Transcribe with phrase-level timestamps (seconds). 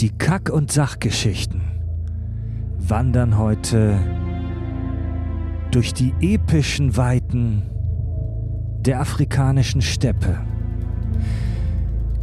[0.00, 1.60] Die Kack- und Sachgeschichten
[2.78, 3.98] wandern heute
[5.72, 7.64] durch die epischen Weiten
[8.80, 10.38] der afrikanischen Steppe.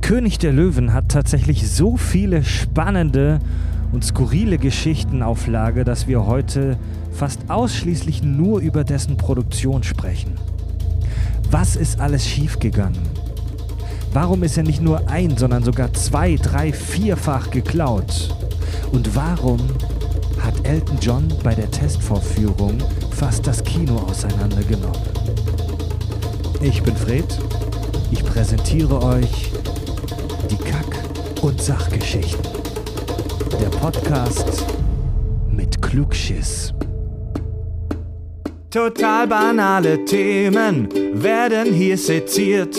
[0.01, 3.37] König der Löwen hat tatsächlich so viele spannende
[3.91, 6.79] und skurrile Geschichten auf Lage, dass wir heute
[7.11, 10.33] fast ausschließlich nur über dessen Produktion sprechen.
[11.51, 13.26] Was ist alles schiefgegangen?
[14.13, 18.35] Warum ist er nicht nur ein, sondern sogar zwei, drei, vierfach geklaut?
[18.91, 19.59] Und warum
[20.39, 22.77] hat Elton John bei der Testvorführung
[23.11, 25.01] fast das Kino auseinandergenommen?
[26.61, 27.25] Ich bin Fred.
[28.11, 29.51] Ich präsentiere euch
[30.49, 31.03] die Kack-
[31.43, 32.41] und Sachgeschichten.
[33.61, 34.65] Der Podcast
[35.51, 36.73] mit Klugschiss.
[38.69, 42.77] Total banale Themen werden hier seziert.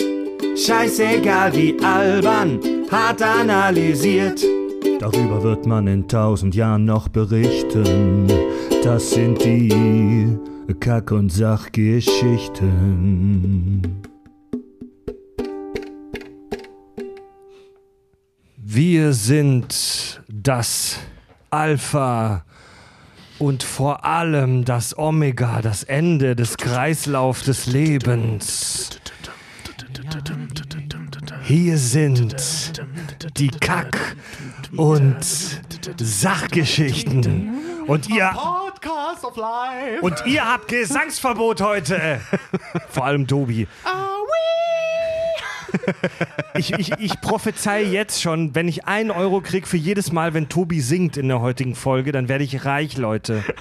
[0.65, 2.59] Scheißegal wie albern,
[2.91, 4.43] hart analysiert.
[4.99, 8.27] Darüber wird man in tausend Jahren noch berichten.
[8.83, 10.37] Das sind die
[10.81, 14.01] Kack- und Sachgeschichten.
[18.57, 20.99] Wir sind das
[21.49, 22.43] Alpha
[23.39, 28.99] und vor allem das Omega, das Ende des Kreislaufs des Lebens.
[31.43, 32.73] Hier sind
[33.37, 34.15] die Kack-
[34.75, 35.17] und
[35.97, 37.49] Sachgeschichten.
[37.87, 40.01] Und ihr, Podcast of Life.
[40.01, 42.21] und ihr habt Gesangsverbot heute.
[42.89, 43.67] Vor allem Tobi.
[46.55, 50.49] Ich, ich, ich prophezei jetzt schon, wenn ich einen Euro krieg für jedes Mal, wenn
[50.49, 53.43] Tobi singt in der heutigen Folge, dann werde ich reich, Leute.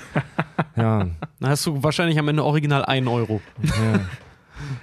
[0.74, 1.08] Ja.
[1.40, 3.40] Dann hast du wahrscheinlich am Ende original 1 Euro.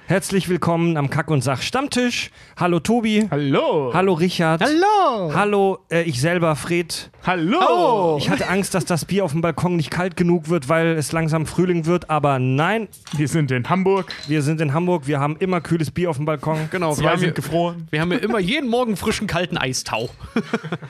[0.07, 2.31] Herzlich willkommen am Kack- und Sach-Stammtisch.
[2.57, 3.27] Hallo Tobi.
[3.29, 3.91] Hallo.
[3.93, 4.61] Hallo Richard.
[4.61, 5.33] Hallo.
[5.33, 7.09] Hallo, äh, ich selber, Fred.
[7.25, 8.17] Hallo.
[8.17, 11.11] Ich hatte Angst, dass das Bier auf dem Balkon nicht kalt genug wird, weil es
[11.11, 14.13] langsam Frühling wird, aber nein, Wir sind in Hamburg.
[14.27, 16.69] wir sind in Hamburg, wir haben immer kühles Bier auf dem Balkon.
[16.71, 17.87] Genau, wir Zwei haben, sind hier, gefroren.
[17.91, 20.09] wir haben ja immer jeden Morgen frischen, kalten Eistau.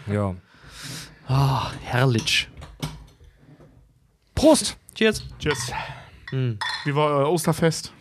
[0.11, 0.35] Ja.
[1.27, 2.47] Ah, herrlich.
[4.35, 4.77] Prost!
[4.93, 5.23] Cheers.
[5.39, 5.71] Tschüss.
[6.31, 7.91] Wie war euer Osterfest?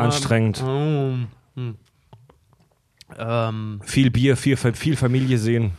[0.00, 0.62] Anstrengend.
[0.62, 1.14] Oh,
[1.56, 1.76] hm.
[3.18, 5.72] Ähm, Viel Bier, viel, viel Familie sehen.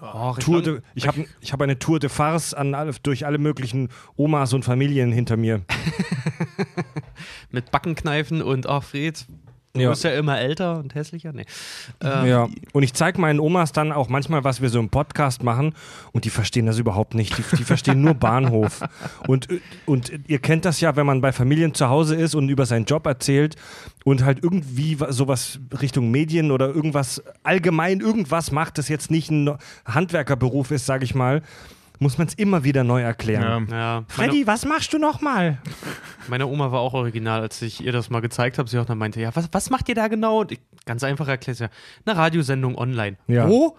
[0.00, 3.88] oh, Tour de, ich habe ich hab eine Tour de Farce an durch alle möglichen
[4.16, 5.62] Omas und Familien hinter mir.
[7.50, 9.26] mit Backenkneifen und ach, Fred,
[9.74, 9.90] du Ja.
[9.90, 11.32] wirst ja immer älter und hässlicher.
[11.32, 11.44] Nee.
[12.00, 12.48] Ähm, Ja.
[12.72, 15.74] Und ich zeige meinen Omas dann auch manchmal, was wir so im Podcast machen
[16.12, 17.36] und die verstehen das überhaupt nicht.
[17.38, 18.80] Die, die verstehen nur Bahnhof.
[19.26, 19.48] Und,
[19.86, 22.84] und ihr kennt das ja, wenn man bei Familien zu Hause ist und über seinen
[22.86, 23.56] Job erzählt
[24.04, 29.30] und halt irgendwie wa- sowas Richtung Medien oder irgendwas, allgemein irgendwas macht, das jetzt nicht
[29.30, 29.56] ein
[29.86, 31.42] Handwerkerberuf ist, sage ich mal,
[31.98, 33.68] muss man es immer wieder neu erklären.
[33.70, 33.76] Ja.
[33.76, 35.58] Ja, meine, Freddy, was machst du nochmal?
[36.28, 38.68] meine Oma war auch original, als ich ihr das mal gezeigt habe.
[38.68, 40.40] Sie auch dann meinte, ja, was, was macht ihr da genau?
[40.40, 41.68] Und ich, ganz einfach erklärt, ja,
[42.04, 43.16] eine Radiosendung online.
[43.26, 43.48] Ja.
[43.48, 43.76] Wo?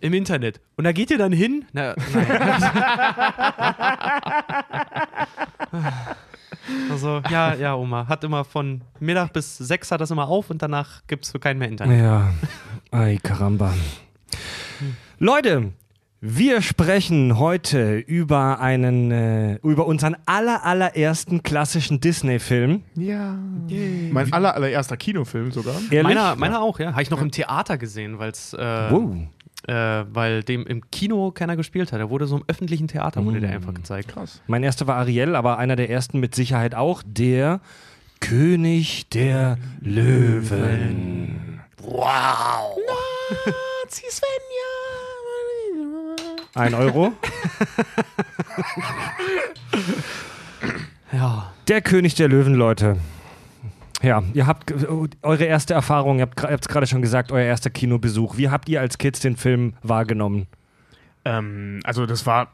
[0.00, 0.60] Im Internet.
[0.76, 1.64] Und da geht ihr dann hin?
[1.72, 2.26] Na, nein.
[6.90, 8.08] also, ja, ja, Oma.
[8.08, 11.38] Hat immer von Mittag bis sechs hat das immer auf und danach gibt es für
[11.38, 12.00] keinen mehr Internet.
[12.00, 12.32] Ja,
[12.90, 13.72] ay caramba.
[15.20, 15.72] Leute,
[16.24, 22.84] wir sprechen heute über einen, äh, über unseren aller, allerersten klassischen Disney-Film.
[22.94, 23.36] Ja.
[24.12, 25.74] Mein aller, allererster Kinofilm sogar.
[25.90, 26.02] Ehrlich?
[26.14, 26.92] Meiner, meiner auch, ja.
[26.92, 28.58] Habe ich noch im Theater gesehen, weil's, äh,
[28.90, 29.16] Wow.
[29.66, 31.98] äh, weil dem im Kino keiner gespielt hat.
[31.98, 34.06] Der wurde so im öffentlichen Theater, wurde der einfach gezeigt.
[34.10, 34.40] Krass.
[34.46, 37.60] Mein erster war Ariel, aber einer der ersten mit Sicherheit auch, der
[38.20, 41.60] König der Löwen.
[41.78, 42.78] Wow!
[46.54, 47.12] Ein Euro.
[51.12, 51.52] Ja.
[51.68, 52.96] Der König der Löwen, Leute.
[54.02, 57.70] Ja, ihr habt ge- eure erste Erfahrung, ihr habt es gerade schon gesagt, euer erster
[57.70, 58.36] Kinobesuch.
[58.36, 60.46] Wie habt ihr als Kids den Film wahrgenommen?
[61.24, 62.52] Ähm, also das war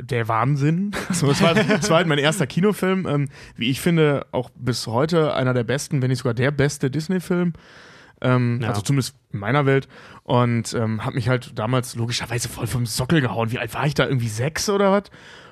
[0.00, 0.92] der Wahnsinn.
[1.08, 3.06] Also es war, es war halt mein erster Kinofilm.
[3.06, 6.90] Ähm, wie ich finde, auch bis heute einer der besten, wenn nicht sogar der beste
[6.90, 7.52] Disney-Film.
[8.20, 8.68] Ähm, Ja.
[8.70, 9.88] Also zumindest in meiner Welt.
[10.22, 13.50] Und ähm, hat mich halt damals logischerweise voll vom Sockel gehauen.
[13.52, 14.06] Wie alt war ich da?
[14.06, 15.04] Irgendwie sechs oder was?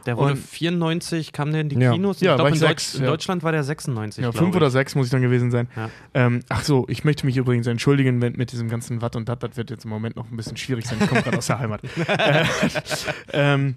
[0.07, 1.77] Der wurde Und- 94, kam der in die.
[1.77, 2.21] Kinos.
[2.21, 3.11] Ja, ich glaube, in, sechs, Deutsch, in ja.
[3.11, 4.25] Deutschland war der 96.
[4.25, 5.69] Ja, fünf oder sechs muss ich dann gewesen sein.
[5.77, 5.91] Ja.
[6.15, 9.43] Ähm, ach so, ich möchte mich übrigens entschuldigen wenn, mit diesem ganzen Watt und Dat.
[9.43, 10.99] Das wird jetzt im Moment noch ein bisschen schwierig sein.
[11.01, 11.83] Ich komme gerade aus der Heimat.
[12.09, 12.45] äh,
[13.33, 13.77] ähm,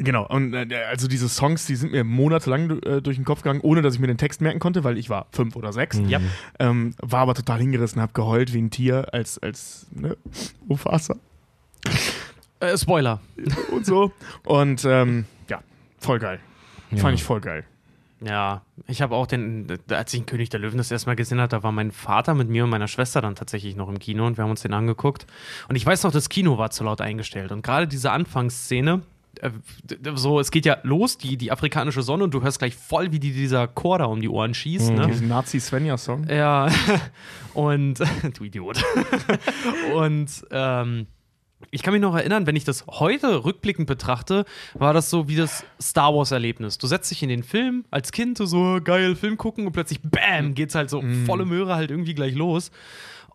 [0.00, 3.60] genau, und äh, also diese Songs, die sind mir monatelang äh, durch den Kopf gegangen,
[3.60, 6.00] ohne dass ich mir den Text merken konnte, weil ich war fünf oder sechs.
[6.06, 6.20] Ja.
[6.58, 10.16] Ähm, war aber total hingerissen, hab geheult wie ein Tier als, als ne,
[10.66, 11.16] Mufasa.
[12.60, 13.20] Äh, Spoiler.
[13.72, 14.12] und so.
[14.44, 15.60] Und ähm, ja,
[15.98, 16.40] voll geil.
[16.90, 16.98] Ja.
[16.98, 17.64] Fand ich voll geil.
[18.22, 21.40] Ja, ich habe auch den, als ich den König der Löwen das erste Mal gesehen
[21.40, 24.26] habe, da war mein Vater mit mir und meiner Schwester dann tatsächlich noch im Kino
[24.26, 25.26] und wir haben uns den angeguckt.
[25.68, 27.50] Und ich weiß noch, das Kino war zu laut eingestellt.
[27.50, 29.00] Und gerade diese Anfangsszene,
[30.14, 33.18] so, es geht ja los, die, die afrikanische Sonne, und du hörst gleich voll, wie
[33.18, 34.92] die dieser Chor da um die Ohren schießt.
[34.92, 35.06] Ne?
[35.06, 36.28] Diesen Nazi-Svenja-Song.
[36.28, 36.68] Ja,
[37.54, 37.98] und
[38.38, 38.82] du Idiot.
[39.96, 41.06] und ähm,
[41.70, 44.44] ich kann mich noch erinnern, wenn ich das heute rückblickend betrachte,
[44.74, 46.78] war das so wie das Star Wars-Erlebnis.
[46.78, 50.00] Du setzt dich in den Film als Kind, so, so geil Film gucken und plötzlich
[50.02, 52.70] BAM geht's halt so volle Möhre halt irgendwie gleich los.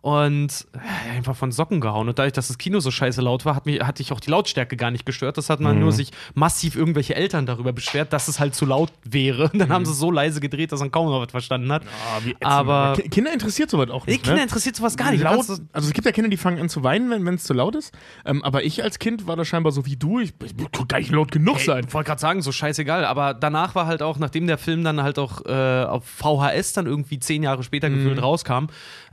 [0.06, 2.08] Und äh, einfach von Socken gehauen.
[2.08, 4.30] Und dadurch, dass das Kino so scheiße laut war, hat mich, hatte ich auch die
[4.30, 5.36] Lautstärke gar nicht gestört.
[5.36, 8.92] Das hat man nur sich massiv irgendwelche Eltern darüber beschwert, dass es halt zu laut
[9.02, 9.50] wäre.
[9.54, 11.82] Dann haben sie es so leise gedreht, dass man kaum noch was verstanden hat.
[12.22, 12.44] Wie ätzend.
[12.46, 14.22] Aber- Ki- Kinder interessiert sowas auch nicht.
[14.22, 14.42] Kinder ne?
[14.44, 15.22] interessiert sowas gar nicht.
[15.22, 17.52] Du Laut, also es gibt ja Kinder, die fangen an zu weinen, wenn es zu
[17.52, 17.92] laut ist.
[18.24, 20.20] Ähm, aber ich als Kind war da scheinbar so wie du.
[20.20, 21.84] Ich, ich kann gar nicht laut genug Ey, sein.
[21.88, 25.02] Ich wollte gerade sagen, so scheißegal, aber danach war halt auch, nachdem der Film dann
[25.02, 28.66] halt auch äh, auf VHS dann irgendwie zehn Jahre später gefühlt rauskam,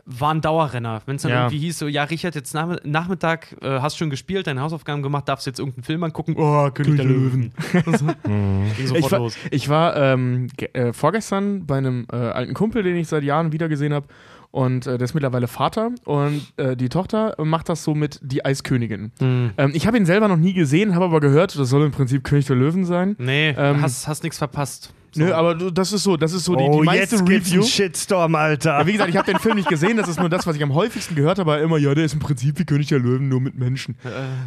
[0.05, 1.01] war ein Dauerrenner.
[1.05, 1.35] Wenn es dann Mhm.
[1.35, 1.41] Ja.
[1.43, 5.29] irgendwie hieß, so, ja, Richard, jetzt nach, Nachmittag äh, hast schon gespielt, deine Hausaufgaben gemacht,
[5.29, 6.35] darfst jetzt irgendeinen Film angucken.
[6.37, 7.51] Oh, König der Löwen.
[7.85, 8.07] so.
[8.25, 9.37] Ging sofort Ich war, los.
[9.51, 13.93] ich war ähm, äh, vorgestern bei einem äh, alten Kumpel, den ich seit Jahren wiedergesehen
[13.93, 14.07] habe.
[14.51, 15.89] Und äh, der ist mittlerweile Vater.
[16.05, 19.11] Und äh, die Tochter macht das so mit Die Eiskönigin.
[19.19, 19.51] Hm.
[19.57, 22.23] Ähm, ich habe ihn selber noch nie gesehen, habe aber gehört, das soll im Prinzip
[22.23, 23.15] König der Löwen sein.
[23.17, 24.93] Nee, Ähm, hast, hast nichts verpasst.
[25.13, 25.23] So.
[25.23, 27.61] Nö, aber das ist so, das ist so die, die oh, meiste jetzt gibt's Review.
[27.61, 28.79] einen Shitstorm, Alter.
[28.79, 30.63] Ja, wie gesagt, ich habe den Film nicht gesehen, das ist nur das, was ich
[30.63, 33.29] am häufigsten gehört habe, aber immer, ja, der ist im Prinzip wie König der Löwen,
[33.29, 33.95] nur mit Menschen.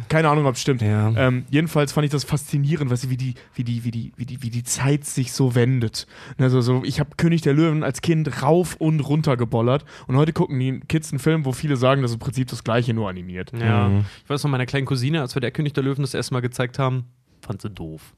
[0.09, 0.81] Keine Ahnung, ob es stimmt.
[0.81, 1.13] Ja.
[1.15, 4.25] Ähm, jedenfalls fand ich das faszinierend, weißt du, wie die, wie die, wie die, wie
[4.25, 6.05] die, wie die Zeit sich so wendet.
[6.37, 10.33] Also so, ich habe König der Löwen als Kind rauf und runter gebollert und heute
[10.33, 13.09] gucken die Kids einen Film, wo viele sagen, das ist im Prinzip das gleiche, nur
[13.09, 13.51] animiert.
[13.57, 13.89] Ja,
[14.23, 16.41] ich weiß noch, meiner kleinen Cousine, als wir der König der Löwen das erste Mal
[16.41, 17.05] gezeigt haben,
[17.41, 18.13] fand sie doof.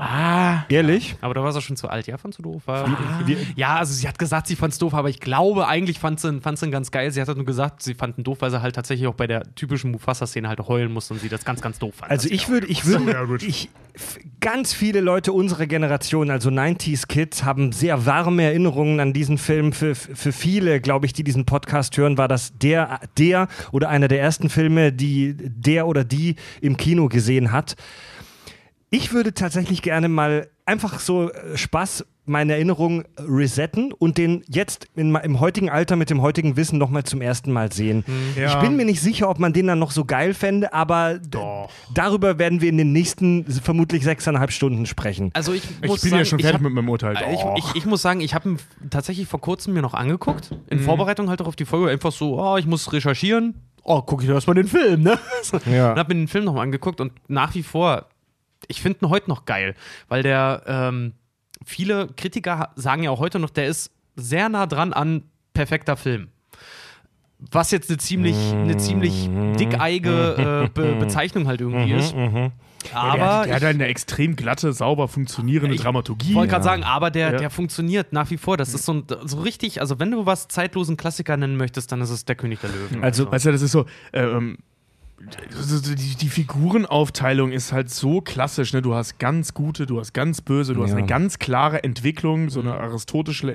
[0.00, 1.14] Ah, Ehrlich?
[1.20, 2.06] Aber da war sie schon zu alt.
[2.06, 2.62] Ja, fandst du doof?
[2.64, 2.88] War,
[3.54, 6.58] ja, also sie hat gesagt, sie fand's doof, aber ich glaube, eigentlich fand sie, fand
[6.58, 7.10] sie ihn ganz geil.
[7.10, 9.26] Sie hat halt nur gesagt, sie fand ihn doof, weil sie halt tatsächlich auch bei
[9.26, 12.10] der typischen Mufasa-Szene halt heulen musste und sie das ganz, ganz doof fand.
[12.10, 13.68] Also ich würde, ich würde, ich,
[14.40, 19.72] ganz viele Leute unserer Generation, also 90s Kids, haben sehr warme Erinnerungen an diesen Film.
[19.72, 24.08] Für, für viele, glaube ich, die diesen Podcast hören, war das der, der oder einer
[24.08, 27.76] der ersten Filme, die der oder die im Kino gesehen hat.
[28.90, 34.86] Ich würde tatsächlich gerne mal einfach so äh, Spaß meine Erinnerung resetten und den jetzt
[34.94, 38.04] in, im heutigen Alter mit dem heutigen Wissen nochmal zum ersten Mal sehen.
[38.36, 38.48] Ja.
[38.48, 41.18] Ich bin mir nicht sicher, ob man den dann noch so geil fände, aber
[41.92, 45.30] darüber werden wir in den nächsten vermutlich sechseinhalb Stunden sprechen.
[45.34, 47.14] Also ich, ich muss bin sagen, ja schon ich fertig hab, mit meinem Urteil.
[47.32, 47.54] ich, Oh.
[47.58, 48.58] ich, ich muss sagen, ich habe ihn
[48.90, 50.50] tatsächlich vor kurzem mir noch angeguckt.
[50.68, 50.82] In Mhm.
[50.84, 51.90] Vorbereitung halt auch auf die Folge.
[51.90, 53.54] Einfach so, oh, ich muss recherchieren.
[53.82, 55.18] Oh, gucke ich erstmal den Film, ne?
[55.66, 55.92] Ja.
[55.92, 58.06] Und habe mir den Film nochmal angeguckt und nach wie vor,
[58.68, 59.74] ich finde ihn heute noch geil,
[60.08, 61.12] weil der, ähm,
[61.64, 65.22] viele Kritiker sagen ja auch heute noch, der ist sehr nah dran an
[65.54, 66.28] perfekter Film.
[67.50, 72.12] Was jetzt eine ziemlich, eine ziemlich dickeige äh, Be Bezeichnung halt irgendwie ist.
[72.12, 72.52] der,
[72.92, 76.30] Aber hat- der hat eine extrem glatte, sauber funktionierende Ich Dramaturgie.
[76.30, 77.38] Ich wollte gerade sagen, aber der, Ja.
[77.38, 78.58] der funktioniert nach wie vor.
[78.58, 82.02] Das ist so, ein, so richtig, also wenn du was zeitlosen Klassiker nennen möchtest, dann
[82.02, 83.02] ist es der König der Löwen.
[83.02, 84.69] Also- Weißt du, das ist so, ähm, also
[85.20, 88.80] die, die Figurenaufteilung ist halt so klassisch, ne?
[88.82, 90.96] Du hast ganz gute, du hast ganz böse, du hast Ja.
[90.96, 93.54] eine ganz klare Entwicklung, so eine aristotische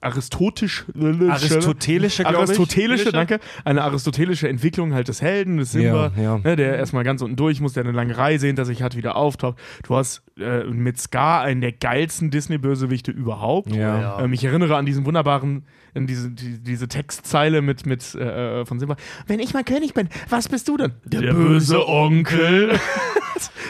[0.00, 6.38] aristotisch Aristotelische, aristotelische, danke, eine aristotelische Entwicklung halt des Helden, des Simba, Ja, ja.
[6.38, 9.16] Ne, der erstmal ganz unten durch muss, der eine lange Reise hinter sich hat, wieder
[9.16, 9.58] auftaucht.
[9.82, 13.74] Du hast äh, mit Scar einen der geilsten Disney-Bösewichte überhaupt.
[13.74, 14.20] Ja.
[14.20, 15.64] Ähm, ich erinnere an diesen wunderbaren,
[15.94, 18.96] an diese, die, diese Textzeile mit, mit äh, von Simba.
[19.26, 20.92] Wenn ich mal König bin, was bist du denn?
[21.04, 22.78] Der, böse Onkel.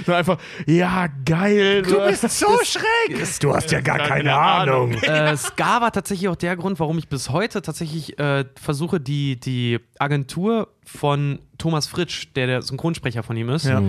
[0.07, 1.83] so einfach, ja, geil.
[1.83, 3.39] Du bist so schräg!
[3.41, 4.93] Du hast ja gar keine Ahnung.
[4.93, 9.39] äh, Scar war tatsächlich auch der Grund, warum ich bis heute tatsächlich äh, versuche, die,
[9.39, 13.83] die Agentur von Thomas Fritsch, der der Synchronsprecher von ihm ist, Ja.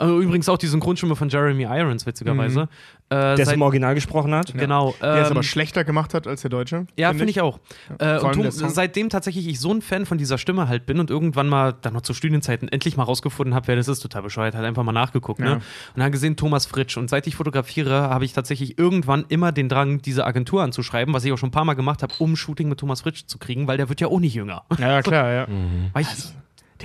[0.00, 2.68] äh, übrigens auch die Synchronstimme von Jeremy Irons, witzigerweise.
[3.12, 4.54] Äh, Der es im Original gesprochen hat.
[4.54, 4.94] Genau.
[5.02, 6.86] der es ähm, aber schlechter gemacht hat als der Deutsche.
[6.96, 7.58] Ja, finde ich auch.
[7.98, 11.48] Äh, und seitdem tatsächlich ich so ein Fan von dieser Stimme halt bin und irgendwann
[11.48, 14.64] mal, dann noch zu Studienzeiten, endlich mal rausgefunden habe, wer das ist, total bescheuert, halt
[14.64, 15.46] einfach mal nachgeguckt, Ja.
[15.46, 15.54] ne?
[15.56, 15.62] Und
[15.96, 16.96] dann gesehen, Thomas Fritsch.
[16.96, 21.24] Und seit ich fotografiere, habe ich tatsächlich irgendwann immer den Drang, diese Agentur anzuschreiben, was
[21.24, 23.66] ich auch schon ein paar Mal gemacht habe, um Shooting mit Thomas Fritsch zu kriegen,
[23.66, 24.62] weil der wird ja auch nicht jünger.
[24.78, 25.46] Ja, klar, ja.
[25.92, 26.08] Weil ich,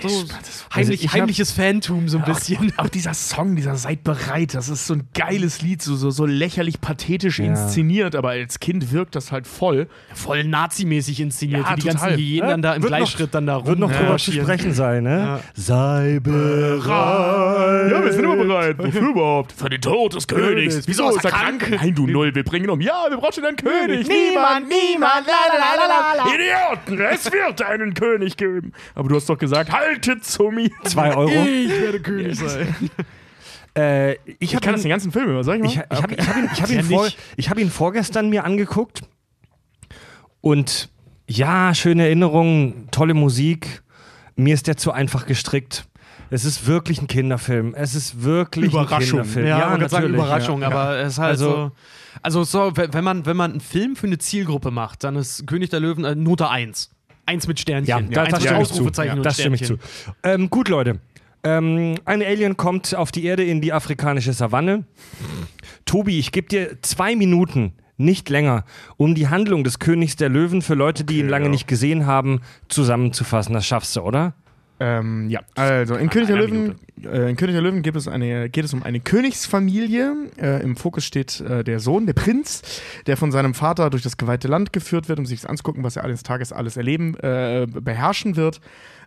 [0.02, 2.74] So das- heimlich, ich hab- heimliches Phantom so ein bisschen.
[2.78, 6.10] Auch, auch dieser Song, dieser Seid bereit, das ist so ein geiles Lied, so, so,
[6.12, 7.46] so lächerlich pathetisch Ja.
[7.46, 9.88] inszeniert, aber als Kind wirkt das halt voll.
[10.14, 12.10] Voll nazimäßig inszeniert, Ja, wie die total.
[12.10, 15.40] ganzen Hyänen dann da im Gleichschritt dann da Wird noch drüber zu sprechen sein, ne?
[15.54, 17.92] Sei bereit.
[17.92, 18.78] Ja, wir sind immer bereit.
[18.78, 19.52] Wofür überhaupt?
[19.54, 20.82] Für den Tod des Königs.
[20.88, 21.70] Wieso ist er krank?
[21.70, 22.82] Nein, du Null, wir bringen ihn um.
[22.82, 24.08] Ja, wir brauchen schon einen König.
[24.08, 26.34] Niemand, niemand, la la la la la.
[26.34, 28.74] Idioten, es wird einen König geben.
[28.94, 29.85] Aber du hast doch gesagt, haltet
[30.22, 30.70] zu mir.
[30.84, 31.30] Zwei Euro.
[31.32, 32.76] Ich werde König sein.
[33.78, 35.68] Äh, ich Ich habe kann ihn, das den ganzen Film über, sag ich mal.
[35.68, 37.18] ich, ich hab, ich hab ihn, hab ihn, Ja, vor, nicht.
[37.36, 39.02] ich hab ihn vorgestern mir angeguckt.
[40.42, 40.90] Und
[41.28, 43.84] ja, schöne Erinnerungen, tolle Musik.
[44.38, 45.88] Mir ist der zu einfach gestrickt.
[46.30, 47.74] Es ist wirklich ein Kinderfilm.
[47.76, 49.20] Es ist wirklich Überraschung.
[49.20, 49.48] ein Kinderfilm.
[49.48, 50.68] Ja, man kann sagen Überraschung, ja.
[50.68, 51.72] aber es ist halt Also- so.
[52.22, 55.46] Also so, wenn wenn man, wenn man einen Film für eine Zielgruppe macht, dann ist
[55.48, 56.92] König der Löwen äh, Note 1.
[57.26, 57.88] Eins mit Sternchen.
[57.88, 58.74] Ja, da, Eins das mit stimme ich zu.
[58.74, 59.78] Ausrufezeichen Ja, und das stimme ich zu.
[60.24, 61.00] Ähm, gut, Leute.
[61.44, 64.86] Ähm, ein Alien kommt auf die Erde in die afrikanische Savanne.
[65.86, 68.66] Tobi, ich gebe dir zwei Minuten, nicht länger,
[68.98, 71.52] um die Handlung des Königs der Löwen für Leute, die ihn lange ja.
[71.52, 73.54] nicht gesehen haben, zusammenzufassen.
[73.54, 74.34] Das schaffst du, oder?
[74.80, 78.50] Ähm, ja, also in König der Löwen, äh, in König der Löwen gibt es eine,
[78.50, 80.14] geht es um eine Königsfamilie.
[80.38, 82.62] Äh, Im Fokus steht äh, der Sohn, der Prinz,
[83.08, 86.04] der von seinem Vater durch das geweihte Land geführt wird, um sich anzugucken, was er
[86.04, 88.60] eines Tages alles erleben, äh, beherrschen wird.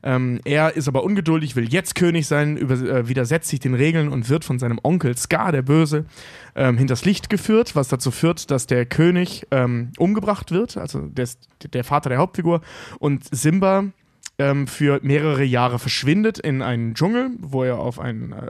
[0.03, 4.09] Ähm, er ist aber ungeduldig, will jetzt König sein, über, äh, widersetzt sich den Regeln
[4.09, 6.07] und wird von seinem Onkel Scar, der Böse,
[6.55, 11.29] ähm, hinters Licht geführt, was dazu führt, dass der König ähm, umgebracht wird, also der,
[11.73, 12.61] der Vater der Hauptfigur,
[13.01, 13.87] und Simba
[14.39, 18.47] ähm, für mehrere Jahre verschwindet in einen Dschungel, wo er auf ein, äh,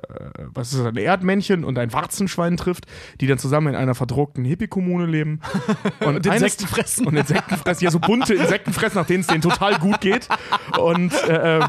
[0.52, 2.86] was ist das, ein Erdmännchen und ein Warzenschwein trifft,
[3.20, 5.40] die dann zusammen in einer verdruckten Hippie-Kommune leben.
[6.00, 7.06] Und, Und Insekten fressen.
[7.06, 10.28] Und Insekten fressen, ja, so bunte Insekten fressen, nach denen es denen total gut geht.
[10.78, 11.64] Und äh, äh,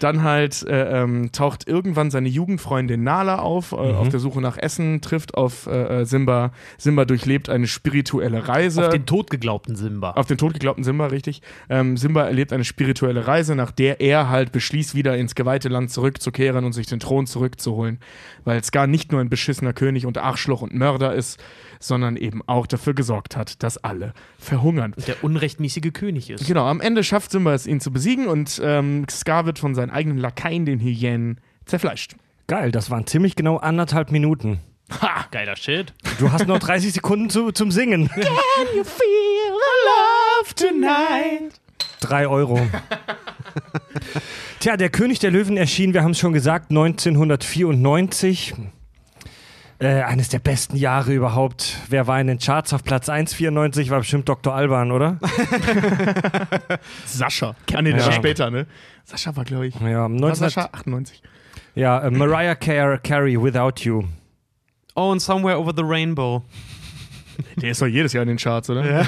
[0.00, 4.58] dann halt äh, ähm, taucht irgendwann seine Jugendfreundin Nala auf, äh, auf der Suche nach
[4.58, 6.52] Essen, trifft auf äh, Simba.
[6.78, 8.86] Simba durchlebt eine spirituelle Reise.
[8.86, 10.12] Auf den Tod geglaubten Simba.
[10.12, 11.42] Auf den totgeglaubten Simba, richtig.
[11.68, 15.90] Ähm, Simba erlebt eine spirituelle Reise, nach der er halt beschließt, wieder ins geweihte Land
[15.90, 17.98] zurückzukehren und sich den Thron zurückzuholen.
[18.44, 21.42] Weil Scar nicht nur ein beschissener König und Arschloch und Mörder ist,
[21.80, 24.94] sondern eben auch dafür gesorgt hat, dass alle verhungern.
[25.06, 26.46] der unrechtmäßige König ist.
[26.46, 29.90] Genau, am Ende schafft Simba es, ihn zu besiegen und ähm, Scar wird von seinen
[29.90, 32.16] eigenen Lakaien, den Hyänen, zerfleischt.
[32.46, 34.60] Geil, das waren ziemlich genau anderthalb Minuten.
[35.00, 35.94] Ha, geiler Shit.
[36.18, 38.10] Du hast noch 30 Sekunden zu, zum Singen.
[42.00, 42.60] Drei Euro.
[44.60, 48.54] Tja, der König der Löwen erschien, wir haben es schon gesagt, 1994.
[49.80, 51.76] Äh, eines der besten Jahre überhaupt.
[51.88, 53.90] Wer war in den Charts auf Platz 1, 94?
[53.90, 54.54] War bestimmt Dr.
[54.54, 55.18] Alban, oder?
[57.06, 57.56] Sascha.
[57.74, 58.06] Ah, nee, der Ja.
[58.06, 58.66] war später, ne?
[59.04, 59.74] Sascha war, glaube ich.
[59.80, 60.34] Ja, War 19...
[60.48, 61.22] Sascha 98.
[61.74, 64.04] ja äh, Mariah Car Carey, Without You.
[64.94, 66.44] Oh, and Somewhere Over the Rainbow.
[67.56, 68.82] Der ist doch jedes Jahr in den Charts, oder?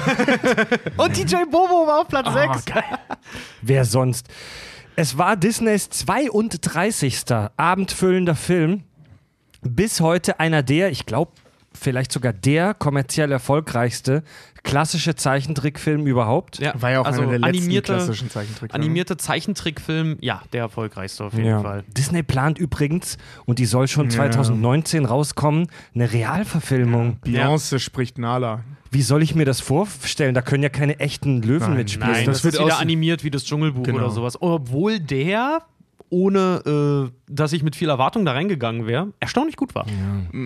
[0.97, 2.83] Und DJ Bobo war auf Platz Ah, geil.
[3.61, 4.27] Wer sonst?
[4.95, 7.23] Es war Disneys 32.
[7.55, 8.83] abendfüllender Film.
[9.61, 11.31] Bis heute einer der, ich glaube,
[11.77, 14.23] vielleicht sogar der kommerziell erfolgreichste
[14.63, 16.59] klassische Zeichentrickfilm überhaupt.
[16.59, 18.73] Ja, War ja auch also einer der letzten animierte, klassischen Zeichentrickfilme.
[18.73, 21.83] animierte Zeichentrickfilm, ja, der erfolgreichste auf jeden Fall.
[21.87, 24.11] Disney plant übrigens, und die soll schon Ja.
[24.17, 27.19] 2019 rauskommen, eine Realverfilmung.
[27.25, 28.63] Beyoncé spricht Nala.
[28.91, 30.33] Wie soll ich mir das vorstellen?
[30.33, 32.11] Da können ja keine echten Löwen Nein, mitspielen.
[32.11, 33.99] Nein, das das, wird ist wieder animiert wie das Dschungelbuch Genau.
[33.99, 34.41] oder sowas.
[34.41, 35.61] Obwohl der,
[36.09, 39.85] ohne äh, dass ich mit viel Erwartung da reingegangen wäre, erstaunlich gut war.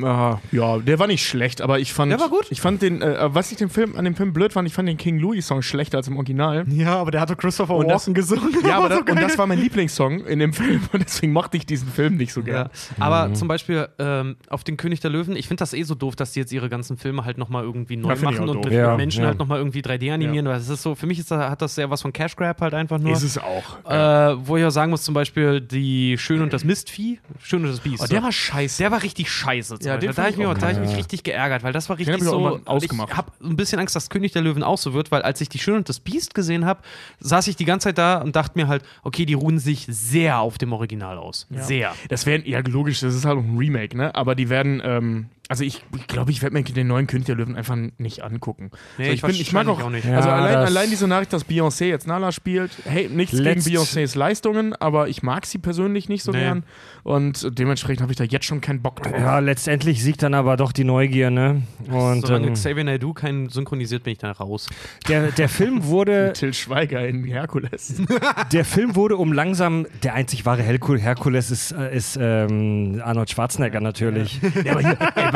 [0.03, 2.11] Ah, ja, der war nicht schlecht, aber ich fand.
[2.11, 2.47] Der war gut.
[2.49, 4.89] Ich fand den, äh, was ich den Film, an dem Film blöd fand, ich fand
[4.89, 6.65] den King Louis-Song schlechter als im Original.
[6.69, 8.55] Ja, aber der hatte Christopher Und das- gesungen.
[8.65, 11.65] Ja, aber das, und das war mein Lieblingssong in dem Film und deswegen mochte ich
[11.65, 12.45] diesen Film nicht so Ja.
[12.45, 12.69] gern.
[12.99, 16.15] Aber zum Beispiel ähm, auf den König der Löwen, ich finde das eh so doof,
[16.15, 18.73] dass die jetzt ihre ganzen Filme halt nochmal irgendwie neu Ja, ich machen und mit,
[18.73, 19.27] Ja, Menschen ja.
[19.27, 21.75] halt nochmal irgendwie 3D animieren, weil es ist so, für mich ist da, hat das
[21.75, 23.11] sehr was von Cash Grab halt einfach nur.
[23.11, 23.89] Ist es auch.
[23.89, 27.71] Äh, wo ich auch sagen muss, zum Beispiel die Schön und das Mistvieh, Schön und
[27.71, 28.03] das Biest.
[28.03, 28.77] Oh, der war scheiße.
[28.83, 29.79] Der war richtig scheiße.
[29.81, 30.95] Ja, den da habe ich, mich ich auch- da hab ich mich ja.
[30.97, 32.39] richtig geärgert, weil das war hab richtig ich auch so.
[32.47, 33.09] irgendwann ausgemacht.
[33.11, 35.49] Ich habe ein bisschen Angst, dass König der Löwen auch so wird, weil als ich
[35.49, 36.81] die Schön und das Biest gesehen habe,
[37.19, 40.39] saß ich die ganze Zeit da und dachte mir halt, okay, die ruhen sich sehr
[40.39, 41.47] auf dem Original aus.
[41.49, 41.93] Sehr.
[42.09, 44.13] Das wäre ja logisch, das ist halt auch ein Remake, ne?
[44.15, 47.25] Aber die werden, ähm, also ich glaube, ich, glaub, ich werde mir den neuen König
[47.25, 48.71] der Löwen einfach nicht angucken.
[48.97, 50.05] Nee, so, ich, bin, ich mag auch, auch nicht.
[50.05, 53.65] Ja, also allein, das- allein diese Nachricht, dass Beyoncé jetzt Nala spielt, hey, nichts Letzt-
[53.65, 56.39] gegen Beyoncés Leistungen, aber ich mag sie persönlich nicht so Nee.
[56.39, 56.63] gern
[57.03, 59.13] und dementsprechend habe ich da jetzt schon keinen Bock drauf.
[59.17, 61.63] Ja, letztendlich siegt dann aber doch die Neugier, ne?
[61.89, 64.67] Und Solange ähm, Xavier Naidoo keinen synchronisiert, bin ich da raus.
[65.09, 68.01] der, der Film wurde Till Schweiger in Herkules.
[68.53, 73.29] Der Film wurde um langsam, der einzig wahre Herkul Herkules ist, äh, ist ähm, Arnold
[73.29, 74.39] Schwarzenegger natürlich.
[74.63, 75.31] ja, aber hier, ey,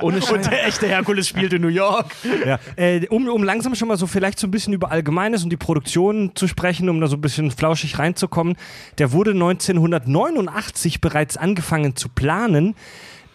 [0.00, 0.48] ohne Scheiß.
[0.48, 2.14] der echte Herkules spielt in New York.
[2.44, 5.50] Ja, äh, um, um langsam schon mal so vielleicht so ein bisschen über Allgemeines und
[5.50, 8.56] die Produktion zu sprechen, um da so ein bisschen flauschig reinzukommen.
[8.98, 12.74] Der wurde 1989 bereits angefangen zu planen.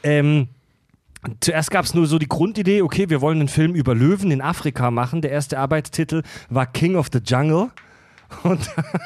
[0.03, 0.47] Ähm,
[1.39, 4.41] Zuerst gab es nur so die Grundidee, okay, wir wollen einen Film über Löwen in
[4.41, 5.21] Afrika machen.
[5.21, 7.69] Der erste Arbeitstitel war King of the Jungle.
[8.43, 8.59] Und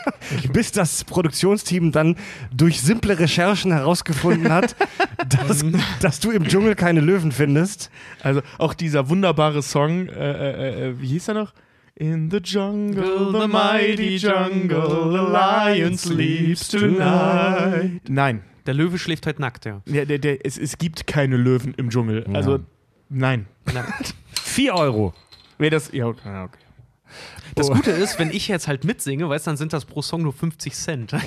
[0.53, 2.15] bis das Produktionsteam dann
[2.55, 4.75] durch simple Recherchen herausgefunden hat,
[5.48, 5.63] dass,
[6.01, 7.89] dass du im Dschungel keine Löwen findest.
[8.22, 11.53] Also auch dieser wunderbare Song, äh, äh, äh, wie hieß er noch?
[11.98, 18.01] In the jungle, the mighty jungle, the lion sleeps tonight.
[18.10, 19.82] Nein, Der Löwe schläft heute nackt, ja.
[19.86, 22.25] der, der, der, es, es gibt keine Löwen im Dschungel.
[22.34, 22.60] Also,
[23.08, 23.46] nein.
[23.74, 23.86] Na,
[24.44, 25.13] 4 Euro.
[25.58, 25.91] Wer das.
[25.94, 26.50] Ja, okay.
[27.55, 30.24] Das Gute ist, wenn ich jetzt halt mitsinge, weißt du, dann sind das pro Song
[30.24, 31.15] nur 50 Cent.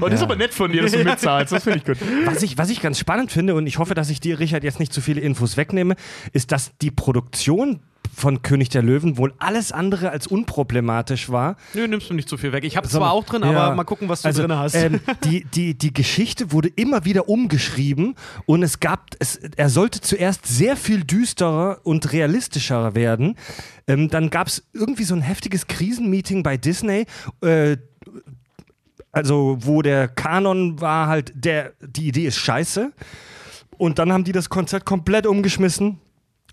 [0.00, 1.52] Oh, das ist aber nett von dir, dass du mitzahlst.
[1.52, 1.96] Das finde ich gut.
[2.24, 4.80] Was ich, was ich ganz spannend finde, und ich hoffe, dass ich dir, Richard, jetzt
[4.80, 5.96] nicht zu viele Infos wegnehme,
[6.32, 7.80] ist, dass die Produktion
[8.14, 11.56] von König der Löwen wohl alles andere als unproblematisch war.
[11.74, 12.64] Nö, nimmst du nicht zu viel weg.
[12.64, 13.50] Ich habe zwar auch drin, ja.
[13.50, 14.74] aber mal gucken, was du Also, drin hast.
[14.74, 18.14] Ähm, die, die, die Geschichte wurde immer wieder umgeschrieben
[18.46, 23.36] und es gab, es, er sollte zuerst sehr viel düsterer und realistischer werden.
[23.86, 27.06] Ähm, dann gab es irgendwie so ein heftiges Krisenmeeting bei Disney.
[27.40, 27.76] Äh,
[29.12, 32.92] also wo der Kanon war halt, der, die Idee ist scheiße.
[33.78, 35.98] Und dann haben die das Konzept komplett umgeschmissen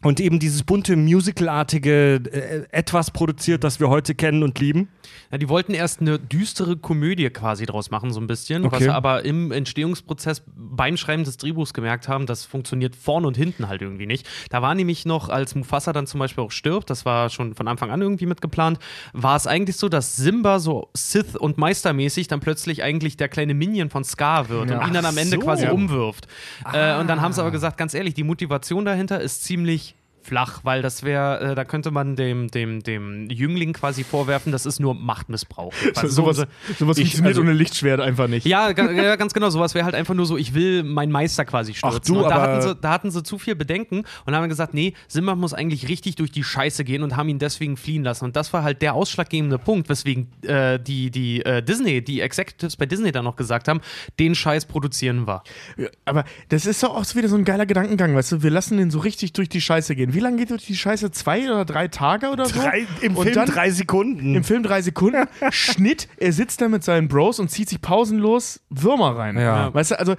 [0.06, 4.88] und eben dieses bunte Musicalartige äh, etwas produziert, das wir heute kennen und lieben.
[5.32, 8.84] Ja, die wollten erst eine düstere Komödie quasi draus machen, so ein bisschen, was Okay.
[8.86, 13.68] sie aber im Entstehungsprozess beim Schreiben des Drehbuchs gemerkt haben, das funktioniert vorne und hinten
[13.68, 14.28] halt irgendwie nicht.
[14.52, 17.68] Da war nämlich noch, als Mufasa dann zum Beispiel auch stirbt, das war schon von
[17.68, 18.78] Anfang an irgendwie mitgeplant,
[19.14, 23.56] war es eigentlich so, dass Simba so Sith- und Meistermäßig dann plötzlich eigentlich der kleine
[23.56, 24.82] Minion von Scar wird Ja.
[24.82, 25.42] und ihn dann am Ende so.
[25.42, 26.28] quasi umwirft.
[26.72, 29.95] Äh, und dann haben sie aber gesagt, ganz ehrlich, die Motivation dahinter ist ziemlich
[30.26, 34.66] flach, weil das wäre, äh, da könnte man dem, dem, dem Jüngling quasi vorwerfen, das
[34.66, 35.74] ist nur Machtmissbrauch.
[35.96, 36.46] So, Also sowas so-
[36.80, 38.46] sowas ich- funktioniert also- ohne Lichtschwert einfach nicht.
[38.46, 39.50] ja, ja, ganz genau.
[39.50, 42.00] Sowas wäre halt einfach nur so, ich will meinen Meister quasi stürzen.
[42.02, 44.74] Ach du, und da hatten, sie, da hatten sie zu viel Bedenken und haben gesagt,
[44.74, 48.26] nee, Simba muss eigentlich richtig durch die Scheiße gehen und haben ihn deswegen fliehen lassen.
[48.26, 52.76] Und das war halt der ausschlaggebende Punkt, weswegen äh, die, die äh, Disney, die Executives
[52.78, 53.82] bei Disney dann noch gesagt haben,
[54.20, 55.44] den Scheiß produzieren wir.
[55.78, 58.44] Ja, Aber das ist doch auch wieder so ein geiler Gedankengang, weißt du?
[58.44, 60.14] Wir lassen den so richtig durch die Scheiße gehen.
[60.16, 61.12] Wie lange geht durch die Scheiße?
[61.12, 62.60] Zwei oder drei Tage oder so?
[62.60, 64.34] Drei, Im Und Film dann- drei Sekunden.
[64.36, 68.62] Im Film drei Sekunden, Schnitt, er sitzt da mit seinen Bros und zieht sich pausenlos
[68.70, 69.38] Würmer rein.
[69.38, 69.74] Ja.
[69.74, 70.16] Weißt du, also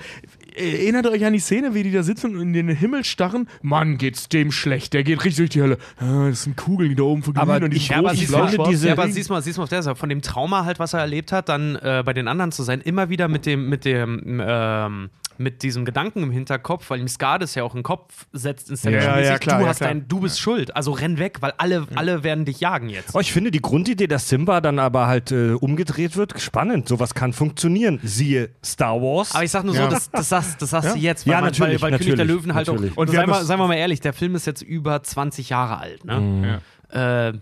[0.55, 3.49] erinnert euch an die Szene, wie die da sitzen und in den Himmel starren?
[3.63, 5.79] Mann, geht's dem schlecht, der geht richtig durch die Hölle.
[5.99, 8.21] Ah, das sind Kugeln, die da oben verglühen Aber und die ich- Ja, aber großen
[8.21, 10.65] siehst blau- diese- ja, aber siehst mal, siehst mal auf der Seite, von dem Trauma
[10.65, 13.45] halt, was er erlebt hat, dann äh, bei den anderen zu sein, immer wieder mit
[13.47, 17.75] dem, mit dem, ähm, mit diesem Gedanken im Hinterkopf, weil ihm Scar das ja auch
[17.75, 19.91] in den Kopf setzt, ins Ja, ja, klar, du ja, hast klar.
[19.91, 23.15] dein, du bist schuld, also renn weg, weil alle, alle werden dich jagen jetzt.
[23.15, 26.89] Oh, ich finde die Grundidee, dass Simba dann aber halt äh, umgedreht wird, spannend.
[26.89, 28.01] Sowas kann funktionieren.
[28.03, 29.35] Siehe Star Wars.
[29.35, 29.89] Aber ich sag nur so, Ja.
[29.89, 32.37] das, das, sagst, das sagst du jetzt, Ja, man- natürlich, weil, weil König der natürlich,
[32.43, 32.93] Löwen halt natürlich.
[32.93, 32.97] auch.
[32.97, 35.79] Und seien wir, das- seien wir mal ehrlich, der Film ist jetzt über 20 Jahre
[35.79, 36.61] alt, ne?
[36.93, 37.29] Ja.
[37.29, 37.33] Äh,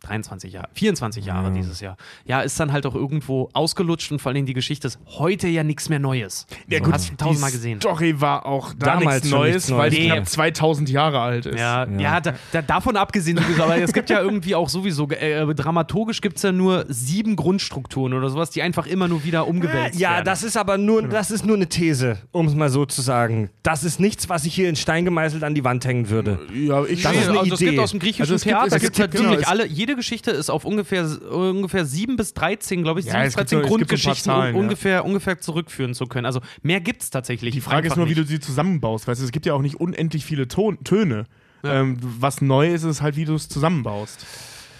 [0.00, 1.96] 23 Jahre, 24 Jahre dieses Jahr.
[2.24, 5.64] Ja, ist dann halt auch irgendwo ausgelutscht und vor allem die Geschichte ist heute ja
[5.64, 6.46] nichts mehr Neues.
[6.68, 7.80] Ja, Du gut, hast tausendmal gesehen.
[7.80, 10.14] Die Story war auch da Damals nichts Neues, weil Neues, die ja.
[10.14, 11.58] knapp 2000 Jahre alt ist.
[11.58, 12.20] Ja, ja.
[12.20, 16.36] da, da, davon abgesehen, sowieso, aber es gibt ja irgendwie auch sowieso, äh, dramaturgisch gibt
[16.36, 20.24] es ja nur sieben Grundstrukturen oder sowas, die einfach immer nur wieder umgewälzt ja, werden.
[20.24, 23.50] das ist aber nur, das ist nur eine These, um es mal so zu sagen.
[23.62, 26.38] Das ist nichts, was ich hier in Stein gemeißelt an die Wand hängen würde.
[26.54, 27.70] Ja, ich Das Nee, ist eine also es Idee.
[27.70, 29.48] gibt aus dem griechischen Also es gibt- Theater es gibt, gibt- halt wirklich genau, es-
[29.48, 33.34] alle, jede Geschichte ist auf ungefähr, ungefähr sieben bis 13, glaube ich, Ja, sieben es
[33.34, 34.60] bis gibt 13 so- es gibt Grundgeschichten Zahlen, un- ja.
[34.62, 36.26] ungefähr, ungefähr zurückführen zu können.
[36.26, 37.54] Also mehr gibt es tatsächlich.
[37.54, 38.20] Die Frage ist nur, wie nicht.
[38.20, 39.06] du sie zusammenbaust.
[39.08, 41.24] Weißt du, es gibt ja auch nicht unendlich viele Ton Töne.
[41.64, 44.24] Ähm, was neu ist, ist halt, wie du es zusammenbaust.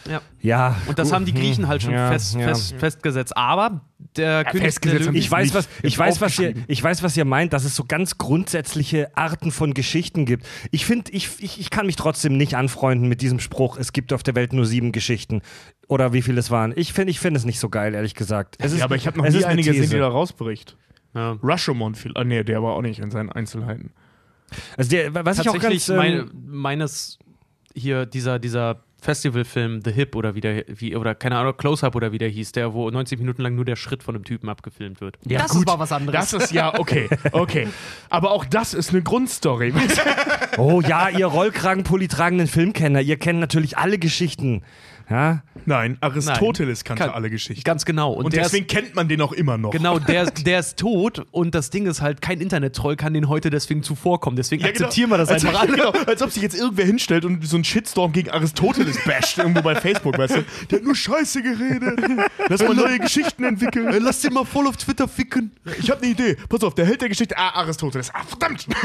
[0.09, 0.21] Ja.
[0.41, 0.77] Ja.
[0.87, 2.49] Und das haben die Griechen halt schon Ja, fest, ja.
[2.49, 3.37] Fest, festgesetzt.
[3.37, 3.83] Aber
[4.17, 7.17] der König festgesetzt der Löwen, Ich weiß, was, ich, weiß, was ihr, ich weiß, was
[7.17, 10.47] ihr meint, dass es so ganz grundsätzliche Arten von Geschichten gibt.
[10.71, 14.13] Ich finde, ich, ich, ich kann mich trotzdem nicht anfreunden mit diesem Spruch, es gibt
[14.13, 15.43] auf der Welt nur sieben Geschichten.
[15.89, 16.73] Oder wie viele es waren.
[16.77, 18.57] Ich finde ich find es nicht so geil, ehrlich gesagt.
[18.59, 20.09] Es ist, ja, aber ich habe noch es nie ist eine eine gesehen, die da
[20.09, 20.77] rausbricht.
[21.15, 21.37] ja.
[21.43, 22.13] Rashomon viel.
[22.15, 23.93] Ah, nee, der war auch nicht in seinen Einzelheiten.
[24.77, 25.89] Also der, was ich auch ganz.
[25.89, 27.19] meine, Ähm, meines
[27.75, 32.13] hier dieser, dieser Festivalfilm The Hip oder wie der, wie, oder keine Ahnung, Close-Up oder
[32.13, 35.01] wie der hieß, der, wo 90 Minuten lang nur der Schritt von einem Typen abgefilmt
[35.01, 35.19] wird.
[35.25, 35.61] Ja, das gut.
[35.61, 36.31] ist mal was anderes.
[36.31, 37.69] Das ist ja okay, okay.
[38.11, 39.73] Aber auch das ist eine Grundstory.
[40.57, 44.63] oh ja, ihr Rollkragenpulli tragenden Filmkenner, ihr kennt natürlich alle Geschichten.
[45.09, 45.43] Ja?
[45.69, 47.63] Nein, Aristoteles kannte Kann- alle Geschichten.
[47.63, 48.13] Ganz genau.
[48.13, 49.71] Und, Und deswegen ist, kennt man den auch immer noch.
[49.71, 53.51] genau, der, der ist tot und das Ding ist halt, kein Internet-Troll kann den heute
[53.51, 54.37] deswegen zuvorkommen.
[54.37, 54.87] Deswegen Ja, genau.
[54.87, 55.73] akzeptieren wir das als, einfach alle.
[55.73, 59.61] Genau, als ob sich jetzt irgendwer hinstellt und so einen Shitstorm gegen Aristoteles basht irgendwo
[59.63, 60.45] bei Facebook, weißt du?
[60.71, 62.01] Der hat nur Scheiße geredet.
[62.49, 63.95] Lass mal neue Geschichten entwickeln.
[64.03, 65.53] Lass den mal voll auf Twitter ficken.
[65.79, 66.37] Ich habe eine Idee.
[66.49, 67.37] Pass auf, der Held der Geschichte.
[67.37, 68.11] Ah, Aristoteles.
[68.15, 68.67] Ah, verdammt.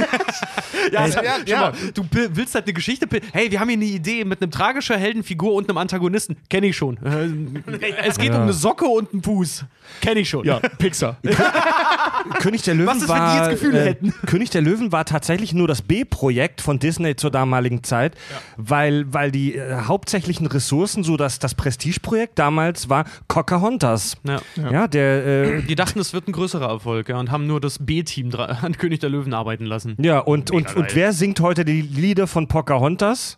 [0.92, 1.60] Ja, Ja, ja, ja.
[1.62, 3.08] Mal, du willst halt eine Geschichte.
[3.32, 6.36] Hey, wir haben hier eine Idee mit einem tragischer Heldenfigur und einem Antagonisten.
[6.50, 6.98] Kenn ich schon.
[7.04, 9.66] Äh, Es geht um eine Socke und einen Fuß.
[10.02, 10.46] Kenn ich schon.
[10.46, 11.18] Ja, Pixar.
[12.40, 13.50] König der Löwen Was ist, wenn die war.
[13.52, 14.14] jetzt Gefühle äh, hätten?
[14.26, 18.16] König der Löwen war tatsächlich nur das B-Projekt von Disney zur damaligen Zeit,
[18.58, 24.18] weil, weil die äh, hauptsächlichen Ressourcen, so das, das Prestigeprojekt damals war Pocahontas.
[24.24, 24.40] Ja.
[24.72, 25.26] Ja, der.
[25.26, 28.78] Äh, Die dachten, es wird ein größerer Erfolg ja, und haben nur das B-Team an
[28.78, 29.96] König der Löwen arbeiten lassen.
[30.00, 30.76] ja, und, und, geil.
[30.78, 33.38] und wer singt heute die Lieder von Pocahontas?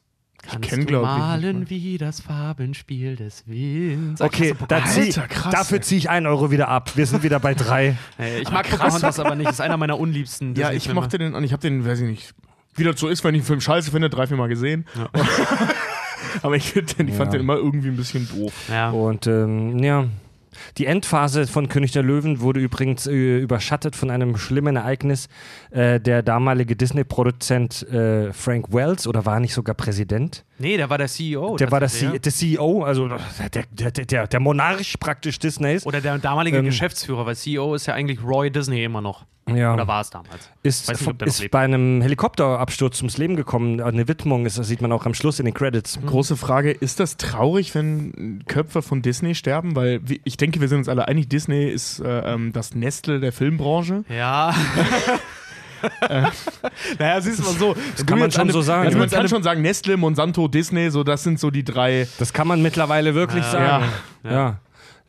[0.51, 4.21] Kannst kenn, du malen wie das Farbenspiel des Winds.
[4.21, 6.91] Okay, da zieh, Alter, krass, dafür ziehe ich einen Euro wieder ab.
[6.95, 7.97] Wir sind wieder bei drei.
[8.17, 8.79] Hey, ich mag krass.
[8.79, 9.47] Pocahontas aber nicht.
[9.47, 11.01] Das ist einer meiner unliebsten Ja, ich Disney-Filme.
[11.01, 12.33] mochte den und ich habe den, weiß ich nicht,
[12.75, 14.85] wie das so ist, wenn ich einen Film scheiße finde, drei, vier Mal gesehen.
[16.41, 17.37] Aber ich, den, ich fand Ja.
[17.37, 18.53] den immer irgendwie ein bisschen doof.
[18.69, 18.89] Ja.
[18.91, 20.05] Und ähm, ja.
[20.77, 25.27] Die Endphase von König der Löwen wurde übrigens äh, überschattet von einem schlimmen Ereignis.
[25.71, 30.45] Äh, der damalige Disney-Produzent äh, Frank Wells, oder war nicht sogar Präsident?
[30.57, 31.57] Nee, der war der CEO.
[31.57, 35.85] der war der, C der CEO, also der, der, der, der, Monarch praktisch Disneys.
[35.85, 39.25] Oder der damalige Ähm, Geschäftsführer, weil CEO ist ja eigentlich Roy Disney immer noch.
[39.53, 39.73] Ja.
[39.75, 40.49] Oder war es damals?
[40.63, 41.51] ist, nicht, ob der noch ist lebt.
[41.51, 43.79] bei einem Helikopterabsturz ums Leben gekommen.
[43.79, 45.99] Eine Widmung, ist, das sieht man auch am Schluss in den Credits.
[46.03, 49.75] Große Frage, ist das traurig, wenn Köpfe von Disney sterben?
[49.75, 53.31] Weil ich denke, wir sind uns alle einig, Disney ist äh, ähm, das Nestle der
[53.31, 54.03] Filmbranche.
[54.09, 54.55] Ja.
[56.99, 57.75] naja, siehst du mal so.
[57.95, 58.85] Das kann man schon so sagen.
[58.85, 59.03] Also Ja.
[59.05, 62.07] man kann schon sagen, Nestle, Monsanto, Disney, so das sind so die drei.
[62.19, 63.51] Das kann man mittlerweile wirklich Ja.
[63.51, 63.85] sagen.
[64.23, 64.31] Ja.
[64.31, 64.59] Ja.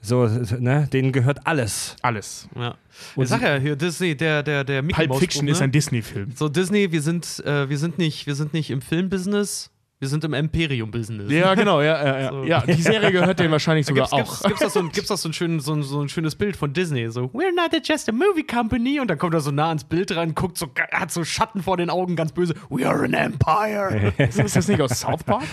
[0.03, 0.27] So,
[0.59, 1.97] ne, denen gehört alles.
[2.01, 2.49] Alles.
[2.55, 2.77] Ja.
[3.17, 5.65] Ich sag ja hier, Disney, der, der, der Mickey Pulp Fiction Group, ist ne?
[5.65, 6.33] ein Disney-Film.
[6.37, 10.25] So, Disney, wir sind, äh, wir sind nicht, wir sind nicht im Filmbusiness, wir sind
[10.25, 11.31] im Imperium-Business.
[11.33, 12.31] Ja, genau, ja, ja, ja.
[12.37, 12.45] So.
[12.45, 12.61] ja.
[12.67, 14.19] Die Serie gehört denen wahrscheinlich Da sogar gibt's, auch.
[14.19, 16.35] gibt's, gibt's das so ein, gibt's das so ein, schön, so, ein, so ein schönes
[16.35, 19.51] Bild von Disney, so We're not just a movie company und dann kommt er so
[19.51, 22.55] nah ans Bild ran, guckt so, hat so Schatten vor den Augen, ganz böse.
[22.69, 24.13] We are an empire.
[24.19, 25.45] Ist das nicht aus South Park?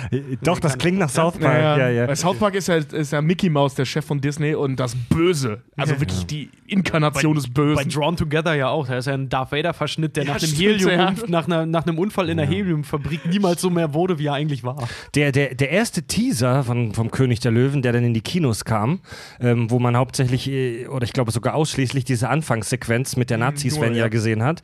[0.41, 1.77] Doch, das klingt nach South Park.
[1.77, 2.05] Ja, ja.
[2.05, 4.95] Bei South Park ist ja, ist ja Mickey Mouse der Chef von Disney und das
[4.95, 5.61] Böse.
[5.77, 7.89] Also wirklich die Inkarnation des Bei Bösen.
[7.89, 8.87] Drawn Together ja auch.
[8.87, 11.13] Da ist ja ein Darth Vader-Verschnitt, der Ja, nach, einem stimmt, Helium, ja.
[11.27, 14.63] nach, einer, nach einem Unfall in der Heliumfabrik niemals so mehr wurde, wie er eigentlich
[14.63, 14.87] war.
[15.15, 18.65] Der, der, der erste Teaser von, vom König der Löwen, der dann in die Kinos
[18.65, 18.99] kam,
[19.39, 23.89] ähm, wo man hauptsächlich, äh, oder ich glaube sogar ausschließlich diese Anfangssequenz mit der Nazi-Sven
[23.89, 24.09] nur, ja ja.
[24.09, 24.61] gesehen hat,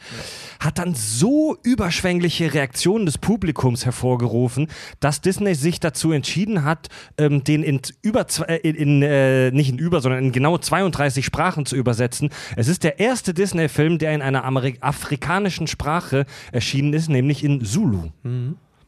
[0.60, 4.68] hat dann so überschwängliche Reaktionen des Publikums hervorgerufen,
[5.00, 9.80] dass Disney sich dazu entschieden hat, ähm, den in über äh, in, äh, nicht in
[9.80, 12.30] über, sondern in genau 32 Sprachen zu übersetzen.
[12.56, 17.64] Es ist der erste Disney-Film, der in einer Ameri afrikanischen Sprache erschienen ist, nämlich in
[17.64, 18.12] Zulu.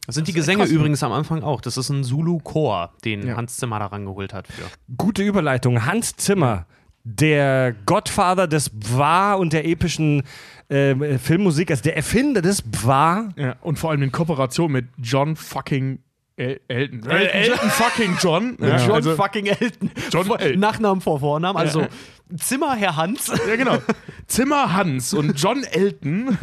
[0.06, 1.60] Das sind die Gesänge übrigens am Anfang auch.
[1.60, 3.36] Das ist ein Zulu-Chor, den Ja.
[3.36, 4.64] Hans Zimmer da rangeholt hat für.
[4.96, 5.86] Gute Überleitung.
[5.86, 6.66] Hans Zimmer,
[7.04, 10.22] der Godfather des Bwa und der epischen
[10.70, 13.28] ähm, Filmmusik, also der Erfinder des Bwa.
[13.36, 16.00] Ja, und vor allem in Kooperation mit John fucking
[16.36, 17.10] El Elton.
[17.10, 18.56] Äh, Elton fucking John.
[18.60, 19.90] Ja, John also, fucking Elton.
[20.10, 20.60] John Vor- Elton.
[20.60, 21.56] Nachnamen vor Vornamen.
[21.60, 21.88] Also Ja.
[22.38, 23.26] Zimmer, Herr Hans.
[23.46, 23.76] ja, genau.
[24.26, 26.38] Zimmer Hans und John Elton.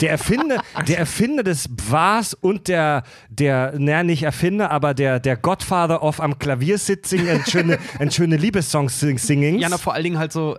[0.00, 5.36] Der Erfinder, der Erfinder des Bwas und der, der, naja, nicht Erfinder, aber der, der
[5.36, 9.60] Godfather of am Klavier sitzing und schöne, und schöne Liebessongs sing- singings.
[9.60, 10.56] Ja, na, vor allen Dingen halt so.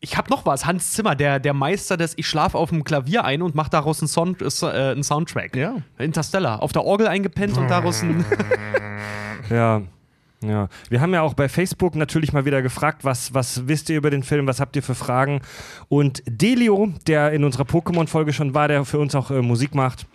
[0.00, 0.64] Ich hab noch was.
[0.64, 4.00] Hans Zimmer, der, der Meister des Ich schlaf auf dem Klavier ein und macht daraus
[4.00, 5.56] einen, Son äh, einen Soundtrack.
[5.56, 5.76] Ja.
[5.98, 6.62] Interstellar.
[6.62, 8.24] Auf der Orgel eingepennt und daraus ein.
[9.50, 9.82] Ja.
[10.40, 13.96] Ja, wir haben ja auch bei Facebook natürlich mal wieder gefragt, was, was wisst ihr
[13.96, 15.40] über den Film, was habt ihr für Fragen?
[15.88, 20.06] Und Delio, der in unserer Pokémon-Folge schon war, der für uns auch äh, Musik macht,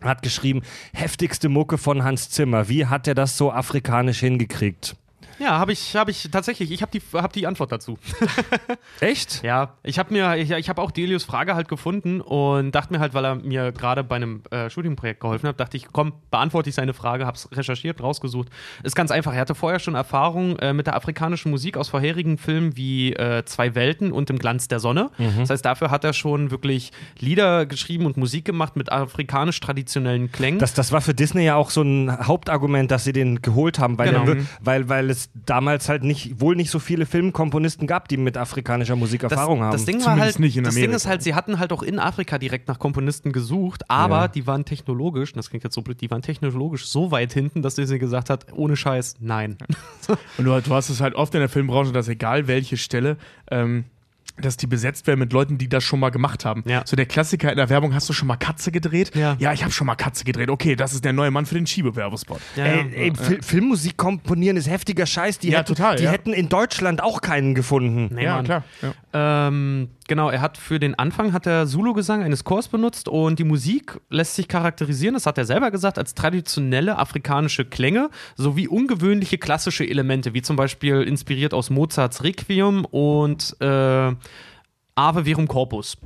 [0.00, 0.62] hat geschrieben,
[0.94, 2.68] heftigste Mucke von Hans Zimmer.
[2.70, 4.96] Wie hat er das so afrikanisch hingekriegt?
[5.42, 6.70] Ja, habe ich, hab ich tatsächlich.
[6.70, 7.98] Ich habe die, hab die Antwort dazu.
[9.00, 9.42] Echt?
[9.42, 13.00] Ja, ich habe mir, ich, ich habe auch Delius Frage halt gefunden und dachte mir
[13.00, 16.68] halt, weil er mir gerade bei einem äh, Studienprojekt geholfen hat, dachte ich, komm, beantworte
[16.68, 18.48] ich seine Frage, hab's recherchiert, rausgesucht.
[18.82, 19.32] Ist ganz einfach.
[19.34, 23.44] Er hatte vorher schon Erfahrung äh, mit der afrikanischen Musik aus vorherigen Filmen wie äh,
[23.44, 25.10] Zwei Welten und Im Glanz der Sonne.
[25.38, 30.30] Das heißt, dafür hat er schon wirklich Lieder geschrieben und Musik gemacht mit afrikanisch traditionellen
[30.30, 30.58] Klängen.
[30.60, 33.98] Das, das war für Disney ja auch so ein Hauptargument, dass sie den geholt haben,
[33.98, 34.22] weil, Genau.
[34.24, 38.16] er, wir- weil, weil es damals halt nicht, wohl nicht so viele Filmkomponisten gab, die
[38.18, 39.72] mit afrikanischer Musik Erfahrung das, haben.
[39.72, 40.96] Das Ding war Zumindest halt, nicht in das Ding Amerika.
[40.96, 44.28] ist halt, sie hatten halt auch in Afrika direkt nach Komponisten gesucht, aber Ja.
[44.28, 47.62] die waren technologisch, und das klingt jetzt so blöd, die waren technologisch so weit hinten,
[47.62, 49.56] dass Disney gesagt hat, ohne Scheiß, nein.
[50.36, 53.16] Und du, du hast es halt oft in der Filmbranche, dass egal welche Stelle,
[53.50, 53.84] ähm,
[54.40, 56.64] dass die besetzt werden mit Leuten, die das schon mal gemacht haben.
[56.66, 56.82] Ja.
[56.86, 59.14] So der Klassiker in der Werbung, hast du schon mal Katze gedreht?
[59.14, 59.36] Ja.
[59.38, 60.48] Ja, ich habe schon mal Katze gedreht.
[60.50, 62.40] Okay, das ist der neue Mann für den Schiebewerbespot.
[62.56, 62.84] Ja, Ey, ja.
[62.96, 65.38] ey, Fil- Filmmusik komponieren ist heftiger Scheiß.
[65.38, 66.10] Die, Ja, hätten, total, die ja.
[66.10, 68.14] hätten in Deutschland auch keinen gefunden.
[68.14, 68.44] Nee, ja, Mann.
[68.44, 68.64] klar.
[69.12, 69.48] Ja.
[69.48, 73.44] Ähm, genau, er hat für den Anfang hat er Zulu-Gesang eines Chors benutzt und die
[73.44, 79.38] Musik lässt sich charakterisieren, das hat er selber gesagt, als traditionelle afrikanische Klänge sowie ungewöhnliche
[79.38, 84.12] klassische Elemente, wie zum Beispiel inspiriert aus Mozarts Requiem und äh,
[84.96, 85.96] Ave Verum Corpus.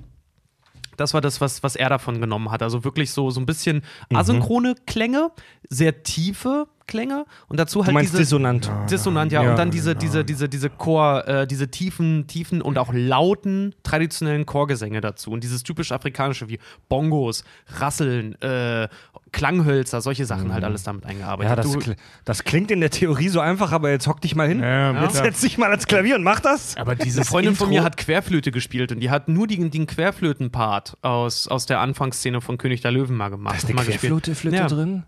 [0.97, 2.63] Das war das, was, was er davon genommen hat.
[2.63, 4.19] Also wirklich so, so ein bisschen Mhm.
[4.19, 5.33] asynchrone Klänge,
[5.69, 8.71] sehr tiefe Klänge und dazu halt Du meinst diese dissonant.
[8.91, 9.43] Dissonant, ja.
[9.43, 13.75] Ja, und dann diese, diese, diese, diese Chor, äh, diese tiefen, tiefen und auch lauten
[13.83, 15.31] traditionellen Chorgesänge dazu.
[15.33, 17.45] Und dieses typisch afrikanische wie Bongos,
[17.79, 18.89] Rasseln, äh,
[19.33, 21.51] Klanghölzer, solche Sachen halt alles damit eingearbeitet.
[21.51, 24.35] Ja, das, du, kl- das klingt in der Theorie so einfach, aber jetzt hock dich
[24.37, 24.61] mal hin.
[24.61, 26.77] Ja, jetzt setz dich mal ans Klavier und mach das.
[26.77, 29.71] Aber eine dieses Freundin Intro, von mir hat Querflöte gespielt und die hat nur den,
[29.71, 33.55] den Querflöten-Part aus, aus der Anfangsszene von König der Löwen mal gemacht.
[33.55, 34.23] Da ist eine mal gespielt.
[34.23, 34.67] Querflöte Ja.
[34.69, 35.03] drin.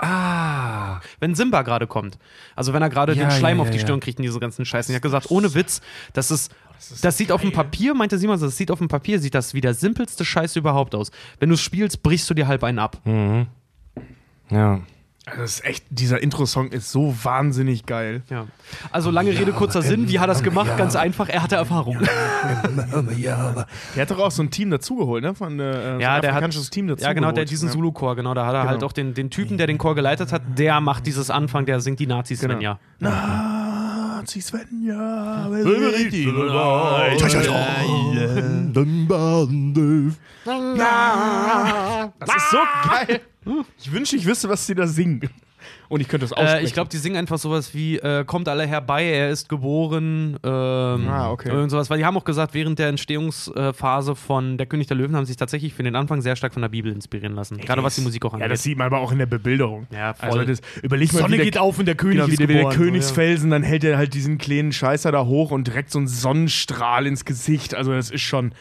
[0.00, 1.00] Ah.
[1.18, 2.18] wenn Simba gerade kommt.
[2.56, 3.84] Also wenn er gerade Ja, den Schleim ja, auf ja, die ja.
[3.84, 4.92] Stirn kriegt und diese ganzen Scheißen.
[4.92, 5.80] Er hat gesagt, ohne Witz,
[6.12, 6.54] das ist,
[7.02, 9.60] das, sieht auf dem Papier, meinte Simon, das sieht auf dem Papier, sieht das wie
[9.60, 11.10] der simpelste Scheiß überhaupt aus.
[11.38, 12.98] Wenn du es spielst, brichst du dir halb einen ab.
[14.50, 14.80] Ja.
[15.26, 18.22] Also Das ist echt, dieser Intro-Song ist so wahnsinnig geil.
[18.30, 18.46] Ja.
[18.90, 20.08] Also lange Rede, kurzer Sinn.
[20.08, 20.76] Wie hat er es gemacht?
[20.78, 21.98] Ganz einfach, er hatte Erfahrung.
[22.00, 25.34] Der hat doch auch so ein Team dazugeholt, ne?
[25.34, 27.74] Von, äh, so ein Ja, der hat afrikanisches Team dazu Ja, genau, der diesen ja.
[27.74, 28.34] Zulu-Chor, genau.
[28.34, 31.06] Da hat er halt auch den, den Typen, der den Chor geleitet hat, der macht
[31.06, 32.54] dieses Anfang, der singt die Nazis, Genau.
[32.54, 32.78] wenn ja.
[32.98, 35.48] Nazi Svenja,
[42.18, 43.20] Das ist so geil.
[43.78, 45.28] Ich wünschte, ich wüsste, was sie da singen.
[45.90, 46.64] Und ich könnte das aussprechen.
[46.64, 50.38] Äh, ich glaube, die singen einfach sowas wie äh, Kommt alle herbei, er ist geboren.
[50.42, 51.50] Ähm, Ah, okay.
[51.50, 51.90] Und sowas.
[51.90, 55.32] Weil die haben auch gesagt, während der Entstehungsphase von Der König der Löwen haben sie
[55.32, 57.58] sich tatsächlich für den Anfang sehr stark von der Bibel inspirieren lassen.
[57.58, 58.52] Gerade was die Musik auch Ja, angeht.
[58.52, 59.86] das sieht man aber auch in der Bebilderung.
[59.92, 60.30] Ja, voll.
[60.30, 62.48] Also das, überleg mal, Sonne der, geht auf und der König genau, wie ist der,
[62.48, 65.66] wie der geboren, so, Königsfelsen, dann hält er halt diesen kleinen Scheißer da hoch und
[65.66, 67.74] direkt so einen Sonnenstrahl ins Gesicht.
[67.74, 68.52] Also das ist schon,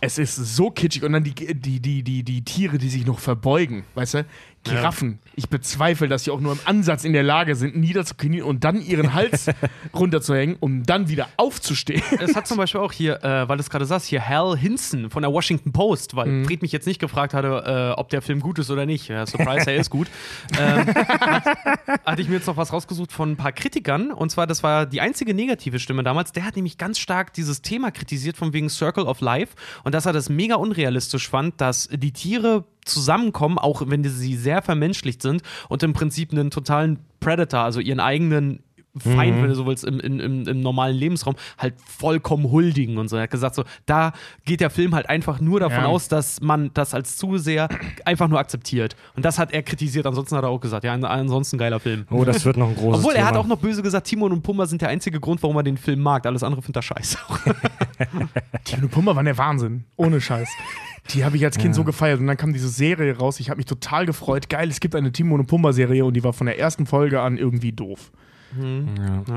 [0.00, 1.04] es ist so kitschig.
[1.04, 4.26] Und dann die, die, die, die, die Tiere, die sich noch verbeugen, weißt du?
[4.70, 5.18] Giraffen.
[5.34, 8.80] Ich bezweifle, dass sie auch nur im Ansatz in der Lage sind, niederzuknien und dann
[8.80, 9.46] ihren Hals
[9.94, 12.02] runterzuhängen, um dann wieder aufzustehen.
[12.20, 15.10] Es hat zum Beispiel auch hier, äh, weil du es gerade sagst, hier Hal Hinson
[15.10, 16.44] von der Washington Post, weil Mhm.
[16.46, 19.08] Fried mich jetzt nicht gefragt hatte, äh, ob der Film gut ist oder nicht.
[19.08, 20.08] Ja, Surprise, er ist gut.
[20.58, 21.44] ähm, hat,
[22.04, 24.10] hatte ich mir jetzt noch was rausgesucht von ein paar Kritikern.
[24.10, 26.32] Und zwar, das war die einzige negative Stimme damals.
[26.32, 29.54] Der hat nämlich ganz stark dieses Thema kritisiert, von wegen Circle of Life.
[29.84, 34.62] Und dass er das mega unrealistisch fand, dass die Tiere zusammenkommen, auch wenn sie sehr
[34.62, 38.60] vermenschlicht sind und im Prinzip einen totalen Predator, also ihren eigenen
[38.98, 43.16] Feind, wenn du so willst, im, im, im, normalen Lebensraum halt vollkommen huldigen und so.
[43.16, 44.14] Er hat gesagt, so, da
[44.46, 45.84] geht der Film halt einfach nur davon Ja.
[45.84, 47.68] aus, dass man das als Zuseher
[48.06, 48.96] einfach nur akzeptiert.
[49.14, 52.06] Und das hat er kritisiert, ansonsten hat er auch gesagt, ja, an- ansonsten geiler Film.
[52.10, 53.28] Oh, das wird noch ein großes Obwohl, er Thema.
[53.28, 55.76] hat auch noch böse gesagt, Timon und Pumba sind der einzige Grund, warum er den
[55.76, 56.24] Film mag.
[56.24, 57.18] Alles andere findet er scheiße.
[58.64, 59.84] Timon und Pumba waren der Wahnsinn.
[59.96, 60.48] Ohne Scheiß.
[61.10, 62.20] Die habe ich als Kind so gefeiert.
[62.20, 63.40] Und dann kam diese Serie raus.
[63.40, 64.48] Ich habe mich total gefreut.
[64.48, 67.38] Geil, es gibt eine Timon und Pumba-Serie und die war von der ersten Folge an
[67.38, 68.10] irgendwie doof.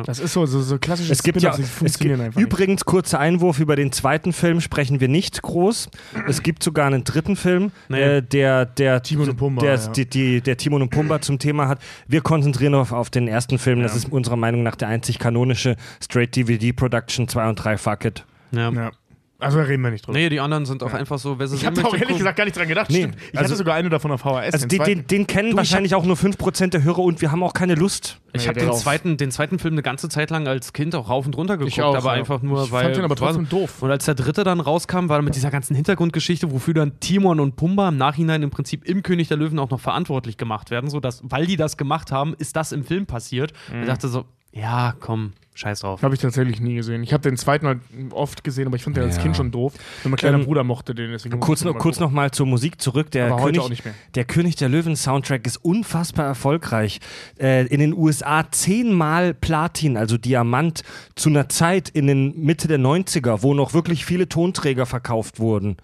[0.06, 3.60] Das ist so, so, so klassische Es gibt ja, es funktionieren gibt, übrigens, kurzer Einwurf,
[3.60, 5.90] über den zweiten Film sprechen wir nicht groß.
[6.28, 8.02] Es gibt sogar einen dritten Film, Nee.
[8.02, 9.88] äh, der, der, Timon und Pumba, der, ja.
[9.90, 11.80] die, die, der Timon und Pumba zum Thema hat.
[12.08, 13.82] Wir konzentrieren auf, auf den ersten Film.
[13.82, 18.26] Das ist unserer Meinung nach der einzig kanonische Straight-DVD-Production 2 und 3 Fuck It.
[18.52, 18.92] Ja.
[19.40, 19.46] Ja.
[19.46, 20.18] Also da reden wir nicht drüber.
[20.18, 22.18] Nee, die anderen sind auch einfach so, wer sie ich habe auch ehrlich gucken.
[22.18, 22.90] gesagt gar nicht dran gedacht.
[22.90, 23.16] Nee, Stimmt.
[23.32, 24.54] Ich also- hatte sogar eine davon auf VHS.
[24.54, 27.42] Also den, den, den kennen ich wahrscheinlich auch nur 5% der Hörer und wir haben
[27.42, 28.20] auch keine Lust.
[28.34, 31.10] Ich Nee, habe den zweiten, den zweiten Film eine ganze Zeit lang als Kind auch
[31.10, 32.20] rauf und runter geguckt, Ich auch, aber ja.
[32.20, 32.84] einfach nur, Ich weil.
[32.84, 33.82] fand den aber trotzdem war- doof.
[33.82, 37.40] Und als der dritte dann rauskam, war er mit dieser ganzen Hintergrundgeschichte, wofür dann Timon
[37.40, 40.90] und Pumba im Nachhinein im Prinzip im König der Löwen auch noch verantwortlich gemacht werden,
[40.90, 43.54] so dass, weil die das gemacht haben, ist das im Film passiert.
[43.74, 43.82] Mhm.
[43.82, 46.02] Ich dachte so, ja, komm, scheiß drauf.
[46.02, 47.04] Habe ich tatsächlich nie gesehen.
[47.04, 47.80] Ich habe den zweiten halt
[48.12, 49.24] oft gesehen, aber ich fand den als Ja.
[49.24, 49.74] Kind schon doof.
[50.04, 51.12] Und mein kleiner Ähm, Bruder mochte den.
[51.12, 53.12] Deswegen Kurz, noch, kurz noch mal zur Musik zurück.
[53.12, 53.84] Der, Aber König,
[54.16, 57.00] der König der Löwen Soundtrack ist unfassbar erfolgreich.
[57.40, 60.84] Äh, in den USA zehnmal Platin, also Diamant,
[61.16, 65.78] zu einer Zeit in den Mitte der 90er, wo noch wirklich viele Tonträger verkauft wurden.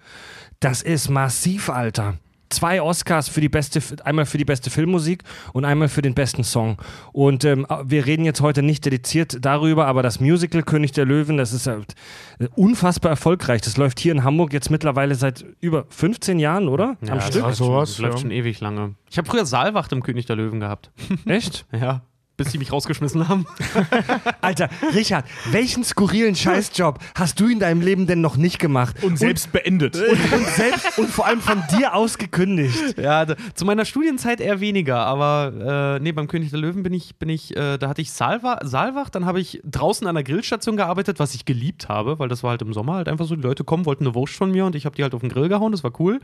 [0.60, 2.14] Das ist massiv, Alter.
[2.56, 6.42] Zwei Oscars für die beste, einmal für die beste Filmmusik und einmal für den besten
[6.42, 6.78] Song.
[7.12, 11.36] Und ähm, wir reden jetzt heute nicht dediziert darüber, aber das Musical König der Löwen,
[11.36, 11.94] das ist halt
[12.38, 13.60] äh, unfassbar erfolgreich.
[13.60, 16.96] Das läuft hier in Hamburg jetzt mittlerweile seit über 15 Jahren, oder?
[17.02, 17.42] Am das Stück?
[17.42, 18.20] läuft sowas, schon, das läuft ja.
[18.22, 18.94] schon ewig lange.
[19.10, 20.90] Ich habe früher Saalwacht im König der Löwen gehabt.
[21.26, 21.66] Echt?
[21.72, 22.00] ja.
[22.36, 23.46] Bis die mich rausgeschmissen haben.
[24.42, 29.02] Alter, Richard, welchen skurrilen Scheißjob hast du in deinem Leben denn noch nicht gemacht?
[29.02, 29.96] Und selbst beendet.
[29.96, 32.98] und, und selbst und vor allem von dir aus gekündigt.
[32.98, 36.92] Ja, d- zu meiner Studienzeit eher weniger, aber äh, nee, beim König der Löwen bin
[36.92, 40.24] ich, bin ich, äh, da hatte ich Saalwa Saalwacht, dann habe ich draußen an der
[40.24, 43.34] Grillstation gearbeitet, was ich geliebt habe, weil das war halt im Sommer halt einfach so,
[43.34, 45.30] die Leute kommen, wollten eine Wurst von mir und ich habe die halt auf den
[45.30, 46.20] Grill gehauen, das war cool.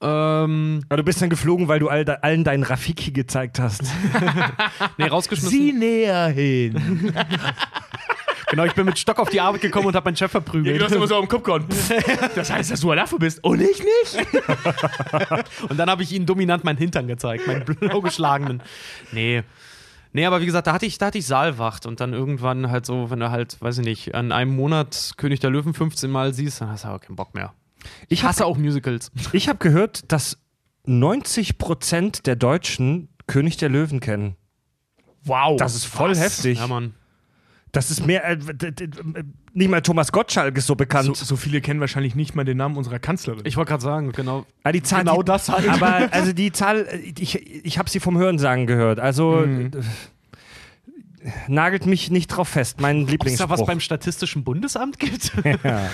[0.00, 3.82] Ähm, Aber du bist dann geflogen, weil du all, allen deinen Rafiki gezeigt hast.
[4.98, 5.78] nee, rausgeschmissen.
[5.78, 7.12] näher hin.
[8.50, 10.80] Genau, ich bin mit Stock auf die Arbeit gekommen und habe meinen Chef Ja, verprügelt.
[10.80, 11.66] du hast immer so am Kopf gehauen.
[12.34, 13.44] Das heißt, dass du ein Affe bist.
[13.44, 14.26] Und ich nicht?
[15.68, 18.62] Und dann habe ich ihnen dominant meinen Hintern gezeigt, meinen blau geschlagenen.
[19.12, 19.42] Nee.
[20.14, 22.86] Nee, aber wie gesagt, da hatte ich, da hatte ich Saalwacht und dann irgendwann halt
[22.86, 26.32] so, wenn du halt, weiß ich nicht, an einem Monat König der Löwen 15 Mal
[26.32, 27.52] siehst, dann hast du aber keinen Bock mehr.
[28.08, 29.12] Ich hasse auch Musicals.
[29.32, 30.38] Ich habe gehört, dass
[30.86, 34.36] 90% der Deutschen König der Löwen kennen.
[35.28, 35.56] Wow.
[35.58, 36.58] Das ist voll heftig.
[36.58, 36.94] Ja, Mann.
[37.72, 38.24] Das ist mehr.
[38.24, 38.38] Äh,
[39.52, 41.14] nicht mal Thomas Gottschalk ist so bekannt.
[41.14, 43.42] so, so viele kennen wahrscheinlich nicht mal den Namen unserer Kanzlerin.
[43.44, 44.46] Ich wollte gerade sagen, genau.
[44.64, 45.68] Ah, die Zahl, Genau die, das halt.
[45.68, 46.86] Aber also die Zahl,
[47.18, 48.98] ich, ich habe sie vom Hörensagen gehört.
[49.00, 49.70] Also Mhm.
[51.48, 52.80] Nagelt mich nicht drauf fest.
[52.80, 53.50] Mein Ob es da Lieblingsspruch.
[53.50, 55.32] was beim Statistischen Bundesamt gibt?
[55.44, 55.88] ja.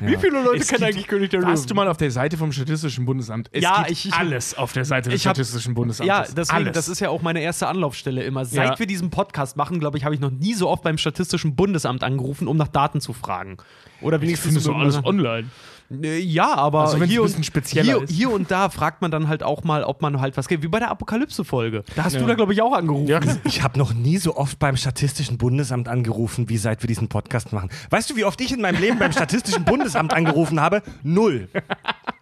[0.00, 1.76] Wie viele Leute Es kennen gibt- eigentlich König der Warst du Löwen?
[1.84, 3.48] mal auf der Seite vom Statistischen Bundesamt?
[3.52, 6.06] Es Ja, gibt ich- ich- alles auf der Seite des Ich hab- Statistischen Bundesamtes.
[6.08, 6.72] Ja, deswegen, alles.
[6.74, 8.44] das ist ja auch meine erste Anlaufstelle immer.
[8.44, 8.78] Seit Ja.
[8.78, 12.02] wir diesen Podcast machen, glaube ich, habe ich noch nie so oft beim Statistischen Bundesamt
[12.02, 13.56] angerufen, um nach Daten zu fragen.
[14.00, 15.48] Oder ich wenigstens finde so alles online.
[15.90, 19.10] Äh, Ja, aber Also hier, ein und, bisschen spezieller hier, hier und da fragt man
[19.10, 20.62] dann halt auch mal, ob man halt was geht.
[20.62, 21.84] Wie bei der Apokalypse-Folge.
[21.96, 22.20] Da hast Ja.
[22.20, 23.08] du da, glaube ich, auch angerufen.
[23.08, 23.20] Ja.
[23.44, 27.52] Ich habe noch nie so oft beim Statistischen Bundesamt angerufen, wie seit wir diesen Podcast
[27.52, 27.70] machen.
[27.90, 30.82] Weißt du, wie oft ich in meinem Leben beim Statistischen Bundesamt angerufen habe?
[31.02, 31.48] Null.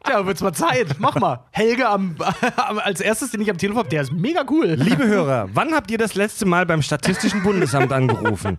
[0.04, 0.96] Tja, wird's mal Zeit.
[0.98, 1.44] Mach mal.
[1.50, 2.16] Helge am,
[2.84, 4.66] als erstes, den ich am Telefon habe, der ist mega cool.
[4.78, 8.58] Liebe Hörer, wann habt ihr das letzte Mal beim Statistischen Bundesamt angerufen?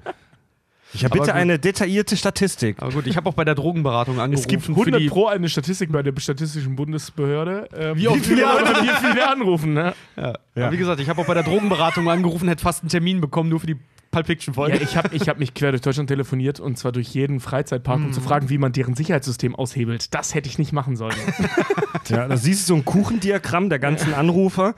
[0.94, 1.36] Ich habe bitte gut.
[1.36, 2.78] eine detaillierte Statistik.
[2.82, 4.42] Aber gut, ich habe auch bei der Drogenberatung angerufen.
[4.44, 7.70] Es gibt für 100 die, Pro eine Statistik bei der Statistischen Bundesbehörde.
[7.72, 9.94] Äh, Wie oft wir- Leute, wie viele anrufen, ne?
[10.18, 10.34] ja.
[10.56, 13.50] Aber wie gesagt, ich habe auch bei der Drogenberatung angerufen, hätte fast einen Termin bekommen,
[13.50, 13.78] nur für die
[14.12, 14.76] Pulp Fiction-Folge.
[14.76, 17.98] Ja, ich habe ich hab mich quer durch Deutschland telefoniert und zwar durch jeden Freizeitpark,
[17.98, 20.14] um zu fragen, wie man deren Sicherheitssystem aushebelt.
[20.14, 21.16] Das hätte ich nicht machen sollen.
[22.10, 24.74] Ja, da siehst du so ein Kuchendiagramm der ganzen Anrufer.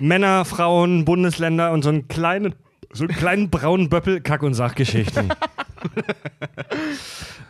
[0.00, 2.54] Männer, Frauen, Bundesländer und so einen kleinen,
[2.92, 5.28] so einen kleinen braunen Böppel, Kack- und Sachgeschichten.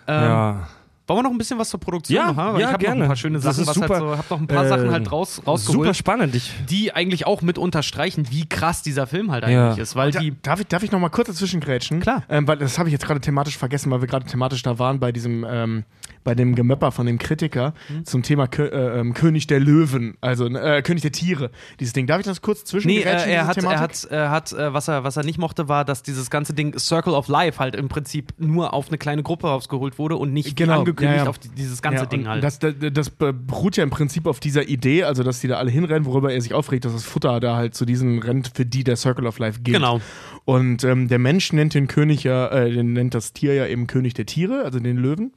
[0.08, 0.68] ja.
[1.06, 2.54] Wollen wir noch ein bisschen was zur Produktion Ja, haben?
[2.54, 3.04] Weil ja, ich habe noch gerne.
[3.04, 3.88] ein paar schöne Das Sachen, ist was super.
[3.94, 6.34] halt so, hab noch ein paar Äh, Sachen halt raus, rausgeholt, Super spannend.
[6.34, 9.82] Ich, die eigentlich auch mit unterstreichen, wie krass dieser Film halt eigentlich Ja.
[9.82, 9.96] ist.
[9.96, 12.00] Weil Da, die, darf, ich, darf ich noch mal kurz dazwischen grätschen?
[12.00, 12.24] Klar.
[12.28, 15.00] Ähm, weil das habe ich jetzt gerade thematisch vergessen, weil wir gerade thematisch da waren
[15.00, 15.84] bei diesem, ähm,
[16.24, 18.04] bei dem Gemöpper von dem Kritiker Hm.
[18.04, 21.50] zum Thema Kö äh, ähm, König der Löwen, also äh, König der Tiere.
[21.80, 22.06] Dieses Ding.
[22.06, 24.88] Darf ich das kurz zwischen Nee, äh, er hat, er hat, er hat äh, was,
[24.88, 27.88] er, was er nicht mochte, war, dass dieses ganze Ding Circle of Life halt im
[27.88, 31.30] Prinzip nur auf eine kleine Gruppe rausgeholt wurde und nicht Genau, angekündigt ja, ja.
[31.30, 32.42] auf die, dieses ganze Ja, Ding halt.
[32.42, 35.70] Das, das, das beruht ja im Prinzip auf dieser Idee, also dass die da alle
[35.70, 38.84] hinrennen, worüber er sich aufregt, dass das Futter da halt zu diesen rennt, für die
[38.84, 39.76] der Circle of Life gilt.
[39.76, 40.00] Genau.
[40.44, 43.86] Und ähm, der Mensch nennt den König ja, äh, den nennt das Tier ja eben
[43.86, 45.32] König der Tiere, also den Löwen.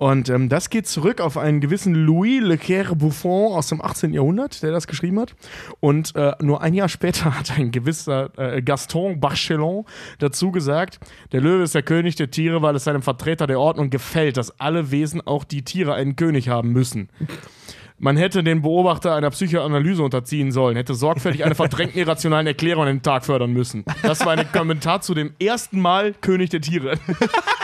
[0.00, 4.14] Und ähm, das geht zurück auf einen gewissen Louis Leclerc Buffon aus dem 18.
[4.14, 5.34] Jahrhundert, der das geschrieben hat.
[5.78, 9.84] Und äh, nur ein Jahr später hat ein gewisser äh, Gaston Bachelon
[10.18, 11.00] dazu gesagt,
[11.32, 14.58] der Löwe ist der König der Tiere, weil es seinem Vertreter der Ordnung gefällt, dass
[14.58, 17.10] alle Wesen, auch die Tiere, einen König haben müssen.
[18.02, 22.88] Man hätte den Beobachter einer Psychoanalyse unterziehen sollen, hätte sorgfältig eine verdrängten irrationalen Erklärung an
[22.88, 23.84] den Tag fördern müssen.
[24.02, 26.98] Das war ein Kommentar zu dem ersten Mal König der Tiere.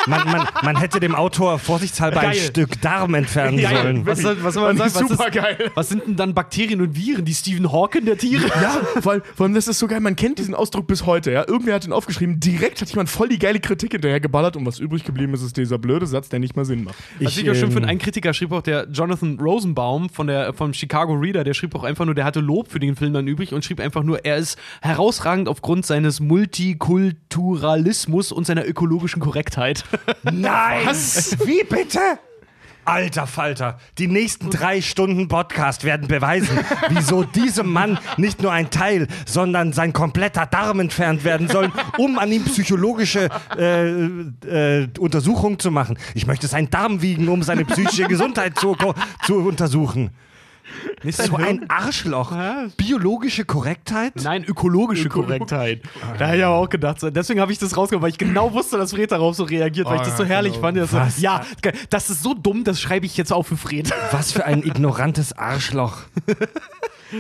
[0.09, 2.37] Man, man, man hätte dem Autor vorsichtshalber ein Geil.
[2.39, 4.07] Stück Darm entfernen Ja, sollen.
[4.07, 4.91] was soll, was soll man sagen?
[4.91, 5.71] Ich Was, super ist, geil.
[5.75, 7.25] was sind denn dann Bakterien und Viren?
[7.25, 8.47] Die Stephen Hawking der Tiere?
[8.47, 11.33] Ja, vor allem, vor allem, das ist so geil, man kennt diesen Ausdruck bis heute,
[11.33, 11.49] ja.
[11.49, 14.79] Irgendwer hat ihn aufgeschrieben, direkt hat jemand voll die geile Kritik hinterher geballert und was
[14.79, 16.95] übrig geblieben ist, ist dieser blöde Satz, der nicht mal Sinn macht.
[17.19, 20.53] Was ich, auch schön ähm, finde, ein Kritiker schrieb auch, der Jonathan Rosenbaum von der,
[20.53, 23.27] vom Chicago Reader, der schrieb auch einfach nur, der hatte Lob für den Film dann
[23.27, 29.85] übrig und schrieb einfach nur, er ist herausragend aufgrund seines Multikulturalismus und seiner ökologischen Korrektheit.
[30.23, 30.87] Nein!
[30.87, 31.99] Wie bitte?
[32.87, 38.71] Alter Falter, die nächsten drei Stunden Podcast werden beweisen, wieso diesem Mann nicht nur ein
[38.71, 43.29] Teil, sondern sein kompletter Darm entfernt werden soll, um an ihm psychologische
[43.59, 45.99] äh, äh, Untersuchungen zu machen.
[46.15, 48.77] Ich möchte seinen Darm wiegen, um seine psychische Gesundheit zu,
[49.25, 50.11] zu untersuchen.
[51.03, 52.33] Nicht So ein Arschloch.
[52.77, 54.13] Biologische Korrektheit?
[54.23, 55.83] Nein, ökologische Korrektheit.
[56.19, 56.99] Da habe ich aber auch gedacht.
[57.03, 59.99] Deswegen habe ich das rausgenommen, weil ich genau wusste, dass Fred darauf so reagiert, weil
[59.99, 60.65] Oh, ich das so ja, herrlich genau.
[60.67, 60.77] fand.
[60.79, 61.21] Das so, Was?
[61.21, 61.45] ja,
[61.91, 63.93] das ist so dumm, das schreibe ich jetzt auf für Fred.
[64.13, 65.99] Was für ein ignorantes Arschloch.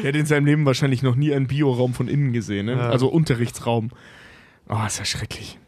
[0.02, 2.80] Er hat in seinem Leben wahrscheinlich noch nie einen Bioraum von innen gesehen, ne?
[2.80, 3.90] Also Unterrichtsraum.
[4.68, 5.58] Oh, ist ja schrecklich.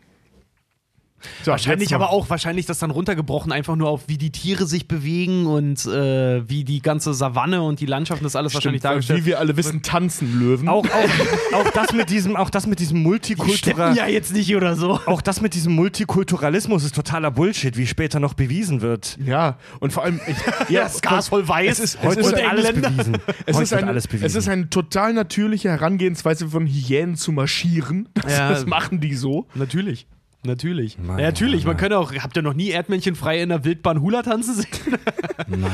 [1.43, 4.87] So, Wahrscheinlich aber auch, wahrscheinlich das dann runtergebrochen, einfach nur auf, wie die Tiere sich
[4.89, 9.21] bewegen und äh, wie die ganze Savanne und die Landschaften, das alles wahrscheinlich Stimmt, dargestellt.
[9.23, 10.69] Wie wir alle wissen, tanzen Löwen.
[10.69, 14.77] Auch, auch, auch das mit diesem, auch das mit diesem Multikultural, ja jetzt nicht oder
[14.77, 15.01] so.
[15.07, 19.17] auch das mit diesem Multikulturalismus ist totaler Bullshit, wie später noch bewiesen wird.
[19.25, 20.37] Ja, und vor allem, ich,
[20.69, 21.79] Ja, das Gas voll weiß.
[21.79, 23.17] Es ist, Heute ist, alles bewiesen.
[23.47, 24.27] es, Heute ist eine, alles bewiesen.
[24.27, 28.09] es ist eine total natürliche Herangehensweise von Hyänen zu marschieren.
[28.15, 28.49] Das, Ja.
[28.51, 29.47] das machen die so.
[29.55, 30.07] Natürlich.
[30.49, 30.99] Natürlich.
[30.99, 31.65] Mann, natürlich.
[31.65, 34.55] Mann, Man könnte auch, habt ihr noch nie Erdmännchen frei in der Wildbahn Hula tanzen
[34.55, 34.67] sehen?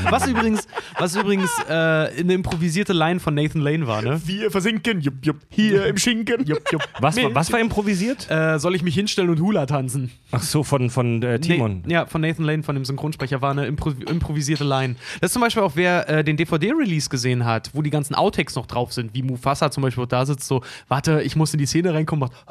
[0.09, 0.67] was übrigens,
[0.99, 4.21] was übrigens äh, eine improvisierte Line von Nathan Lane war, ne?
[4.25, 6.45] Wir versinken, jupp, jupp, hier im Schinken.
[6.45, 6.83] Jupp, jupp.
[6.99, 8.29] Was, Nee, war- was war improvisiert?
[8.29, 10.11] Äh, soll ich mich hinstellen und Hula tanzen?
[10.31, 11.83] Ach so, von, von äh, Timon.
[11.85, 14.95] Nee, ja, von Nathan Lane, von dem Synchronsprecher, war eine impro improvisierte Line.
[15.21, 18.55] Das ist zum Beispiel auch, wer äh, den DVD-Release gesehen hat, wo die ganzen Outtakes
[18.55, 21.59] noch drauf sind, wie Mufasa zum Beispiel auch da sitzt, so, warte, ich muss in
[21.59, 22.45] die Szene reinkommen, macht,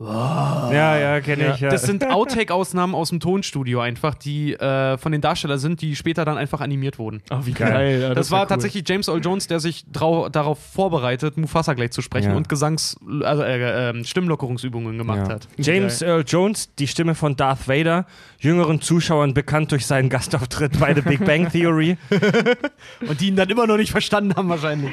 [0.00, 1.60] Ja, ja, kenne ich.
[1.60, 1.70] Ja.
[1.70, 6.24] Das sind Outtake-Ausnahmen aus dem Tonstudio einfach, die äh, von den Darstellern sind, die später
[6.24, 7.20] dann einfach animiert wurden.
[7.30, 8.00] Ach, wie geil.
[8.02, 8.48] Ja, Das, wär war cool.
[8.48, 12.36] tatsächlich James Earl Jones, der sich darauf vorbereitet, Mufasa gleich zu sprechen Ja.
[12.36, 15.34] und Gesangs-, also äh, äh, Stimmlockerungsübungen gemacht Ja.
[15.34, 15.48] hat.
[15.58, 18.06] James Earl Jones, die Stimme von Darth Vader,
[18.38, 21.96] jüngeren Zuschauern bekannt durch seinen Gastauftritt bei The Big Bang Theory.
[23.08, 24.92] Und die ihn dann immer noch nicht verstanden haben, wahrscheinlich.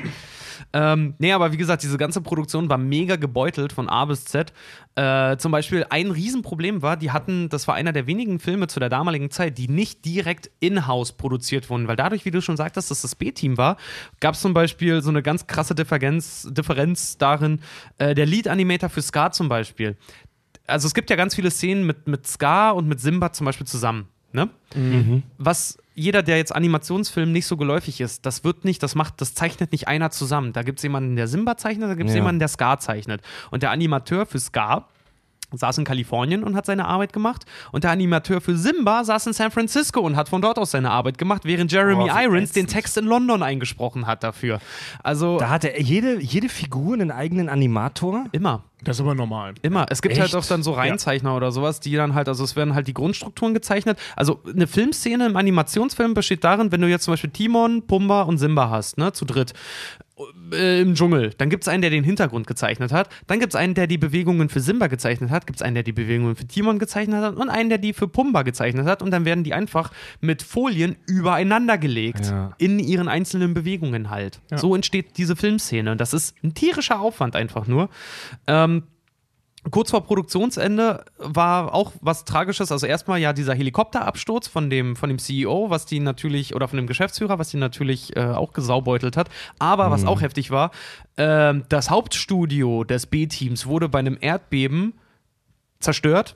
[0.74, 4.52] Ähm, nee, aber wie gesagt, diese ganze Produktion war mega gebeutelt von A bis Z.
[4.96, 8.80] Äh, zum Beispiel ein Riesenproblem war, die hatten, das war einer der wenigen Filme zu
[8.80, 12.92] der damaligen Zeit, die nicht direkt in-house produziert wurden, weil dadurch, wie du schon sagtest,
[12.92, 13.78] dass das B-Team war,
[14.20, 17.62] gab es zum Beispiel so eine ganz krasse Differenz, Differenz darin,
[17.98, 19.98] äh, der Lead-Animator für Scar zum Beispiel.
[20.68, 23.68] Also es gibt ja ganz viele Szenen mit, mit Scar und mit Simba zum Beispiel
[23.68, 24.08] zusammen.
[24.36, 24.50] Ne?
[25.38, 29.34] was jeder, der jetzt Animationsfilm nicht so geläufig ist, das wird nicht, das macht, das
[29.34, 30.52] zeichnet nicht einer zusammen.
[30.52, 32.20] Da gibt es jemanden, der Simba zeichnet, da gibt es Ja.
[32.22, 33.22] jemanden, der Scar zeichnet.
[33.50, 34.90] Und der Animateur für Scar
[35.58, 37.46] saß in Kalifornien und hat seine Arbeit gemacht.
[37.72, 40.92] Und der Animateur für Simba saß in San Francisco und hat von dort aus seine
[40.92, 42.68] Arbeit gemacht, während Jeremy Oh, Irons den.
[42.68, 44.60] Text in London eingesprochen hat dafür.
[45.04, 48.26] Also Da hatte jede, jede Figur einen eigenen Animator.
[48.32, 48.64] immer.
[48.84, 49.56] Das ist aber normal.
[49.64, 49.88] Immer.
[49.90, 50.22] Es gibt Echt?
[50.22, 52.94] halt auch dann so Reinzeichner oder sowas, die dann halt, also es werden halt die
[52.94, 53.98] Grundstrukturen gezeichnet.
[54.16, 58.38] Also eine Filmszene im Animationsfilm besteht darin, wenn du jetzt zum Beispiel Timon, Pumba und
[58.38, 59.54] Simba hast, ne, zu dritt.
[60.54, 61.32] Äh, Im Dschungel.
[61.38, 63.10] Dann gibt es einen, der den Hintergrund gezeichnet hat.
[63.28, 65.46] Dann gibt es einen, der die Bewegungen für Simba gezeichnet hat.
[65.46, 67.36] Gibt es einen, der die Bewegungen für Timon gezeichnet hat.
[67.36, 69.02] Und einen, der die für Pumba gezeichnet hat.
[69.02, 69.92] Und dann werden die einfach
[70.22, 72.28] mit Folien übereinander gelegt.
[72.28, 72.54] Ja.
[72.58, 74.42] In ihren einzelnen Bewegungen halt.
[74.56, 75.92] So entsteht diese Filmszene.
[75.92, 77.90] Und das ist ein tierischer Aufwand einfach nur.
[78.48, 78.84] Ähm,
[79.72, 82.72] kurz vor Produktionsende war auch was Tragisches.
[82.72, 86.78] Also erstmal ja dieser Helikopterabsturz von dem, von dem CEO, was die natürlich, oder von
[86.78, 89.30] dem Geschäftsführer, was die natürlich äh, auch gesaubeutelt hat.
[89.60, 90.72] Aber was auch heftig war,
[91.18, 94.94] ähm, das Hauptstudio des B-Teams wurde bei einem Erdbeben
[95.80, 96.36] zerstört,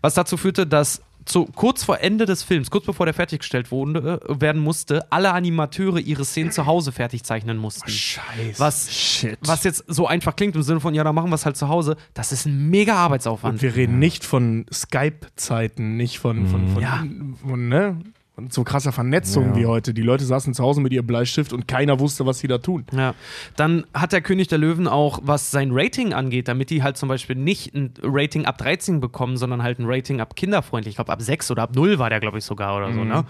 [0.00, 4.20] was dazu führte, dass zu, kurz vor Ende des Films, kurz bevor der fertiggestellt wurde,
[4.28, 7.90] werden musste, alle Animateure ihre Szenen zu Hause fertig zeichnen mussten.
[7.90, 8.58] Scheiße.
[8.58, 9.38] Was, Shit.
[9.42, 11.68] was jetzt so einfach klingt im Sinne von, ja, dann machen wir es halt zu
[11.68, 13.60] Hause, das ist ein mega Und Arbeitsaufwand.
[13.60, 17.04] wir reden nicht von Skype-Zeiten, nicht von, von, von, Ja.
[17.46, 17.98] von, ne?
[18.36, 19.56] Und so krasser Vernetzung Ja.
[19.56, 19.94] wie heute.
[19.94, 22.84] Die Leute saßen zu Hause mit ihrem Bleistift und keiner wusste, was sie da tun.
[22.92, 23.14] Ja,
[23.56, 27.08] dann hat der König der Löwen auch, was sein Rating angeht, damit die halt zum
[27.08, 31.12] Beispiel nicht ein Rating ab 13 bekommen, sondern halt ein Rating ab kinderfreundlich, ich glaube
[31.12, 33.24] ab 6 oder ab 0 war der, glaube ich, sogar oder so, ne?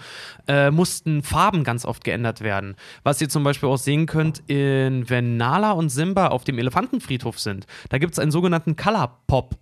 [0.49, 2.75] Äh, mussten Farben ganz oft geändert werden.
[3.05, 7.39] Was ihr zum Beispiel auch sehen könnt, in, wenn Nala und Simba auf dem Elefantenfriedhof
[7.39, 9.55] sind, da gibt es einen sogenannten Color Pop.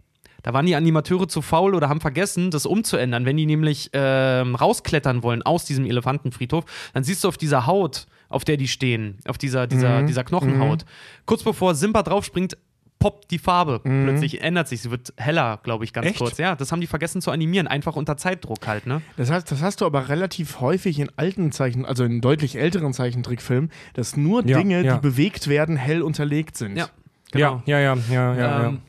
[0.44, 3.24] Da waren die Animateure zu faul oder haben vergessen, das umzuändern.
[3.24, 8.06] Wenn die nämlich ähm, rausklettern wollen aus diesem Elefantenfriedhof, dann siehst du auf dieser Haut,
[8.28, 10.84] auf der die stehen, auf dieser, dieser, dieser Knochenhaut,
[11.24, 12.58] kurz bevor Simba draufspringt,
[12.98, 13.80] poppt die Farbe.
[13.80, 16.18] Plötzlich ändert sich, sie wird heller, glaube ich, ganz Echt?
[16.18, 16.38] kurz.
[16.38, 19.00] Ja, das haben die vergessen zu animieren, einfach unter Zeitdruck halt, ne?
[19.16, 22.92] Das heißt, das hast du aber relativ häufig in alten Zeichen, also in deutlich älteren
[22.92, 24.94] Zeichentrickfilmen, dass nur Ja, Dinge, ja.
[24.94, 26.76] die bewegt werden, hell unterlegt sind.
[26.76, 26.88] Ja,
[27.34, 28.66] Ja, ja, ja, ja, ja.
[28.68, 28.80] Ähm,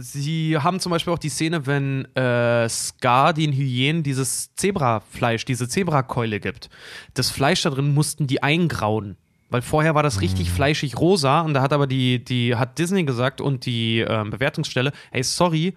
[0.00, 5.68] Sie haben zum Beispiel auch die Szene, wenn äh, Scar den Hyänen dieses Zebrafleisch, diese
[5.68, 6.70] Zebrakeule gibt.
[7.14, 9.16] Das Fleisch da drin mussten die eingrauen.
[9.50, 13.04] Weil vorher war das richtig fleischig rosa und da hat aber die, die hat Disney
[13.04, 15.74] gesagt und die ähm, Bewertungsstelle, hey, sorry,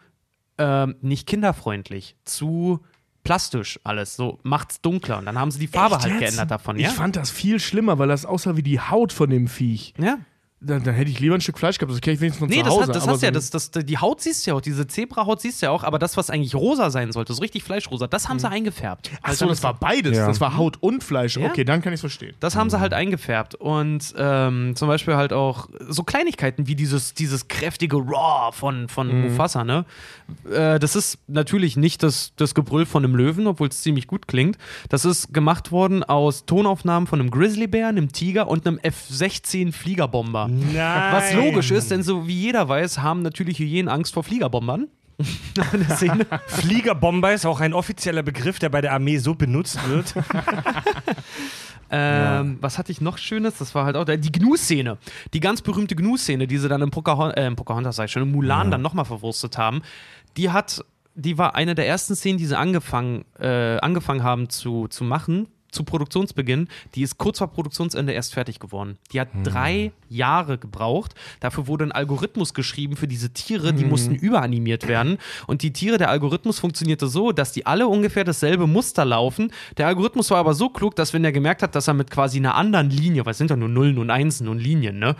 [0.58, 2.82] ähm, nicht kinderfreundlich, zu
[3.24, 5.20] plastisch alles, so macht's dunkler.
[5.20, 6.20] Und dann haben sie die Farbe Echt halt jetzt?
[6.20, 6.90] geändert davon, Ich ja?
[6.90, 9.94] fand das viel schlimmer, weil das aussah wie die Haut von dem Viech.
[9.98, 10.18] ja.
[10.64, 12.58] Dann, dann hätte ich lieber ein Stück Fleisch gehabt, das kenne ich wenigstens noch Nee,
[12.60, 12.82] zu das, Hause.
[12.84, 14.62] hat, das aber hast du ja, so- das, das, die Haut siehst du ja auch,
[14.62, 17.64] diese Zebrahaut siehst du ja auch, aber das, was eigentlich rosa sein sollte, so richtig
[17.64, 19.10] fleischrosa, das haben sie eingefärbt.
[19.24, 20.16] Ach so, das war beides.
[20.18, 20.28] Ja.
[20.28, 21.36] Das war Haut und Fleisch.
[21.38, 21.48] Ja.
[21.50, 22.36] Okay, dann kann ich es verstehen.
[22.40, 23.56] Das haben sie halt eingefärbt.
[23.56, 29.08] Und ähm, zum Beispiel halt auch so Kleinigkeiten wie dieses, dieses kräftige Raw von, von
[29.22, 29.86] Mufasa, ne?
[30.52, 34.28] Äh, das ist natürlich nicht das, das Gebrüll von einem Löwen, obwohl es ziemlich gut
[34.28, 34.60] klingt.
[34.90, 40.51] Das ist gemacht worden aus Tonaufnahmen von einem Grizzlybär, einem Tiger und einem F-16 Fliegerbomber.
[40.74, 41.14] Nein.
[41.14, 44.88] Was logisch ist, denn so wie jeder weiß, haben natürlich Hyänen Angst vor Fliegerbombern.
[46.48, 50.14] Fliegerbomber ist auch ein offizieller Begriff, der bei der Armee so benutzt wird.
[51.94, 53.58] Ähm, Was hatte ich noch Schönes?
[53.58, 54.98] Das war halt auch der, die Gnu-Szene.
[55.34, 58.32] Die ganz berühmte Gnu-Szene, die sie dann im, äh, im Pocahontas, sag ich schon, im
[58.32, 59.82] Mulan dann nochmal verwurstet haben.
[60.38, 60.86] Die hat,
[61.16, 65.48] die war eine der ersten Szenen, die sie angefangen, äh, angefangen haben zu, zu machen.
[65.72, 68.98] Zu Produktionsbeginn, die ist kurz vor Produktionsende erst fertig geworden.
[69.12, 71.16] Die hat drei Jahre gebraucht.
[71.40, 75.18] Dafür wurde ein Algorithmus geschrieben für diese Tiere, die mussten überanimiert werden.
[75.48, 79.52] Und die Tiere, der Algorithmus funktionierte so, dass die alle ungefähr dasselbe Muster laufen.
[79.78, 82.38] Der Algorithmus war aber so klug, dass wenn er gemerkt hat, dass er mit quasi
[82.38, 85.16] einer anderen Linie, weil es sind ja nur Nullen und Einsen und Linien, ne?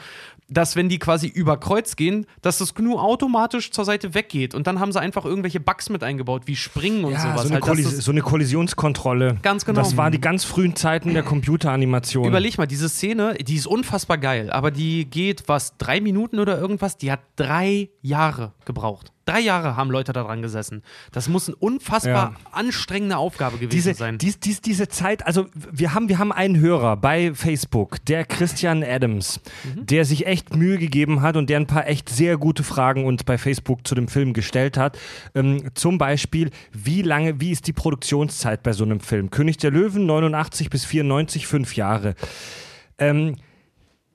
[0.52, 4.54] Dass wenn die quasi über Kreuz gehen, dass das GNU automatisch zur Seite weggeht.
[4.54, 7.48] Und dann haben sie einfach irgendwelche Bugs mit eingebaut, wie Springen und Ja, sowas.
[7.48, 9.38] so, eine halt, das- so eine Kollisionskontrolle.
[9.42, 9.80] Ganz genau.
[9.80, 12.26] Das waren die ganz frühen Zeiten der Computeranimation.
[12.26, 16.60] Überleg mal, diese Szene, die ist unfassbar geil, aber die geht, was, drei Minuten oder
[16.60, 16.98] irgendwas?
[16.98, 19.12] Die hat drei Jahre gebraucht.
[19.32, 20.84] Drei Jahre haben Leute daran gesessen.
[21.14, 24.18] Das muss eine unfassbar anstrengende Aufgabe gewesen diese, sein.
[24.18, 28.84] dies, dies, diese Zeit, also wir haben, wir haben einen Hörer bei Facebook, der Christian
[28.84, 29.86] Adams, Mhm.
[29.86, 33.24] der sich echt Mühe gegeben hat und der ein paar echt sehr gute Fragen uns
[33.24, 34.98] bei Facebook zu dem Film gestellt hat.
[35.34, 39.30] Ähm, zum Beispiel, wie lange, wie ist die Produktionszeit bei so einem Film?
[39.30, 42.16] König der Löwen 89 bis 94, fünf Jahre.
[42.98, 43.36] Ähm,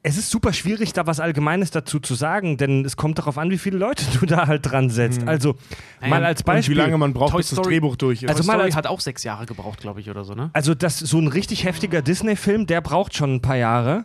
[0.09, 3.51] es ist super schwierig, da was Allgemeines dazu zu sagen, denn es kommt darauf an,
[3.51, 5.27] wie viele Leute du da halt dran setzt.
[5.27, 5.57] Also,
[6.01, 6.77] mal als Und wie Beispiel.
[6.77, 8.29] lange man braucht, Toy bis das Story- Drehbuch durch ist.
[8.29, 10.51] Also Toy mal Story als- hat auch sechs Jahre gebraucht, glaube ich, oder so, ne?
[10.53, 14.05] Also, das so ein richtig heftiger Disney-Film, der braucht schon ein paar Jahre.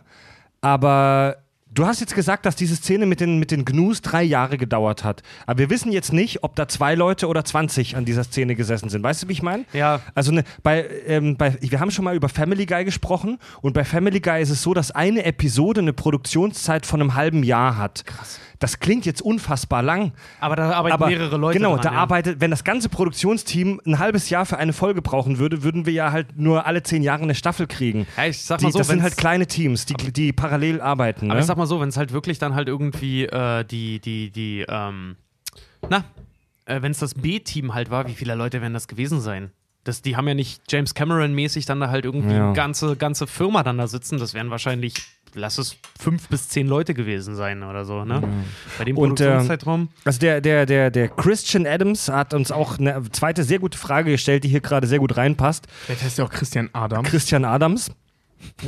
[0.60, 1.36] Aber
[1.74, 5.04] du hast jetzt gesagt, dass diese Szene mit den, mit den Gnus drei Jahre gedauert
[5.04, 5.22] hat.
[5.46, 8.88] Aber wir wissen jetzt nicht, ob da zwei Leute oder 20 an dieser Szene gesessen
[8.88, 9.02] sind.
[9.02, 9.64] Weißt du, wie ich meine?
[9.72, 10.00] Ja.
[10.14, 13.84] Also ne, bei, ähm, bei, wir haben schon mal über Family Guy gesprochen und bei
[13.84, 18.04] Family Guy ist es so, dass eine Episode eine Produktionszeit von einem halben Jahr hat.
[18.04, 18.38] Krass.
[18.62, 20.12] Das klingt jetzt unfassbar lang.
[20.40, 21.98] Aber da arbeiten Aber mehrere Leute Genau, dran, da ja.
[21.98, 25.92] arbeitet, wenn das ganze Produktionsteam ein halbes Jahr für eine Folge brauchen würde, würden wir
[25.92, 28.06] ja halt nur alle zehn Jahre eine Staffel kriegen.
[28.16, 31.26] Ja, ich sag Die, mal so, das sind halt kleine Teams, die, die parallel arbeiten.
[31.26, 31.40] Aber ne?
[31.40, 34.64] ich sag mal so, wenn es halt wirklich dann halt irgendwie äh, die, die, die,
[34.68, 35.16] ähm,
[35.90, 36.04] na,
[36.66, 39.50] äh, wenn es das B-Team halt war, wie viele Leute werden das gewesen sein?
[39.84, 42.44] Das, die haben ja nicht James Cameron-mäßig dann da halt irgendwie Ja.
[42.46, 44.18] eine ganze, ganze Firma dann da sitzen.
[44.18, 44.94] Das wären wahrscheinlich,
[45.34, 48.22] lass es fünf bis zehn Leute gewesen sein oder so, ne?
[48.78, 49.88] Bei dem Und, ähm, Produktionszeitraum.
[50.04, 54.10] Also der, der, der, der Christian Adams hat uns auch eine zweite sehr gute Frage
[54.10, 55.66] gestellt, die hier gerade sehr gut reinpasst.
[55.86, 57.04] Vielleicht heißt ja auch Christian Adam.
[57.04, 57.90] Christian Adams.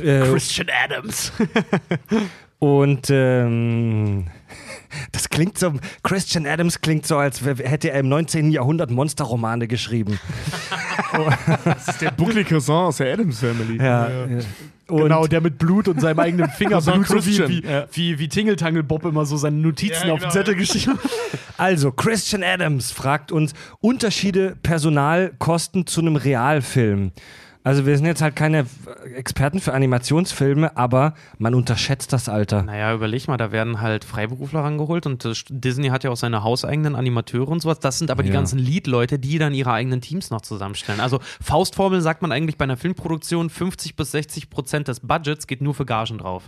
[0.01, 1.33] Äh, Christian Adams.
[2.59, 4.27] Und ähm,
[5.11, 8.51] das klingt so, Christian Adams klingt so, als hätte er im 19.
[8.51, 10.19] Jahrhundert Monsterromane geschrieben.
[11.63, 13.77] Das ist der Buckley Cousin aus der Adams Family.
[13.81, 14.09] Ja.
[14.87, 18.19] Und genau, der mit Blut und seinem eigenen Finger Cousin Blut, so wie, wie, wie,
[18.19, 20.59] wie Tingeltangel Bob immer so seine Notizen Ja, auf den genau, Zettel ja.
[20.59, 21.11] geschrieben hat.
[21.57, 27.13] Also, Christian Adams fragt uns Unterschiede Personalkosten zu einem Realfilm.
[27.65, 28.67] Also wir sind jetzt halt keine
[29.15, 32.61] Experten für Animationsfilme, aber man unterschätzt das Alter.
[32.61, 36.95] Naja, überleg mal, da werden halt Freiberufler rangeholt und Disney hat ja auch seine hauseigenen
[36.95, 37.79] Animateure und sowas.
[37.79, 38.35] Das sind aber die Ja.
[38.35, 40.99] ganzen Lead-Leute, die dann ihre eigenen Teams noch zusammenstellen.
[40.99, 45.61] Also Faustformel sagt man eigentlich bei einer Filmproduktion, 50 bis 60 Prozent des Budgets geht
[45.61, 46.43] nur für Gagen drauf.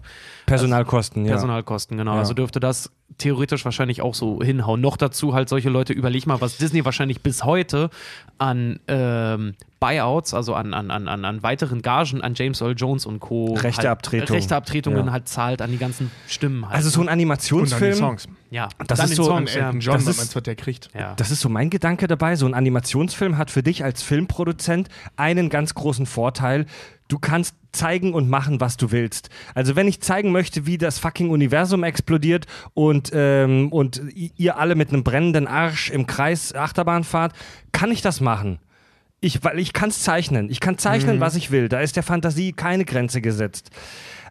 [0.45, 1.31] Personalkosten, ja.
[1.31, 2.13] Personalkosten, genau.
[2.13, 2.19] Ja.
[2.19, 4.79] Also dürfte das theoretisch wahrscheinlich auch so hinhauen.
[4.81, 7.89] Noch dazu halt solche Leute, überleg mal, was Disney wahrscheinlich bis heute
[8.37, 13.05] an ähm, Buyouts, also an, an, an, an, an weiteren Gagen an James Earl Jones
[13.05, 13.53] und Co.
[13.55, 14.21] Rechteabtretung.
[14.29, 15.11] Halt, Rechteabtretungen Ja.
[15.11, 16.75] halt zahlt an die ganzen Stimmen halt.
[16.75, 18.27] Also so ein Und dann die Animationsfilm, Songs.
[18.51, 19.69] ja, das ist so- Songs, An ja.
[19.71, 20.89] John, Das was ist- meinst du, was der kriegt?
[20.93, 21.13] ja.
[21.15, 25.49] das ist so mein Gedanke dabei, so ein Animationsfilm hat für dich als Filmproduzent einen
[25.49, 26.65] ganz großen Vorteil.
[27.07, 29.29] Du kannst zeigen und machen, was du willst.
[29.55, 34.75] Also wenn ich zeigen möchte, wie das fucking Universum explodiert und, ähm, und ihr alle
[34.75, 37.33] mit einem brennenden Arsch im Kreis Achterbahn fahrt,
[37.71, 38.59] kann ich das machen.
[39.19, 40.49] Ich, weil ich kann es zeichnen.
[40.49, 41.69] Ich kann zeichnen, was ich will.
[41.69, 43.71] Da ist der Fantasie keine Grenze gesetzt.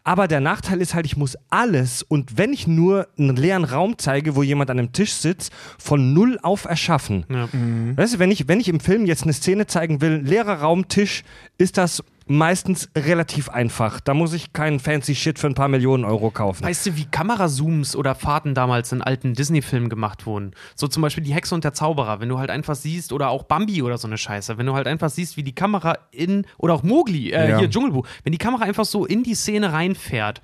[0.04, 3.98] Aber der Nachteil ist halt, ich muss alles und wenn ich nur einen leeren Raum
[3.98, 7.26] zeige, wo jemand an einem Tisch sitzt, von null auf erschaffen.
[7.28, 7.48] Ja.
[7.96, 10.86] Weißt du, wenn ich, wenn ich im Film jetzt eine Szene zeigen will, leerer Raum,
[10.86, 11.24] Tisch,
[11.58, 14.00] ist das meistens relativ einfach.
[14.00, 16.64] Da muss ich keinen fancy Shit für ein paar Millionen Euro kaufen.
[16.64, 20.52] Weißt du, wie Kamerazooms oder Fahrten damals in alten Disney-Filmen gemacht wurden?
[20.74, 23.44] So zum Beispiel die Hexe und der Zauberer, wenn du halt einfach siehst, oder auch
[23.44, 26.74] Bambi oder so eine Scheiße, wenn du halt einfach siehst, wie die Kamera in, oder
[26.74, 27.58] auch Mowgli, äh, Ja.
[27.58, 30.42] hier Dschungelbuch, wenn die Kamera einfach so in die Szene reinfährt,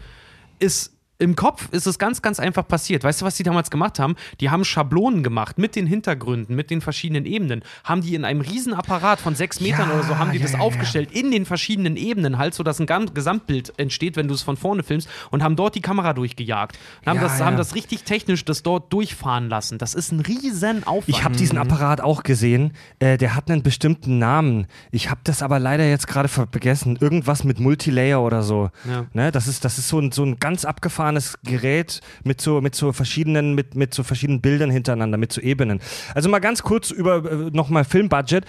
[0.60, 0.92] ist
[1.22, 3.04] im Kopf ist es ganz, ganz einfach passiert.
[3.04, 4.16] Weißt du, was die damals gemacht haben?
[4.40, 7.62] Die haben Schablonen gemacht mit den Hintergründen, mit den verschiedenen Ebenen.
[7.84, 10.54] Haben die in einem Riesenapparat von sechs Metern Ja, oder so, haben die ja, das
[10.54, 14.42] ja, aufgestellt in den verschiedenen Ebenen, halt so, dass ein Gesamtbild entsteht, wenn du es
[14.42, 16.78] von vorne filmst und haben dort die Kamera durchgejagt.
[17.02, 19.78] Und haben, das, haben das richtig technisch das dort durchfahren lassen.
[19.78, 21.08] Das ist ein riesen Aufwand.
[21.08, 22.72] Ich habe diesen Apparat auch gesehen.
[22.98, 24.66] Äh, der hat einen bestimmten Namen.
[24.90, 26.98] Ich habe das aber leider jetzt gerade vergessen.
[27.00, 28.70] Irgendwas mit Multilayer oder so.
[28.88, 29.06] Ja.
[29.12, 29.30] Ne?
[29.30, 31.11] Das ist, das ist so, ein, so ein ganz abgefahrenes
[31.44, 35.80] Gerät mit so, mit so verschiedenen, mit, mit so verschiedenen Bildern hintereinander, mit so Ebenen.
[36.14, 38.44] Also mal ganz kurz über äh, nochmal Filmbudget.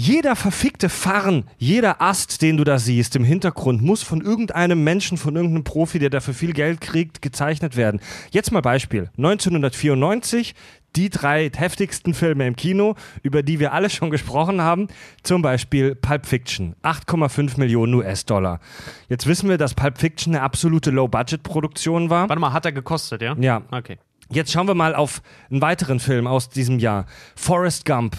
[0.00, 5.18] Jeder verfickte Farn, jeder Ast, den du da siehst im Hintergrund, muss von irgendeinem Menschen,
[5.18, 8.00] von irgendeinem Profi, der dafür viel Geld kriegt, gezeichnet werden.
[8.30, 9.10] Jetzt mal Beispiel.
[9.16, 10.54] 1994,
[10.96, 14.88] die drei heftigsten Filme im Kino, über die wir alle schon gesprochen haben.
[15.22, 18.60] Zum Beispiel Pulp Fiction, 8,5 Millionen US-Dollar.
[19.08, 22.28] Jetzt wissen wir, dass Pulp Fiction eine absolute Low-Budget-Produktion war.
[22.28, 23.36] Warte mal, hat er gekostet, ja?
[23.38, 23.98] Ja, Okay.
[24.30, 27.06] Jetzt schauen wir mal auf einen weiteren Film aus diesem Jahr.
[27.34, 28.16] Forrest Gump.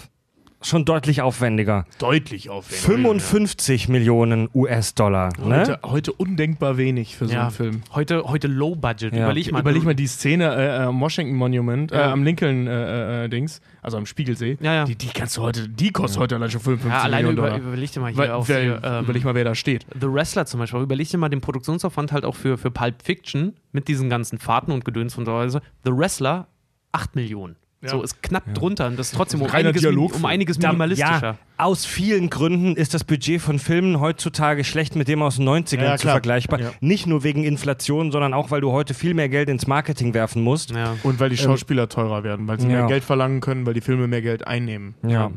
[0.62, 1.86] Schon deutlich aufwendiger.
[1.98, 2.84] Deutlich aufwendig.
[2.84, 5.30] 55 Millionen US-Dollar.
[5.42, 5.60] Ne?
[5.60, 7.42] Heute, heute undenkbar wenig für so Ja.
[7.44, 7.82] einen Film.
[7.94, 9.14] Heute, heute Low Budget.
[9.14, 9.24] Ja.
[9.24, 9.60] Überleg mal.
[9.60, 12.12] Überleg mal die Szene äh, am Washington Monument, äh, Ja.
[12.12, 14.58] am Lincoln äh, äh, Dings, also am Spiegelsee.
[14.60, 14.84] Ja, ja.
[14.84, 17.56] Die, die kannst du heute, die kostet heute allein schon 55 Ja, alleine Millionen über,
[17.58, 17.68] Dollar.
[17.72, 19.86] überleg dir mal hier Weil, auf wer, hier, ähm, überleg mal, wer da steht.
[19.98, 20.80] The Wrestler zum Beispiel.
[20.82, 24.72] Überleg dir mal den Produktionsaufwand halt auch für, für Pulp Fiction mit diesen ganzen Fahrten
[24.72, 25.62] und Gedöns und so weiter.
[25.84, 26.48] The Wrestler
[26.92, 27.56] 8 Millionen.
[27.82, 30.22] So ist knapp drunter und das ist trotzdem um Reiner einiges, Dialogfilm.
[30.22, 31.20] um einiges minimalistischer.
[31.22, 35.48] Ja, aus vielen Gründen ist das Budget von Filmen heutzutage schlecht mit dem aus den
[35.48, 36.60] 90ern Ja, zu vergleichbar.
[36.60, 36.72] Ja.
[36.80, 40.42] Nicht nur wegen Inflation, sondern auch, weil du heute viel mehr Geld ins Marketing werfen
[40.42, 40.70] musst.
[40.70, 40.96] Ja.
[41.02, 42.78] Und weil die Schauspieler teurer werden, weil sie ja.
[42.78, 44.94] mehr Geld verlangen können, weil die Filme mehr Geld einnehmen.
[45.06, 45.30] Ja.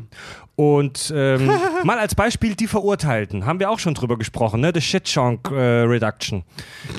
[0.56, 1.50] Und ähm,
[1.84, 3.44] mal als Beispiel die Verurteilten.
[3.44, 4.70] Haben wir auch schon drüber gesprochen, ne?
[4.72, 6.44] The Shit Chunk äh, Reduction.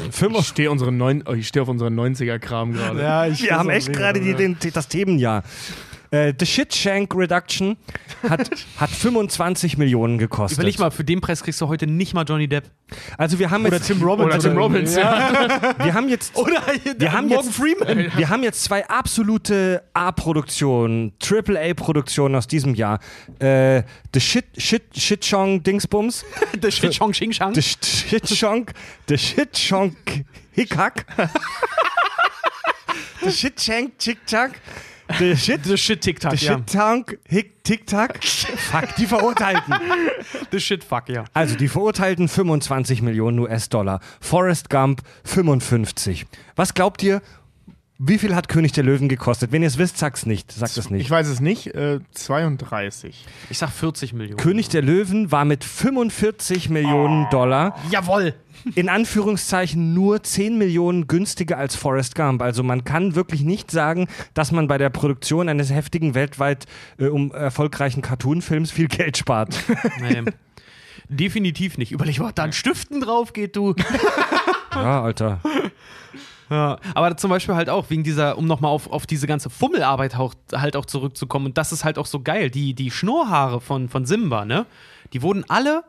[0.09, 3.01] Ich stehe unsere neun, oh, ich steh auf unseren 90er-Kram gerade.
[3.01, 4.19] Ja, wir haben echt gerade
[4.73, 5.43] das Themenjahr.
[6.16, 7.76] Äh, The Shit Shank Reduction
[8.28, 10.57] hat, hat 25 Millionen gekostet.
[10.57, 12.66] Überleg mal, für den Preis kriegst du heute nicht mal Johnny Depp.
[13.18, 14.28] Also wir haben Oder jetzt, Tim Robbins.
[14.28, 15.76] Oder Tim Robbins, ja.
[15.84, 16.61] wir haben jetzt, Oder
[16.97, 18.11] wir haben jetzt, Freeman.
[18.16, 22.99] Wir haben jetzt zwei absolute A-Produktionen, Triple-A-Produktionen aus diesem Jahr.
[23.39, 26.24] Äh, The Shit, Shit, Shit Chong Dingsbums.
[26.61, 27.53] The Shit Chong Ching Chang.
[27.53, 28.72] The Shit Chonk,
[29.07, 31.05] The Shit Chonk Hickhack.
[33.22, 34.61] The Shit Chank Chick Chack.
[35.08, 36.53] The Shit, The Shit TikTok, The ja.
[36.58, 38.24] Shit Tank Hick Tick Tack.
[38.24, 39.76] Fuck, die Verurteilten.
[40.51, 41.26] The Shit Fuck, ja.
[41.34, 43.99] Also die Verurteilten 25 Millionen US-Dollar.
[44.20, 46.26] Forrest Gump 55.
[46.56, 47.22] Was glaubt ihr,
[47.97, 49.51] wie viel hat König der Löwen gekostet?
[49.53, 50.51] Wenn ihr es wisst, sagt's nicht.
[50.51, 51.01] Sagt es nicht.
[51.03, 51.67] Ich weiß es nicht.
[51.75, 53.25] Äh, 32.
[53.49, 54.37] Ich sag 40 Millionen.
[54.37, 58.33] König der Löwen war mit 45 Millionen Dollar Jawoll.
[58.75, 62.41] in Anführungszeichen nur 10 Millionen günstiger als Forrest Gump.
[62.41, 66.65] Also man kann wirklich nicht sagen, dass man bei der Produktion eines heftigen, weltweit
[66.97, 69.55] äh, um erfolgreichen Cartoonfilms viel Geld spart.
[70.01, 70.23] Nee.
[71.07, 71.91] Definitiv nicht.
[71.91, 73.75] Überleg mal, da ein Stiften drauf geht, du.
[74.73, 75.39] ja, Alter.
[76.49, 80.15] Ja, aber zum Beispiel halt auch wegen dieser, um nochmal auf, auf diese ganze Fummelarbeit
[80.15, 81.47] auch, halt auch zurückzukommen.
[81.47, 82.49] Und das ist halt auch so geil.
[82.51, 84.65] Die, die Schnurrhaare von, von Simba, ne?
[85.13, 85.83] Die wurden alle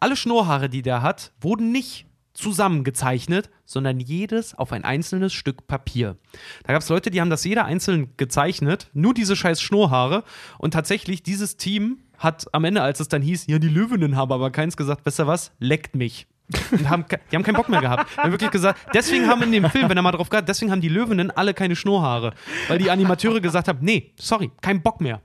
[0.00, 6.16] alle Schnurrhaare, die der hat, wurden nicht zusammengezeichnet, sondern jedes auf ein einzelnes Stück Papier.
[6.64, 10.24] Da gab es Leute, die haben das jeder einzeln gezeichnet, nur diese scheiß Schnurrhaare.
[10.58, 14.32] Und tatsächlich, dieses Team hat am Ende, als es dann hieß, ja, die Löwinnen haben
[14.32, 16.26] aber keins gesagt, besser was, leckt mich.
[16.70, 18.10] Und haben, die haben keinen Bock mehr gehabt.
[18.16, 20.70] Die haben wirklich gesagt, deswegen haben in dem Film, wenn er mal drauf geht, deswegen
[20.70, 22.34] haben die Löwinnen alle keine Schnurrhaare.
[22.68, 25.20] Weil die Animateure gesagt haben, nee, sorry, kein Bock mehr.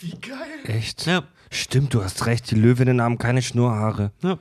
[0.00, 0.36] Wie geil.
[0.64, 1.06] Echt?
[1.06, 1.24] Ja.
[1.50, 4.12] Stimmt, du hast recht, die Löwinnen haben keine Schnurrhaare.
[4.22, 4.38] Ja.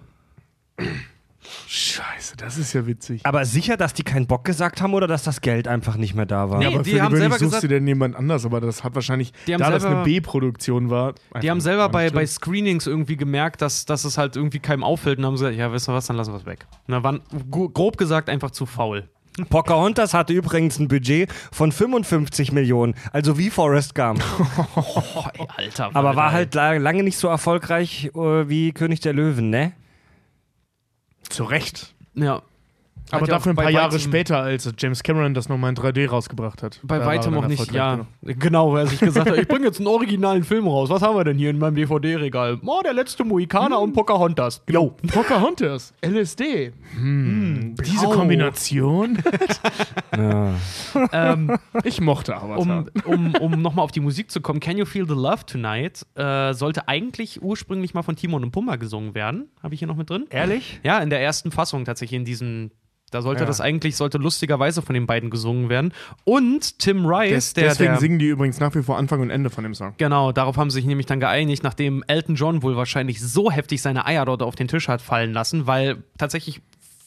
[1.68, 3.22] Scheiße, das ist ja witzig.
[3.26, 6.26] Aber sicher, dass die keinen Bock gesagt haben oder dass das Geld einfach nicht mehr
[6.26, 6.60] da war?
[6.60, 8.96] Nee, aber die für haben selber suchst gesagt- du denn jemand anders, aber das hat
[8.96, 11.14] wahrscheinlich, Die haben da das selber- eine B-Produktion war.
[11.42, 12.26] Die haben selber bei, bei.
[12.26, 15.90] Screenings irgendwie gemerkt, dass, dass es halt irgendwie keinem auffällt und haben gesagt, ja, wisst
[15.90, 16.66] ihr was, dann lassen wir es weg.
[16.88, 17.22] Und da waren
[17.52, 19.10] gro- grob gesagt einfach zu faul.
[19.50, 24.24] Pocahontas hatte übrigens ein Budget von 55 Millionen, also wie Forrest Gump.
[24.76, 25.90] Oh, ey, Alter.
[25.94, 29.74] Aber war halt la- lange nicht so erfolgreich äh, wie König der Löwen, ne?
[31.30, 31.94] Zu Recht.
[32.16, 32.44] Ja.
[33.14, 36.80] Aber dafür ein paar Jahre später, als James Cameron das nochmal in 3D rausgebracht hat.
[36.84, 38.06] Bei weitem auch dann nicht, ja.
[38.22, 40.90] Genau, weil er sich gesagt hat, ich bringe jetzt einen originalen Film raus.
[40.90, 42.60] Was haben wir denn hier in meinem DVD-Regal?
[42.66, 44.62] Oh, der letzte Mohikaner und Pocahontas.
[44.70, 46.74] Jo, Pocahontas, LSD.
[46.96, 48.12] Hm, diese blau.
[48.12, 49.18] Kombination.
[50.16, 50.54] Ja.
[51.12, 52.58] ähm, Ich mochte Avatar.
[52.60, 56.06] um um, um nochmal auf die Musik zu kommen, Can You Feel the Love Tonight
[56.16, 59.50] äh, sollte eigentlich ursprünglich mal von Timon und Pumba gesungen werden.
[59.62, 60.26] Habe ich hier noch mit drin?
[60.30, 60.80] Ehrlich?
[60.84, 62.72] Ja, in der ersten Fassung tatsächlich in diesem.
[63.14, 63.46] Da sollte Ja.
[63.48, 65.94] das eigentlich, sollte lustigerweise von den beiden gesungen werden.
[66.24, 67.64] Und Tim Rice, Des, der.
[67.70, 69.94] deswegen der singen die übrigens nach wie vor Anfang und Ende von dem Song.
[69.98, 73.82] Genau, darauf haben sie sich nämlich dann geeinigt, nachdem Elton John wohl wahrscheinlich so heftig
[73.82, 76.62] seine Eier dort auf den Tisch hat fallen lassen, weil tatsächlich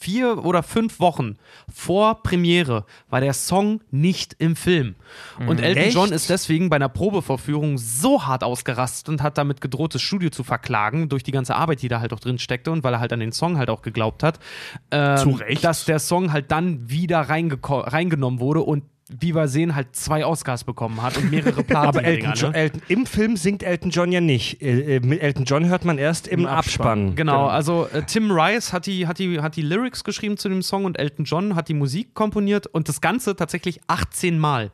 [0.07, 1.37] vier oder fünf Wochen
[1.69, 4.95] vor Premiere war der Song nicht im Film.
[5.49, 5.95] Und Elton Echt?
[5.97, 10.31] John ist deswegen bei einer Probevorführung so hart ausgerastet und hat damit gedroht, das Studio
[10.31, 13.01] zu verklagen, durch die ganze Arbeit, die da halt auch drin steckte und weil er
[13.01, 14.39] halt an den Song halt auch geglaubt hat,
[14.93, 15.65] ähm, Zu Recht.
[15.65, 20.65] dass der Song halt dann wieder reingenommen wurde und wie wir sehen, halt zwei Oscars
[20.65, 21.77] bekommen hat und mehrere Platin.
[21.89, 22.59] Aber Elton John, ne?
[22.59, 24.61] Elton, im Film singt Elton John ja nicht.
[24.61, 26.89] Äh, äh, mit Elton John hört man erst im, Im Abspann.
[26.89, 27.15] Abspann.
[27.15, 30.61] Genau, also äh, Tim Rice hat die, hat, die, hat die Lyrics geschrieben zu dem
[30.61, 34.73] Song und Elton John hat die Musik komponiert und das Ganze tatsächlich 18 Mal.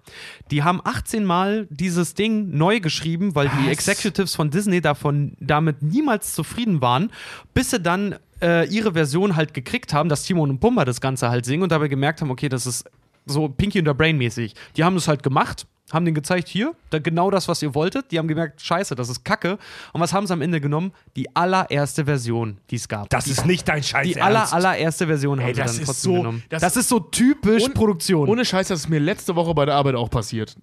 [0.51, 5.83] Die haben 18 Mal dieses Ding neu geschrieben, weil die Executives von Disney davon damit
[5.83, 7.11] niemals zufrieden waren,
[7.53, 11.28] bis sie dann äh, ihre Version halt gekriegt haben, dass Timon und Pumba das Ganze
[11.28, 12.87] halt singen und dabei gemerkt haben, okay, das ist
[13.26, 14.54] so Pinky und der Brain mäßig.
[14.76, 18.10] Die haben das halt gemacht, haben denen gezeigt, hier, da genau das, was ihr wolltet.
[18.12, 19.58] Die haben gemerkt, scheiße, das ist Kacke.
[19.92, 20.92] Und was haben sie am Ende genommen?
[21.16, 23.10] Die allererste Version, die es gab.
[23.10, 24.06] Das ist nicht dein Scheiß.
[24.06, 26.42] die aller, allererste Version haben Ey, sie das dann ist trotzdem so- genommen.
[26.48, 28.28] Das, das- ist so typisch Und- Produktion.
[28.28, 30.56] Ohne Scheiß, das ist mir letzte Woche bei der Arbeit auch passiert.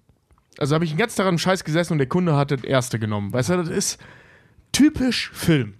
[0.58, 2.98] Also habe ich den ganzen Tag am Scheiß gesessen und der Kunde hat das erste
[2.98, 3.32] genommen.
[3.32, 3.98] Weißt du, das ist
[4.72, 5.74] typisch Film.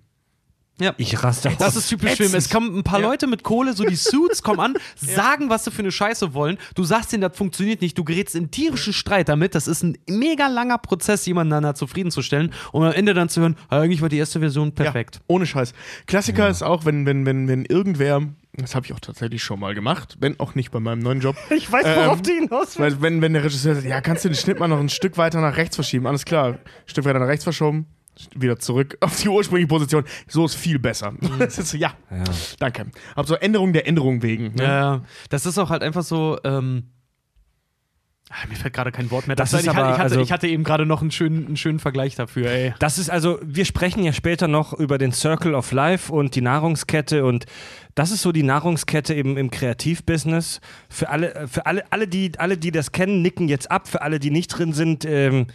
[0.81, 0.95] Ja.
[0.97, 1.77] Ich raste Das aus.
[1.77, 2.15] ist typisch.
[2.15, 2.35] Film.
[2.35, 3.07] Es kommen ein paar Ja.
[3.09, 6.59] Leute mit Kohle, so die Suits kommen an, sagen, was sie für eine Scheiße wollen.
[6.75, 7.97] Du sagst denen, das funktioniert nicht.
[7.97, 9.55] Du gerätst in tierischen Streit damit.
[9.55, 12.53] Das ist ein mega langer Prozess, jemanden da zufriedenzustellen.
[12.73, 15.17] Und am Ende dann zu hören, "Ah, eigentlich war die erste Version perfekt.
[15.17, 15.73] Ja, ohne Scheiß.
[16.07, 18.23] Klassiker ist auch, wenn, wenn, wenn, wenn irgendwer,
[18.55, 21.37] das habe ich auch tatsächlich schon mal gemacht, wenn auch nicht bei meinem neuen Job.
[21.51, 23.03] Ich weiß, worauf Ähm, du hinaus willst.
[23.03, 25.41] Wenn, wenn der Regisseur sagt, ja, kannst du den Schnitt mal noch ein Stück weiter
[25.41, 26.07] nach rechts verschieben?
[26.07, 27.87] Alles klar, Stück weiter nach rechts verschoben,
[28.35, 30.05] wieder zurück auf die ursprüngliche Position.
[30.29, 31.13] So ist viel besser.
[31.41, 32.25] Ist so, ja, Ja.
[32.59, 32.87] danke.
[33.15, 34.55] Aber so Änderung der Änderung wegen.
[34.55, 34.63] Ne?
[34.65, 36.39] Ja, das ist auch halt einfach so.
[36.45, 36.85] Ähm,
[38.31, 39.37] ah, mir fällt gerade kein Wort mehr.
[39.37, 41.47] Das dazu ist ich, aber, ich, hatte, also- ich hatte eben gerade noch einen schönen,
[41.47, 42.75] einen schönen Vergleich dafür, ey.
[42.79, 46.41] Das ist also, wir sprechen ja später noch über den Circle of Life und die
[46.43, 47.47] Nahrungskette und
[47.95, 50.61] das ist so die Nahrungskette eben im Kreativbusiness.
[50.89, 53.89] Für alle, für alle, alle, die, alle, die das kennen, nicken jetzt ab.
[53.89, 55.49] Für alle, die nicht drin sind, ähm,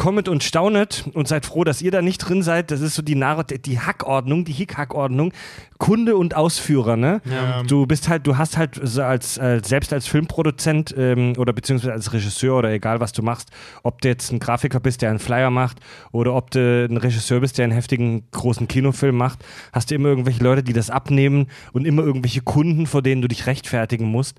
[0.00, 2.70] kommet und staunet und seid froh, dass ihr da nicht drin seid.
[2.70, 5.34] Das ist so die, Nahr die Hackordnung, die Hick-Hack-Ordnung.
[5.76, 7.20] Kunde und Ausführer, ne?
[7.30, 7.62] Ja.
[7.64, 12.14] Du bist halt, du hast halt als, als selbst als Filmproduzent ähm, oder beziehungsweise als
[12.14, 13.50] Regisseur oder egal was du machst,
[13.82, 15.80] ob du jetzt ein Grafiker bist, der einen Flyer macht
[16.12, 20.08] oder ob du ein Regisseur bist, der einen heftigen großen Kinofilm macht, hast du immer
[20.08, 24.38] irgendwelche Leute, die das abnehmen und immer irgendwelche Kunden, vor denen du dich rechtfertigen musst.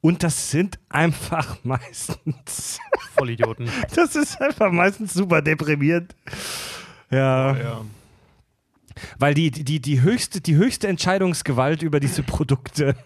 [0.00, 2.78] Und das sind einfach meistens,
[3.14, 3.68] Vollidioten.
[3.94, 6.14] das ist einfach meistens super deprimierend.
[7.10, 7.56] Ja.
[7.56, 7.80] Ja.
[9.18, 12.96] Weil die, die, die, höchste, die höchste Entscheidungsgewalt über diese Produkte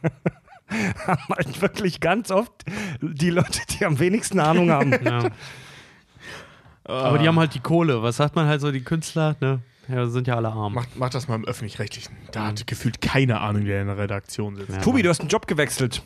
[1.07, 2.53] haben halt wirklich ganz oft
[3.01, 4.93] die Leute, die am wenigsten Ahnung haben.
[5.05, 5.31] Ja.
[6.85, 8.03] Aber die haben halt die Kohle.
[8.03, 9.61] Was sagt man halt so, die Künstler, ne?
[9.89, 10.75] Ja, sind ja alle arm.
[10.75, 12.15] Mach, mach das mal im Öffentlich-Rechtlichen.
[12.33, 14.71] Da hat gefühlt keine Ahnung, der in der Redaktion sitzt.
[14.71, 14.79] Ja.
[14.79, 16.03] Tobi, du hast einen Job gewechselt.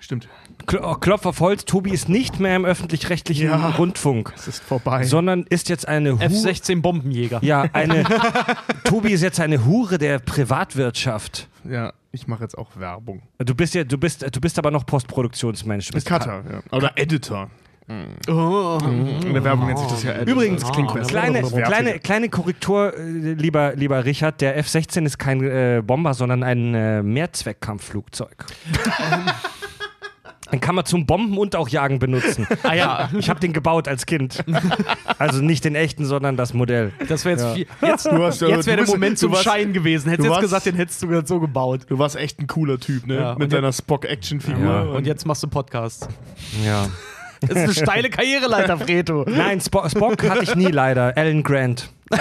[0.00, 0.28] Stimmt.
[0.82, 3.70] Oh, Klopf auf Holz, Tobi ist nicht mehr im öffentlich-rechtlichen Ja.
[3.70, 5.04] Rundfunk, Es ist vorbei.
[5.04, 6.24] sondern ist jetzt eine Hure.
[6.24, 7.38] F-16 Bombenjäger.
[7.42, 8.04] Ja, eine.
[8.84, 11.48] Tobi ist jetzt eine Hure der Privatwirtschaft.
[11.68, 13.22] ja, ich mache jetzt auch Werbung.
[13.38, 15.88] Du bist ja, du bist, du bist aber noch Postproduktionsmensch.
[15.88, 16.76] Du bist Cutter, ja.
[16.76, 17.50] Oder Editor.
[18.28, 18.78] Oh.
[19.24, 20.34] In der Werbung nennt sich das ja Editor.
[20.34, 21.08] Übrigens, das klingt besser.
[21.08, 24.42] kleine, kleine, kleine Korrektur, äh, lieber, lieber Richard.
[24.42, 28.44] Der F-16 ist kein äh, Bomber, sondern ein äh, Mehrzweckkampfflugzeug.
[30.52, 32.46] Den kann man zum Bomben und auch Jagen benutzen.
[32.62, 34.42] Ah ja, Ich habe den gebaut als Kind.
[35.18, 36.92] Also nicht den echten, sondern das Modell.
[37.08, 37.54] das wäre jetzt Ja.
[37.54, 37.66] viel.
[37.82, 40.08] Jetzt, Du hast, äh, jetzt wäre der bist- Moment zum warst- Schein gewesen.
[40.10, 41.82] Hättest du jetzt warst- gesagt, den hättest du so gebaut.
[41.88, 43.16] Du warst echt ein cooler Typ, ne?
[43.16, 44.64] Ja, Mit und deiner Spock-Action-Figur.
[44.64, 44.80] Ja.
[44.82, 46.08] Und jetzt machst du Podcast.
[46.64, 46.86] Ja.
[47.40, 49.24] Das ist eine steile Karriereleiter, Fredo.
[49.28, 51.12] Nein, Spo Spock hatte ich nie leider.
[51.16, 51.88] Alan Grant.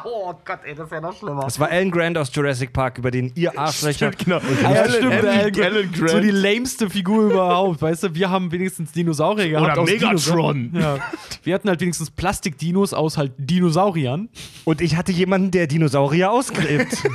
[0.04, 1.44] Oh Gott, ey, das ist ja noch schlimmer.
[1.44, 4.10] Das war Alan Grant aus Jurassic Park, über den ihr Arschlöcher.
[4.10, 4.38] Genau.
[4.64, 5.60] Ah, ja, stimmt, Alan Grant.
[5.60, 6.10] Alan Grant.
[6.10, 7.82] So die lameste Figur überhaupt.
[7.82, 9.72] Weißt du, wir haben wenigstens Dinosaurier gehabt.
[9.72, 10.72] Oder aus Megatron.
[10.74, 10.98] Ja.
[11.42, 14.28] Wir hatten halt wenigstens Plastikdinos aus halt Dinosauriern,
[14.64, 16.96] Und ich hatte jemanden, der Dinosaurier ausgräbt.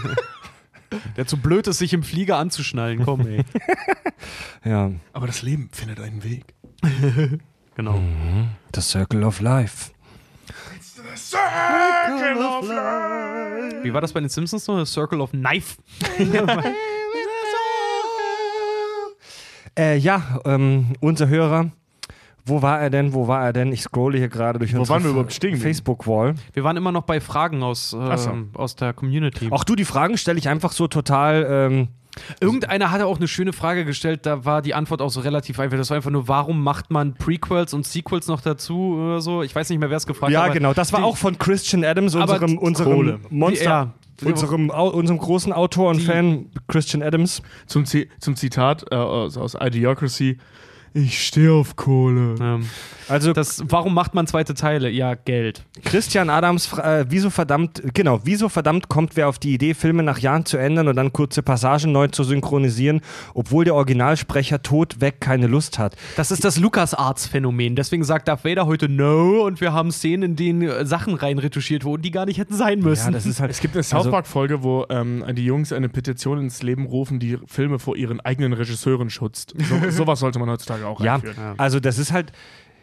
[1.18, 3.04] der zu blöd ist, sich im Flieger anzuschnallen.
[3.04, 3.44] Komm, ey.
[4.64, 4.92] ja.
[5.14, 6.54] Aber das Leben findet einen Weg.
[7.76, 8.00] Genau.
[8.74, 9.92] The Circle of Life.
[13.84, 14.84] Wie war das bei den Simpsons noch?
[14.84, 15.78] The Circle of Knife.
[19.78, 21.70] Äh, ja, ähm, unser Hörer.
[22.46, 23.14] Wo war er denn?
[23.14, 23.72] Wo war er denn?
[23.74, 25.68] Ich scrolle hier gerade durch unsere waren wir überhaupt stehen geblieben?
[25.68, 26.36] Facebook-Wall.
[26.54, 28.60] Wir waren immer noch bei Fragen aus, ähm, so.
[28.60, 29.48] aus der Community.
[29.50, 31.46] Auch du, die Fragen stelle ich einfach so total.
[31.50, 31.88] Ähm,
[32.40, 35.78] Irgendeiner hatte auch eine schöne Frage gestellt, da war die Antwort auch so relativ einfach.
[35.78, 39.44] Das war einfach nur, warum macht man Prequels und Sequels noch dazu oder so?
[39.44, 40.34] Ich weiß nicht mehr, wer es gefragt hat.
[40.34, 40.74] ja, aber genau.
[40.74, 43.20] Das war die- auch von Christian Adams, unserem, die- unserem Kohle.
[43.30, 43.64] Monster.
[43.66, 43.94] Ja.
[44.24, 47.42] Unserem, unserem großen Autor und Die- Fan, Christian Adams.
[47.68, 50.38] Zum, Zi zum Zitat äh, aus, aus Idiocracy.
[50.98, 52.36] Ich stehe auf Kohle.
[52.40, 52.70] Ähm,
[53.10, 54.90] Also das, warum macht man zweite Teile?
[54.90, 55.66] Ja, Geld.
[55.84, 60.20] Christian Adams, äh, wieso verdammt, genau, wieso verdammt kommt wer auf die Idee, Filme nach
[60.20, 63.02] Jahren zu ändern und dann kurze Passagen neu zu synchronisieren,
[63.34, 65.98] obwohl der Originalsprecher tot weg keine Lust hat?
[66.16, 67.76] Das ist das LucasArts-Phänomen.
[67.76, 71.84] Deswegen sagt Darth Vader heute No und wir haben Szenen, in denen äh, Sachen reinretuschiert
[71.84, 73.08] wurden, die gar nicht hätten sein müssen.
[73.08, 73.52] Ja, das ist halt.
[73.52, 77.38] Es gibt eine South Park-Folge, wo ähm, die Jungs eine Petition ins Leben rufen, die
[77.48, 79.54] Filme vor ihren eigenen Regisseuren schützt.
[79.58, 81.56] So, sowas sollte man heutzutage auch ja, einführen.
[81.58, 82.32] also das ist halt,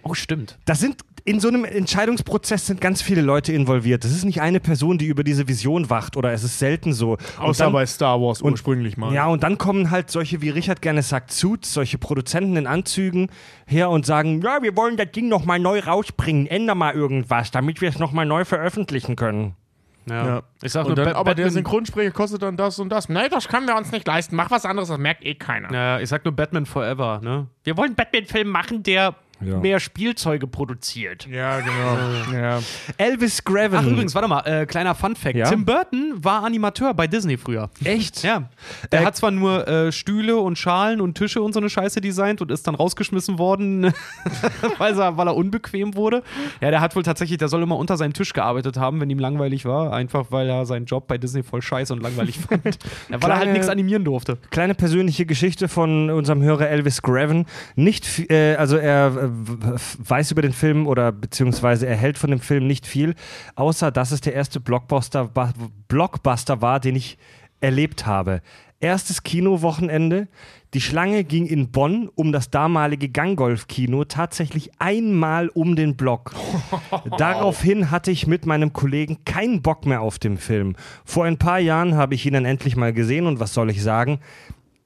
[0.03, 0.59] oh, stimmt.
[0.65, 4.03] das sind in so einem Entscheidungsprozess sind ganz viele Leute involviert.
[4.03, 7.17] Das ist nicht eine Person, die über diese Vision wacht oder es ist selten so.
[7.39, 9.15] Außer dann- bei Star Wars und- ursprünglich mal.
[9.15, 13.29] Ja, und dann kommen halt solche, wie Richard gerne sagt, Suits, solche Produzenten in Anzügen
[13.67, 17.81] her und sagen, ja, wir wollen das Ding nochmal neu rausbringen, änder mal irgendwas, damit
[17.81, 19.55] wir es nochmal neu veröffentlichen können.
[20.09, 20.27] Ja.
[20.27, 20.43] Ja.
[20.63, 23.09] Ich sag Und nur, dann, aber der Synchronsprecher kostet dann das und das.
[23.09, 24.37] Nee, das können wir uns nicht leisten.
[24.37, 25.73] Mach was anderes, das merkt eh keiner.
[25.73, 27.47] Ja, ich sag nur Batman Forever, ne?
[27.65, 29.59] Wir wollen einen Batman-Film machen, der Ja.
[29.59, 31.27] mehr Spielzeuge produziert.
[31.31, 32.37] Ja, genau.
[32.39, 32.61] ja.
[32.99, 33.79] Elvis Graven.
[33.79, 35.37] Ach, übrigens, warte mal, äh, kleiner Fun-Fact.
[35.37, 35.49] Ja?
[35.49, 37.71] Tim Burton war Animateur bei Disney früher.
[37.85, 38.23] Echt?
[38.23, 38.49] Ja.
[38.91, 42.01] Der Äh, hat zwar nur äh, Stühle und Schalen und Tische und so eine Scheiße
[42.01, 43.93] designt und ist dann rausgeschmissen worden,
[44.79, 46.23] weil, er, weil er unbequem wurde.
[46.61, 49.19] Ja, der hat wohl tatsächlich, der soll immer unter seinem Tisch gearbeitet haben, wenn ihm
[49.19, 49.93] langweilig war.
[49.93, 52.65] Einfach weil er seinen Job bei Disney voll scheiße und langweilig fand.
[52.65, 54.39] Ja, weil er Kleine- halt nichts animieren durfte.
[54.51, 57.47] Kleine persönliche Geschichte von unserem Hörer Elvis Graven.
[57.77, 62.41] Nicht, äh, also er äh, weiß über den Film oder beziehungsweise er hält von dem
[62.41, 63.15] Film nicht viel,
[63.55, 65.31] außer dass es der erste Blockbuster,
[65.89, 67.19] Blockbuster war, den ich
[67.61, 68.43] erlebt habe.
[68.81, 70.27] Erstes Kinowochenende.
[70.75, 76.35] Die Schlange ging in Bonn um das damalige Ganggolf-Kino tatsächlich einmal um den Block.
[77.19, 80.75] Daraufhin hatte ich mit meinem Kollegen keinen Bock mehr auf den Film.
[81.05, 83.83] Vor ein paar Jahren habe ich ihn dann endlich mal gesehen und was soll ich
[83.83, 84.19] sagen?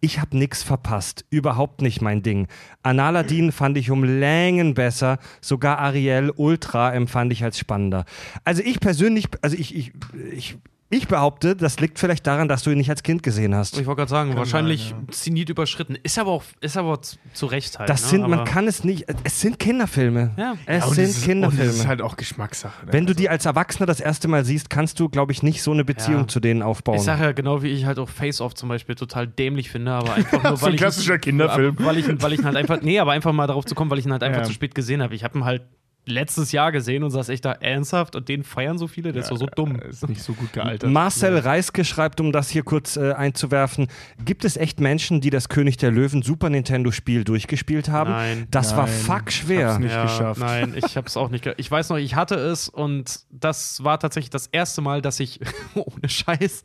[0.01, 1.25] Ich habe nichts verpasst.
[1.31, 2.49] Überhaupt nicht mein Ding.
[2.83, 5.19] Analadin fand ich um Längen besser.
[5.41, 8.05] Sogar Ariel Ultra empfand ich als spannender.
[8.45, 9.93] Also ich persönlich, also ich, ich,
[10.33, 10.59] ich,
[10.89, 13.79] ich behaupte, das liegt vielleicht daran, dass du ihn nicht als Kind gesehen hast.
[13.79, 15.97] Ich wollte gerade sagen, wahrscheinlich sein, Zenit überschritten.
[16.03, 17.89] Ist aber auch, ist aber zu, Recht halt.
[17.89, 18.09] Das ne?
[18.09, 20.33] sind, man Aber- kann es nicht, es sind Kinderfilme.
[20.37, 20.55] Ja.
[20.67, 21.65] Es und sind ist- Kinderfilme.
[21.65, 22.87] Und es ist halt auch Geschmackssache.
[22.87, 22.93] ne?
[22.93, 25.63] Wenn du Also- die als Erwachsener das erste Mal siehst, kannst du, glaube ich, nicht
[25.63, 26.29] so eine Beziehung Ja.
[26.29, 26.97] zu denen aufbauen.
[26.97, 29.91] Ich sage ja genau, wie ich halt auch Face Off zum Beispiel total dämlich finde,
[29.93, 31.77] aber einfach nur, So weil ein ich klassischer Kinderfilm.
[31.81, 33.99] weil ich, weil ich ihn halt einfach, nee, aber einfach mal darauf zu kommen, weil
[33.99, 34.45] ich ihn halt einfach Ja.
[34.47, 35.15] zu spät gesehen habe.
[35.15, 35.63] Ich habe ihn halt
[36.07, 39.31] letztes Jahr gesehen und saß echt da ernsthaft und den feiern so viele, der ist
[39.31, 39.77] doch so dumm.
[39.81, 40.91] Ist nicht so gut gealtert.
[40.91, 43.89] Marcel Reiske schreibt, um das hier kurz äh, einzuwerfen,
[44.25, 48.11] gibt es echt Menschen, die das König der Löwen Super Nintendo Spiel durchgespielt haben?
[48.11, 48.47] Nein.
[48.51, 49.69] Das war Nein, fuck ich schwer.
[49.71, 50.03] hab's nicht.
[50.03, 50.41] geschafft.
[50.41, 51.43] Nein, ich habe es auch nicht.
[51.43, 55.19] Ge ich weiß noch, ich hatte es und das war tatsächlich das erste Mal, dass
[55.19, 55.41] ich
[55.75, 56.63] ohne Scheiß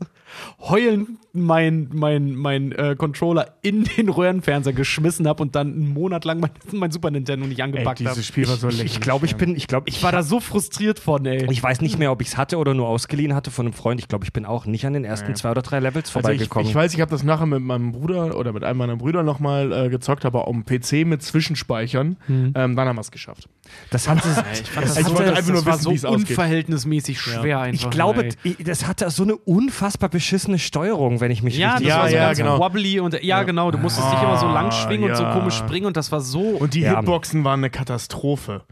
[0.60, 6.26] heulend mein, mein, mein äh, Controller in den Röhrenfernseher geschmissen habe und dann einen Monat
[6.26, 8.10] lang mein, mein Super Nintendo nicht angepackt habe.
[8.10, 8.94] dieses Spiel war so lächerlich.
[8.94, 11.46] Ich glaube, ich bin, ich glaube, Ich war da so frustriert von, ey.
[11.52, 14.00] Ich weiß nicht mehr, ob ich es hatte oder nur ausgeliehen hatte von einem Freund.
[14.00, 15.34] Ich glaube, ich bin auch nicht an den ersten Nee.
[15.36, 16.68] zwei oder drei Levels Also ich, vorbeigekommen.
[16.70, 19.72] ich weiß, ich habe das nachher mit meinem Bruder oder mit einem meiner Brüder nochmal
[19.72, 22.18] äh, gezockt, aber am PC mit Zwischenspeichern.
[22.30, 23.48] Ähm, dann haben wir es geschafft.
[23.90, 25.92] das hatte, ich fand das das, ich so, wollte einfach nur das war wissen, so
[25.92, 26.30] es ausgeht.
[26.32, 27.86] unverhältnismäßig schwer einfach.
[27.86, 28.34] ich glaube, ey.
[28.44, 32.10] ich- das hatte so eine unfassbar beschissene Steuerung, wenn ich mich ja, richtig Ja, war
[32.10, 32.60] so ja, ganz genau.
[32.60, 35.34] wobbly und ja, genau, du musstest dich immer so lang schwingen und so ja.
[35.34, 36.42] komisch springen und das war so.
[36.42, 36.98] Und die Ja.
[36.98, 38.64] Hitboxen waren eine Katastrophe.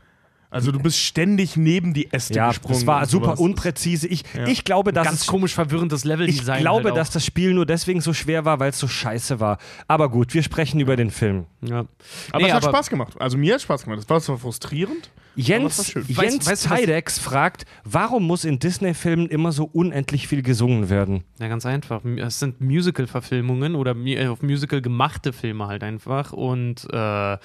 [0.52, 2.74] Also du bist ständig neben die Äste Ja, gesprungen.
[2.74, 3.40] das war super sowas.
[3.40, 4.08] unpräzise.
[4.08, 6.62] Ich, ich glaube, dass ganz es komisch verwirrendes Ich Leveldesign.
[6.62, 9.60] glaube, halt dass das Spiel nur deswegen so schwer war, weil es so scheiße war.
[9.88, 11.46] Aber gut, wir sprechen über den Film.
[11.62, 11.86] Ja.
[12.32, 13.14] Aber Nee, es hat Spaß gemacht.
[13.22, 14.00] Also mir hat Spaß gemacht.
[14.00, 15.12] Das war zwar frustrierend.
[15.42, 15.94] Jens.
[15.94, 21.24] Jens Weißt- weißt Tidex fragt, warum muss in Disney-Filmen immer so unendlich viel gesungen werden?
[21.40, 22.04] Ja, ganz einfach.
[22.04, 26.34] Es sind Musical-Verfilmungen oder äh, auf Musical gemachte Filme halt einfach.
[26.34, 27.38] Und äh,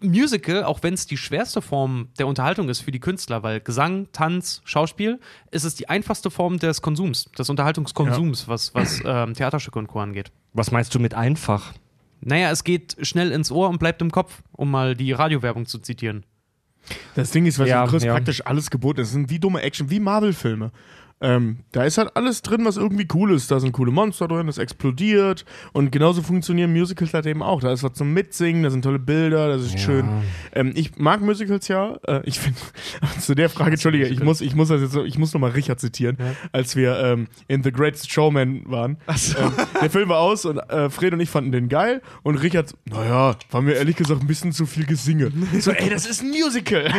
[0.00, 4.08] Musical, auch wenn es die schwerste Form der Unterhaltung ist für die Künstler, weil Gesang,
[4.12, 5.20] Tanz, Schauspiel,
[5.50, 10.00] ist es die einfachste Form des Konsums, des Unterhaltungskonsums, was, was ähm, Theaterstücke und Co.
[10.00, 10.32] angeht.
[10.52, 11.72] Was meinst du mit einfach?
[12.20, 15.78] Naja, es geht schnell ins Ohr und bleibt im Kopf, um mal die Radiowerbung zu
[15.78, 16.24] zitieren.
[17.14, 18.12] Das Ding ist, weil Ja, kriegst ja.
[18.12, 18.98] praktisch alles geboten.
[18.98, 20.70] Das sind wie dumme Action, wie Marvel-Filme.
[21.26, 23.50] Ähm, da ist halt alles drin, was irgendwie cool ist.
[23.50, 25.46] Da sind coole Monster drin, das explodiert.
[25.72, 27.60] Und genauso funktionieren Musicals halt eben auch.
[27.62, 30.06] Da ist was zum Mitsingen, da sind tolle Bilder, das ist schön.
[30.52, 31.96] Ähm, ich mag Musicals ja.
[32.06, 32.58] Äh, ich finde,
[33.20, 35.80] zu der Frage, Entschuldige, ich muss, ich muss das jetzt, so- ich muss nochmal Richard
[35.80, 36.18] zitieren,
[36.52, 38.98] als wir ähm, in The Greatest Showman waren.
[39.08, 42.02] Ähm, der Film war aus und äh, Fred und ich fanden den geil.
[42.22, 45.32] Und Richard, naja, war mir ehrlich gesagt ein bisschen zu viel Gesinge.
[45.58, 46.90] So, ey, das ist ein Musical.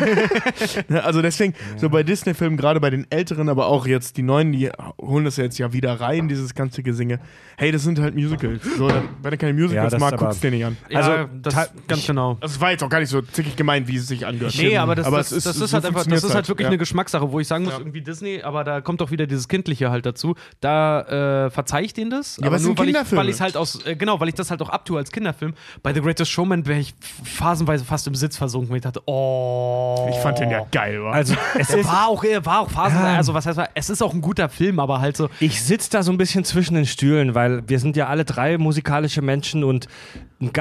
[0.89, 4.51] Ja, also deswegen, so bei Disney-Filmen, gerade bei den älteren, aber auch jetzt die neuen,
[4.51, 4.69] die
[5.01, 7.19] holen das ja jetzt ja wieder rein, dieses ganze Gesinge.
[7.57, 8.61] Hey, das sind halt Musicals.
[8.77, 10.77] So, dann, wenn du keine Ja, Musicals das mag, aber- guckst du dir nicht an.
[10.89, 12.37] Ja, Also, das ta- ganz ich- genau.
[12.41, 14.55] Das war jetzt auch gar nicht so zickig gemeint, wie es sich angehört.
[14.57, 16.65] Nee, aber das, aber das, es das, ist- ist halt einfach, das ist halt wirklich
[16.65, 16.69] ja.
[16.69, 17.79] eine Geschmackssache, wo ich sagen muss, Ja.
[17.79, 20.35] irgendwie Disney, aber da kommt doch wieder dieses Kindliche halt dazu.
[20.61, 22.39] Da äh, verzeih ich denen das.
[22.41, 23.21] aber es sind weil ich, Kinderfilme.
[23.23, 25.53] weil ich halt aus, äh, genau, weil ich das halt auch abtue als Kinderfilm.
[25.83, 26.93] Bei The Greatest Showman wäre ich
[27.23, 30.07] phasenweise fast im Sitz versunken, weil ich dachte, oh.
[30.09, 31.13] Ich fand den ja geil, war.
[31.13, 33.17] Also, es ist, war auch, war auch phasenweise, Ja.
[33.17, 36.03] also was heißt, es ist auch ein guter Film, aber halt so, ich sitze da
[36.03, 39.87] so ein bisschen zwischen den Stühlen, weil wir sind ja alle drei musikalische Menschen und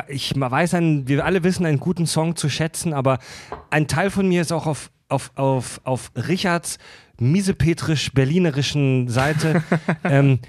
[0.08, 3.18] ich weiß, einen, wir alle wissen einen guten Song zu schätzen, aber
[3.70, 6.78] ein Teil von mir ist auch auf, auf, auf, auf Richards
[7.18, 9.62] miesepetrisch-berlinerischen Seite.
[10.04, 10.40] ähm,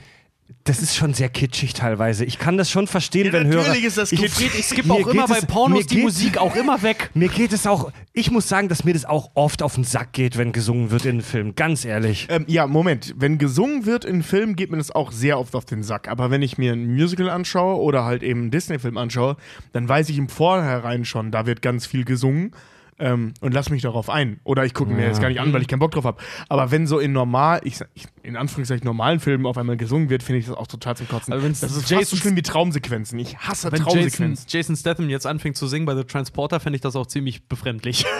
[0.64, 2.24] das ist schon sehr kitschig teilweise.
[2.24, 3.64] Ich kann das schon verstehen, wenn Hörer.
[3.64, 4.52] natürlich ist das ich, kitschig.
[4.58, 7.10] ich skippe mir auch immer bei Pornos die geht- Musik auch immer weg.
[7.16, 10.14] Mir geht es auch, ich muss sagen, dass mir das auch oft auf den Sack
[10.14, 11.56] geht, wenn gesungen wird in Filmen.
[11.56, 12.28] Ganz ehrlich.
[12.30, 13.16] Ähm, ja, Moment.
[13.18, 16.08] Wenn gesungen wird in Filmen, geht mir das auch sehr oft auf den Sack.
[16.08, 19.38] Aber wenn ich mir ein Musical anschaue oder halt eben einen Disney-Film anschaue,
[19.74, 22.52] dann weiß ich im Vorhinein schon, da wird ganz viel gesungen.
[22.98, 24.39] Ähm, und lass mich darauf ein.
[24.46, 26.18] Oder ich gucke mir das gar nicht an, weil ich keinen Bock drauf habe.
[26.48, 27.80] Aber wenn so in normal, ich,
[28.24, 31.34] in Anführungszeichen normalen Filmen auf einmal gesungen wird, finde ich das auch total zum Kotzen.
[31.34, 33.20] Also das ist fast Jason- so schlimm wie Traumsequenzen.
[33.20, 34.46] Ich hasse Wenn Jason, Traumsequenzen.
[34.48, 38.06] Jason Statham jetzt anfängt zu singen bei The Transporter, fände ich das auch ziemlich befremdlich.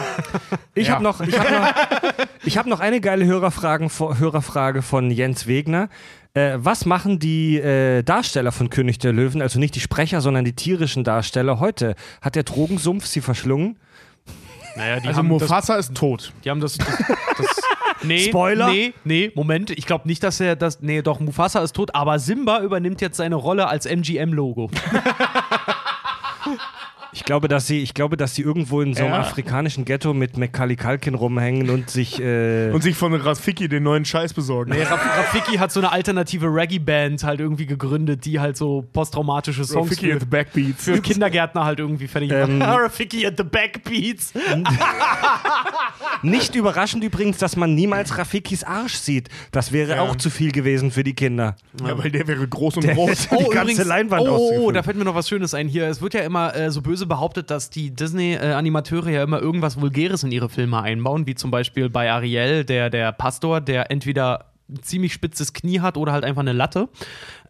[0.78, 0.96] Ich Ja.
[0.96, 5.88] habe noch, ich hab noch, ich hab noch eine geile Hörerfragen, Hörerfrage von Jens Wegner.
[6.34, 10.44] Äh, was machen die äh, Darsteller von König der Löwen, also nicht die Sprecher, sondern
[10.44, 11.96] die tierischen Darsteller heute?
[12.22, 13.78] Hat der Drogensumpf sie verschlungen?
[14.76, 16.34] Naja, die Also haben das, Mufasa ist tot.
[16.44, 17.62] die haben das, das, das
[18.04, 18.70] nee, Spoiler?
[18.70, 22.20] Nee, nee, Moment, ich glaube nicht, dass er das, nee, doch, Mufasa ist tot, aber
[22.20, 24.70] Simba übernimmt jetzt seine Rolle als MGM-Logo.
[27.16, 29.20] Ich glaube, dass sie, ich glaube, dass sie irgendwo in so einem Ja.
[29.22, 34.04] afrikanischen Ghetto mit Macaulay Culkin rumhängen und sich äh, Und sich von Rafiki den neuen
[34.04, 34.72] Scheiß besorgen.
[34.72, 39.64] Nee, Raf Rafiki hat so eine alternative Reggae-Band halt irgendwie gegründet, die halt so posttraumatische
[39.64, 40.84] Songs Rafiki für, at the Backbeats.
[40.84, 42.80] für Kindergärtner halt irgendwie fertig Ähm, macht.
[42.82, 44.34] Rafiki at the Backbeats.
[46.22, 49.30] nicht überraschend übrigens, dass man niemals Rafikis Arsch sieht.
[49.52, 50.02] Das wäre Ja.
[50.02, 51.56] auch zu viel gewesen für die Kinder.
[51.82, 54.84] Ja, weil der wäre groß und Der hätte die ganze Leinwand oh, oh, oh, da
[54.84, 55.88] fällt mir noch was Schönes ein hier.
[55.88, 60.24] Es wird ja immer äh, so böse behauptet, dass die Disney-Animateure ja immer irgendwas Vulgäres
[60.24, 64.82] in ihre Filme einbauen, wie zum Beispiel bei Ariel, der, der Pastor, der entweder ein
[64.82, 66.90] ziemlich spitzes Knie hat oder halt einfach eine Latte.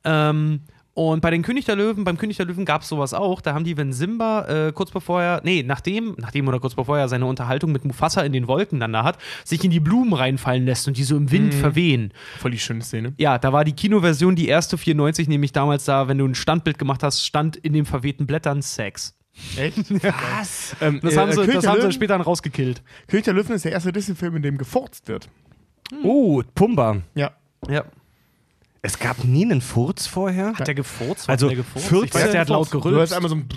[0.04, 0.62] Ähm,
[0.98, 3.42] Und bei den König der Löwen, beim König der Löwen gab es sowas auch.
[3.42, 6.98] Da haben die, wenn Simba äh, kurz bevor er, nee, nachdem, nachdem oder kurz bevor
[6.98, 10.14] er seine Unterhaltung mit Mufasa in den Wolken dann da hat, sich in die Blumen
[10.14, 12.14] reinfallen lässt und die so im Wind verwehen.
[12.40, 13.14] Voll die schöne Szene.
[13.18, 16.80] Ja, da war die Kinoversion, die erste 94, nämlich damals da, wenn du ein Standbild
[16.80, 19.18] gemacht hast, stand in den verwehten Blättern Sex.
[19.58, 19.78] Echt?
[20.04, 20.76] Was?
[20.82, 22.82] Ähm, Das äh, haben sie, König das der haben sie Löwen- später dann rausgekillt.
[23.08, 25.30] König der Löwen ist der erste Disney-Film, in dem gefurzt wird.
[26.04, 26.98] Oh, Pumba.
[27.16, 27.32] Ja.
[27.70, 27.84] Ja.
[28.82, 30.54] Es gab nie einen Furz vorher?
[30.54, 31.28] Hat der gefurzt?
[31.30, 31.88] Also, der gefurzt?
[31.88, 33.14] 14 ich weiß, der hat laut Du hörst gerülpst.
[33.14, 33.50] einmal so ein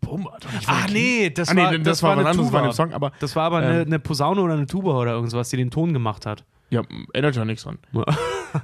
[0.00, 0.38] Pumba.
[0.66, 2.52] Ach von- nee, das Ah, nee, war, das das war war was anderes, Tuba.
[2.58, 3.70] war in dem Song, aber- das war aber Ähm.
[3.70, 6.44] eine, eine Posaune oder eine Tuba oder irgendwas, die den Ton gemacht hat.
[6.70, 6.82] Ja,
[7.14, 7.78] erinnert ja nichts an.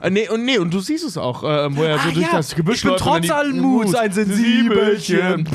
[0.01, 2.27] Äh, nee, und nee, und du siehst es auch, äh, wo er so Ah, durch
[2.27, 2.33] ja.
[2.33, 5.47] das Gebüsch Ich bin läuft und dann trotz die- allen Muts ein Sensibelchen.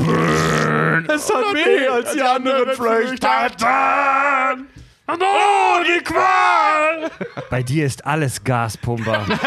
[1.07, 4.67] Es hat weh, als die anderen flüchteten.
[5.07, 7.09] Und oh, die Qual!
[7.49, 9.25] Bei dir ist alles Gas, Pumba.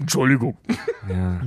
[0.00, 0.56] Entschuldigung.
[1.08, 1.40] ja.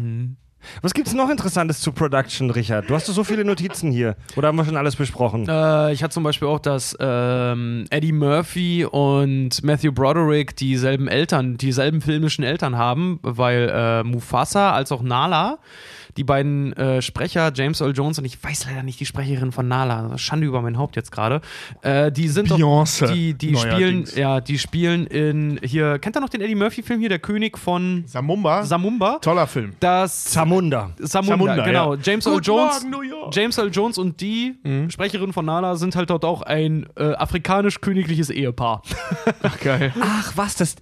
[0.81, 2.89] Was gibt's noch Interessantes zu Production, Richard?
[2.89, 4.15] Du hast so viele Notizen hier.
[4.35, 5.47] Oder haben wir schon alles besprochen?
[5.47, 11.57] Äh, ich hatte zum Beispiel auch, dass ähm, Eddie Murphy und Matthew Broderick dieselben Eltern,
[11.57, 15.59] dieselben filmischen Eltern haben, weil äh, Mufasa als auch Nala,
[16.19, 19.69] die beiden äh, Sprecher, James Earl Jones und ich weiß leider nicht die Sprecherin von
[19.69, 21.39] Nala, Schande über mein Haupt jetzt gerade,
[21.81, 22.57] äh, die sind doch,
[23.07, 27.07] die, die spielen, ja, die spielen in, hier, kennt ihr noch den Eddie Murphy-Film hier,
[27.07, 29.19] der König von Samumba, Samumba?
[29.21, 29.71] toller Film.
[29.79, 30.91] Das Zamunda.
[30.99, 31.93] Samunda, Samunda, genau.
[31.93, 31.99] ja.
[32.03, 32.83] James Earl Jones.
[32.83, 33.31] Morgen.
[33.31, 34.55] James Earl Jones und die
[34.89, 38.81] Sprecherin von Nala sind halt dort auch ein äh, afrikanisch-königliches Ehepaar.
[39.41, 39.93] Ach, geil.
[40.01, 40.75] Ach, was das.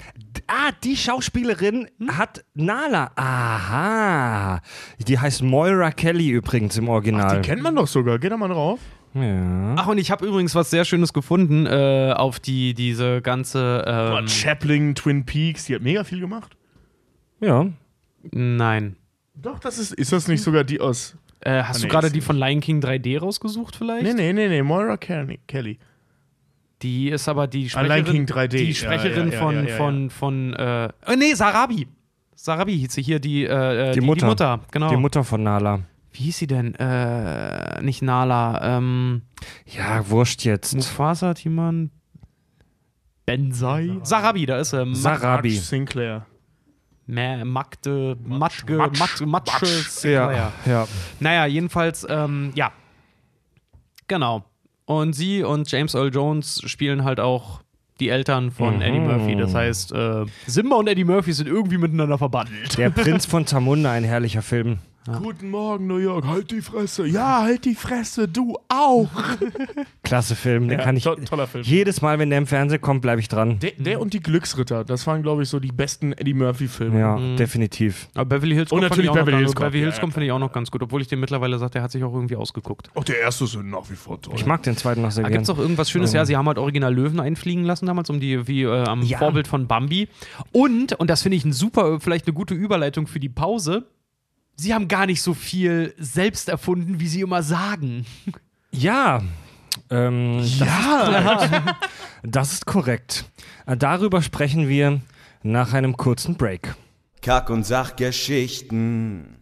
[0.47, 3.11] Ah, die Schauspielerin hat Nala.
[3.15, 4.61] Aha.
[5.07, 7.41] Die heißt Moira Kelly übrigens im Original.
[7.41, 8.17] Die kennt man doch sogar.
[8.19, 8.79] Geh da mal drauf.
[9.13, 9.75] ja.
[9.77, 13.83] Ach, und ich habe übrigens was sehr Schönes gefunden äh, auf die, diese ganze.
[13.85, 16.55] Boah, Ähm, Chaplin, Twin Peaks, die hat mega viel gemacht.
[17.41, 17.65] ja.
[18.31, 18.95] nein.
[19.35, 19.93] Doch, das ist.
[19.93, 21.15] Ist das nicht sogar die aus.
[21.41, 24.03] Äh, hast Ah, du nee, gerade ist die von Lion King 3D rausgesucht vielleicht?
[24.03, 24.63] Nee, nee, nee, nee.
[24.63, 25.77] Moira Kelly.
[26.81, 28.47] Die ist aber die Sprecherin, King 3D.
[28.49, 29.77] die Sprecherin ja, ja, von, ja, ja, ja.
[29.77, 31.87] von, von, äh, äh, nee, Sarabi.
[32.35, 34.19] Sarabi hieß sie hier, die, äh, Die die, Mutter.
[34.21, 34.89] Die Mutter, genau.
[34.89, 35.79] Die Mutter von Nala.
[36.11, 36.75] Wie hieß sie denn?
[36.75, 39.23] Äh, nicht Nala, ähm,
[39.65, 40.75] Ja, wurscht jetzt.
[40.75, 41.89] Mufasa, Timan,
[43.25, 43.99] Bensai.
[44.03, 44.87] Sarabi, da ist er.
[44.95, 45.49] Sarabi.
[45.49, 46.25] Marge Sinclair.
[47.07, 48.99] Ma Magde, Matschge, Matsch.
[48.99, 50.03] Matsch, Matsche, Matsch.
[50.05, 50.51] ja.
[50.65, 50.87] ja.
[51.19, 52.71] Naja, jedenfalls, ähm, ja.
[54.07, 54.45] Genau.
[54.87, 57.61] Und sie und James Earl Jones spielen halt auch
[57.99, 58.81] die Eltern von Mhm.
[58.81, 59.35] Eddie Murphy.
[59.35, 62.77] Das heißt, äh, Simba und Eddie Murphy sind irgendwie miteinander verbandelt.
[62.77, 64.77] Der Prinz von Zamunda, ein herrlicher Film.
[65.21, 66.25] Guten Morgen, New York.
[66.27, 67.07] Halt die Fresse.
[67.07, 68.27] Ja, halt die Fresse.
[68.27, 69.07] Du auch.
[70.03, 70.67] Klasse Film.
[70.67, 71.03] Den Ja, kann ich.
[71.03, 71.63] to- toller Film.
[71.63, 73.59] Jedes Mal, wenn der im Fernsehen kommt, bleibe ich dran.
[73.59, 76.99] Der, der und die Glücksritter, das waren, glaube ich, so die besten Eddie Murphy-Filme.
[76.99, 77.37] Ja, Mhm.
[77.37, 78.09] definitiv.
[78.15, 79.77] Aber Beverly Hills Und Cop fand ich natürlich auch noch Beverly ganz- Hills Cop, Beverly
[79.79, 81.75] ja, Hills ja, Cop finde ich auch noch ganz gut, obwohl ich den mittlerweile sagt,
[81.75, 82.89] der hat sich auch irgendwie ausgeguckt.
[82.95, 84.33] Auch der erste sind nach wie vor toll.
[84.35, 85.39] Ich mag den zweiten noch sehr Da gerne.
[85.39, 88.19] gibt es auch irgendwas Schönes, ja, sie haben halt original Löwen einfliegen lassen damals, um
[88.19, 89.17] die, wie äh, am Ja.
[89.19, 90.09] Vorbild von Bambi.
[90.51, 93.85] Und, und das finde ich ein super, vielleicht eine gute Überleitung für die Pause,
[94.57, 98.05] sie haben gar nicht so viel selbst erfunden, wie sie immer sagen.
[98.71, 99.21] Ja.
[99.89, 101.77] Ähm, ja.
[102.23, 103.25] Das ist korrekt.
[103.65, 105.01] Darüber sprechen wir
[105.43, 106.75] nach einem kurzen Break.
[107.21, 109.37] Kack- und Sachgeschichten.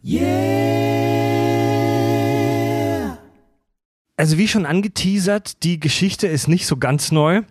[4.17, 7.43] Also wie schon angeteasert, die Geschichte ist nicht so ganz neu.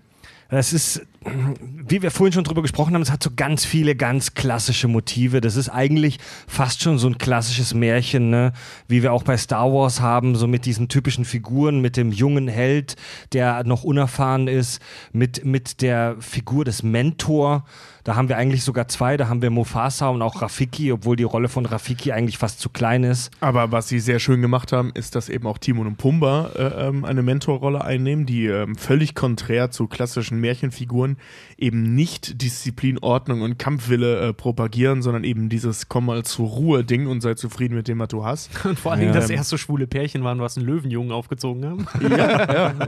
[0.48, 4.34] Es ist, wie wir vorhin schon drüber gesprochen haben, es hat so ganz viele ganz
[4.34, 5.40] klassische Motive.
[5.40, 8.52] Das ist eigentlich fast schon so ein klassisches Märchen, ne?
[8.86, 12.48] wie wir auch bei Star Wars haben, so mit diesen typischen Figuren, mit dem jungen
[12.48, 12.96] Held,
[13.32, 14.80] der noch unerfahren ist,
[15.12, 17.64] mit, mit der Figur des Mentor.
[18.04, 19.16] Da haben wir eigentlich sogar zwei.
[19.16, 22.68] Da haben wir Mufasa und auch Rafiki, obwohl die Rolle von Rafiki eigentlich fast zu
[22.68, 23.30] klein ist.
[23.40, 26.88] Aber was sie sehr schön gemacht haben, ist, dass eben auch Timon und Pumba äh,
[26.88, 31.16] ähm, eine Mentorrolle einnehmen, die ähm, völlig konträr zu klassischen Märchenfiguren
[31.56, 37.06] eben nicht Disziplin, Ordnung und Kampfwille äh, propagieren, sondern eben dieses Komm mal zur Ruhe-Ding
[37.06, 38.50] und sei zufrieden mit dem, was du hast.
[38.66, 39.20] Und vor allen Dingen Ja.
[39.20, 41.86] das erste schwule Pärchen waren, was einen Löwenjungen aufgezogen haben.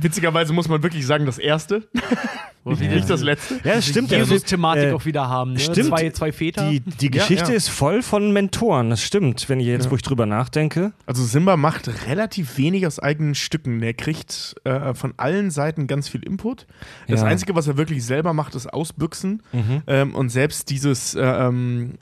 [0.00, 1.82] Witzigerweise muss man wirklich sagen, das erste,
[2.64, 2.88] nicht, Ja.
[2.94, 3.54] nicht das letzte.
[3.64, 4.10] Ja, das stimmt.
[4.10, 5.54] der Film, äh, auch wieder haben.
[5.54, 5.60] Ne?
[5.60, 5.88] stimmt.
[5.88, 6.70] Zwei, zwei Väter.
[6.70, 7.56] Die, die Geschichte ja.
[7.56, 10.92] ist voll von Mentoren, das stimmt, wenn ich jetzt, wo ich drüber nachdenke.
[11.06, 13.80] Also Simba macht relativ wenig aus eigenen Stücken.
[13.80, 16.66] Der kriegt äh, von allen Seiten ganz viel Input.
[17.06, 17.26] Das Ja.
[17.26, 19.42] Einzige, was er wirklich selber macht, ist ausbüchsen.
[19.52, 19.82] Mhm.
[19.86, 21.94] Ähm, und selbst dieses äh, ähm,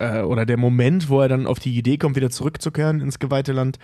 [0.00, 3.52] äh, oder der Moment, wo er dann auf die Idee kommt, wieder zurückzukehren ins geweihte
[3.52, 3.78] Land,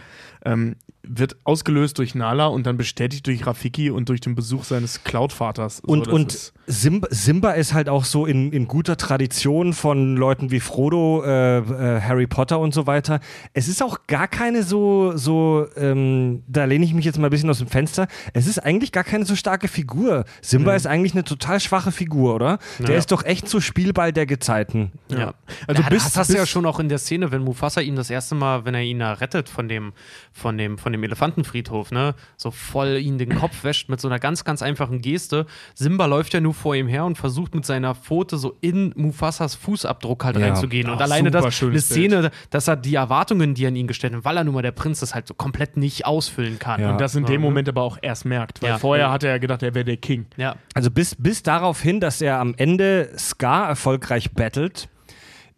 [0.45, 0.77] ähm,
[1.09, 5.83] wird ausgelöst durch Nala und dann bestätigt durch Rafiki und durch den Besuch seines Cloud-Vaters.
[5.85, 10.51] So, Und, ist- Simba, Simba ist halt auch so in, in guter Tradition von Leuten
[10.51, 13.21] wie Frodo, äh, äh, Harry Potter und so weiter.
[13.53, 17.31] Es ist auch gar keine so, so ähm, da lehne ich mich jetzt mal ein
[17.31, 20.25] bisschen aus dem Fenster, es ist eigentlich gar keine so starke Figur.
[20.43, 22.59] Simba ist eigentlich eine total schwache Figur, oder?
[22.81, 22.97] Der Ja.
[22.99, 24.91] ist doch echt so Spielball der Gezeiten.
[25.09, 25.35] Ja.
[25.69, 27.95] Also ja, bis- das hast du ja schon auch in der Szene, wenn Mufasa ihn
[27.95, 29.93] das erste Mal, wenn er ihn da rettet von dem,
[30.33, 34.19] von dem, von dem Elefantenfriedhof, ne, so voll ihn den Kopf wäscht mit so einer
[34.19, 35.47] ganz, ganz einfachen Geste.
[35.75, 39.55] Simba läuft ja nur vor ihm her und versucht mit seiner Pfote so in Mufasas
[39.55, 40.47] Fußabdruck halt Ja.
[40.47, 40.89] reinzugehen.
[40.91, 44.25] Und Ach, alleine das, eine Szene, dass er die Erwartungen, die an ihn gestellt hat,
[44.25, 46.81] weil er nun mal der Prinz ist, halt so komplett nicht ausfüllen kann.
[46.81, 46.91] Ja.
[46.93, 47.41] und das in dem Ja?
[47.41, 48.79] Moment aber auch erst merkt, weil Ja.
[48.79, 49.13] vorher Ja.
[49.13, 50.27] hat er ja gedacht, er wäre der King.
[50.37, 50.57] Ja.
[50.75, 54.89] Also bis, bis darauf hin, dass er am Ende Scar erfolgreich battelt,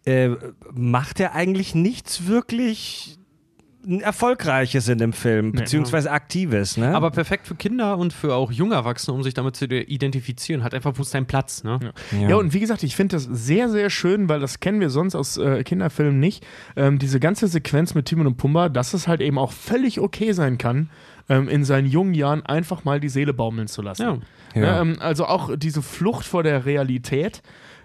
[0.04, 0.30] äh,
[0.72, 3.17] macht er eigentlich nichts wirklich
[4.00, 6.76] Erfolgreiches in dem Film, beziehungsweise Aktives.
[6.76, 6.94] Ne?
[6.94, 10.64] Aber perfekt für Kinder und für auch junge Erwachsene, um sich damit zu identifizieren.
[10.64, 11.78] Hat einfach bewusst seinen Platz, ne?
[12.18, 15.14] Ja, und wie gesagt, ich finde das sehr, sehr schön, weil das kennen wir sonst
[15.14, 16.44] aus äh, Kinderfilmen nicht.
[16.76, 20.32] Ähm, diese ganze Sequenz mit Timon und Pumba, dass es halt eben auch völlig okay
[20.32, 20.90] sein kann,
[21.28, 24.02] ähm, in seinen jungen Jahren einfach mal die Seele baumeln zu lassen.
[24.02, 24.18] Ja.
[24.54, 24.62] Ja.
[24.62, 27.42] Ja, ähm, also auch diese Flucht vor der Realität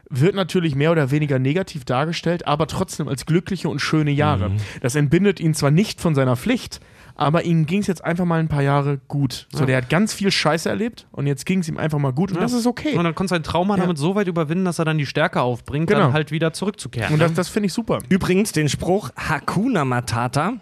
[0.09, 4.49] wird natürlich mehr oder weniger negativ dargestellt, aber trotzdem als glückliche und schöne Jahre.
[4.49, 4.57] Mhm.
[4.81, 6.79] Das entbindet ihn zwar nicht von seiner Pflicht,
[7.15, 9.47] aber ihm ging es jetzt einfach mal ein paar Jahre gut.
[9.51, 9.65] So, Ja.
[9.65, 12.37] der hat ganz viel Scheiße erlebt und jetzt ging es ihm einfach mal gut und
[12.37, 12.41] Ja.
[12.43, 12.95] das ist okay.
[12.95, 13.81] Und dann konnte sein Trauma Ja.
[13.81, 16.01] damit so weit überwinden, dass er dann die Stärke aufbringt, Genau.
[16.01, 17.13] dann halt wieder zurückzukehren.
[17.13, 17.25] Und ne?
[17.25, 17.99] das, das finde ich super.
[18.09, 20.53] Übrigens den Spruch Hakuna Matata,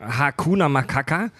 [0.00, 1.30] Hakuna Makaka,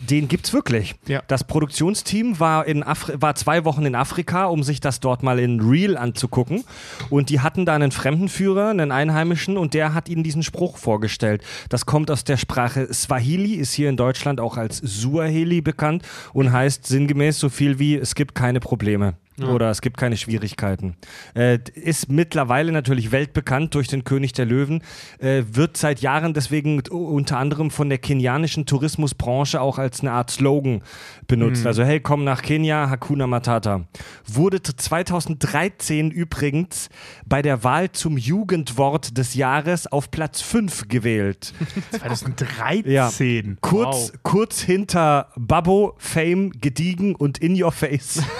[0.00, 0.94] den gibt's wirklich.
[1.06, 1.22] Ja.
[1.28, 5.38] Das Produktionsteam war, in Afri war zwei Wochen in Afrika, um sich das dort mal
[5.38, 6.64] in Real anzugucken.
[7.10, 11.42] Und die hatten da einen Fremdenführer, einen Einheimischen, und der hat ihnen diesen Spruch vorgestellt.
[11.68, 16.02] Das kommt aus der Sprache Swahili, ist hier in Deutschland auch als Suaheli bekannt
[16.32, 19.14] und heißt sinngemäß so viel wie es gibt keine Probleme.
[19.48, 20.96] Oder es gibt keine Schwierigkeiten.
[21.34, 24.82] Äh, ist mittlerweile natürlich weltbekannt durch den König der Löwen,
[25.18, 30.30] äh, wird seit Jahren deswegen unter anderem von der kenianischen Tourismusbranche auch als eine Art
[30.30, 30.82] Slogan
[31.26, 31.66] benutzt.
[31.66, 33.80] Also hey, komm nach Kenia, Hakuna Matata.
[34.26, 36.88] Wurde t- 2013 übrigens
[37.26, 41.52] bei der Wahl zum Jugendwort des Jahres auf Platz 5 gewählt.
[41.98, 43.58] 2013.
[43.60, 48.22] Kurz, kurz hinter Babbo, Fame, Gediegen und In Your Face.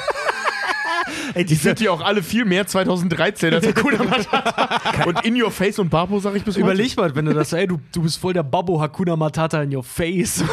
[1.35, 5.05] Ey, Die sind ja auch alle viel mehr 2013 als Hakuna Matata.
[5.07, 6.65] und In Your Face und Barbo sage ich bis heute.
[6.65, 9.75] Überleg mal, wenn du das, ey, du, du bist voll der Babbo Hakuna Matata in
[9.75, 10.45] your face.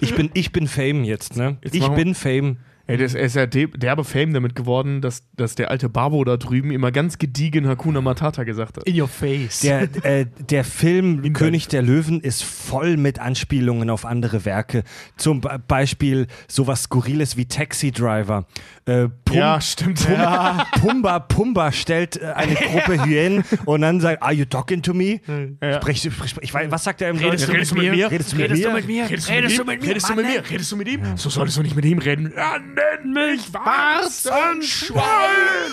[0.00, 1.58] Ich bin, ich bin Fame jetzt, ne?
[1.62, 2.58] Jetzt ich bin Fame.
[2.90, 6.24] Ey, das, er ist ja de derbe Fame damit geworden, dass, dass der alte Barbo
[6.24, 8.84] da drüben immer ganz gediegen Hakuna Matata gesagt hat.
[8.84, 9.60] In your face.
[9.60, 14.84] Der, äh, der Film In König der Löwen ist voll mit Anspielungen auf andere Werke.
[15.18, 18.46] Zum Be Beispiel sowas Skurriles wie Taxi Driver.
[18.86, 20.06] Äh, Pum Ja, stimmt.
[20.06, 24.94] Pumba, Pumba, Pumba stellt äh, eine Gruppe Hyänen und dann sagt, are you talking to
[24.94, 25.20] me?
[25.62, 25.74] Ja.
[25.74, 27.76] Sprich, sprich, sprich, ich weiß, was sagt er im Redest Deutschen?
[27.76, 28.10] du mit mir?
[28.10, 28.68] Redest du mit Redest mir?
[28.70, 29.10] du mit mir?
[29.10, 29.88] Redest du mit ihm?
[29.88, 30.50] Redest du mit mir?
[30.50, 31.00] Redest du mit ihm?
[31.16, 32.32] So solltest du nicht mit ihm reden.
[32.34, 35.02] Ja, nenn mich Warzenschwein.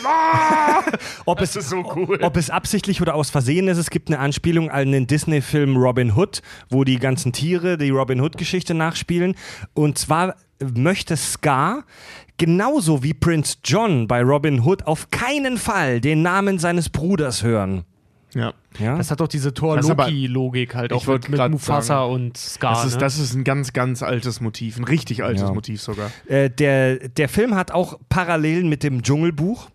[1.25, 2.19] Ob es, Das ist so cool.
[2.21, 6.15] Ob es absichtlich oder aus Versehen ist, es gibt eine Anspielung an den Disney-Film Robin
[6.15, 9.35] Hood, wo die ganzen Tiere die Robin Hood-Geschichte nachspielen.
[9.73, 11.83] Und zwar möchte Scar
[12.37, 17.85] genauso wie Prince John bei Robin Hood auf keinen Fall den Namen seines Bruders hören.
[18.35, 18.53] Ja.
[18.77, 18.97] Ja?
[18.97, 22.73] Das hat doch diese Thor-Loki-Logik halt auch mit, mit Mufasa sagen, und Scar.
[22.73, 22.99] Das ist, ne?
[22.99, 24.77] das ist ein ganz, ganz altes Motiv.
[24.77, 25.53] Ein richtig altes Ja.
[25.53, 26.11] Motiv sogar.
[26.27, 29.69] Äh, der, der Film hat auch Parallelen mit dem Dschungelbuch.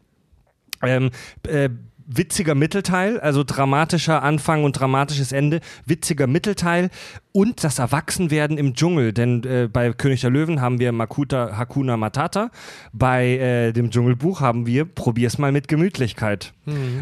[0.83, 1.11] Ähm,
[1.49, 1.71] äh,
[2.13, 6.91] witziger Mittelteil, also dramatischer Anfang und dramatisches Ende, witziger Mittelteil
[7.33, 9.13] und das Erwachsenwerden im Dschungel.
[9.13, 12.51] Denn äh, bei König der Löwen haben wir Makuta Hakuna Matata,
[12.93, 16.53] bei äh, dem Dschungelbuch haben wir Probier's mal mit Gemütlichkeit.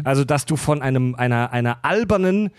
[0.03, 2.51] Also, dass du von einem, einer, einer albernen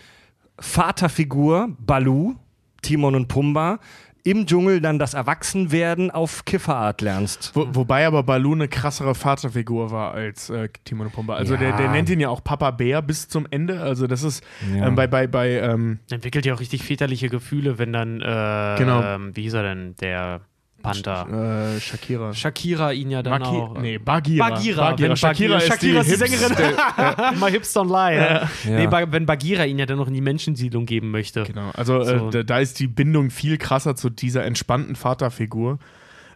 [0.59, 2.35] Vaterfigur, Balu,
[2.81, 3.79] Timon und Pumba,
[4.23, 7.51] im Dschungel dann das Erwachsenwerden auf Kifferart lernst.
[7.53, 11.35] Wo, wobei aber Baloo eine krassere Vaterfigur war als äh, Timon und Pumba.
[11.35, 11.59] Also Ja.
[11.59, 13.81] der, der nennt ihn ja auch Papa Bär bis zum Ende.
[13.81, 14.43] Also das ist
[14.75, 14.87] Ja.
[14.87, 19.01] ähm, bei, bei, bei ähm, entwickelt ja auch richtig väterliche Gefühle, wenn dann, äh, Genau.
[19.03, 20.41] ähm, wie hieß er denn, der
[20.81, 21.75] Panther?
[21.75, 22.33] äh, Shakira.
[22.33, 23.77] Shakira ihn ja dann Maki auch.
[23.79, 24.49] nee, Bagira.
[24.49, 26.75] Bagira, wenn Shakira, ist die, Shakira ist die Sängerin.
[27.39, 28.15] Mal Hipster Online.
[28.17, 28.49] Ja.
[28.71, 28.77] Ja.
[28.79, 31.43] Nee, ba wenn Bagira ihn ja dann noch in die Menschensiedlung geben möchte.
[31.43, 32.27] Genau, also So.
[32.27, 35.79] äh, da, da ist die Bindung viel krasser zu dieser entspannten Vaterfigur.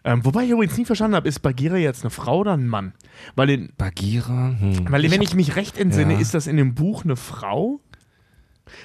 [0.04, 2.92] Ähm, wobei ich übrigens nie verstanden habe, ist Bagira jetzt eine Frau oder ein Mann?
[3.34, 4.54] Weil, in, Bagira?
[4.58, 4.86] Hm.
[4.90, 6.20] weil wenn ich mich recht entsinne, Ja.
[6.20, 7.80] ist das in dem Buch eine Frau.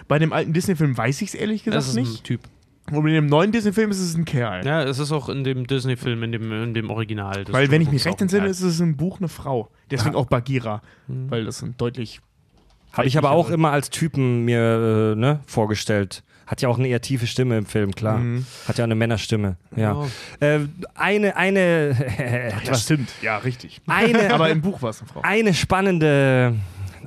[0.07, 2.23] Bei dem alten Disney-Film weiß ich es ehrlich gesagt Das ist ein nicht.
[2.23, 2.41] Typ.
[2.89, 4.65] Und in dem neuen Disney-Film ist es ein Kerl.
[4.65, 7.45] Ja, es ist auch in dem Disney-Film, in dem, in dem Original.
[7.49, 9.69] Weil, wenn ich mich recht entsinne, ist es im Buch eine Frau.
[9.89, 10.81] Deswegen auch Bagheera.
[11.07, 11.29] Mhm.
[11.29, 12.21] Weil das sind deutlich.
[12.93, 16.23] Habe ich aber auch immer als Typen mir äh, ne, vorgestellt.
[16.47, 18.17] Hat ja auch eine eher tiefe Stimme im Film, klar.
[18.17, 18.45] Mhm.
[18.67, 19.55] Hat ja eine Männerstimme.
[19.73, 20.05] Ja.
[20.41, 20.55] Ja.
[20.55, 20.59] Äh,
[20.95, 23.09] eine, eine, Das etwas, stimmt.
[23.21, 23.81] Ja, richtig.
[23.87, 25.21] eine, Aber im Buch war es eine Frau.
[25.21, 26.55] eine spannende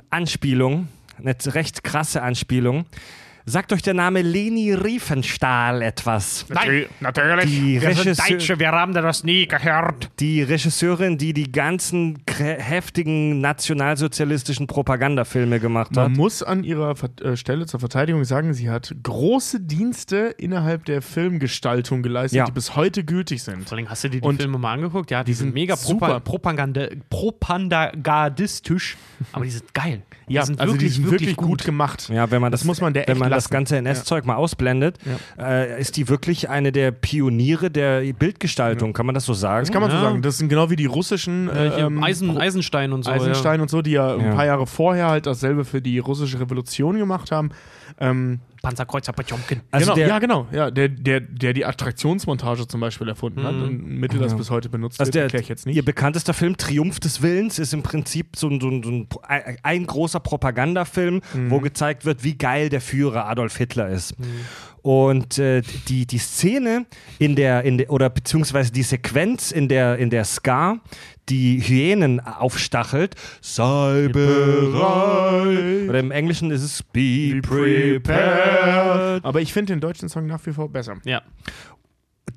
[0.09, 0.87] Anspielung,
[1.19, 2.85] eine recht krasse Anspielung.
[3.47, 6.47] Sagt euch der Name Leni Riefenstahl etwas?
[6.49, 7.45] Nein, natürlich.
[7.45, 10.09] Die, Regisseur, wir haben das nie gehört.
[10.19, 16.09] die Regisseurin, die die ganzen heftigen nationalsozialistischen Propagandafilme gemacht hat.
[16.09, 20.85] Man muss an ihrer Ver äh, Stelle zur Verteidigung sagen, sie hat große Dienste innerhalb
[20.85, 22.45] der Filmgestaltung geleistet, Ja.
[22.45, 23.69] die bis heute gültig sind.
[23.69, 25.11] Vor allem, hast du dir die Und Filme mal angeguckt?
[25.11, 26.19] Ja, die, sind sind mega super.
[26.19, 28.97] Propa Propaganda propagandistisch,
[29.31, 30.01] aber die sind geil.
[30.27, 32.09] Ja, die sind also wirklich, die sind wirklich, wirklich gut, gemacht.
[32.11, 33.53] Ja, wenn man das, Das muss man der wenn man das lassen.
[33.53, 34.97] ganze NS-Zeug mal ausblendet,
[35.39, 38.93] äh, ist die wirklich eine der Pioniere der Bildgestaltung.
[38.93, 39.65] Kann man das so sagen?
[39.65, 39.97] Das kann man Ja.
[39.99, 40.21] so sagen.
[40.21, 43.11] Das sind genau wie die russischen Äh, ähm, Eisen, Eisenstein und so.
[43.11, 44.17] Eisenstein und so, die ja, Ja.
[44.17, 47.51] ein paar Jahre vorher halt dasselbe für die russische Revolution gemacht haben.
[47.99, 48.54] Ähm, Ja.
[48.65, 49.61] Panzerkreuzer Potjomkin.
[49.71, 50.47] Also genau, der- ja, genau.
[50.51, 53.53] Ja, der, der, der die Attraktionsmontage zum Beispiel erfunden hat.
[53.53, 54.37] Und ein Mittel, das Ja.
[54.37, 55.75] bis heute benutzt Also wird, erkläre ich jetzt nicht.
[55.75, 59.07] Ihr bekanntester Film Triumph des Willens ist im Prinzip so ein, so ein, so ein,
[59.63, 61.51] ein, großer Propagandafilm, Mhm.
[61.51, 64.15] wo gezeigt wird, wie geil der Führer Adolf Hitler ist.
[64.85, 66.85] Und äh, die, die Szene
[67.17, 70.79] in der, in der, oder beziehungsweise die Sequenz in der, in der Ska,
[71.27, 75.89] die Hyänen aufstachelt, sei bereit.
[75.89, 79.25] Oder im Englischen ist es be prepared.
[79.25, 80.97] Aber ich finde den deutschen Song nach wie vor besser.
[81.03, 81.23] Ja.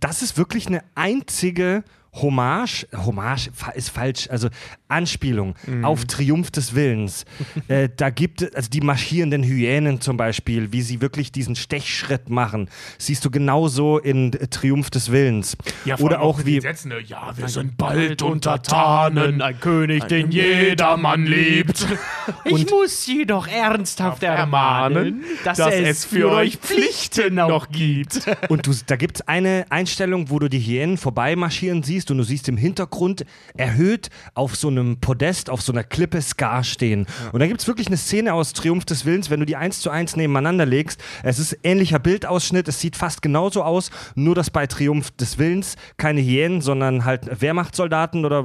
[0.00, 4.48] das ist wirklich eine einzige Hommage, Hommage ist falsch, also
[4.88, 7.24] Anspielung auf Triumph des Willens.
[7.68, 12.30] äh, da gibt es, also die marschierenden Hyänen zum Beispiel, wie sie wirklich diesen Stechschritt
[12.30, 15.56] machen, siehst du genauso in Triumph des Willens.
[15.98, 17.00] Oder auch wie, Sätzen, ne?
[17.04, 21.86] ja, wir sind bald Untertanen, ein König, den jedermann liebt.
[22.44, 28.20] Ich muss Sie doch ernsthaft ermahnen, dass, dass es für euch Pflichten noch gibt.
[28.48, 32.24] Und du, da gibt es eine Einstellung, wo du die Hyänen vorbeimarschieren siehst und du
[32.24, 33.24] siehst im Hintergrund
[33.56, 37.06] erhöht auf so einem Podest, auf so einer Klippe Scar stehen.
[37.32, 39.80] Und da gibt es wirklich eine Szene aus Triumph des Willens, wenn du die eins
[39.80, 41.00] zu eins nebeneinander legst.
[41.22, 45.76] Es ist ähnlicher Bildausschnitt, es sieht fast genauso aus, nur dass bei Triumph des Willens
[45.96, 48.44] keine Hyänen, sondern halt Wehrmachtssoldaten oder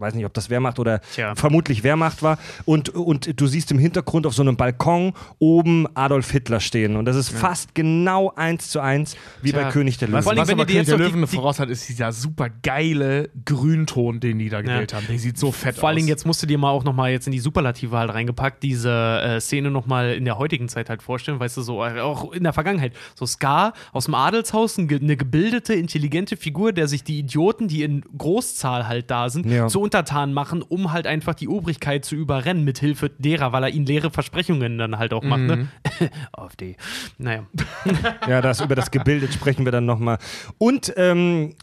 [0.00, 1.34] weiß nicht, ob das Wehrmacht oder Tja.
[1.34, 2.38] vermutlich Wehrmacht war.
[2.64, 6.96] Und, und du siehst im Hintergrund auf so einem Balkon oben Adolf Hitler stehen.
[6.96, 9.62] Und das ist fast genau eins zu eins wie Tja.
[9.64, 10.22] bei König der Löwen.
[10.22, 11.88] Vor allem, Was wenn aber ihr die jetzt König der Löwen die- voraus hat, ist
[11.88, 15.06] dieser super geile Grünton, den die da gewählt haben.
[15.08, 15.98] Der sieht so fett Vor allen aus.
[15.98, 18.90] Dingen, jetzt musst du dir mal auch nochmal jetzt in die Superlative halt reingepackt, diese
[19.22, 22.42] äh, Szene nochmal in der heutigen Zeit halt vorstellen, weißt du, so äh, auch in
[22.44, 22.92] der Vergangenheit.
[23.14, 28.02] So Scar aus dem Adelshaus, eine gebildete, intelligente Figur, der sich die Idioten, die in
[28.16, 29.66] Großzahl halt da sind, Ja.
[29.68, 33.70] zu Untertanen machen, um halt einfach die Obrigkeit zu überrennen, mit Hilfe derer, weil er
[33.70, 35.68] ihnen leere Versprechungen dann halt auch macht, ne?
[36.32, 36.76] AfD.
[37.18, 37.44] Naja.
[38.28, 40.18] Ja, das, über das Gebildet sprechen wir dann nochmal.
[40.58, 41.54] Und ähm,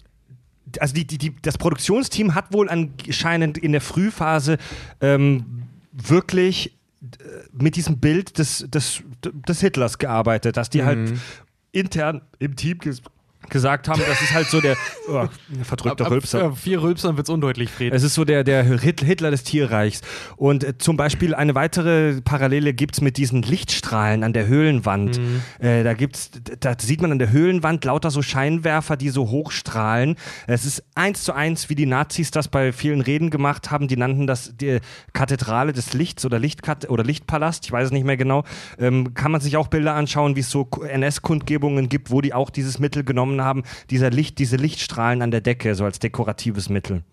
[0.80, 4.58] also die, die, die, das Produktionsteam hat wohl anscheinend in der Frühphase
[5.00, 5.64] ähm,
[5.94, 7.06] wirklich äh,
[7.54, 11.14] mit diesem Bild des, des, des Hitlers gearbeitet, dass die halt
[11.72, 12.80] intern im Team
[13.50, 14.76] gesagt haben, das ist halt so der
[15.10, 15.28] oh,
[15.64, 16.46] verdrückter Rülpser.
[16.46, 17.94] Ab, äh, vier Rülpsern wird's undeutlich, Fred.
[17.94, 20.02] Es ist so der, der Hit- Hitler des Tierreichs.
[20.36, 25.20] Und äh, zum Beispiel eine weitere Parallele gibt es mit diesen Lichtstrahlen an der Höhlenwand.
[25.60, 30.16] Äh, da gibt's, da sieht man an der Höhlenwand lauter so Scheinwerfer, die so hochstrahlen.
[30.48, 33.88] Es ist eins zu eins, wie die Nazis das bei vielen Reden gemacht haben.
[33.88, 34.80] Die nannten das die
[35.14, 38.44] Kathedrale des Lichts oder, Lichtkat oder Lichtpalast, ich weiß es nicht mehr genau.
[38.80, 42.50] Ähm, kann man sich auch Bilder anschauen, wie es so NS-Kundgebungen gibt, wo die auch
[42.50, 47.04] dieses Mittel genommen haben, dieser Licht, diese Lichtstrahlen an der Decke, so als dekoratives Mittel.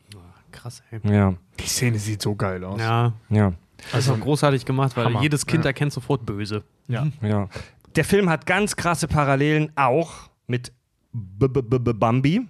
[0.52, 1.00] Krass, ey.
[1.12, 2.80] Ja, Die Szene sieht so geil aus.
[2.80, 3.52] Ja, ja,
[3.92, 5.20] das ist auch großartig gemacht, weil Hammer.
[5.22, 5.70] jedes Kind Ja.
[5.70, 6.62] erkennt sofort böse.
[6.88, 7.06] Ja.
[7.22, 7.48] ja.
[7.96, 10.72] Der Film hat ganz krasse Parallelen auch mit
[11.12, 12.46] B -B -B -B Bambi.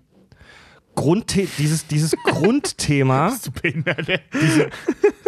[0.94, 4.20] Grundthe dieses, dieses Grundthema, Bist du behindert, ey?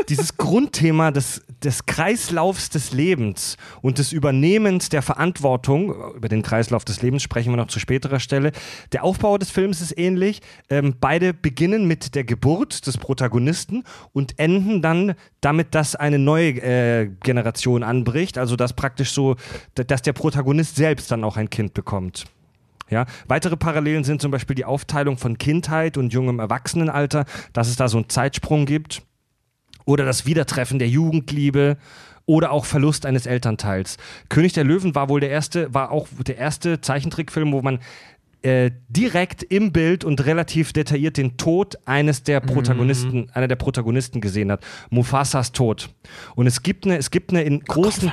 [0.08, 6.84] dieses Grundthema des, des Kreislaufs des Lebens und des Übernehmens der Verantwortung, über den Kreislauf
[6.84, 8.52] des Lebens sprechen wir noch zu späterer Stelle.
[8.92, 10.40] Der Aufbau des Films ist ähnlich.
[10.70, 13.82] Ähm, beide beginnen mit der Geburt des Protagonisten
[14.12, 18.38] und enden dann damit, dass eine neue äh, Generation anbricht.
[18.38, 19.34] Also dass praktisch so,
[19.74, 22.26] dass der Protagonist selbst dann auch ein Kind bekommt.
[22.88, 27.74] Ja, weitere Parallelen sind zum Beispiel die Aufteilung von Kindheit und jungem Erwachsenenalter, dass es
[27.74, 29.02] da so einen Zeitsprung gibt.
[29.86, 31.78] Oder das Wiedertreffen der Jugendliebe
[32.26, 33.96] oder auch Verlust eines Elternteils.
[34.28, 37.78] König der Löwen war wohl der erste, war auch der erste Zeichentrickfilm, wo man
[38.42, 43.28] äh, direkt im Bild und relativ detailliert den Tod eines der Protagonisten, Mhm.
[43.32, 44.64] einer der Protagonisten gesehen hat.
[44.90, 45.88] Mufasas Tod.
[46.34, 48.12] Und es gibt eine, es gibt eine in großen,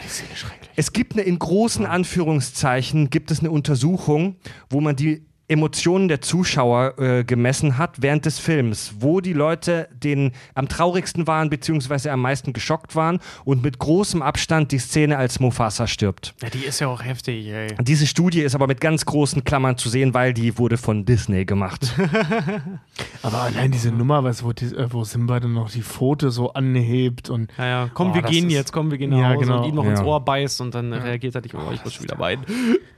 [0.75, 4.37] es gibt eine in großen Anführungszeichen, gibt es eine Untersuchung,
[4.69, 9.87] wo man die Emotionen der Zuschauer äh, gemessen hat während des Films, wo die Leute
[9.93, 15.17] den am traurigsten waren beziehungsweise am meisten geschockt waren und mit großem Abstand die Szene,
[15.17, 16.33] als Mufasa stirbt.
[16.41, 17.67] Ja, die ist ja auch heftig, ey.
[17.81, 21.45] Diese Studie ist aber mit ganz großen Klammern zu sehen, weil die wurde von Disney
[21.45, 21.93] gemacht.
[23.21, 26.51] Aber allein diese Nummer, du, wo, die, äh, wo Simba dann noch die Pfote so
[26.53, 27.89] anhebt und Ja, ja.
[27.93, 29.61] Komm, Boah, wir gehen ist- jetzt, komm, wir gehen nach Ja, Hause genau.
[29.63, 30.01] und ihm noch ins.
[30.01, 32.43] Ohr beißt und dann reagiert er nicht, oh, ich muss schon wieder weinen.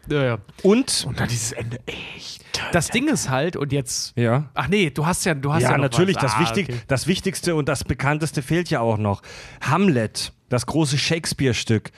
[0.10, 0.38] Ja, ja.
[0.64, 1.80] Und, und dann dieses Ende.
[1.86, 2.45] Echt.
[2.72, 4.18] Das Ding ist halt, und jetzt.
[4.18, 4.50] ja.
[4.54, 5.72] Ach nee, du hast ja, du hast ja.
[5.72, 6.16] Ja, noch natürlich.
[6.18, 6.24] Was.
[6.24, 6.80] Das, Ah, Wichtig, okay.
[6.88, 9.22] das Wichtigste und das Bekannteste fehlt ja auch noch.
[9.62, 11.92] Hamlet, das große Shakespeare-Stück.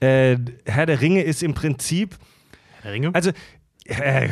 [0.00, 2.16] Äh, Herr der Ringe ist im Prinzip,
[2.82, 3.10] Herr Ringe?
[3.14, 3.30] also
[3.84, 4.28] äh,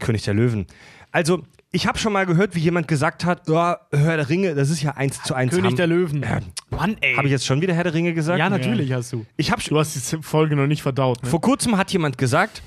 [0.00, 0.66] König der Löwen.
[1.10, 1.42] Also
[1.74, 4.82] ich habe schon mal gehört, wie jemand gesagt hat, ja, Herr der Ringe, das ist
[4.82, 5.52] ja eins zu eins.
[5.54, 6.22] König der Ham- Löwen.
[6.22, 6.40] Äh,
[6.70, 7.14] Mann, ey.
[7.16, 8.38] Habe ich jetzt schon wieder Herr der Ringe gesagt?
[8.38, 9.26] ja, natürlich hast du.
[9.36, 11.28] Ich habe Du hast die Folge noch nicht verdaut, ne?
[11.28, 12.62] vor kurzem hat jemand gesagt,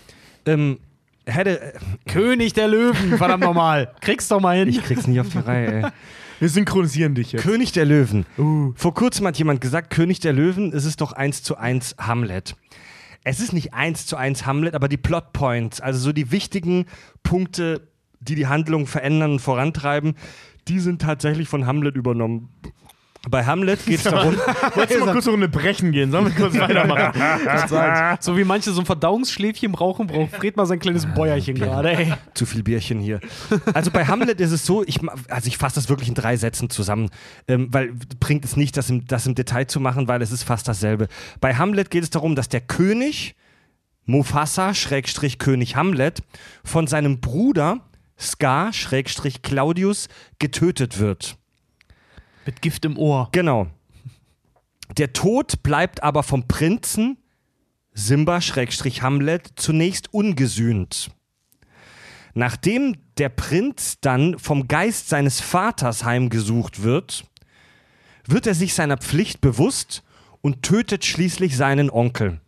[0.45, 0.80] ähm,
[1.26, 3.91] Der, äh, König der Löwen, verdammt nochmal.
[4.02, 4.69] Kriegst doch mal hin.
[4.69, 5.84] ich krieg's nicht auf die Reihe.
[5.84, 5.91] Ey.
[6.39, 7.43] Wir synchronisieren dich jetzt.
[7.43, 8.26] König der Löwen.
[8.38, 8.73] Uh.
[8.76, 12.56] Vor kurzem hat jemand gesagt, König der Löwen, es ist doch eins zu eins Hamlet.
[13.23, 16.85] Es ist nicht eins zu eins Hamlet, aber die Plotpoints, also so die wichtigen
[17.23, 17.88] Punkte,
[18.19, 20.15] die die Handlung verändern und vorantreiben,
[20.68, 22.49] die sind tatsächlich von Hamlet übernommen.
[23.30, 24.35] Bei Hamlet geht es darum,
[24.76, 26.11] Wolltest du mal kurz eine Runde brechen gehen?
[26.11, 28.18] Sollen wir kurz weitermachen?
[28.19, 32.14] So wie manche so ein Verdauungsschläfchen brauchen, braucht Fred mal sein kleines Bäuerchen gerade, ey.
[32.34, 33.19] zu viel Bierchen hier.
[33.73, 34.99] Also bei Hamlet ist es so, ich,
[35.30, 37.10] also ich fasse das wirklich in drei Sätzen zusammen,
[37.47, 40.43] ähm, weil bringt es nicht, das im, das im Detail zu machen, weil es ist
[40.43, 41.07] fast dasselbe.
[41.41, 43.35] Bei Hamlet geht es darum, dass der König
[44.06, 46.22] Mufasa, Schrägstrich König Hamlet,
[46.64, 47.81] von seinem Bruder
[48.19, 50.07] Scar, Schrägstrich Claudius,
[50.39, 51.38] getötet wird.
[52.45, 53.30] Mit Gift im Ohr.
[53.31, 53.67] Genau.
[54.97, 57.17] Der Tod bleibt aber vom Prinzen
[57.93, 61.09] Simba Schrägstrich Hamlet zunächst ungesühnt.
[62.34, 67.26] Nachdem der Prinz dann vom Geist seines Vaters heimgesucht wird,
[68.27, 70.03] wird er sich seiner Pflicht bewusst
[70.41, 72.41] und tötet schließlich seinen Onkel.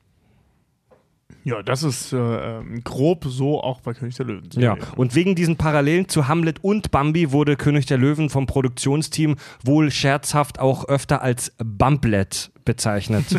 [1.48, 4.50] Ja, das ist äh, ähm, grob so auch bei König der Löwen.
[4.56, 4.84] Ja, sehen.
[4.98, 9.90] und wegen diesen Parallelen zu Hamlet und Bambi wurde König der Löwen vom Produktionsteam wohl
[9.90, 13.26] scherzhaft auch öfter als Bumplet bezeichnet.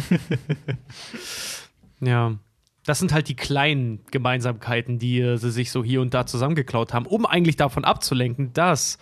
[2.01, 2.37] Ja.
[2.85, 6.95] Das sind halt die kleinen Gemeinsamkeiten, die äh, sie sich so hier und da zusammengeklaut
[6.95, 8.99] haben, um eigentlich davon abzulenken, dass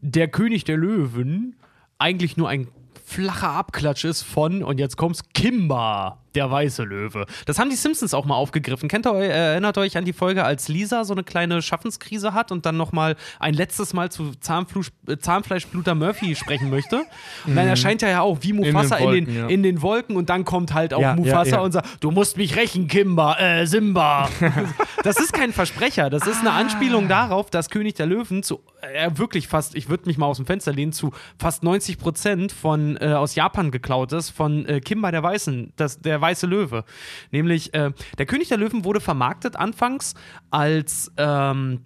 [0.00, 1.56] der König der Löwen
[1.98, 2.68] eigentlich nur ein
[3.04, 7.26] flacher Abklatsch ist von, und jetzt kommt's, Kimba, der weiße Löwe.
[7.46, 8.88] Das haben die Simpsons auch mal aufgegriffen.
[8.88, 12.66] Kennt ihr, erinnert euch an die Folge, als Lisa so eine kleine Schaffenskrise hat und
[12.66, 17.04] dann nochmal ein letztes Mal zu Zahnflusch, äh, Zahnfleischbluter Murphy sprechen möchte?
[17.46, 19.46] Und dann erscheint er ja auch wie Mufasa in den, Wolken, ja.
[19.46, 21.60] in den Wolken und dann kommt halt auch Ja, ja, Mufasa ja.
[21.60, 24.28] und sagt, du musst mich rächen, Kimba, äh, Simba.
[25.04, 29.10] das ist kein Versprecher, das ist eine Anspielung darauf, dass König der Löwen zu, äh,
[29.14, 32.96] wirklich fast, ich würde mich mal aus dem Fenster lehnen, zu fast 90 Prozent von,
[33.00, 36.84] äh, aus Japan geklaut ist, von äh, Kimba der Weißen, das, der weiße Löwe.
[37.30, 40.14] Nämlich, äh, der König der Löwen wurde vermarktet anfangs
[40.50, 41.80] als, ähm,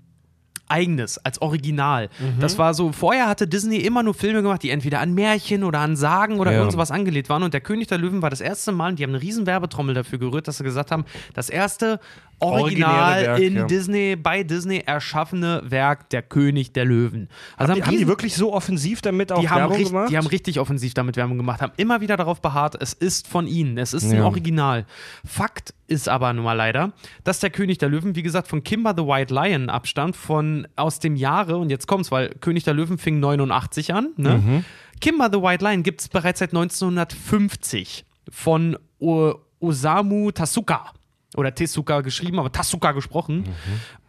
[0.68, 2.08] eigenes, als Original.
[2.38, 5.80] Das war so, vorher hatte Disney immer nur Filme gemacht, die entweder an Märchen oder
[5.80, 6.58] an Sagen oder Ja.
[6.58, 7.42] irgend sowas angelehnt waren.
[7.42, 9.96] Und der König der Löwen war das erste Mal, und die haben eine riesen Werbetrommel
[9.96, 11.04] dafür gerührt, dass sie gesagt haben,
[11.34, 11.98] das erste
[12.40, 13.64] Original Werk, in ja.
[13.64, 17.28] Disney, bei Disney erschaffene Werk der König der Löwen.
[17.56, 20.10] Also haben, die, haben die wirklich so offensiv damit auch haben, Werbung richtig, gemacht?
[20.10, 23.46] die haben richtig offensiv damit Werbung gemacht, haben immer wieder darauf beharrt, es ist von
[23.46, 24.24] ihnen, es ist ein Ja.
[24.24, 24.86] Original.
[25.24, 26.92] Fakt ist aber nun mal leider,
[27.24, 31.00] dass der König der Löwen, wie gesagt, von Kimber the White Lion abstammt, von aus
[31.00, 34.38] dem Jahre, und jetzt kommt's, weil König der Löwen fing 89 an, ne?
[34.38, 34.64] Mhm.
[35.00, 40.92] Kimber the White Lion gibt es bereits seit 1950 von O Osamu Tasuka.
[41.40, 43.44] Oder Tezuka geschrieben, aber Tasuka gesprochen.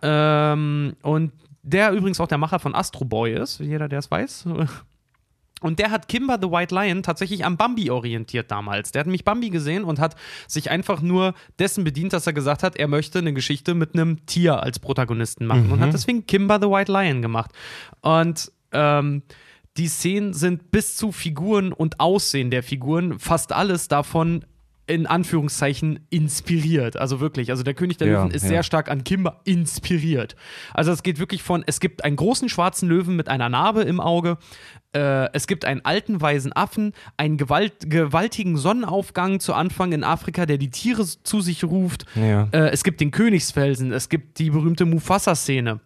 [0.01, 1.31] Ähm, und
[1.63, 4.45] der übrigens auch der Macher von Astro Boy ist, jeder, der es weiß.
[5.61, 8.91] Und der hat Kimber the White Lion tatsächlich am Bambi orientiert damals.
[8.91, 10.15] Der hat nämlich Bambi gesehen und hat
[10.47, 14.25] sich einfach nur dessen bedient, dass er gesagt hat, er möchte eine Geschichte mit einem
[14.25, 17.51] Tier als Protagonisten machen und hat deswegen Kimber the White Lion gemacht.
[18.01, 19.21] Und ähm,
[19.77, 24.43] die Szenen sind bis zu Figuren und Aussehen der Figuren fast alles davon
[24.91, 26.97] in Anführungszeichen inspiriert.
[26.97, 27.49] Also wirklich.
[27.49, 28.49] Also der König der Ja, Löwen ist ja.
[28.49, 30.35] sehr stark an Kimba inspiriert.
[30.73, 34.01] Also es geht wirklich von, es gibt einen großen schwarzen Löwen mit einer Narbe im
[34.01, 34.37] Auge.
[34.93, 40.45] Äh, es gibt einen alten weisen Affen, einen gewalt, gewaltigen Sonnenaufgang zu Anfang in Afrika,
[40.45, 42.05] der die Tiere zu sich ruft.
[42.15, 42.49] Ja.
[42.51, 45.79] Äh, es gibt den Königsfelsen, es gibt die berühmte Mufasa-Szene.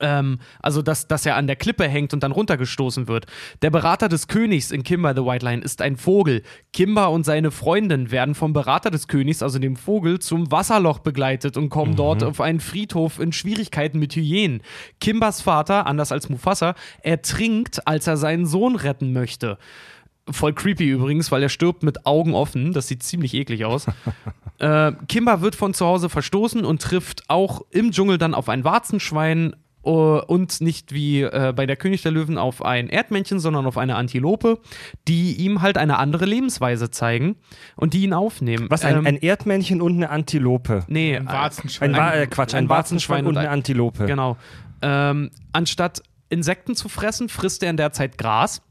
[0.00, 3.26] Ähm, also, dass, dass er an der Klippe hängt und dann runtergestoßen wird.
[3.62, 6.42] Der Berater des Königs in Kimba the White Lion ist ein Vogel.
[6.72, 11.56] Kimba und seine Freundin werden vom Berater des Königs, also dem Vogel, zum Wasserloch begleitet
[11.56, 14.62] und kommen dort auf einen Friedhof in Schwierigkeiten mit Hyänen.
[15.00, 19.58] Kimbas Vater, anders als Mufasa, ertrinkt, als er seinen Sohn retten möchte.
[20.28, 22.72] Voll creepy übrigens, weil er stirbt mit Augen offen.
[22.72, 23.86] Das sieht ziemlich eklig aus.
[24.58, 28.62] äh, Kimba wird von zu Hause verstoßen und trifft auch im Dschungel dann auf ein
[28.64, 33.78] Warzenschwein und nicht wie äh, bei der König der Löwen auf ein Erdmännchen, sondern auf
[33.78, 34.58] eine Antilope,
[35.08, 37.36] die ihm halt eine andere Lebensweise zeigen
[37.76, 38.66] und die ihn aufnehmen.
[38.68, 40.84] Was, ein, Ähm, ein Erdmännchen und eine Antilope?
[40.88, 41.94] nee, Ein äh, Warzenschwein.
[41.94, 44.06] Ein, Wa äh, Quatsch, ein, ein Warzenschwein Warzenschwein und und eine ein- Antilope.
[44.06, 44.36] Genau.
[44.82, 48.62] Ähm, anstatt Insekten zu fressen, frisst er in der Zeit Gras.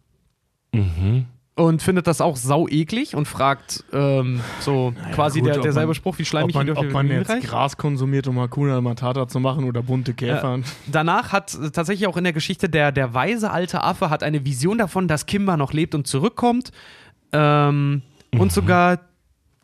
[0.73, 1.25] Mhm.
[1.59, 5.87] Und findet das auch sau eklig und fragt ähm, so quasi gut, der, ob derselbe
[5.87, 7.47] man- Spruch, wie Ob schleimig man, ihr dürft ob man jetzt reicht.
[7.47, 10.59] Gras konsumiert, um Hakuna Matata zu machen oder bunte Käfer.
[10.87, 14.45] Danach hat äh, tatsächlich auch in der Geschichte der, der weise alte Affe hat eine
[14.45, 16.71] Vision davon, dass Kimba noch lebt und zurückkommt.
[17.33, 18.39] Ähm, Mhm.
[18.41, 18.99] Und sogar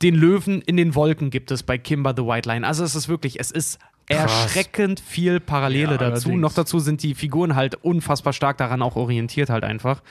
[0.02, 2.66] den Löwen in den Wolken gibt es bei Kimba the White Line.
[2.66, 3.78] Also es ist wirklich, es ist
[4.10, 6.30] erschreckend viel Parallele Ja, dazu.
[6.30, 6.42] allerdings.
[6.42, 10.02] Noch dazu sind die Figuren halt unfassbar stark daran auch orientiert halt einfach.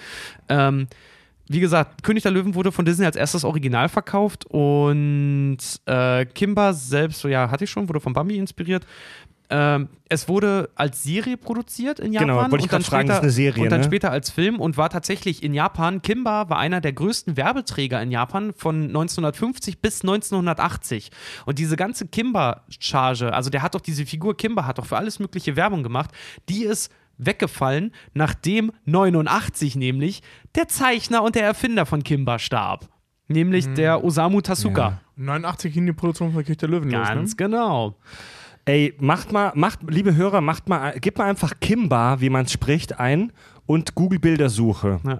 [0.48, 0.86] Ähm,
[1.48, 6.72] wie gesagt, König der Löwen wurde von Disney als erstes Original verkauft und äh, Kimba
[6.72, 8.86] selbst, so ja, hatte ich schon, wurde von Bambi inspiriert.
[9.50, 12.28] Ähm, es wurde als Serie produziert in Japan.
[12.28, 13.86] Genau, wollte ich und dann grad fragen, später, ist eine Serie, Und dann ne?
[13.86, 16.00] später als Film und war tatsächlich in Japan.
[16.00, 21.10] Kimba war einer der größten Werbeträger in Japan von 1950 bis 1980.
[21.44, 25.18] Und diese ganze Kimba-Charge, also der hat doch diese Figur Kimba, hat doch für alles
[25.18, 26.10] mögliche Werbung gemacht,
[26.48, 30.22] die ist weggefallen, nachdem 89 nämlich
[30.54, 32.88] der Zeichner und der Erfinder von Kimba starb.
[33.28, 33.74] Nämlich Mhm.
[33.76, 35.00] der Osamu Tezuka.
[35.16, 37.36] 89 ging die Produktion von König der Löwen Ganz los, ne?
[37.36, 37.96] genau.
[38.66, 42.52] Ey, macht mal, macht, liebe Hörer, macht mal, gebt mal einfach Kimba, wie man es
[42.52, 43.32] spricht, ein
[43.66, 45.00] und Google Bildersuche.
[45.06, 45.18] Ja.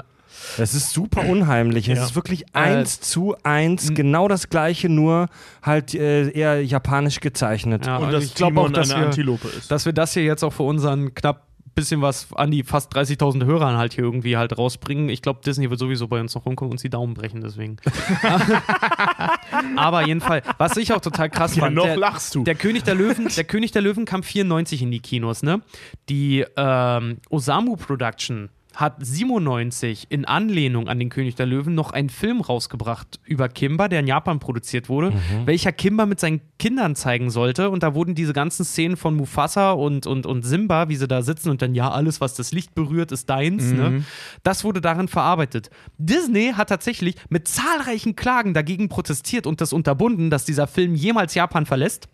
[0.56, 1.88] Das ist super unheimlich.
[1.88, 2.04] Es Ja.
[2.06, 5.28] ist wirklich eins zu eins, genau das gleiche, nur
[5.62, 7.86] halt äh, eher japanisch gezeichnet.
[7.86, 9.70] Ja, Und also dass ich glaube auch, dass eine wir, Antilope ist.
[9.70, 13.44] dass wir das hier jetzt auch für unseren knapp bisschen was an die fast 30.000
[13.44, 15.09] Hörern halt hier irgendwie halt rausbringen.
[15.09, 17.76] Ich glaube, Disney wird sowieso bei uns noch rumkommen und uns die Daumen brechen, deswegen.
[19.76, 22.44] Aber jedenfalls, was ich auch total krass Ja, fand, noch der, lachst du.
[22.44, 25.62] der König der Löwen, der König der Löwen kam 94 in die Kinos, ne?
[26.09, 32.10] Die ähm, Osamu Production hat 97 in Anlehnung an den König der Löwen noch einen
[32.10, 35.12] Film rausgebracht über Kimba, der in Japan produziert wurde,
[35.44, 37.70] welcher Kimba mit seinen Kindern zeigen sollte.
[37.70, 41.22] Und da wurden diese ganzen Szenen von Mufasa und, und, und Simba, wie sie da
[41.22, 43.72] sitzen und dann, ja, alles, was das Licht berührt, ist deins.
[43.72, 44.05] Ne?
[44.42, 45.70] Das wurde darin verarbeitet.
[45.98, 51.34] Disney hat tatsächlich mit zahlreichen Klagen dagegen protestiert und das unterbunden, dass dieser Film jemals
[51.34, 52.09] Japan verlässt.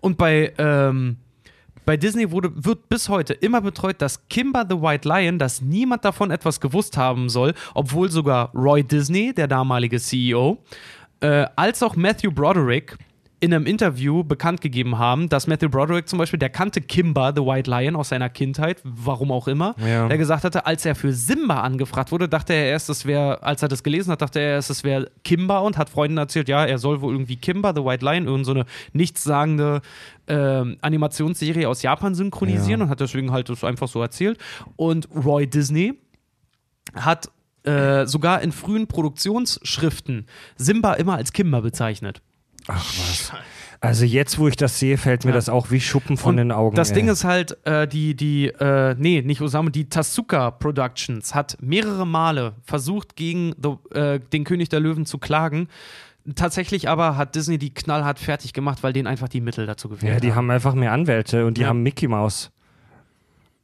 [0.00, 1.16] Und bei, ähm,
[1.88, 6.04] bei Disney wurde, wird bis heute immer betreut, dass Kimba the White Lion, dass niemand
[6.04, 10.58] davon etwas gewusst haben soll, obwohl sogar Roy Disney, der damalige CEO,
[11.20, 12.98] äh, als auch Matthew Broderick
[13.40, 17.40] in einem Interview bekannt gegeben haben, dass Matthew Broderick zum Beispiel, der kannte Kimba, the
[17.42, 20.08] White Lion, aus seiner Kindheit, warum auch immer, Ja.
[20.08, 23.62] der gesagt hatte, als er für Simba angefragt wurde, dachte er erst, es wäre, als
[23.62, 26.64] er das gelesen hat, dachte er erst, es wäre Kimba und hat Freunden erzählt, ja,
[26.66, 29.82] er soll wohl irgendwie Kimba, the White Lion, irgend so eine nichtssagende
[30.26, 32.84] ähm, Animationsserie aus Japan synchronisieren Ja.
[32.86, 34.38] und hat deswegen halt das einfach so erzählt.
[34.74, 35.94] Und Roy Disney
[36.94, 37.30] hat
[37.64, 42.20] äh, sogar in frühen Produktionsschriften Simba immer als Kimba bezeichnet.
[42.68, 43.32] Ach was.
[43.80, 45.36] Also jetzt, wo ich das sehe, fällt mir Ja.
[45.36, 46.74] das auch wie Schuppen von Und den Augen.
[46.74, 46.96] Das ey.
[46.96, 52.04] Ding ist halt, äh, die, die, äh, nee, nicht Osamu, die Tasuka Productions hat mehrere
[52.06, 55.68] Male versucht, gegen the, äh, den König der Löwen zu klagen.
[56.34, 60.12] Tatsächlich aber hat Disney die knallhart fertig gemacht, weil denen einfach die Mittel dazu gefehlt
[60.12, 61.68] Ja, die haben einfach mehr Anwälte und die Ja.
[61.68, 62.50] haben Mickey Mouse.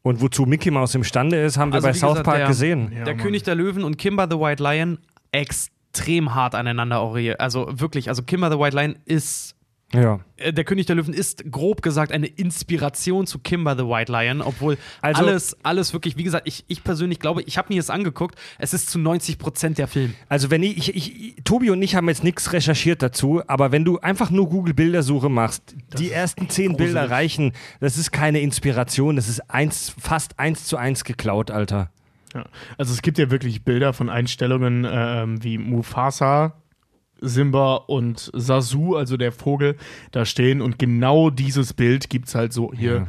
[0.02, 2.92] Und wozu Mickey Mouse imstande ist, haben wir Also bei South gesagt, Park der- gesehen.
[2.96, 3.22] Ja, der Mann.
[3.24, 4.98] König der Löwen und Kimba the White Lion
[5.32, 5.73] extrem
[6.34, 7.40] hart aneinander orientiert.
[7.40, 9.54] Also wirklich, also Kimba the White Lion ist
[9.92, 10.18] Ja.
[10.36, 14.42] äh, der König der Löwen ist grob gesagt eine Inspiration zu Kimba the White Lion,
[14.42, 17.90] obwohl Also- alles, alles wirklich, wie gesagt, ich, ich persönlich glaube, ich habe mir das
[17.90, 20.14] angeguckt, es ist zu 90 Prozent der Film.
[20.28, 20.96] Also wenn ich, ich,
[21.36, 24.74] ich Tobi und ich haben jetzt nichts recherchiert dazu, aber wenn du einfach nur Google
[24.74, 30.38] Bildersuche machst, die ersten zehn Bilder reichen, das ist keine Inspiration, das ist eins, fast
[30.40, 31.90] eins zu eins geklaut, Alter.
[32.34, 32.44] Ja.
[32.76, 36.54] Also es gibt ja wirklich Bilder von Einstellungen, ähm, wie Mufasa
[37.20, 39.76] Simba und Sasu, also der Vogel,
[40.12, 42.94] da stehen und genau dieses Bild gibt es halt so hier.
[42.94, 43.06] Ja.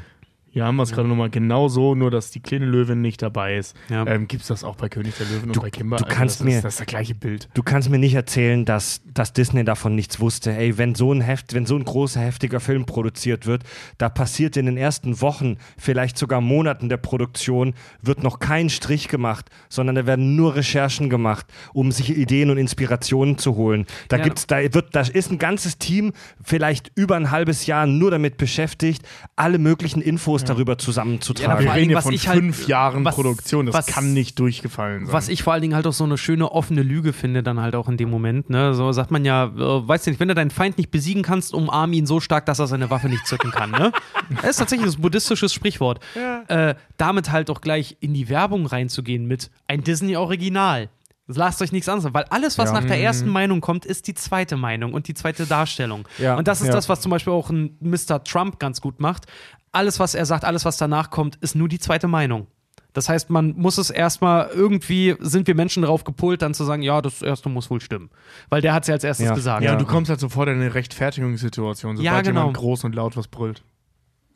[0.56, 3.57] Hier haben wir es gerade nochmal genau so, nur dass die kleine Löwin nicht dabei
[3.57, 3.76] ist.
[3.90, 4.07] Ja.
[4.07, 5.98] Ähm, gibt es das auch bei König der Löwen Du- und bei Kimber?
[5.98, 7.49] du kannst das mir- Ist, das ist das gleiche Bild.
[7.56, 10.56] Du kannst mir nicht erzählen, dass, dass Disney davon nichts wusste.
[10.56, 13.64] Ey, wenn so ein Heft, wenn so ein großer, heftiger Film produziert wird,
[13.98, 19.10] da passiert in den ersten Wochen, vielleicht sogar Monaten der Produktion, wird noch kein Strich
[19.10, 23.86] gemacht, sondern da werden nur Recherchen gemacht, um sich Ideen und Inspirationen zu holen.
[24.07, 24.23] Da Ja.
[24.23, 28.38] gibt's, da wird, da ist ein ganzes Team vielleicht über ein halbes Jahr nur damit
[28.38, 29.06] beschäftigt,
[29.36, 31.51] alle möglichen Infos darüber zusammenzutragen.
[31.65, 33.65] Ja, Wir reden ja was von ich halt- fünf Jahren was- Produktion.
[33.65, 35.13] Das was- kann nicht durchgefallen sein.
[35.13, 37.76] Was ich vor allen Dingen halt auch so eine schöne offene Lüge finde, dann halt
[37.76, 38.49] auch in dem Moment.
[38.49, 38.73] Ne?
[38.73, 39.49] So sagt man ja, äh,
[39.88, 42.59] weißt du nicht, wenn du deinen Feind nicht besiegen kannst, umarm ihn so stark, dass
[42.59, 43.72] er seine Waffe nicht zücken kann.
[43.72, 43.91] Ne?
[44.41, 45.99] Das ist tatsächlich ein buddhistisches Sprichwort.
[46.47, 50.89] Äh, damit halt auch gleich in die Werbung reinzugehen mit ein Disney-Original.
[51.27, 52.80] Lasst euch nichts anderes, weil alles, was Ja.
[52.80, 56.07] nach der ersten Meinung kommt, ist die zweite Meinung und die zweite Darstellung.
[56.19, 56.73] Ja, Und das ist ja.
[56.73, 58.23] das, was zum Beispiel auch ein Mr.
[58.23, 59.26] Trump ganz gut macht.
[59.72, 62.47] Alles, was er sagt, alles, was danach kommt, ist nur die zweite Meinung.
[62.93, 66.81] Das heißt, man muss es erstmal irgendwie, sind wir Menschen darauf gepolt, dann zu sagen,
[66.81, 68.10] ja, das erste muss wohl stimmen.
[68.49, 69.34] Weil der hat es ja als erstes Ja.
[69.34, 69.64] gesagt.
[69.64, 69.77] ja, Ja.
[69.77, 72.41] du kommst halt sofort in eine Rechtfertigungssituation, sobald Ja, genau.
[72.41, 73.64] jemand groß und laut was brüllt.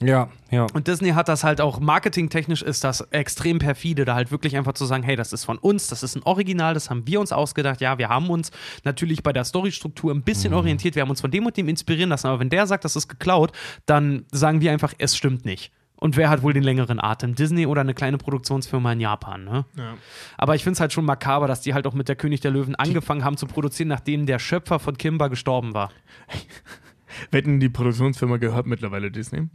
[0.01, 0.65] Ja, ja.
[0.73, 4.73] Und Disney hat das halt auch, marketingtechnisch ist das extrem perfide, da halt wirklich einfach
[4.73, 7.33] zu sagen, hey, das ist von uns, das ist ein Original, das haben wir uns
[7.33, 7.81] ausgedacht.
[7.81, 8.51] Ja, wir haben uns
[8.85, 12.09] natürlich bei der Storystruktur ein bisschen orientiert, wir haben uns von dem und dem inspirieren
[12.09, 13.51] lassen, aber wenn der sagt, das ist geklaut,
[13.85, 15.71] dann sagen wir einfach, es stimmt nicht.
[15.99, 17.35] Und wer hat wohl den längeren Atem?
[17.35, 19.65] Disney oder eine kleine Produktionsfirma in Japan, ne?
[19.77, 19.95] Ja.
[20.37, 22.51] Aber ich finde es halt schon makaber, dass die halt auch mit der König der
[22.51, 25.91] Löwen angefangen haben zu produzieren, nachdem der Schöpfer von Kimba gestorben war.
[27.31, 29.47] Wetten, die Produktionsfirma gehört mittlerweile Disney.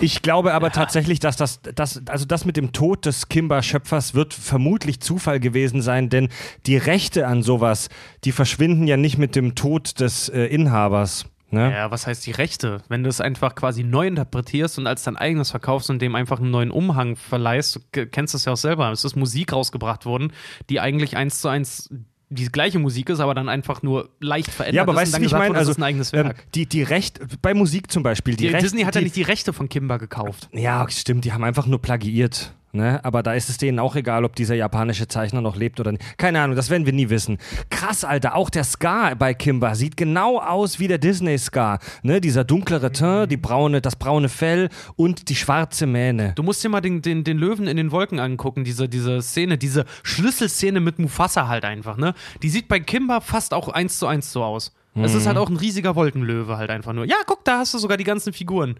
[0.00, 4.34] Ich glaube aber tatsächlich, dass das, das, also das mit dem Tod des Kimber-Schöpfers wird
[4.34, 6.28] vermutlich Zufall gewesen sein, denn
[6.66, 7.88] die Rechte an sowas,
[8.24, 11.26] die verschwinden ja nicht mit dem Tod des äh, Inhabers.
[11.54, 11.70] Ne?
[11.72, 12.82] Ja, was heißt die Rechte?
[12.88, 16.40] Wenn du es einfach quasi neu interpretierst und als dein eigenes verkaufst und dem einfach
[16.40, 20.32] einen neuen Umhang verleihst, du kennst es ja auch selber, es ist Musik rausgebracht worden,
[20.68, 21.90] die eigentlich eins zu eins
[22.34, 25.32] die gleiche Musik ist, aber dann einfach nur leicht verändert Ja, aber weißt du, ich
[25.32, 25.56] meine?
[25.56, 26.52] Also, das ist ein eigenes ähm, Werk.
[26.52, 28.64] die, die Recht, bei Musik zum Beispiel, die, die, Rechte.
[28.64, 30.48] Disney hat ja die, nicht die Rechte von Kimba gekauft.
[30.52, 32.54] Ja, stimmt, die haben einfach nur plagiiert.
[32.74, 32.98] Ne?
[33.04, 36.18] Aber da ist es denen auch egal, ob dieser japanische Zeichner noch lebt oder nicht.
[36.18, 37.38] Keine Ahnung, das werden wir nie wissen.
[37.70, 41.78] Krass, Alter, auch der Scar bei Kimba sieht genau aus wie der Disney-Scar.
[42.02, 42.20] Ne?
[42.20, 46.32] Dieser dunklere Teint, die braune, das braune Fell und die schwarze Mähne.
[46.34, 49.56] Du musst dir mal den, den, den Löwen in den Wolken angucken, diese, diese Szene,
[49.56, 52.14] diese Schlüsselszene mit Mufasa halt einfach, ne?
[52.42, 54.72] Die sieht bei Kimba fast auch eins zu eins so aus.
[54.96, 55.18] Es Mhm.
[55.18, 57.04] ist halt auch ein riesiger Wolkenlöwe halt einfach nur.
[57.04, 58.76] Ja, guck, da hast du sogar die ganzen Figuren.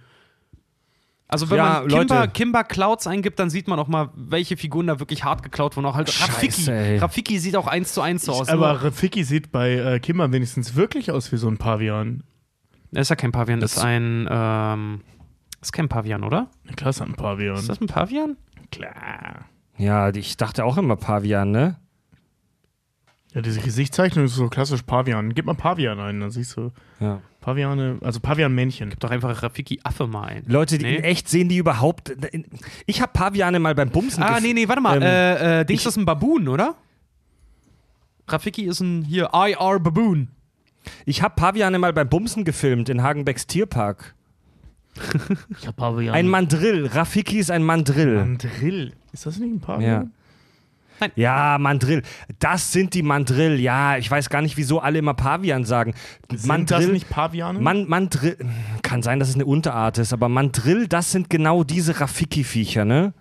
[1.35, 2.33] Also wenn Ja, man Kimba, Leute.
[2.33, 5.87] Kimba Clouds eingibt, dann sieht man auch mal, welche Figuren da wirklich hart geklaut wurden.
[5.87, 6.71] Auch halt Scheiße, Rafiki.
[6.71, 6.99] ey.
[6.99, 8.49] Rafiki sieht auch eins zu eins so aus.
[8.49, 12.23] Aber Nur- Rafiki sieht bei äh, Kimber wenigstens wirklich aus wie so ein Pavian.
[12.93, 15.01] Er ist ja kein Pavian, das ist Das- ein, ähm,
[15.61, 16.49] ist kein Pavian, oder?
[16.77, 17.57] Klar, ist ein Pavian.
[17.57, 18.37] Ist das ein Pavian?
[18.71, 19.45] klar.
[19.77, 21.77] Ja, ich dachte auch immer Pavian, ne?
[23.35, 25.35] Ja, diese Gesichtszeichnung ist so klassisch Pavian.
[25.35, 26.71] Gib mal Pavian ein, dann siehst du
[27.01, 27.21] Ja.
[27.41, 28.95] Paviane, also Pavian-Männchen.
[29.01, 30.45] Doch einfach Rafiki Affe mal ein.
[30.47, 30.97] Leute, die Nee.
[30.97, 32.15] in echt sehen die überhaupt.
[32.87, 34.97] Ich habe Paviane mal beim Bumsen Ah, nee, nee, warte mal.
[34.97, 36.77] Ähm, äh, äh, Dings ich- ist ein Baboon, oder?
[38.29, 40.29] Rafiki ist ein hier IR Baboon.
[41.05, 44.15] Ich habe Paviane mal beim Bumsen gefilmt in Hagenbecks Tierpark.
[45.59, 46.15] Ich hab Pavian.
[46.15, 46.87] Ein Mandrill.
[46.87, 48.17] Rafiki ist ein Mandrill.
[48.17, 48.93] Mandrill.
[49.13, 49.91] Ist das nicht ein Pavian?
[49.91, 50.07] Ja,
[51.59, 52.03] Mandrill.
[52.39, 53.61] Das sind die Mandrill.
[53.61, 55.95] Ja, ich weiß gar nicht, wieso alle immer Pavian sagen.
[56.33, 57.61] Sind das nicht Paviane?
[57.61, 58.37] Man, Mandrill.
[58.83, 63.13] Kann sein, dass es eine Unterart ist, aber Mandrill, das sind genau diese Rafiki-Viecher, ne?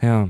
[0.00, 0.28] Ja.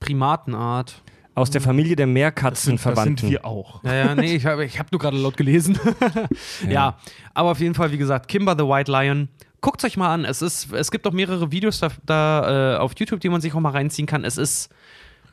[0.00, 1.02] Primatenart.
[1.34, 3.16] Aus der Familie der das, sind, das Meerkatzenverwandten.
[3.16, 3.82] sind wir auch.
[3.84, 5.78] Ja, ja, nee, ich habe ich hab nur gerade laut gelesen.
[6.68, 6.98] ja.
[7.32, 9.28] aber auf jeden Fall, wie gesagt, Kimber the White Lion.
[9.62, 10.24] Guckt euch mal an.
[10.26, 13.54] Es, ist, es gibt auch mehrere Videos da, da äh, auf YouTube, die man sich
[13.54, 14.24] auch mal reinziehen kann.
[14.24, 14.68] Es ist,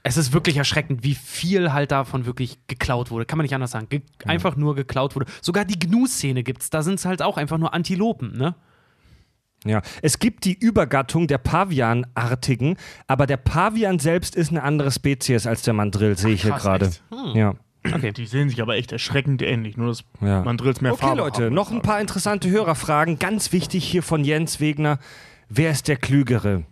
[0.04, 3.26] es ist wirklich erschreckend, wie viel halt davon wirklich geklaut wurde.
[3.26, 3.88] Kann man nicht anders sagen.
[3.90, 5.26] Ge Einfach nur geklaut wurde.
[5.42, 6.70] Sogar die Gnu-Szene gibt's.
[6.70, 8.56] Da sind es halt auch einfach nur Antilopen, ne?
[9.66, 12.78] Ja, es gibt die Übergattung der Pavianartigen,
[13.08, 16.86] aber der Pavian selbst ist eine andere Spezies als der Mandrill, sehe ich hier gerade.
[16.86, 17.04] echt?
[17.34, 17.56] Ja.
[17.86, 18.14] Okay.
[18.14, 20.44] Die sehen sich aber echt erschreckend ähnlich, nur dass Ja.
[20.44, 21.54] Mandrills mehr Okay, Farbe Leute, haben.
[21.56, 23.20] noch ein paar interessante Hörerfragen.
[23.20, 24.98] Ganz wichtig hier von Jens Wegner.
[25.50, 26.64] Wer ist der Klügere?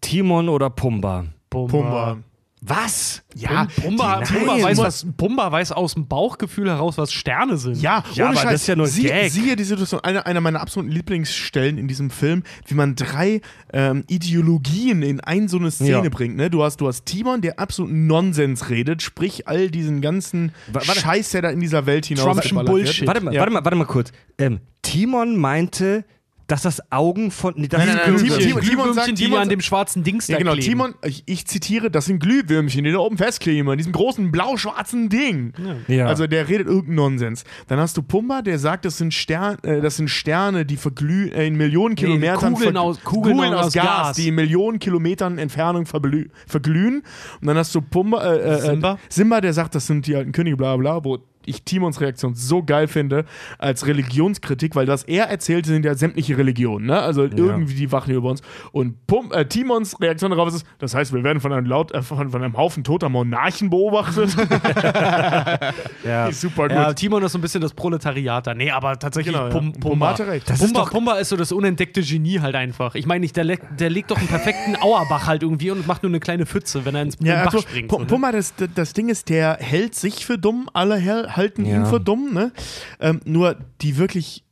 [0.00, 1.26] Timon oder Pumba?
[1.50, 2.18] Pumba.
[2.64, 3.22] Was?
[3.34, 4.20] Ja, Pumba.
[4.20, 7.82] Pumba, weiß, was, Pumba weiß aus dem Bauchgefühl heraus, was Sterne sind.
[7.82, 8.52] Ja, Ja, ohne aber Scheiß.
[8.52, 9.32] das ist ja nur Sie, Gag.
[9.32, 13.40] Siehe die Situation, eine, einer meiner absoluten Lieblingsstellen in diesem Film, wie man drei
[13.72, 16.08] ähm, Ideologien in ein so eine Szene Ja.
[16.08, 16.36] bringt.
[16.36, 16.50] Ne?
[16.50, 20.92] Du, hast, du hast Timon, der absoluten Nonsens redet, sprich all diesen ganzen warte.
[21.00, 23.08] Scheiß, der da in dieser Welt hinaus Trumpschen Bullshit.
[23.08, 23.40] Warte mal, Ja.
[23.40, 24.12] warte mal, warte mal kurz.
[24.38, 26.04] Ähm, Timon meinte,
[26.52, 27.54] dass das Augen von.
[27.56, 28.16] Nee, das Nein, ist nein.
[28.16, 30.52] Timon- Timon Glühwürmchen, sagt- die Timon an dem schwarzen Dings Ja, da genau.
[30.52, 30.66] kleben.
[30.66, 35.08] Timon, ich, ich zitiere, das sind Glühwürmchen, die da oben festkleben, an diesem großen blau-schwarzen
[35.08, 35.54] Ding.
[35.88, 36.06] Ja.
[36.06, 37.44] Also der redet irgendeinen Nonsens.
[37.68, 41.32] Dann hast du Pumba, der sagt, das sind, Stern, äh, das sind Sterne, die verglühen
[41.32, 44.16] äh, in Millionen Nee, Kilometern Kugeln ver- aus- Kugeln aus, aus Gas, Gas.
[44.16, 47.02] die in Millionen Kilometern Entfernung verglühen.
[47.40, 48.98] Und dann hast du Pumba, äh, äh, Simba?
[49.08, 52.62] Simba, der sagt, das sind die alten Könige, bla bla, wo ich Timons Reaktion so
[52.62, 53.24] geil finde
[53.58, 57.00] als Religionskritik, weil das er erzählt, sind ja sämtliche Religionen, ne?
[57.00, 58.42] Also irgendwie die wachen über uns.
[58.72, 62.02] Und Pum, äh, Timons Reaktion darauf ist, das heißt, wir werden von einem, laut, äh,
[62.02, 64.34] von, von einem Haufen toter Monarchen beobachtet.
[66.04, 66.26] ja.
[66.28, 66.72] ist super gut.
[66.76, 68.54] Ja, Timon ist so ein bisschen das Proletariat da.
[68.54, 69.52] Nee, aber tatsächlich Genau, ja.
[69.52, 70.08] Pum, Pumba Pumba.
[70.10, 70.48] hatte recht.
[70.50, 72.94] Das ist Pumba, doch- Pumba ist so das unentdeckte Genie halt einfach.
[72.94, 76.10] Ich meine, nicht, der, der legt doch einen perfekten Auerbach halt irgendwie und macht nur
[76.10, 77.90] eine kleine Pfütze, wenn er ins Ja, den Bach also, springt.
[77.92, 78.04] Ne?
[78.06, 81.76] Pumba, das, das Ding ist, der hält sich für dumm, alle hel- halten Ja.
[81.76, 82.52] ihn für dumm, ne?
[83.00, 84.44] Ähm, nur die wirklich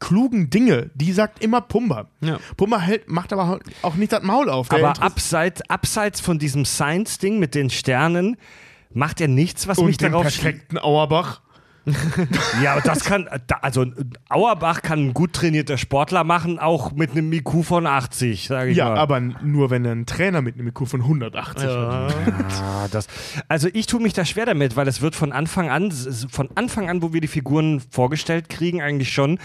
[0.00, 2.08] klugen Dinge, die sagt immer Pumba.
[2.20, 2.38] Ja.
[2.56, 4.70] Pumba hält, macht aber auch nicht das Maul auf.
[4.70, 8.36] Aber abseits, abseits von diesem Science-Ding mit den Sternen
[8.92, 11.42] macht er nichts, was mich und den darauf perfekten Auerbach.
[12.62, 13.28] Ja, aber das kann,
[13.62, 13.86] also
[14.28, 18.76] Auerbach kann ein gut trainierter Sportler machen, auch mit einem IQ von 80, sage ich
[18.76, 18.98] Ja, mal.
[18.98, 21.72] aber nur wenn er einen Trainer mit einem IQ von 180 hat.
[22.62, 23.06] Ah, das,
[23.48, 26.88] also ich tue mich da schwer damit, weil es wird von Anfang an, von Anfang
[26.88, 29.38] an, wo wir die Figuren vorgestellt kriegen, eigentlich schon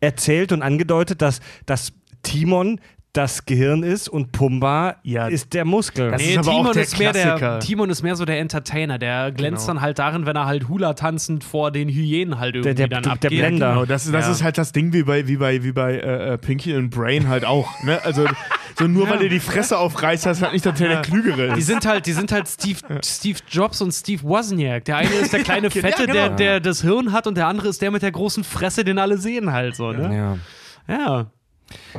[0.00, 1.92] erzählt und angedeutet, dass, dass
[2.22, 2.80] Timon
[3.18, 6.10] das Gehirn ist und Pumba Ja, ist der Muskel.
[6.12, 7.58] das Nee, ist aber auch Timon, der ist mehr der, Klassiker.
[7.58, 8.98] Timon ist mehr so der Entertainer.
[8.98, 9.74] Der glänzt Genau.
[9.74, 13.02] dann halt darin, wenn er halt Hula tanzend vor den Hyänen halt irgendwie der- dann
[13.02, 13.30] der abgeht.
[13.30, 13.70] Blender.
[13.70, 14.32] Genau, das, das Ja.
[14.32, 17.28] ist halt das Ding wie bei, wie bei, wie bei äh, äh, Pinky und Brain
[17.28, 17.68] halt auch.
[17.82, 17.98] Ne?
[18.04, 18.24] Also
[18.78, 21.60] so nur weil er die Fresse aufreißt, heißt halt nicht, dass er der Klügere Die
[21.60, 21.66] ist.
[21.66, 24.84] sind halt, die sind halt Steve, Steve Jobs und Steve Wozniak.
[24.84, 26.12] Der eine ist der kleine Ja, Fette, genau.
[26.12, 28.98] der, der das Hirn hat und der andere ist der mit der großen Fresse, den
[28.98, 30.14] alle sehen halt so, ne?
[30.88, 30.96] ja.
[30.96, 31.26] Ja.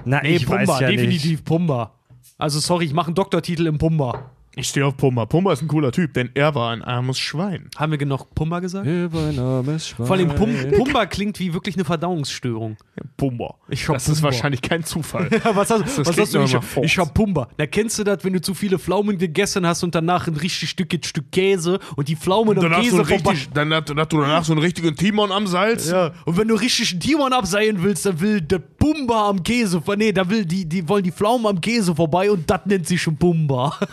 [0.05, 1.45] Na, Nee, ich Pumba, weiß ja definitiv nicht.
[1.45, 1.91] Pumba.
[2.37, 4.31] Also sorry, ich mache einen Doktortitel im Pumba.
[4.59, 5.25] Ich stehe auf Pumba.
[5.25, 7.69] Pumba ist ein cooler Typ, denn er war ein armes Schwein.
[7.77, 8.85] Haben wir genug Pumba gesagt?
[8.85, 12.75] Vor Vor allem Pum Pumba klingt wie wirklich eine Verdauungsstörung.
[13.15, 13.55] Pumba.
[13.69, 14.23] Ich das ist Pumba.
[14.33, 15.29] wahrscheinlich kein Zufall.
[15.45, 16.41] Ja, was hast, Das was hast du?
[16.41, 17.47] Ich, hab- ich hab Pumba.
[17.57, 20.69] Na, kennst du das, wenn du zu viele Pflaumen gegessen hast und danach ein richtig
[20.69, 24.11] Stück, Stück Käse und die Pflaumen am danach Käse so ein richtig, dann dann hat
[24.11, 25.89] du danach so einen richtigen Timon am Salz.
[25.89, 29.81] Ja, und wenn du richtig einen Timon abseilen willst, dann will der Pumba am Käse,
[29.97, 33.01] nee, da will die, die wollen die Pflaumen am Käse vorbei und das nennt sich
[33.01, 33.77] schon Pumba.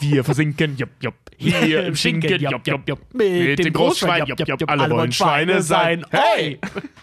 [0.00, 1.14] Wir versinken, jopp, jopp.
[1.36, 3.00] Hier im Schinken, jopp, jopp, jopp.
[3.14, 4.70] Mit dem Großschwein, jopp, jopp, jopp.
[4.70, 6.04] Alle wollen Schweine sein.
[6.10, 6.58] Hey!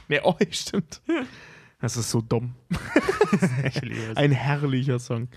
[0.07, 1.02] Ne, oi, stimmt.
[1.82, 2.53] Das ist so dumm.
[4.15, 5.30] Ein herrlicher Song.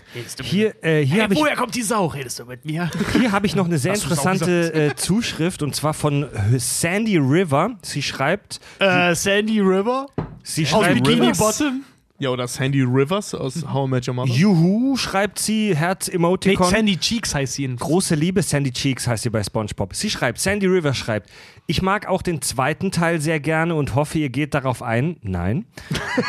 [0.43, 2.05] Hier, äh, hier Hey, habe ich, woher kommt die Sau?
[2.05, 2.91] Redest du mit mir?
[3.13, 6.27] hier hab ich noch eine sehr Hast interessante äh, Zuschrift und zwar von
[6.57, 7.77] Sandy River.
[7.81, 10.05] Sie schreibt, äh, Sandy River?
[10.43, 11.37] sie Aus schreibt, Bikini Rivers?
[11.57, 11.83] Bottom?
[12.17, 14.31] Ja, oder Sandy Rivers aus How I Met Your Mother.
[14.31, 16.69] Juhu, schreibt sie, Nee, Herz-Emoticon.
[16.69, 19.93] Sandy Cheeks heißt sie in Große Liebe, Sandy Cheeks heißt sie bei SpongeBob.
[19.93, 21.29] Sie schreibt, Sandy River schreibt,
[21.67, 25.17] ich mag auch den zweiten Teil sehr gerne und hoffe, ihr geht darauf ein.
[25.23, 25.65] Nein.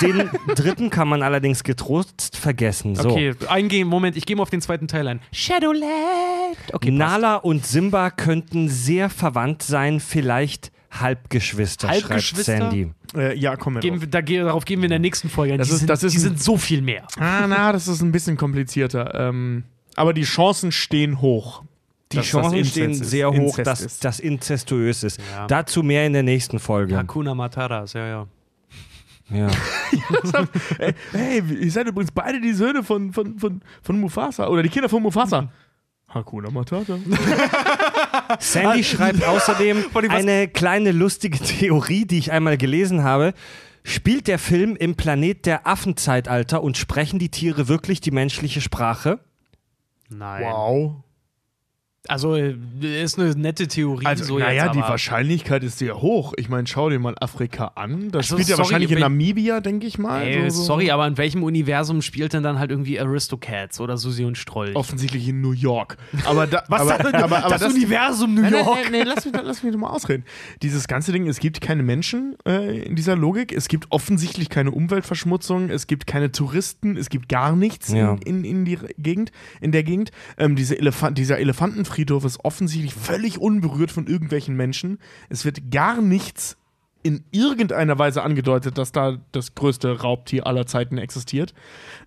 [0.00, 2.96] Den dritten kann man allerdings getrost vergessen.
[2.96, 3.10] So.
[3.10, 5.20] Okay, eingehen, Moment, ich gehe mal auf den zweiten Teil ein.
[5.32, 5.86] Shadowland.
[6.72, 6.98] Okay, passt.
[6.98, 12.56] Nala und Simba könnten sehr verwandt sein, vielleicht Halbgeschwister, Halbgeschwister?
[12.56, 12.92] schreibt Sandy.
[13.16, 15.58] Äh, ja, komm Gehen wir, da, ge- darauf gehen wir in der nächsten Folge ein.
[15.58, 17.06] Das die ist- sind, das ist die ein- sind so viel mehr.
[17.18, 19.14] Ah, na, das ist ein bisschen komplizierter.
[19.14, 19.64] Ähm,
[19.94, 21.62] aber die Chancen stehen hoch.
[22.12, 23.04] Die Chancen stehen ist.
[23.04, 24.04] sehr hoch, Inzest dass ist.
[24.04, 25.20] das inzestuös ist.
[25.32, 25.46] Ja.
[25.48, 26.96] Dazu mehr in der nächsten Folge.
[26.96, 28.26] Hakuna Mataras, ja, ja.
[29.28, 29.48] Ja.
[30.78, 34.46] Ey, hey, ihr seid übrigens beide die Söhne von, von, von, von Mufasa.
[34.46, 35.50] Oder die Kinder von Mufasa.
[36.08, 36.96] Hakuna Matata.
[38.38, 43.34] Sandy schreibt außerdem eine kleine lustige Theorie, die ich einmal gelesen habe.
[43.82, 49.20] Spielt der Film im Planet der Affenzeitalter und sprechen die Tiere wirklich die menschliche Sprache?
[50.08, 50.42] Nein.
[50.44, 50.96] Wow.
[52.08, 54.06] Also äh, ist eine nette Theorie.
[54.06, 56.32] Also, so naja, jetzt, die aber- Wahrscheinlichkeit ist sehr hoch.
[56.36, 58.10] Ich meine, schau dir mal Afrika an.
[58.10, 60.22] Das Also, spielt ja sorry, wahrscheinlich in Namibia, denke ich mal.
[60.22, 60.62] Ey, so, so.
[60.64, 64.74] sorry, aber in welchem Universum spielt denn dann halt irgendwie Aristocats oder Susi und Strolch?
[64.76, 65.96] Offensichtlich in New York.
[66.24, 67.14] Aber, da, Was aber, denn?
[67.22, 68.78] aber, aber das, Universum New nein, York?
[68.84, 70.24] nein, nein, lass mich, lass mich doch mal ausreden.
[70.62, 74.70] Dieses ganze Ding, es gibt keine Menschen äh, in dieser Logik, es gibt offensichtlich keine
[74.70, 78.12] Umweltverschmutzung, es gibt keine Touristen, es gibt gar nichts Ja.
[78.24, 80.10] in, in, in, die Gegend, in der Gegend.
[80.38, 81.38] Ähm, diese Elefant, dieser
[81.96, 84.98] Elefantenfriedhof ist offensichtlich völlig unberührt von irgendwelchen Menschen.
[85.28, 86.56] Es wird gar nichts
[87.02, 91.54] in irgendeiner Weise angedeutet, dass da das größte Raubtier aller Zeiten existiert.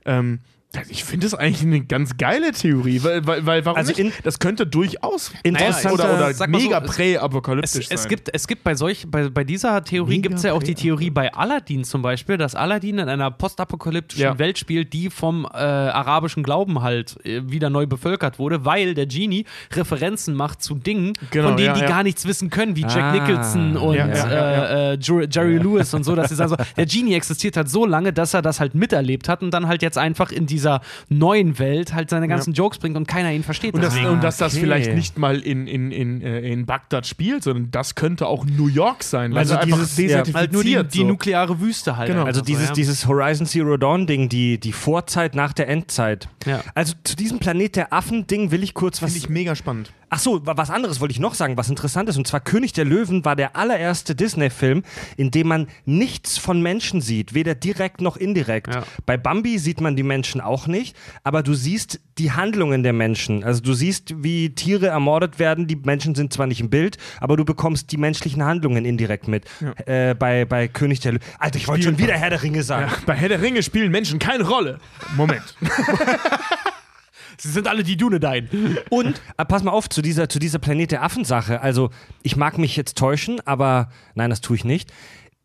[0.05, 0.41] Ähm,
[0.89, 4.37] ich finde das eigentlich eine ganz geile Theorie, weil, weil, weil warum Also in- das
[4.37, 7.95] könnte durchaus Interessanter- oder, oder so, mega es- prä-apokalyptisch Es, sein.
[7.97, 10.75] es, gibt, es gibt bei solch, bei, bei dieser Theorie gibt es ja auch die
[10.75, 14.37] Theorie bei Aladdin zum Beispiel, dass Aladdin in einer postapokalyptischen Ja.
[14.37, 19.07] Welt spielt, die vom äh, arabischen Glauben halt äh, wieder neu bevölkert wurde, weil der
[19.07, 21.87] Genie Referenzen macht zu Dingen, Genau, von denen ja, die ja.
[21.87, 23.11] gar nichts wissen können, wie Jack Ah.
[23.13, 27.15] Nicholson und äh, äh, Jer- Jerry Lewis und so, dass sie sagen so, der Genie
[27.15, 30.31] existiert halt so lange, dass er das halt miterlebt hat und dann halt jetzt einfach
[30.31, 33.73] in dieser neuen Welt halt seine ganzen Jokes bringt und keiner ihn versteht.
[33.73, 34.11] und, das, deswegen.
[34.11, 34.61] und dass das okay.
[34.61, 38.67] vielleicht nicht mal in, in, in, äh, in Bagdad spielt, sondern das könnte auch New
[38.67, 39.35] York sein.
[39.35, 40.35] Also Also, einfach dieses- ja, desertifiziert.
[40.37, 41.05] halt nur die, die so.
[41.07, 42.09] nukleare Wüste halt.
[42.09, 42.23] Genau.
[42.25, 42.73] Also einfach dieses, so, ja.
[42.73, 46.27] dieses Horizon Zero Dawn Ding, die, die Vorzeit nach der Endzeit.
[46.45, 46.61] Ja.
[46.75, 49.13] Also zu diesem Planet der Affen Ding will ich kurz was.
[49.13, 49.91] Finde ich mega spannend.
[50.11, 52.17] Ach so, wa- was anderes wollte ich noch sagen, was interessant ist.
[52.17, 54.83] Und zwar König der Löwen war der allererste Disney-Film,
[55.17, 58.73] in dem man nichts von Menschen sieht, weder direkt noch indirekt.
[58.73, 58.83] Ja.
[59.05, 63.43] Bei Bambi sieht man die Menschen auch nicht, aber du siehst die Handlungen der Menschen.
[63.43, 65.67] Also du siehst, wie Tiere ermordet werden.
[65.67, 69.45] Die Menschen sind zwar nicht im Bild, aber du bekommst die menschlichen Handlungen indirekt mit.
[69.85, 71.23] Äh, bei, bei König der Löwen.
[71.37, 72.91] Alter, ich wollte schon wieder Herr der Ringe sagen.
[73.05, 74.79] Bei Herr der Ringe spielen Menschen keine Rolle.
[75.15, 75.55] Moment.
[77.39, 78.49] Sie sind alle die Dunedain.
[78.89, 81.61] Und äh, pass mal auf zu dieser, zu dieser Planet der Affen-Sache.
[81.61, 81.89] Also,
[82.21, 84.91] ich mag mich jetzt täuschen, aber nein, das tue ich nicht.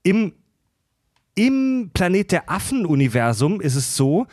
[0.02, 0.32] Im,
[1.36, 4.26] im Planet der Affen-Universum ist es so,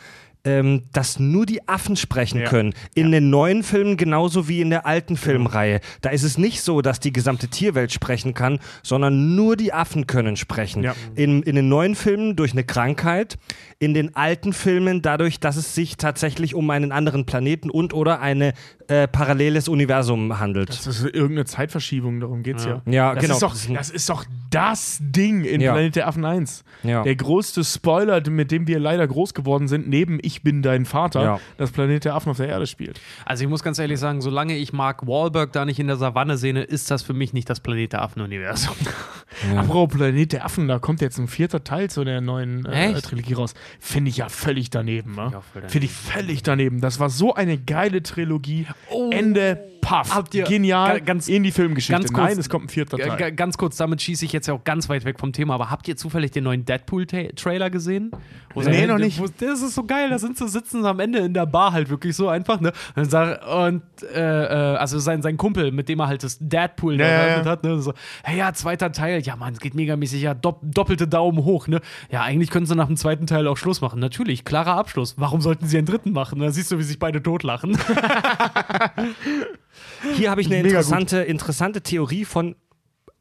[0.44, 2.48] ähm, dass nur die Affen sprechen Ja.
[2.48, 2.74] können.
[2.94, 5.80] In den neuen Filmen genauso wie in der alten Filmreihe.
[6.00, 10.06] Da ist es nicht so, dass die gesamte Tierwelt sprechen kann, sondern nur die Affen
[10.06, 10.82] können sprechen.
[10.82, 10.94] Ja.
[11.14, 13.38] In, in den neuen Filmen durch eine Krankheit,
[13.82, 18.20] in den alten Filmen dadurch, dass es sich tatsächlich um einen anderen Planeten und oder
[18.20, 18.52] ein
[18.86, 20.68] äh, paralleles Universum handelt.
[20.68, 22.80] Das ist irgendeine Zeitverschiebung, darum geht's ja.
[22.86, 23.34] Ja, das genau.
[23.34, 25.72] Ist doch, Das ist doch das Ding in Ja.
[25.72, 26.62] Planet der Affen 1.
[26.84, 27.02] Ja.
[27.02, 31.22] Der größte Spoiler, mit dem wir leider groß geworden sind, neben Ich bin dein Vater,
[31.24, 31.40] Ja.
[31.56, 33.00] das Planet der Affen auf der Erde spielt.
[33.24, 36.36] Also ich muss ganz ehrlich sagen, solange ich Mark Wahlberg da nicht in der Savanne
[36.36, 38.76] sehe, ist das für mich nicht das Planet der Affen-Universum.
[39.56, 43.00] Apropos Planet der Affen, da kommt jetzt ein vierter Teil zu der neuen äh?
[43.00, 43.54] Trilogie raus.
[43.80, 45.14] Finde ich ja völlig daneben.
[45.14, 45.32] daneben.
[45.68, 46.80] Finde ich völlig daneben.
[46.80, 48.66] Das war so eine geile Trilogie.
[49.10, 50.14] Ende, paff.
[50.14, 51.00] Habt ihr- Genial.
[51.00, 51.92] ga- ganz- in die Filmgeschichte.
[52.00, 53.32] ganz kurz- Nein, es kommt ein vierter Teil.
[53.32, 55.86] ganz kurz, damit schieße ich jetzt ja auch ganz weit weg vom Thema, aber habt
[55.88, 58.12] ihr zufällig den neuen Deadpool-Trailer gesehen?
[58.54, 59.20] Wo Nee, noch nicht.
[59.40, 61.90] Das ist so geil, da sind sie sitzen sie am Ende in der Bar halt
[61.90, 62.72] wirklich so einfach, ne?
[62.96, 63.82] Und, sag, und
[64.14, 67.44] äh, äh, also sein, sein Kumpel, mit dem er halt das Deadpool Ja, ja.
[67.44, 67.80] hat, ne?
[67.80, 67.92] So,
[68.22, 71.80] hey ja, zweiter Teil, ja Mann, es geht megamäßig, ja, dopp doppelte Daumen hoch, ne?
[72.10, 73.98] Ja, eigentlich können sie nach dem zweiten Teil auch Schluss machen.
[74.00, 75.14] Natürlich, klarer Abschluss.
[75.18, 76.38] Warum sollten sie einen dritten machen?
[76.40, 77.76] Da siehst du, wie sich beide totlachen.
[80.14, 82.56] Hier habe ich eine interessante, interessante Theorie von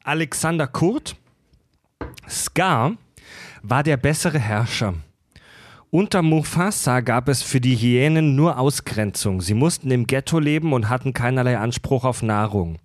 [0.03, 1.15] Alexander Kurt.
[2.27, 2.93] Scar
[3.61, 4.95] war der bessere Herrscher.
[5.93, 9.41] Unter Mufasa gab es für die Hyänen nur Ausgrenzung.
[9.41, 12.79] Sie mussten im Ghetto leben und hatten keinerlei Anspruch auf Nahrung.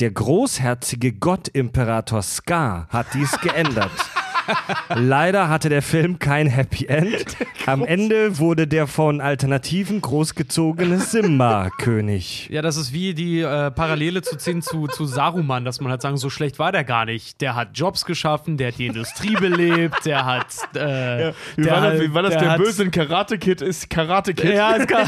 [0.00, 3.90] Der großherzige Gottimperator Scar hat dies geändert.
[4.94, 7.36] Leider hatte der Film kein Happy End.
[7.66, 12.48] Am Ende wurde der von Alternativen großgezogene Simba König.
[12.50, 16.02] Ja, das ist wie die äh, Parallele zu ziehen zu, zu Saruman, dass man halt
[16.02, 17.40] sagen, so schlecht war der gar nicht.
[17.40, 20.46] Der hat Jobs geschaffen, der hat die Industrie belebt, der hat.
[20.74, 23.90] Äh, Wie der war, das, wie war das der, hat- Böse in Karate Kid ist
[23.90, 24.54] Karate Kid?
[24.54, 25.06] Ja, es kann,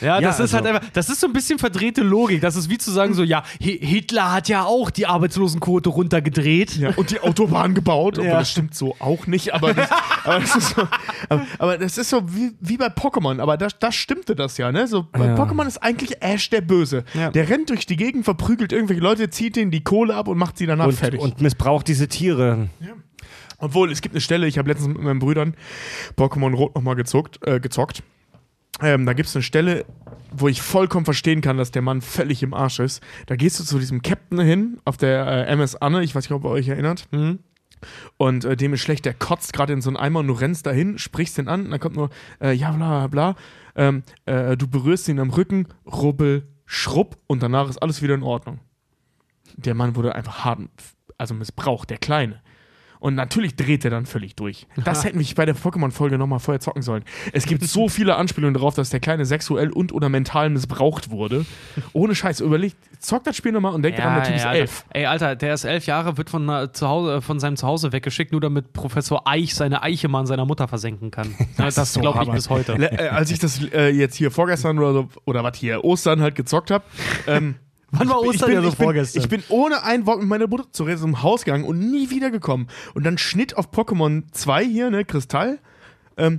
[0.00, 2.40] ja, das Ja, ist halt also- einfach, das ist so ein bisschen verdrehte Logik.
[2.40, 6.76] Das ist wie zu sagen, so, ja, Hi- Hitler hat ja auch die Arbeitslosenquote runtergedreht.
[6.76, 8.38] Ja, und die Autobahn gebaut, obwohl Ja.
[8.38, 9.88] das stimmt so auch nicht, aber das,
[10.24, 10.82] aber das ist so,
[11.28, 14.72] aber, aber das ist so wie, wie bei Pokémon, aber da das stimmte das ja,
[14.72, 14.86] ne?
[14.86, 15.34] So, bei Ja.
[15.36, 17.04] Pokémon ist eigentlich Ash der Böse.
[17.14, 17.30] Ja.
[17.30, 20.58] Der rennt durch die Gegend, verprügelt irgendwelche Leute, zieht ihnen die Kohle ab und macht
[20.58, 21.20] sie danach Und, fertig.
[21.20, 22.68] und missbraucht diese Tiere.
[23.58, 25.54] Obwohl, es gibt eine Stelle, ich habe letztens mit meinen Brüdern
[26.16, 27.46] Pokémon Rot nochmal gezockt.
[27.46, 28.02] Äh, gezockt.
[28.82, 29.84] Ähm, da gibt es eine Stelle,
[30.32, 33.02] wo ich vollkommen verstehen kann, dass der Mann völlig im Arsch ist.
[33.26, 36.32] Da gehst du zu diesem Captain hin, auf der äh, MS Anne, ich weiß nicht,
[36.32, 37.08] ob ihr euch erinnert.
[37.10, 37.40] Mhm.
[38.16, 40.66] Und äh, dem ist schlecht, der kotzt gerade in so einen Eimer und du rennst
[40.66, 43.36] dahin, sprichst den an und dann kommt nur, äh, ja, bla, bla, bla.
[43.74, 48.22] Ähm, äh, du berührst ihn am Rücken, rubbel, schrupp und danach ist alles wieder in
[48.22, 48.60] Ordnung.
[49.56, 50.60] Der Mann wurde einfach hart,
[51.18, 52.40] also missbraucht, der Kleine.
[53.00, 54.66] Und natürlich dreht er dann völlig durch.
[54.84, 57.02] Das hätten wir bei der Pokémon-Folge nochmal vorher zocken sollen.
[57.32, 61.46] Es gibt so viele Anspielungen darauf, dass der Kleine sexuell und oder mental missbraucht wurde.
[61.94, 62.40] Ohne Scheiß.
[62.40, 64.60] Überlegt, zockt das Spiel nochmal und denkt daran, der Typ ist Alter.
[64.60, 64.84] elf.
[64.90, 68.32] Ey, Alter, der ist elf Jahre, wird von, äh, zu Hause, von seinem Zuhause weggeschickt,
[68.32, 71.34] nur damit Professor Eich seine Eiche mal an seiner Mutter versenken kann.
[71.56, 72.74] das das so glaube ich bis heute.
[72.74, 76.34] Äh, als ich das äh, jetzt hier vorgestern oder so, oder was hier, Ostern halt
[76.34, 76.84] gezockt habe,
[77.26, 77.56] ähm,
[77.92, 79.22] Wann war ich bin- Ostern ich ja bin, so ich bin, vorgestern?
[79.22, 82.10] Ich bin ohne ein Wort mit meiner Mutter zu reden zum Haus gegangen und nie
[82.10, 82.68] wiedergekommen.
[82.94, 85.58] Und dann Schnitt auf Pokémon 2 hier, ne, Kristall.
[86.16, 86.38] Ähm,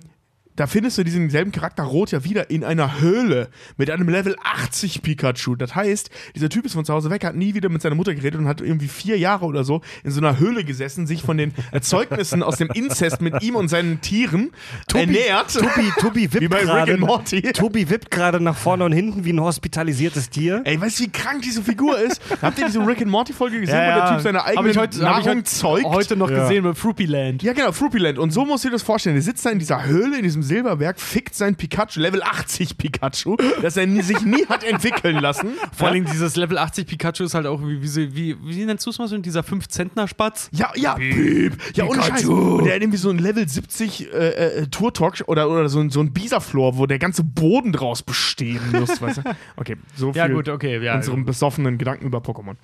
[0.61, 4.35] da findest du diesen selben Charakter Rot ja wieder in einer Höhle mit einem Level
[4.43, 5.55] 80 Pikachu.
[5.55, 8.13] Das heißt, dieser Typ ist von zu Hause weg, hat nie wieder mit seiner Mutter
[8.13, 11.37] geredet und hat irgendwie vier Jahre oder so in so einer Höhle gesessen, sich von
[11.37, 14.51] den Erzeugnissen aus dem Inzest mit ihm und seinen Tieren
[14.93, 15.51] ernährt.
[15.51, 16.91] Tobi, Tobi Wie wippt bei Rick gerade.
[16.91, 17.41] and Morty.
[17.53, 20.61] Tobi wippt gerade nach vorne und hinten wie ein hospitalisiertes Tier.
[20.63, 22.21] Ey, weißt du, wie krank diese Figur ist?
[22.43, 24.11] Habt ihr diese Rick and Morty Folge gesehen, Ja, wo der.
[24.11, 25.85] Typ seine Hab eigene ich heute, hab Nahrung ich heute, zeugt?
[25.85, 26.43] heute noch Ja.
[26.43, 27.41] gesehen mit Fruity Land.
[27.41, 28.19] Ja, genau, Fruityland.
[28.19, 29.15] Und so musst du dir das vorstellen.
[29.15, 33.37] Der sitzt da in dieser Höhle, in diesem Silberberg, fickt sein Pikachu, Level 80 Pikachu,
[33.61, 35.49] das er sich nie hat entwickeln lassen.
[35.73, 38.89] Vor allem dieses Level 80 Pikachu ist halt auch wie, wie, wie, wie nennst du
[38.89, 40.49] es mal so, dieser 5-Zentner-Spatz?
[40.51, 41.55] Ja, ja, Piep.
[41.73, 42.25] Ja, ohne Scheiß.
[42.25, 45.89] Und der hat irgendwie so ein Level 70 äh, äh, Tour-Talk oder, oder so, ein-
[45.89, 49.21] so ein Bisaflor, wo der ganze Boden draus bestehen muss, weißt du?
[49.55, 50.83] Okay, so viel Ja, gut, okay.
[50.83, 52.55] Ja, unserem besoffenen Gedanken über Pokémon.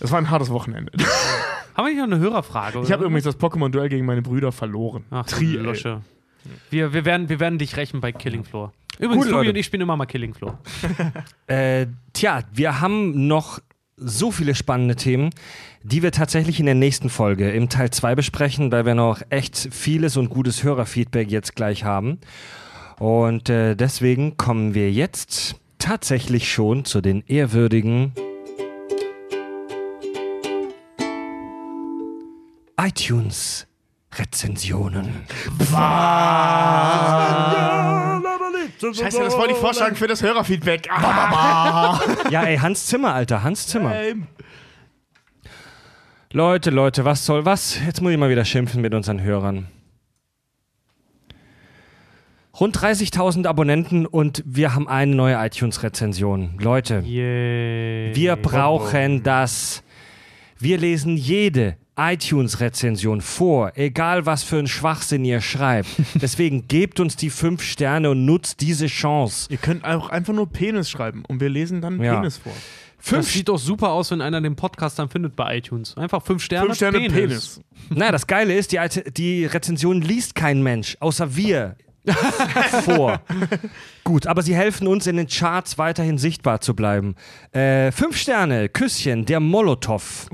[0.00, 0.90] Das war ein hartes Wochenende.
[1.74, 2.80] Haben wir nicht noch eine Hörerfrage?
[2.82, 5.04] Ich habe übrigens das Pokémon-Duell gegen meine Brüder verloren.
[5.10, 5.96] Ach, Tri, Tri, ey.
[6.70, 8.72] Wir, wir, werden, wir werden dich rächen bei Killing Floor.
[8.98, 10.58] Übrigens, Tobi und ich spielen immer mal Killing Floor.
[11.46, 13.58] Äh, tja, wir haben noch
[13.96, 15.30] so viele spannende Themen,
[15.82, 19.68] die wir tatsächlich in der nächsten Folge im Teil 2 besprechen, weil wir noch echt
[19.70, 22.18] vieles und gutes Hörerfeedback jetzt gleich haben.
[22.98, 28.12] Und äh, deswegen kommen wir jetzt tatsächlich schon zu den ehrwürdigen
[34.12, 35.08] iTunes-Rezensionen.
[38.80, 40.88] Scheiße, das wollte ich vorschlagen für das Hörerfeedback.
[40.90, 43.94] Ah, Ja, ey, Hans Zimmer, Alter, Hans Zimmer.
[46.32, 47.78] Leute, Leute, was soll was?
[47.86, 49.68] Jetzt muss ich mal wieder schimpfen mit unseren Hörern.
[52.58, 56.58] Rund 30.000 Abonnenten und wir haben eine neue iTunes-Rezension.
[56.58, 58.14] Leute, Yay.
[58.14, 59.82] wir brauchen das.
[60.58, 65.88] Wir lesen jede iTunes-Rezension vor, egal was für ein Schwachsinn ihr schreibt.
[66.14, 69.46] Deswegen gebt uns die fünf Sterne und nutzt diese Chance.
[69.50, 72.16] Ihr könnt auch einfach nur Penis schreiben und wir lesen dann Ja.
[72.16, 72.52] Penis vor.
[72.98, 75.96] Das Fünf sieht doch super aus, wenn einer den Podcast dann findet bei iTunes.
[75.96, 77.60] Einfach fünf Sterne, Fünf Sterne Penis.
[77.90, 78.78] Naja, das Geile ist, die,
[79.16, 81.74] die Rezension liest kein Mensch, außer wir
[82.84, 83.20] vor.
[84.04, 87.14] Gut, aber sie helfen uns in den Charts weiterhin sichtbar zu bleiben.
[87.52, 90.26] Äh, fünf Sterne, Küsschen, der Molotow.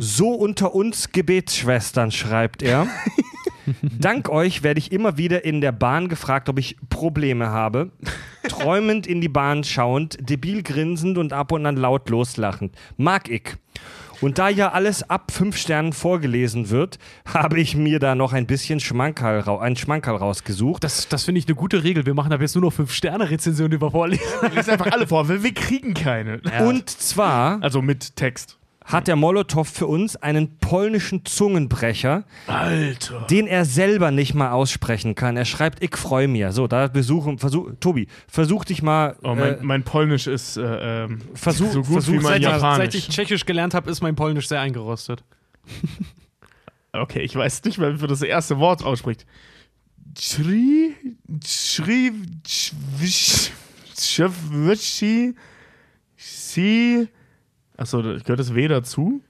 [0.00, 2.86] So unter uns Gebetsschwestern, schreibt er.
[3.82, 7.92] Dank euch werde ich immer wieder in der Bahn gefragt, ob ich Probleme habe.
[8.48, 12.76] Träumend in die Bahn schauend, debil grinsend und ab und an laut loslachend.
[12.96, 13.56] Mag ich.
[14.24, 18.46] Und da ja alles ab fünf Sternen vorgelesen wird, habe ich mir da noch ein
[18.46, 20.82] bisschen Schmankerl, einen Schmankerl rausgesucht.
[20.82, 22.06] Das, das finde ich eine gute Regel.
[22.06, 24.24] Wir machen ab jetzt nur noch fünf Sterne Rezensionen über vorlesen.
[24.54, 26.40] Lest einfach alle vor, weil wir kriegen keine.
[26.60, 28.56] Und zwar Also mit Text.
[28.84, 33.26] Hat der Molotow für uns einen polnischen Zungenbrecher, Alter.
[33.30, 35.36] den er selber nicht mal aussprechen kann.
[35.38, 36.52] Er schreibt, ich freue mir.
[36.52, 39.16] So, da besuchen, versuch, Tobi, versuch dich mal.
[39.22, 42.42] Oh, äh, mein, mein Polnisch ist äh, ähm, Versuch- so gut versuch- wie mein Seit
[42.42, 42.76] ich, Japanisch.
[42.78, 45.24] seit ich Tschechisch gelernt habe, ist mein Polnisch sehr eingerostet.
[46.92, 49.24] Okay, ich weiß nicht mehr, wie man das erste Wort ausspricht.
[50.18, 50.94] Schri,
[51.44, 52.70] schwisch,
[53.98, 55.34] schwitschi,
[56.16, 57.08] si.
[57.76, 59.20] Achso, gehört das W dazu?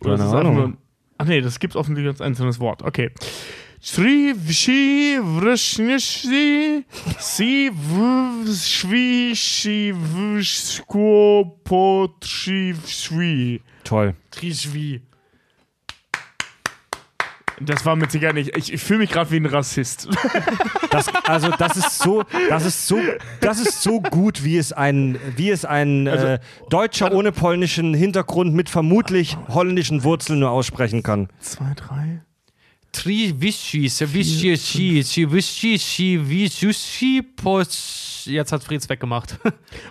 [0.00, 0.56] Oder ist Keine das einfach Ahnung.
[0.56, 0.76] nur.
[1.18, 2.82] Ach nee, das gibt offensichtlich als einzelnes Wort.
[2.82, 3.10] Okay.
[3.80, 6.84] Schri, wschi, wrschnischi,
[7.18, 13.60] si, wschwi, schi, wschko, potri, wschwi.
[13.84, 14.14] Toll.
[14.32, 15.00] Trischwi.
[17.60, 18.56] Das war mit Sicherheit nicht.
[18.56, 20.08] Ich, ich fühle mich gerade wie ein Rassist.
[20.90, 22.98] Das, also das ist so, das ist so,
[23.40, 26.38] das ist so gut, wie es ein, wie es ein äh,
[26.70, 31.28] Deutscher ohne polnischen Hintergrund mit vermutlich holländischen Wurzeln nur aussprechen kann.
[31.40, 32.22] Zwei, drei.
[32.94, 38.26] Sewischi, Shi, Shiwischi, Shiwischi, Posch.
[38.26, 39.38] Jetzt hat Freds weggemacht.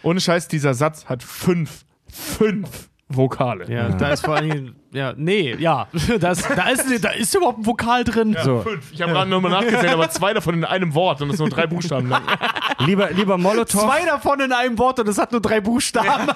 [0.03, 3.71] Ohne Scheiß, dieser Satz hat fünf, fünf Vokale.
[3.71, 5.87] Ja, da ist vor allen Dingen, ja, nee, ja,
[6.19, 8.35] da ist, da ist, da ist überhaupt ein Vokal drin.
[8.43, 8.61] So.
[8.61, 8.91] Fünf.
[8.91, 11.55] Ich habe gerade nochmal nachgezählt, aber zwei davon in einem Wort und das sind nur
[11.55, 12.23] drei Buchstaben lang.
[12.79, 16.29] Lieber, lieber Molotow, Zwei davon in einem Wort und es hat nur drei Buchstaben.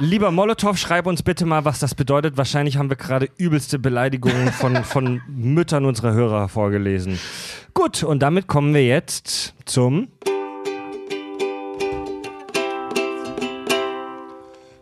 [0.00, 2.36] lieber Molotow, schreib uns bitte mal, was das bedeutet.
[2.36, 7.18] Wahrscheinlich haben wir gerade übelste Beleidigungen von, von Müttern unserer Hörer vorgelesen.
[7.74, 10.08] Gut, und damit kommen wir jetzt zum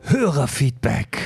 [0.07, 1.19] Hörerfeedback.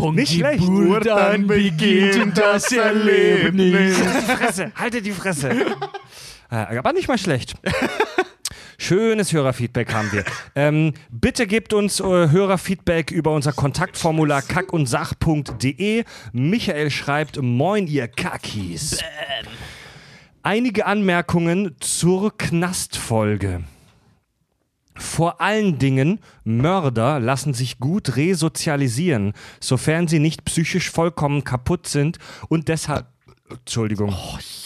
[0.00, 0.64] Von Nicht schlecht.
[0.64, 3.98] Geburt an beginnt das Erlebnis.
[3.98, 5.50] Die Fresse, haltet die Fresse.
[6.52, 7.54] Äh, Aber nicht mal schlecht.
[8.76, 10.24] Schönes Hörerfeedback haben wir.
[10.56, 16.02] Ähm, bitte gebt uns äh, Hörerfeedback über unser Kontaktformular kackundsach.de.
[16.32, 18.98] Michael schreibt: Moin, ihr Kackis.
[20.42, 23.62] Einige Anmerkungen zur Knastfolge.
[25.00, 32.18] Vor allen Dingen, Mörder lassen sich gut resozialisieren, sofern sie nicht psychisch vollkommen kaputt sind
[32.48, 33.06] und deshalb,
[33.50, 34.14] Entschuldigung,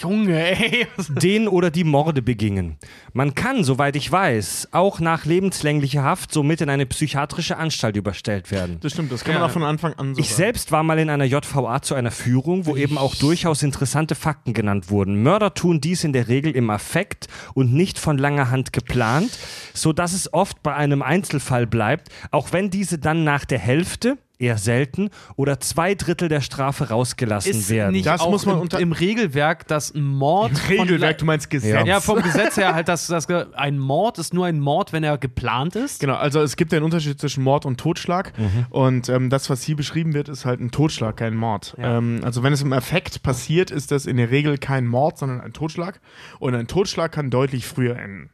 [0.00, 0.86] Junge, ey.
[1.08, 2.76] den oder die Morde begingen.
[3.12, 8.50] Man kann, soweit ich weiß, auch nach lebenslänglicher Haft somit in eine psychiatrische Anstalt überstellt
[8.50, 8.78] werden.
[8.80, 9.40] Das stimmt, das kann Ja.
[9.40, 10.36] man auch von Anfang an so Ich sagen.
[10.36, 14.52] selbst war mal in einer JVA zu einer Führung, wo eben auch durchaus interessante Fakten
[14.52, 15.22] genannt wurden.
[15.22, 19.38] Mörder tun dies in der Regel im Affekt und nicht von langer Hand geplant,
[19.72, 24.18] so dass es oft bei einem Einzelfall bleibt, auch wenn diese dann nach der Hälfte,
[24.44, 27.92] eher selten, oder zwei Drittel der Strafe rausgelassen Ist werden.
[27.92, 31.50] nicht Das auch muss man im, unter- im Regelwerk, dass ein Mord Regelwerk, du meinst
[31.50, 31.86] Gesetz.
[31.86, 35.18] ja, vom Gesetz her halt, dass, dass ein Mord ist nur ein Mord, wenn er
[35.18, 36.00] geplant ist.
[36.00, 38.32] Genau, also es gibt ja einen Unterschied zwischen Mord und Totschlag.
[38.70, 41.74] Und ähm, das, was hier beschrieben wird, ist halt ein Totschlag, kein Mord.
[41.78, 41.98] Ja.
[41.98, 45.40] Ähm, also wenn es im Effekt passiert, ist das in der Regel kein Mord, sondern
[45.40, 46.00] ein Totschlag.
[46.38, 48.30] Und ein Totschlag kann deutlich früher enden.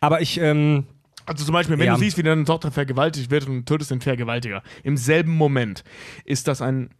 [0.00, 0.86] Aber ich, ähm,
[1.26, 1.94] Also zum Beispiel, wenn Ja.
[1.94, 5.84] du siehst, wie deine Tochter vergewaltigt wird und tötest den Vergewaltiger, im selben Moment
[6.24, 6.90] ist das ein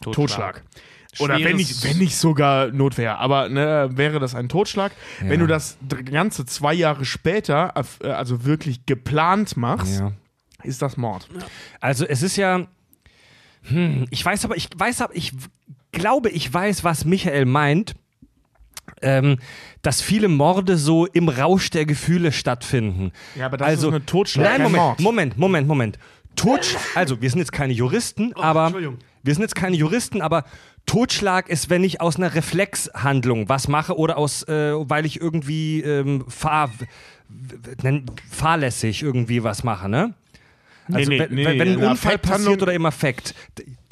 [0.00, 0.64] Totschlag.
[1.20, 4.92] Oder wenn nicht, wenn nicht sogar Notwehr, aber ne, wäre das ein Totschlag.
[5.20, 7.72] Wenn du das Ganze zwei Jahre später,
[8.02, 10.12] äh, also wirklich geplant machst, ja.
[10.62, 11.28] ist das Mord.
[11.80, 12.66] Also es ist ja.
[13.62, 15.32] Hm, ich weiß aber, ich weiß aber, ich
[15.92, 17.94] glaube, ich weiß, was Michael meint.
[19.02, 19.38] Ähm,
[19.82, 23.12] dass viele Morde so im Rausch der Gefühle stattfinden.
[23.36, 25.00] Ja, aber das also, ist eine Totschlag, Nein, Moment, Mord.
[25.00, 25.98] Moment, Moment, Moment.
[26.36, 28.98] Totschlag, also wir sind jetzt keine Juristen, aber Entschuldigung.
[29.22, 30.44] wir sind jetzt keine Juristen, aber
[30.86, 35.82] Totschlag ist, wenn ich aus einer Reflexhandlung was mache oder aus, äh, weil ich irgendwie
[35.82, 36.70] ähm, fahr,
[38.30, 40.14] fahrlässig irgendwie was mache, ne?
[40.90, 43.34] Also nee, wenn, nee, wenn, ein Unfall passiert oder im Affekt.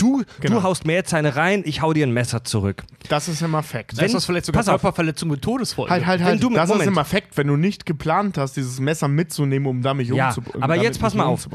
[0.06, 0.56] Du, Genau.
[0.56, 2.84] du haust mir jetzt eine rein, ich hau dir ein Messer zurück.
[3.08, 3.98] Das ist im Affekt.
[3.98, 4.80] Da ist das vielleicht sogar pass auf.
[4.80, 5.90] Körperverletzung mit Todesfolge.
[5.90, 6.42] Halt, halt, Wenn halt.
[6.42, 6.82] du das Moment.
[6.82, 10.62] ist im Affekt, wenn du nicht geplant hast, dieses Messer mitzunehmen, um damit Ja, umzubringen.
[10.62, 11.48] aber jetzt pass mal auf.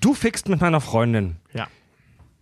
[0.00, 1.36] Du fickst mit meiner Freundin.
[1.54, 1.66] Ja.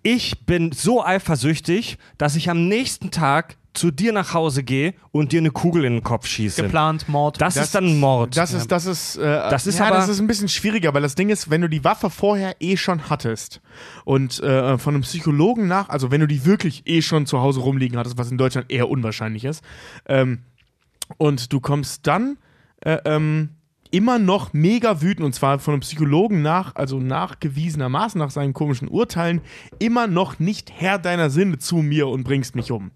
[0.02, 5.32] Ich bin so eifersüchtig, dass ich am nächsten Tag zu dir nach Hause gehe und
[5.32, 6.62] dir eine Kugel in den Kopf schieße.
[6.62, 7.40] Geplant, Mord.
[7.40, 8.36] Das, ist dann ein Mord.
[8.36, 11.02] Das ist, das ist, äh, Das ist ja, aber- das ist ein bisschen schwieriger, weil
[11.02, 13.60] das Ding ist, wenn du die Waffe vorher eh schon hattest
[14.04, 17.60] und äh, von einem Psychologen nach, also wenn du die wirklich eh schon zu Hause
[17.60, 19.62] rumliegen hattest, was in Deutschland eher unwahrscheinlich ist,
[20.06, 20.40] ähm,
[21.18, 22.36] und du kommst dann
[22.80, 23.50] äh, ähm,
[23.92, 28.88] immer noch mega wütend und zwar von einem Psychologen nach, also nachgewiesenermaßen nach seinen komischen
[28.88, 29.40] Urteilen,
[29.78, 32.90] immer noch nicht Herr deiner Sinne zu mir und bringst mich um.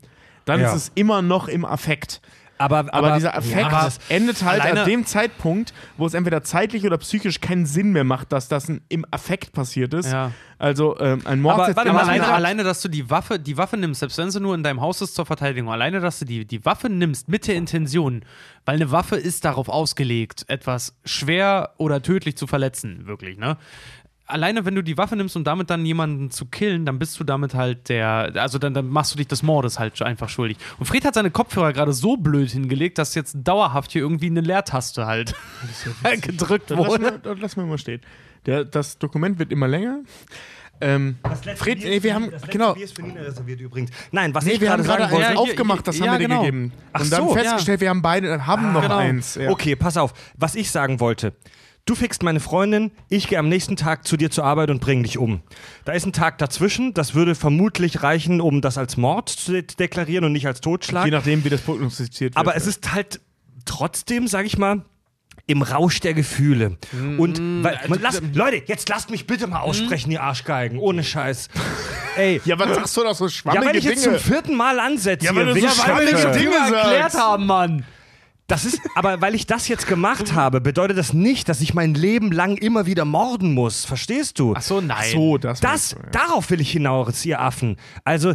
[0.51, 0.70] Dann Ja.
[0.74, 2.20] ist es immer noch im Affekt.
[2.59, 6.85] aber, Aber, dieser Affekt Ja, aber endet halt an dem Zeitpunkt, wo es entweder zeitlich
[6.85, 10.12] oder psychisch keinen Sinn mehr macht, dass das ein, im Affekt passiert ist.
[10.12, 10.32] Ja.
[10.59, 13.56] Also ähm, ein Mord Aber warte mal, Aber alleine, alleine, dass du die Waffe, die
[13.56, 16.27] Waffe nimmst, selbst wenn sie nur in deinem Haus ist zur Verteidigung, alleine, dass du
[16.27, 18.27] die, die Waffe nimmst mit der Intention,
[18.66, 23.56] weil eine Waffe ist darauf ausgelegt, etwas schwer oder tödlich zu verletzen, wirklich, ne?
[24.31, 27.24] Alleine, wenn du die Waffe nimmst, um damit dann jemanden zu killen, dann bist du
[27.24, 30.57] damit halt der, also dann, dann machst du dich des Mordes halt einfach schuldig.
[30.78, 34.40] Und Fred hat seine Kopfhörer gerade so blöd hingelegt, dass jetzt dauerhaft hier irgendwie eine
[34.40, 35.35] Leertaste halt
[36.23, 37.20] gedrückt Dann lass, wurde.
[37.24, 38.01] mal, lass mal mal stehen.
[38.47, 40.01] Der, das Dokument wird immer länger.
[40.82, 41.19] Ähm,
[41.57, 42.73] Fred, nee, wir haben, genau.
[42.73, 43.90] Bier ist für Nina reserviert übrigens.
[44.12, 45.35] Nein, was Nee, ich wir haben gerade sagen eins wollte.
[45.35, 46.40] Ja, aufgemacht, das ja, haben wir dir genau.
[46.40, 46.73] gegeben.
[46.93, 48.97] Ach Und dann so, festgestellt, wir haben beide, haben noch genau.
[48.97, 49.35] eins.
[49.35, 49.51] Ja.
[49.51, 50.15] Okay, pass auf.
[50.39, 51.35] Was ich sagen wollte.
[51.86, 55.02] Du fickst meine Freundin, ich gehe am nächsten Tag zu dir zur Arbeit und bringe
[55.02, 55.43] dich um.
[55.85, 59.62] Da ist ein Tag dazwischen, das würde vermutlich reichen, um das als Mord zu de
[59.62, 61.05] deklarieren und nicht als Totschlag.
[61.07, 62.36] Je nachdem, wie das prognostiziert wird.
[62.36, 63.20] Aber es ist halt
[63.65, 64.85] trotzdem, sag ich mal,
[65.47, 66.77] im Rausch der Gefühle.
[67.19, 71.48] Und weil, lass, Leute, jetzt lasst mich bitte mal aussprechen, ihr Arschgeigen, ohne Scheiß.
[72.16, 74.23] Ey, Ja, was sagst du da so ja, schwammige weil ich jetzt zum Dinge?
[74.23, 75.27] vierten Mal ansetze.
[75.27, 76.31] Ja, weil du so schwammige.
[76.39, 77.85] Dinge erklärt haben, Mann.
[78.51, 81.94] Das ist, aber weil ich das jetzt gemacht habe, bedeutet das nicht, dass ich mein
[81.94, 83.85] Leben lang immer wieder morden muss.
[83.85, 84.55] Verstehst du?
[84.56, 85.10] Ach so, nein.
[85.12, 85.60] So, das.
[85.60, 86.10] Das, du, ja.
[86.10, 87.77] darauf will ich hinaus, ihr Affen.
[88.05, 88.35] Also,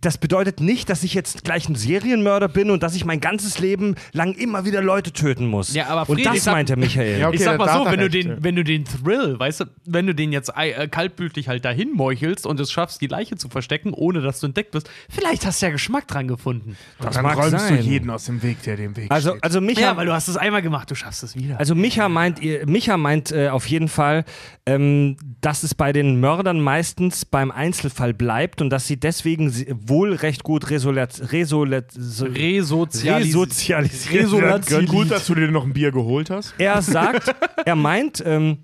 [0.00, 3.58] das bedeutet nicht, dass ich jetzt gleich ein Serienmörder bin und dass ich mein ganzes
[3.58, 5.72] Leben lang immer wieder Leute töten muss.
[5.72, 7.18] Ja, aber und Friedrich, das sag- meinte Michael.
[7.20, 9.64] Ja, okay, ich sag mal so, wenn du, den, wenn du den Thrill, weißt du,
[9.86, 13.48] wenn du den jetzt äh, kaltblütig halt dahin meuchelst und es schaffst, die Leiche zu
[13.48, 16.76] verstecken, ohne dass du entdeckt wirst, vielleicht hast du ja Geschmack dran gefunden.
[17.00, 17.78] das Dann mag räumst sein.
[17.78, 19.45] du jeden aus dem Weg, der dem Weg Also, steht.
[19.46, 21.58] Also Micha, Ja, weil du hast es einmal gemacht, du schaffst es wieder.
[21.58, 24.24] Also Micha meint, ihr- Micha meint äh, auf jeden Fall,
[24.66, 29.52] ähm, dass es bei den Mördern meistens beim Einzelfall bleibt und dass sie deswegen
[29.88, 34.86] wohl recht gut resolat, resolat, so, Resozialis resozialisiert werden können.
[34.88, 36.54] Gut, dass du dir noch ein Bier geholt hast.
[36.58, 38.58] Er sagt, er meint, ähm,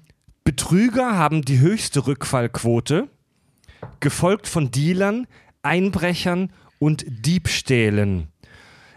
[0.45, 3.09] Betrüger haben die höchste Rückfallquote,
[4.01, 5.27] gefolgt von Dealern,
[5.63, 8.29] Einbrechern und Diebstählen.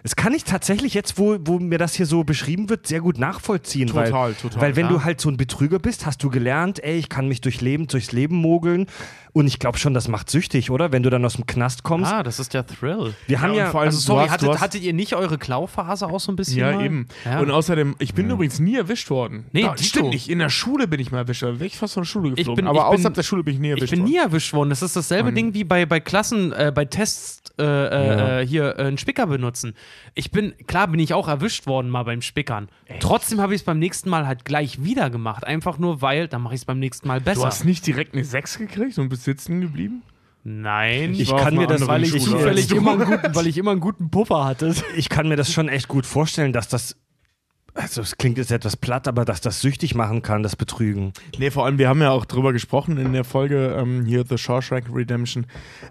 [0.05, 3.17] Das kann ich tatsächlich jetzt, wo, wo mir das hier so beschrieben wird, sehr gut
[3.17, 3.87] nachvollziehen.
[3.87, 4.91] Total, weil, total, Weil wenn ja.
[4.91, 7.87] du halt so ein Betrüger bist, hast du gelernt, ey, ich kann mich durch Leben,
[7.87, 8.85] durchs Leben mogeln.
[9.33, 10.91] Und ich glaube schon, das macht süchtig, oder?
[10.91, 12.09] Wenn du dann aus dem Knast kommst.
[12.09, 13.15] Ah, das ist der Thrill.
[13.27, 15.37] Wir haben und ja, vor allem, Also sorry, hast, hattet, hast, hattet ihr nicht eure
[15.39, 16.59] Klauphase auch so ein bisschen?
[16.59, 16.85] Ja, mal?
[16.85, 17.07] eben.
[17.25, 17.39] Ja.
[17.39, 19.45] Und außerdem, ich bin übrigens nie erwischt worden.
[19.53, 20.29] Nee, Da, stimmt nicht.
[20.29, 21.59] In der Schule bin ich mal erwischt worden.
[21.59, 22.55] Wäre ich fast von der Schule geflogen.
[22.55, 24.11] bin- Aber ich bin- außerhalb der Schule bin ich nie erwischt ich bin worden.
[24.11, 24.69] nie erwischt worden.
[24.69, 28.77] Das ist dasselbe Ding wie bei, bei Klassen, äh, bei Tests äh, äh, äh, hier
[28.77, 29.75] äh, einen Spicker benutzen.
[30.13, 32.69] Ich bin, klar bin ich auch erwischt worden mal beim Spickern.
[32.99, 35.45] Trotzdem habe ich es beim nächsten Mal halt gleich wieder gemacht.
[35.45, 37.41] Einfach nur, weil, dann mache ich es beim nächsten Mal besser.
[37.41, 40.03] Du hast nicht direkt eine 6 gekriegt und bist sitzen geblieben?
[40.47, 43.79] Nein, Ich kann mir das, weil ich, zufällig immer einen guten, weil ich immer einen
[43.79, 44.75] guten Puffer hatte.
[44.95, 46.95] ich kann mir das schon echt gut vorstellen, dass das,
[47.75, 51.11] also es klingt jetzt etwas platt, aber dass das süchtig machen kann, das Betrügen.
[51.37, 54.37] Nee, vor allem, wir haben ja auch drüber gesprochen in der Folge ähm, hier The
[54.37, 55.45] Shawshank Redemption,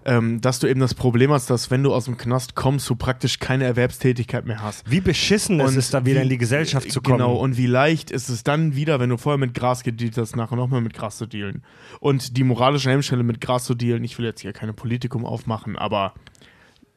[0.04, 2.96] ähm, dass du eben das Problem hast, dass wenn du aus dem Knast kommst, du
[2.96, 4.90] praktisch keine Erwerbstätigkeit mehr hast.
[4.90, 7.18] Wie beschissen es Und ist, da wieder wie- in die Gesellschaft zu kommen.
[7.18, 10.36] Genau, und wie leicht ist es dann wieder, wenn du vorher mit Gras gedealt hast,
[10.36, 11.62] nachher nochmal mit Gras zu dealen.
[12.00, 15.76] Und die moralische Hemmschwelle mit Gras zu dealen, ich will jetzt hier keine Politikum aufmachen,
[15.76, 16.14] aber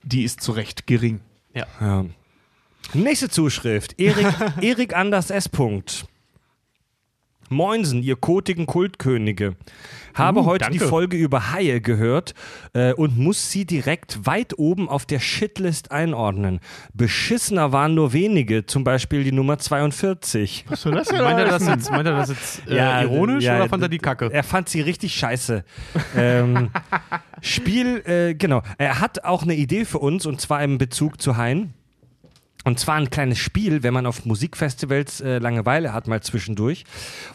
[0.03, 1.19] die ist zu Recht gering.
[1.53, 1.65] Ja.
[2.93, 3.99] Nächste Zuschrift.
[3.99, 4.27] Erik,
[4.61, 5.49] Erik Anders S.
[5.49, 6.05] Punkt.
[7.49, 9.55] Moinsen, ihr kotigen Kultkönige.
[10.14, 10.80] Habe Uh, heute danke.
[10.80, 12.34] die Folge über Haie gehört
[12.73, 16.59] äh, und muss sie direkt weit oben auf der Shitlist einordnen.
[16.93, 20.65] Beschissener waren nur wenige, zum Beispiel die Nummer 42.
[20.68, 21.23] Was soll das denn?
[21.23, 23.89] Meint er das jetzt, meint er das jetzt äh, Ja, ironisch ja, oder fand er
[23.89, 24.30] die Kacke?
[24.34, 25.64] Er fand sie richtig scheiße.
[26.18, 26.69] ähm,
[27.41, 28.61] Spiel, äh, genau.
[28.77, 31.73] Er hat auch eine Idee für uns und zwar im Bezug zu Hein.
[32.68, 36.84] Und zwar ein kleines Spiel, wenn man auf Musikfestivals äh, Langeweile hat, mal zwischendurch.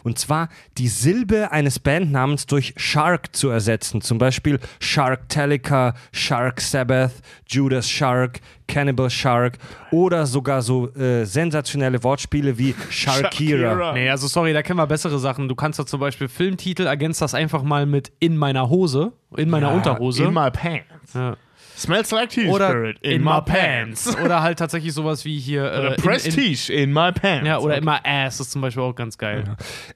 [0.03, 0.47] Und zwar
[0.77, 4.01] die Silbe eines Bandnamens durch Shark zu ersetzen.
[4.01, 7.13] Zum Beispiel Sharktelica, Shark Sabbath,
[7.47, 9.57] Judas Shark, Cannibal Shark
[9.89, 13.69] oder sogar so äh, sensationelle Wortspiele wie Sharkira.
[13.71, 13.93] Sharkira.
[13.93, 15.47] Nee, also sorry, da kennen wir bessere Sachen.
[15.47, 19.49] Du kannst da zum Beispiel Filmtitel, ergänzt das einfach mal mit in meiner Hose, in
[19.49, 20.25] meiner Unterhose.
[20.25, 21.15] In my pants.
[21.15, 21.37] ja.
[21.75, 22.97] Smells like tea Oder spirit.
[23.01, 24.15] in, my pants.
[24.23, 25.63] Oder halt tatsächlich sowas wie hier.
[25.65, 27.41] Äh, Oder in- Prestige in, my pants.
[27.41, 29.43] In, ja, oder in my ass ist zum Beispiel auch ganz geil.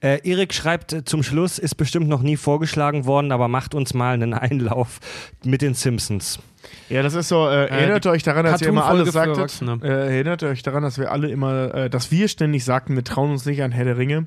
[0.02, 3.94] Äh, Erik schreibt äh, zum Schluss, ist bestimmt noch nie vorgeschlagen worden, aber macht uns
[3.94, 4.98] mal einen Einlauf
[5.44, 6.40] mit den Simpsons.
[6.88, 9.62] Ja, das ist so, äh, erinnert euch daran, dass ihr immer für sagtet.
[9.82, 13.30] Äh, erinnert euch daran, dass wir alle immer, äh, dass wir ständig sagten, wir trauen
[13.30, 14.26] uns nicht an Herr der Ringe.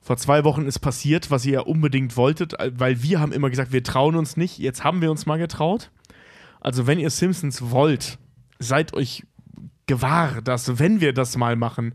[0.00, 3.50] Vor zwei Wochen ist passiert, was ihr ja unbedingt wolltet, äh, weil wir haben immer
[3.50, 4.58] gesagt, wir trauen uns nicht.
[4.58, 5.90] Jetzt haben wir uns mal getraut.
[6.60, 8.18] Also wenn ihr Simpsons wollt,
[8.58, 9.24] seid euch
[9.86, 11.94] gewahr, dass wenn wir das mal machen,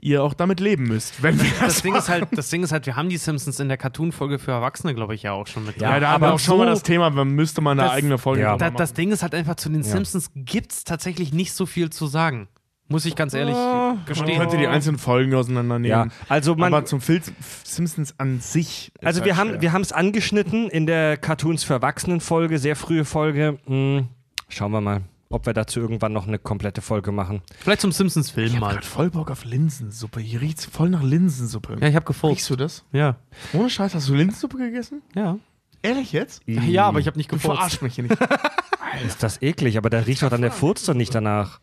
[0.00, 1.22] ihr auch damit leben müsst.
[1.22, 3.58] Wenn wir das, Das Ding, ist halt, das Ding ist halt, wir haben die Simpsons
[3.60, 6.00] in der Cartoon-Folge für Erwachsene, glaube ich, ja auch schon mit ja, drin.
[6.02, 7.92] da haben wir aber auch schon mal so- das Thema, man müsste mal eine Das-
[7.92, 8.56] eigene Folge ja.
[8.58, 8.76] Da, machen.
[8.76, 12.06] das Ding ist halt einfach, zu den Simpsons gibt es tatsächlich nicht so viel zu
[12.06, 12.48] sagen.
[12.94, 14.38] Muss ich ganz ehrlich Man gestehen.
[14.38, 16.10] könnte die einzelnen Folgen auseinandernehmen.
[16.10, 17.20] Ja, also man, aber zum Fil
[17.64, 18.92] Simpsons an sich.
[19.02, 22.76] also halt wir haben wir haben es angeschnitten in der Cartoons für Erwachsenen Folge, sehr
[22.76, 23.58] frühe Folge.
[23.66, 24.06] Hm,
[24.48, 27.42] schauen wir mal, ob wir dazu irgendwann noch eine komplette Folge machen.
[27.58, 28.74] Vielleicht zum Simpsons-Film Ich hab mal.
[28.74, 30.20] grad voll Bock auf Linsensuppe.
[30.20, 31.76] Hier riecht's voll nach Linsensuppe.
[31.80, 32.36] Ja, ich habe gefolgt.
[32.36, 32.84] Riechst du das?
[32.92, 33.16] Ja,
[33.54, 35.02] Ohne Scheiß, hast du Linsensuppe gegessen?
[35.16, 35.36] ja.
[35.82, 36.40] Ehrlich jetzt?
[36.46, 37.58] Ja, aber ich habe nicht Du gefurzt.
[37.58, 38.16] verarsch mich hier nicht.
[39.06, 41.60] Ist das eklig, aber da riecht doch dann der Furz doch nicht danach.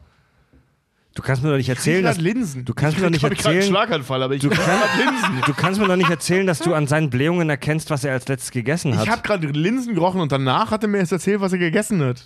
[1.14, 2.64] Du kannst mir doch nicht erzählen, dass Linsen.
[2.64, 3.64] Du kannst ich mir doch nicht grad einen erzählen.
[3.64, 5.42] Schlaganfall, aber ich Du, kann, Linsen.
[5.46, 8.28] du kannst mir doch nicht erzählen, dass du an seinen Blähungen erkennst, was er als
[8.30, 9.04] letztes gegessen hat.
[9.06, 12.02] Ich habe gerade Linsen gerochen und danach hat er mir erst erzählt, was er gegessen
[12.04, 12.26] hat.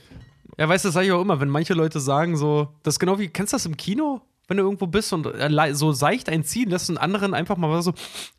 [0.59, 2.99] Ja, weißt du, das sage ich auch immer, wenn manche Leute sagen so, das ist
[2.99, 4.21] genau wie, kennst du das im Kino?
[4.47, 7.93] Wenn du irgendwo bist und äh, so seicht einziehen, lässt einen anderen einfach mal so,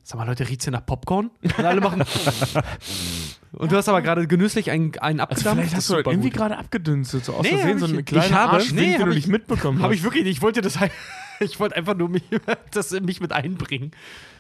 [0.05, 1.31] sag mal Leute, riecht's hier nach Popcorn?
[1.43, 2.05] Und alle machen.
[3.53, 5.61] und du hast aber gerade genüsslich einen, einen Also abgedampft.
[5.63, 8.35] vielleicht hast du irgendwie gerade abgedünstet, so aus Nee, Versehen, so ich- einen ich kleinen
[8.35, 9.99] habe- Arschwink, nee, den du ich- nicht mitbekommen Habe hast.
[9.99, 10.37] ich wirklich nicht.
[10.37, 10.93] Ich wollte das halt.
[11.39, 12.23] Ich wollte einfach nur mich,
[12.71, 13.91] das in mich mit einbringen.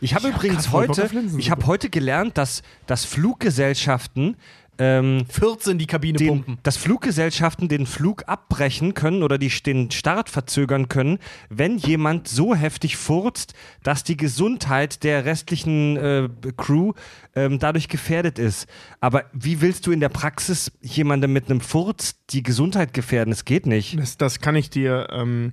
[0.00, 4.36] Ich habe übrigens voll Bock heute, ich habe heute gelernt, dass, dass Fluggesellschaften
[4.78, 6.58] ähm, 14 in die Kabine den, pumpen.
[6.62, 12.54] dass Fluggesellschaften den Flug abbrechen können oder die, den Start verzögern können, wenn jemand so
[12.54, 16.92] heftig furzt, dass die Gesundheit der restlichen äh, Crew
[17.34, 18.66] ähm, dadurch gefährdet ist.
[19.00, 23.32] Aber wie willst du in der Praxis jemandem mit einem Furz die Gesundheit gefährden?
[23.32, 23.98] Es geht nicht.
[23.98, 25.52] Das, das kann ich dir ähm,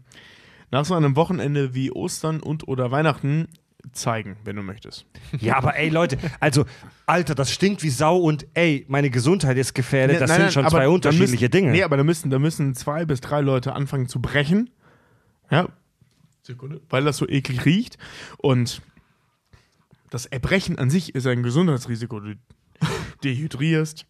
[0.72, 3.48] nach so einem Wochenende wie Ostern und oder Weihnachten
[3.92, 5.06] zeigen, wenn du möchtest.
[5.40, 6.66] Ja, aber ey Leute, also
[7.06, 10.22] Alter, das stinkt wie Sau und ey, meine Gesundheit ist gefährdet.
[10.22, 11.72] Das Nein, sind nein, schon zwei unterschiedliche müssen, Dinge.
[11.72, 14.70] Nee, aber da müssen, da müssen zwei bis drei Leute anfangen zu brechen.
[15.52, 15.68] Ja.
[16.42, 16.82] Sekunde.
[16.90, 17.98] Weil das so eklig riecht.
[18.38, 18.82] Und
[20.10, 22.20] das Erbrechen an sich ist ein Gesundheitsrisiko.
[22.20, 22.36] Du
[23.24, 24.06] dehydrierst,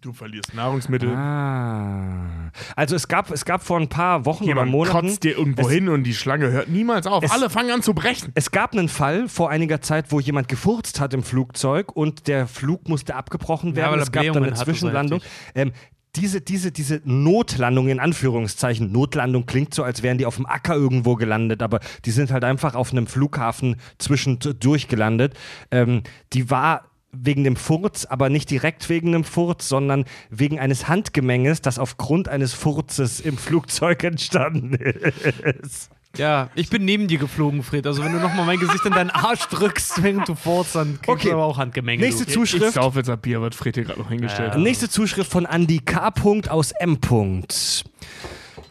[0.00, 1.10] du verlierst Nahrungsmittel.
[1.14, 2.50] Ah.
[2.76, 5.08] Also es gab, es gab vor ein paar Wochen Jemand oder Monaten.
[5.08, 7.22] kotzt dir irgendwo es- hin und die Schlange hört niemals auf.
[7.24, 8.30] Es- Alle fangen an zu brechen.
[8.34, 12.46] Es gab einen Fall vor einiger Zeit, wo jemand gefurzt hat im Flugzeug und der
[12.46, 13.94] Flug musste abgebrochen werden.
[13.98, 15.20] er es gab dann Blähungen eine hatte, so Zwischenlandung.
[15.54, 15.72] Ähm,
[16.16, 20.74] diese, diese, diese Notlandung in Anführungszeichen, Notlandung klingt so, als wären die auf dem Acker
[20.74, 25.34] irgendwo gelandet, aber die sind halt einfach auf einem Flughafen zwischendurch gelandet.
[25.70, 26.02] Ähm,
[26.32, 26.84] die war
[27.22, 32.28] wegen dem Furz, aber nicht direkt wegen dem Furz, sondern wegen eines Handgemenges, das aufgrund
[32.28, 35.90] eines Furzes im Flugzeug entstanden ist.
[36.16, 37.86] Ja, ich bin neben dir geflogen, Fred.
[37.86, 41.08] Also, wenn du nochmal mein Gesicht in deinen Arsch drückst, während du furzt, dann kriegst
[41.08, 41.28] Okay.
[41.28, 42.02] du aber auch Handgemenge.
[42.02, 42.32] Nächste du.
[42.32, 42.64] Zuschrift.
[42.68, 44.58] Ich sauf jetzt ein Bier, was Fred hier gerade noch hingestellt hat.
[44.58, 46.12] Nächste Zuschrift von Andy K.
[46.48, 46.98] aus M.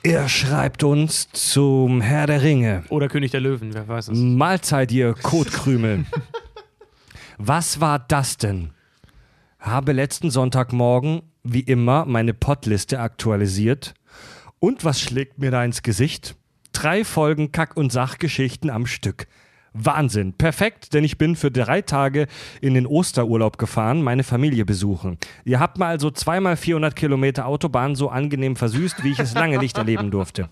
[0.04, 2.84] Er schreibt uns zum Herr der Ringe.
[2.90, 4.18] Oder König der Löwen, wer weiß es.
[4.18, 6.06] Mahlzeit, ihr Kotkrümel.
[7.38, 8.72] Was war das denn?
[9.60, 13.94] Habe letzten Sonntagmorgen, wie immer, meine Potliste aktualisiert.
[14.60, 16.36] Und was schlägt mir da ins Gesicht?
[16.74, 19.28] Drei Folgen Kack- und Sachgeschichten am Stück.
[19.80, 20.34] Wahnsinn.
[20.34, 22.28] Perfekt, denn ich bin für drei Tage
[22.62, 25.18] in den Osterurlaub gefahren, meine Familie besuchen.
[25.46, 29.58] Ihr habt mal also zweimal 400 Kilometer Autobahn so angenehm versüßt, wie ich es lange
[29.60, 30.50] nicht erleben durfte.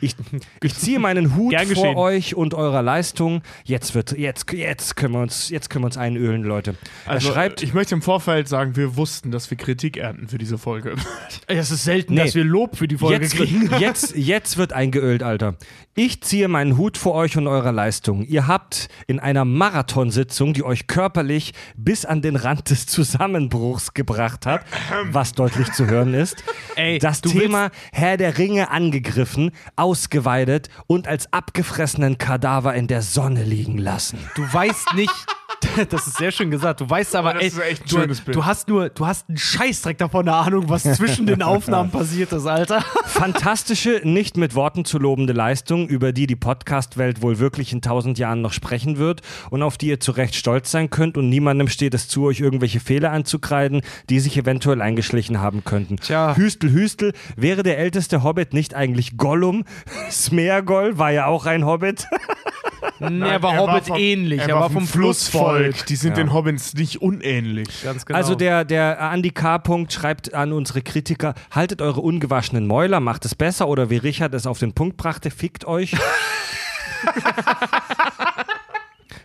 [0.00, 0.14] Ich,
[0.62, 1.96] ich ziehe meinen Hut Gern vor geschehen.
[1.96, 3.42] euch und eurer Leistung.
[3.64, 6.74] Jetzt wird, jetzt, jetzt können wir uns, jetzt können wir uns einölen, Leute.
[7.06, 10.38] Er Also, schreibt, ich möchte im Vorfeld sagen, wir wussten, dass wir Kritik ernten für
[10.38, 10.94] diese Folge.
[11.46, 12.24] Es ist selten, Nee.
[12.24, 13.70] dass wir Lob für die Folge Jetzt, kriegen.
[13.80, 15.54] jetzt, jetzt wird eingeölt, Alter.
[15.94, 18.24] Ich ziehe meinen Hut vor euch und eurer Leistung.
[18.26, 18.67] Ihr habt
[19.06, 24.64] in einer Marathonsitzung, die euch körperlich bis an den Rand des Zusammenbruchs gebracht hat,
[25.10, 26.44] was deutlich zu hören ist,
[26.76, 33.44] Ey, das Thema Herr der Ringe angegriffen, ausgeweidet und als abgefressenen Kadaver in der Sonne
[33.44, 34.18] liegen lassen.
[34.34, 35.12] Du weißt nicht.
[35.90, 36.80] Das ist sehr schön gesagt.
[36.80, 39.38] Du weißt aber, das ey, ist echt ein du, du hast nur, du hast einen
[39.38, 42.82] Scheißdreck davon eine Ahnung, was zwischen den Aufnahmen passiert ist, Alter.
[43.06, 48.18] Fantastische, nicht mit Worten zu lobende Leistung, über die die Podcast-Welt wohl wirklich in tausend
[48.18, 51.68] Jahren noch sprechen wird und auf die ihr zu Recht stolz sein könnt und niemandem
[51.68, 55.96] steht es zu, euch irgendwelche Fehler anzukreiden, die sich eventuell eingeschlichen haben könnten.
[55.96, 56.36] Tja.
[56.36, 59.64] Hüstel, Hüstel, wäre der älteste Hobbit nicht eigentlich Gollum?
[60.10, 62.06] Smeagol war ja auch ein Hobbit.
[63.00, 64.86] Nee, er war Hobbit ähnlich, er, war vom
[65.38, 65.86] Flussvolk.
[65.86, 66.16] Die sind Ja.
[66.24, 67.68] den Hobbits nicht unähnlich.
[67.84, 68.16] Ganz genau.
[68.18, 69.58] Also der, der Andy K.
[69.58, 74.34] Punkt schreibt an unsere Kritiker, haltet eure ungewaschenen Mäuler, macht es besser oder wie Richard
[74.34, 75.94] es auf den Punkt brachte, fickt euch.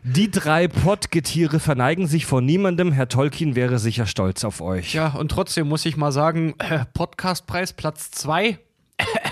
[0.06, 2.92] Die drei Pottgetiere verneigen sich vor niemandem.
[2.92, 4.94] Herr Tolkien wäre sicher stolz auf euch.
[4.94, 8.60] Ja, und trotzdem muss ich mal sagen, äh, Podcastpreis Platz 2.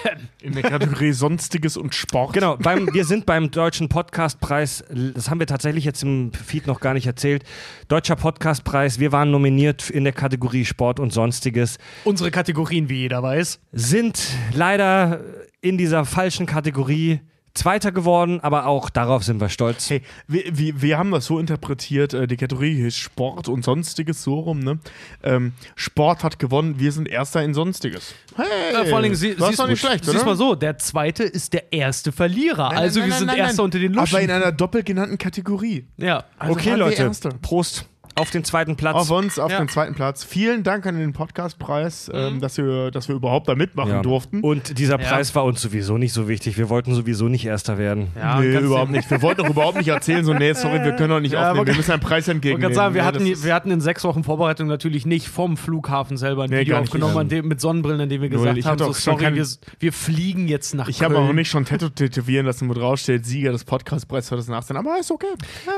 [0.41, 2.33] In der Kategorie Sonstiges und Sport.
[2.33, 6.79] Genau, beim, wir sind beim Deutschen Podcastpreis, das haben wir tatsächlich jetzt im Feed noch
[6.79, 7.43] gar nicht erzählt.
[7.87, 11.77] Deutscher Podcastpreis, wir waren nominiert in der Kategorie Sport und Sonstiges.
[12.03, 13.59] Unsere Kategorien, wie jeder weiß.
[13.71, 14.21] sind
[14.53, 15.21] leider
[15.61, 17.21] in dieser falschen Kategorie
[17.53, 19.89] Zweiter geworden, aber auch darauf sind wir stolz.
[19.89, 24.23] Hey, wir, wir, wir haben das so interpretiert, äh, die Kategorie hieß Sport und Sonstiges
[24.23, 24.79] so rum, ne?
[25.23, 28.13] Ähm, Sport hat gewonnen, wir sind Erster in Sonstiges.
[28.35, 30.55] Hey, Äh, vor allen Dingen, sie, das ist siehst doch nicht schlecht, siehst mal so,
[30.55, 32.69] der Zweite ist der erste Verlierer.
[32.69, 33.65] Nein, also nein, wir nein, sind nein, Erster nein.
[33.65, 34.15] unter den Luschen.
[34.15, 35.85] Aber in einer doppelt genannten Kategorie.
[35.97, 36.23] ja.
[36.39, 37.11] Also okay, wir Leute.
[37.41, 37.85] Prost.
[38.21, 38.95] Auf den zweiten Platz.
[38.95, 39.57] Auf uns, auf Ja.
[39.59, 40.23] den zweiten Platz.
[40.23, 44.01] Vielen Dank an den Podcastpreis, ähm, dass, wir, dass wir überhaupt da mitmachen Ja.
[44.01, 44.41] durften.
[44.41, 45.07] Und dieser Ja.
[45.09, 46.57] Preis war uns sowieso nicht so wichtig.
[46.57, 48.07] Wir wollten sowieso nicht Erster werden.
[48.15, 49.09] Ja, nee, überhaupt nicht.
[49.09, 51.59] Wir wollten doch überhaupt nicht erzählen, so, nee, sorry, wir können doch nicht Ja, aufnehmen.
[51.59, 52.61] aber- Wir müssen einen Preis Ich entgegennehmen.
[52.61, 56.17] gerade sagen, wir Ja, hatten, wir hatten in sechs Wochen Vorbereitung natürlich nicht vom Flughafen
[56.17, 56.89] selber ein Nee, Video gar nicht.
[56.89, 58.39] aufgenommen, an dem, mit Sonnenbrillen, in dem wir Null.
[58.39, 59.45] gesagt Ich haben, so, sorry, kein- wir,
[59.79, 61.13] wir fliegen jetzt nach ich Köln.
[61.15, 64.99] habe auch nicht schon Tattoo tätowieren lassen, wo drauf steht, Sieger des Podcastpreises 2018, aber
[64.99, 65.25] ist okay.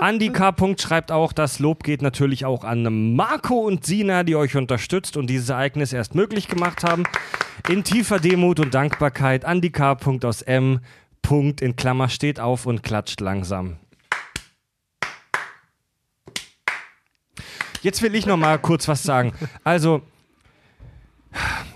[0.01, 0.51] Andi K.
[0.51, 5.17] Punkt schreibt auch, das Lob geht natürlich auch an Marco und Sina, die euch unterstützt
[5.17, 7.03] und dieses Ereignis erst möglich gemacht haben.
[7.69, 9.95] In tiefer Demut und Dankbarkeit Andi K.
[9.95, 10.79] Punkt aus M.
[11.21, 13.77] Punkt in Klammer steht auf und klatscht langsam.
[17.81, 19.33] Jetzt will ich noch mal kurz was sagen.
[19.63, 20.01] Also,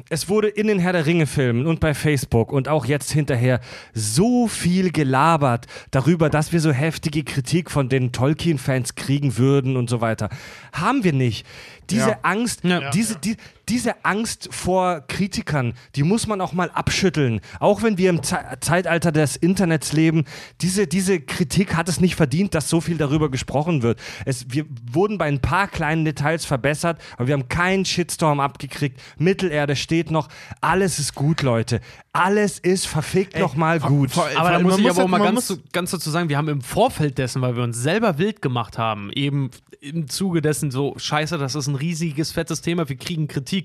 [0.10, 3.60] es wurde in den Herr der Ringe-Filmen und bei Facebook und auch jetzt hinterher
[3.94, 9.90] so viel gelabert darüber, dass wir so heftige Kritik von den Tolkien-Fans kriegen würden und
[9.90, 10.30] so weiter.
[10.74, 11.46] Haben wir nicht.
[11.90, 12.20] Diese Ja.
[12.24, 12.90] Angst, Ja.
[12.92, 13.36] diese, Die,
[13.70, 17.42] diese Angst vor Kritikern, die muss man auch mal abschütteln.
[17.60, 20.24] Auch wenn wir im Ze Zeitalter des Internets leben,
[20.62, 24.00] diese, diese Kritik hat es nicht verdient, dass so viel darüber gesprochen wird.
[24.26, 29.00] Es, wir wurden bei ein paar kleinen Details verbessert, aber wir haben keinen Shitstorm abgekriegt.
[29.18, 30.30] Mittelerde steht noch.
[30.62, 31.82] Alles ist gut, Leute.
[32.14, 34.12] Alles ist verfickt nochmal gut.
[34.12, 35.92] vor- Aber vor da allem, muss man ich muss aber auch mal ganz, muss- ganz
[35.92, 39.50] dazu sagen, wir haben im Vorfeld dessen, weil wir uns selber wild gemacht haben, eben
[39.82, 43.57] im Zuge dessen so, scheiße, das ist ein riesiges, fettes Thema, wir kriegen Kritik.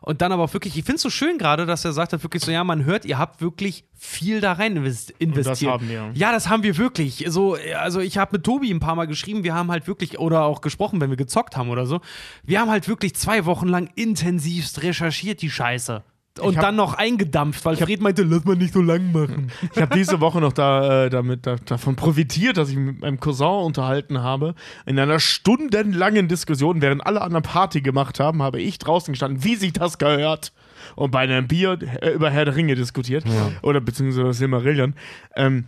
[0.00, 2.22] Und dann aber auch wirklich, ich finde es so schön gerade, dass er sagt hat,
[2.22, 5.70] wirklich so, ja, man hört, ihr habt wirklich viel da rein invest- investiert.
[5.72, 6.10] haben wir.
[6.14, 7.24] Ja, das haben wir wirklich.
[7.28, 10.42] So, also ich habe mit Tobi ein paar Mal geschrieben, wir haben halt wirklich, oder
[10.44, 12.00] auch gesprochen, wenn wir gezockt haben oder so,
[12.42, 16.02] wir haben halt wirklich zwei Wochen lang intensivst recherchiert, die Scheiße.
[16.40, 19.52] Und hab- dann noch eingedampft, weil Fred meinte, lass mal nicht so lang machen.
[19.74, 23.20] Ich habe diese Woche noch da, äh, damit, da, davon profitiert, dass ich mit meinem
[23.20, 24.54] Cousin unterhalten habe.
[24.84, 29.54] In einer stundenlangen Diskussion, während alle anderen Party gemacht haben, habe ich draußen gestanden, wie
[29.54, 30.52] sich das gehört.
[30.96, 33.24] Und bei einem Bier äh, über Herr der Ringe diskutiert.
[33.62, 34.94] Oder beziehungsweise Silmarillion.
[35.36, 35.66] Ähm,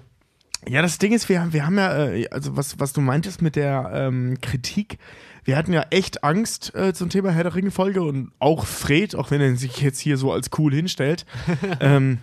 [0.68, 3.40] ja, das Ding ist, wir, haben- wir haben ja, äh, also was, was du meintest
[3.40, 4.98] mit der ähm, Kritik,
[5.46, 9.30] wir hatten ja echt Angst äh, zum Thema Herr der Ringe-Folge und auch Fred, auch
[9.30, 11.24] wenn er sich jetzt hier so als cool hinstellt.
[11.80, 12.18] ähm,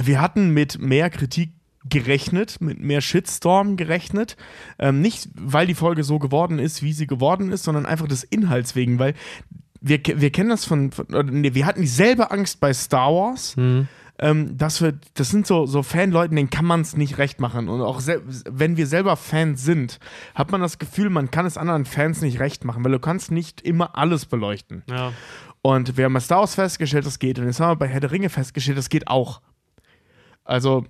[0.00, 1.50] wir hatten mit mehr Kritik
[1.88, 4.36] gerechnet, mit mehr Shitstorm gerechnet.
[4.78, 8.22] Ähm, nicht, weil die Folge so geworden ist, wie sie geworden ist, sondern einfach des
[8.22, 9.14] Inhalts wegen, weil
[9.80, 13.56] wir, wir kennen das von, von nee, wir hatten dieselbe Angst bei Star Wars.
[14.18, 17.68] Ähm, dass wir, das sind so, so Fanleuten, denen kann man es nicht recht machen.
[17.68, 18.00] Und auch
[18.48, 19.98] wenn wir selber Fans sind,
[20.34, 23.30] hat man das Gefühl, man kann es anderen Fans nicht recht machen, weil du kannst
[23.30, 24.84] nicht immer alles beleuchten.
[24.88, 25.12] Ja.
[25.60, 27.38] Und wir haben bei Star Wars festgestellt, das geht.
[27.38, 29.42] Und jetzt haben wir bei Herr der Ringe festgestellt, das geht auch.
[30.44, 30.86] Also,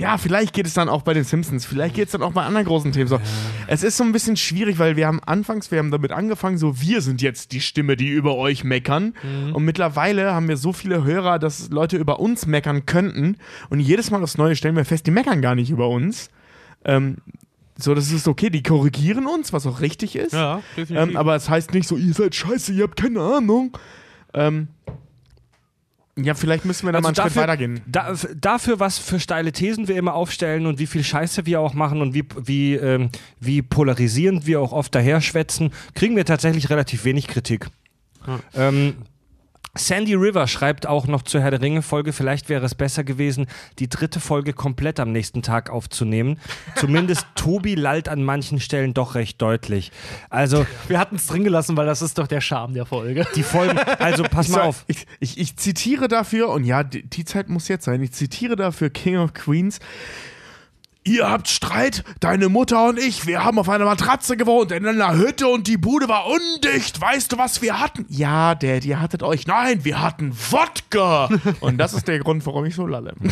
[0.00, 2.42] ja, vielleicht geht es dann auch bei den Simpsons, vielleicht geht es dann auch bei
[2.42, 3.20] anderen großen Themen so.
[3.66, 6.80] Es ist so ein bisschen schwierig, weil wir haben anfangs, wir haben damit angefangen, so
[6.80, 9.14] wir sind jetzt die Stimme, die über euch meckern.
[9.52, 13.36] Und mittlerweile haben wir so viele Hörer, dass Leute über uns meckern könnten.
[13.68, 16.30] Und jedes Mal aufs Neue stellen wir fest, die meckern gar nicht über uns.
[16.84, 17.18] Ähm,
[17.76, 20.32] so, das ist okay, die korrigieren uns, was auch richtig ist.
[20.32, 21.10] Ja, definitiv.
[21.10, 23.76] Ähm, aber es heißt nicht so, ihr seid scheiße, ihr habt keine Ahnung.
[24.32, 24.68] Ähm,
[26.24, 27.80] ja, vielleicht müssen wir da mal einen Schritt weitergehen.
[27.86, 31.74] Da, dafür, was für steile Thesen wir immer aufstellen und wie viel Scheiße wir auch
[31.74, 37.04] machen und wie, wie, ähm, wie polarisierend wir auch oft daherschwätzen, kriegen wir tatsächlich relativ
[37.04, 37.68] wenig Kritik.
[38.54, 38.94] Ähm,
[39.74, 43.46] Sandy River schreibt auch noch zur Herr der Ringe-Folge, vielleicht wäre es besser gewesen,
[43.78, 46.40] die dritte Folge komplett am nächsten Tag aufzunehmen.
[46.74, 49.92] Zumindest Tobi lallt an manchen Stellen doch recht deutlich.
[50.28, 53.26] Also wir hatten es drin gelassen, weil das ist doch der Charme der Folge.
[53.36, 54.84] die Folgen, also pass mal auf.
[54.88, 58.56] ich, ich, ich zitiere dafür, und ja, die, die Zeit muss jetzt sein, ich zitiere
[58.56, 59.78] dafür King of Queens.
[61.02, 65.16] Ihr habt Streit, deine Mutter und ich, wir haben auf einer Matratze gewohnt, in einer
[65.16, 67.00] Hütte und die Bude war undicht.
[67.00, 68.04] Weißt du, was wir hatten?
[68.10, 69.46] Ja, Dad, ihr hattet euch.
[69.46, 71.30] Nein, wir hatten Wodka.
[71.60, 73.14] Und das ist der Grund, warum ich so lalle.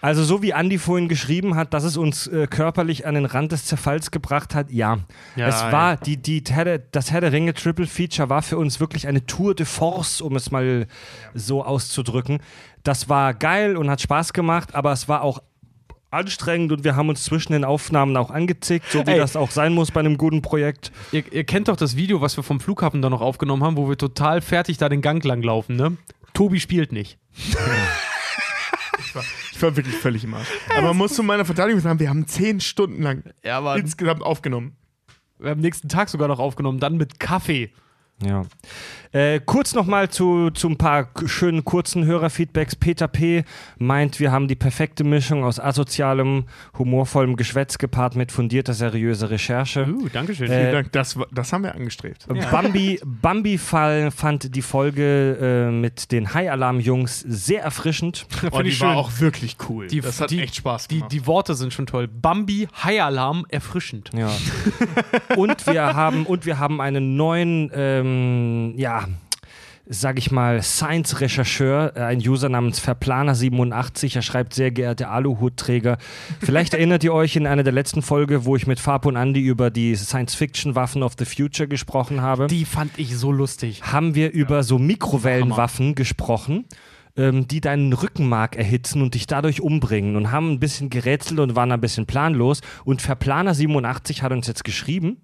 [0.00, 3.52] Also so wie Andy vorhin geschrieben hat, dass es uns äh, körperlich an den Rand
[3.52, 4.98] des Zerfalls gebracht hat, ja.
[5.34, 8.58] Ja, es war, die, die Herr der- das Herr der Ringe Triple Feature war für
[8.58, 10.86] uns wirklich eine Tour de Force, um es mal
[11.32, 12.40] so auszudrücken.
[12.82, 15.38] Das war geil und hat Spaß gemacht, aber es war auch
[16.14, 19.18] anstrengend und wir haben uns zwischen den Aufnahmen auch angezickt, so wie Ey.
[19.18, 20.92] das auch sein muss bei einem guten Projekt.
[21.12, 23.88] Ihr, ihr kennt doch das Video, was wir vom Flughafen da noch aufgenommen haben, wo
[23.88, 25.96] wir total fertig da den Gang lang laufen, ne?
[26.32, 27.18] Tobi spielt nicht.
[29.52, 30.48] Ich war wirklich völlig im Arsch.
[30.70, 34.76] Aber man muss zu meiner Verteidigung sagen, wir haben zehn Stunden lang Ja, insgesamt aufgenommen.
[35.38, 37.70] wir haben am nächsten Tag sogar noch aufgenommen, dann mit Kaffee.
[38.22, 38.42] Ja.
[39.12, 42.74] Äh, kurz nochmal zu, zu ein paar schönen kurzen Hörerfeedbacks.
[42.76, 43.44] Peter P.
[43.78, 46.44] meint, wir haben die perfekte Mischung aus asozialem,
[46.78, 49.86] humorvollem Geschwätz gepaart mit fundierter, seriöser Recherche.
[49.88, 50.50] Uh, Dankeschön.
[50.50, 52.26] Äh, Vielen Dank, das, das haben wir angestrebt.
[52.50, 58.26] Bambi, Bambi Fall fand die Folge äh, mit den High-Alarm-Jungs sehr erfrischend.
[58.52, 58.98] Oh, die ich war schön.
[58.98, 59.86] auch wirklich cool.
[59.88, 61.12] Die- das hat die- echt Spaß Die, gemacht.
[61.12, 62.06] die Worte sind schon toll.
[62.08, 64.10] Bambi, High Alarm, erfrischend.
[64.14, 64.30] Ja.
[65.36, 67.70] und wir haben und wir haben einen neuen,
[68.04, 69.06] ähm, ja,
[69.86, 74.16] sag ich mal, Science-Rechercheur, äh, ein User namens Verplaner87.
[74.16, 75.98] Er schreibt, sehr geehrte Aluhutträger.
[76.40, 79.40] Vielleicht erinnert ihr euch in einer der letzten Folge, wo ich mit Fab und Andy
[79.40, 82.46] über die Science-Fiction-Waffen of the Future gesprochen habe.
[82.46, 83.82] Die fand ich so lustig.
[83.82, 86.64] haben wir über so Mikrowellenwaffen gesprochen,
[87.16, 91.56] ähm, die deinen Rückenmark erhitzen und dich dadurch umbringen und haben ein bisschen gerätselt und
[91.56, 92.62] waren ein bisschen planlos.
[92.84, 95.18] Und Verplaner87 hat uns jetzt geschrieben,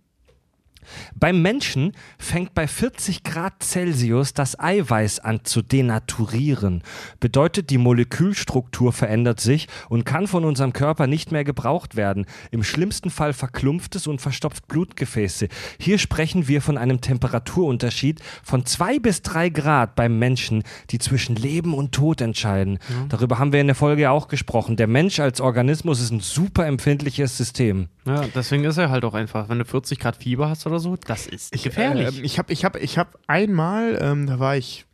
[1.15, 6.83] beim Menschen fängt bei 40 Grad Celsius das Eiweiß an zu denaturieren.
[7.21, 12.27] Bedeutet, die Molekülstruktur verändert sich und kann von unserem Körper nicht mehr gebraucht werden.
[12.51, 15.49] Im schlimmsten Fall verklumpft es und verstopft Blutgefäße.
[15.79, 21.37] Hier sprechen wir von einem Temperaturunterschied von zwei bis drei Grad beim Menschen, die zwischen
[21.37, 22.79] Leben und Tod entscheiden.
[23.09, 24.77] Darüber haben wir in der Folge auch gesprochen.
[24.77, 27.89] Der Mensch als Organismus ist ein super empfindliches System.
[28.07, 30.97] Ja, deswegen ist er halt auch einfach, wenn du 40 Grad Fieber hast oder so,
[30.97, 32.19] das ist gefährlich.
[32.19, 34.85] Ähm, ich habe ich hab, ich hab einmal, ähm, da war ich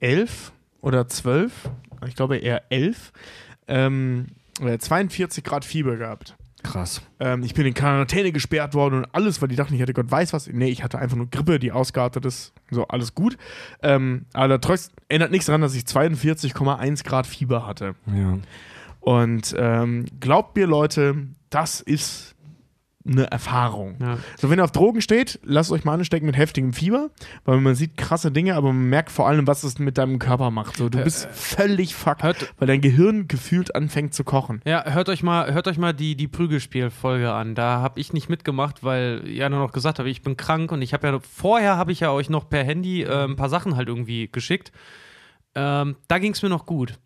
[0.00, 1.70] elf oder zwölf,
[2.06, 3.12] ich glaube eher elf,
[3.68, 4.26] ähm,
[4.60, 6.36] äh, 42 Grad Fieber gehabt.
[6.62, 7.00] Krass.
[7.20, 10.10] Ähm, ich bin in Quarantäne gesperrt worden und alles, weil die dachten, ich hätte Gott
[10.10, 10.48] weiß was.
[10.48, 12.52] Nee, ich hatte einfach nur Grippe, die ausgeartet ist.
[12.70, 13.36] So, alles gut.
[13.82, 17.94] Ähm, aber trotzdem ändert nichts daran, dass ich 42,1 Grad Fieber hatte.
[18.06, 18.38] Ja.
[19.00, 22.34] Und ähm, glaubt mir, Leute, das ist
[23.06, 23.96] eine Erfahrung.
[24.00, 24.18] ja.
[24.36, 27.10] So, wenn ihr auf Drogen steht, lasst euch mal anstecken mit heftigem Fieber,
[27.44, 30.50] weil man sieht krasse Dinge, aber man merkt vor allem, was es mit deinem Körper
[30.50, 30.76] macht.
[30.76, 34.60] So, du bist völlig fucked, hört- weil dein Gehirn gefühlt anfängt zu kochen.
[34.64, 37.54] Ja, hört euch mal, hört euch mal die, die Prügelspielfolge an.
[37.54, 40.82] Da habe ich nicht mitgemacht, weil ja nur noch gesagt habe, ich bin krank und
[40.82, 43.76] ich habe ja vorher habe ich ja euch noch per Handy äh, ein paar Sachen
[43.76, 44.72] halt irgendwie geschickt.
[45.54, 46.98] Ähm, da ging es mir noch gut.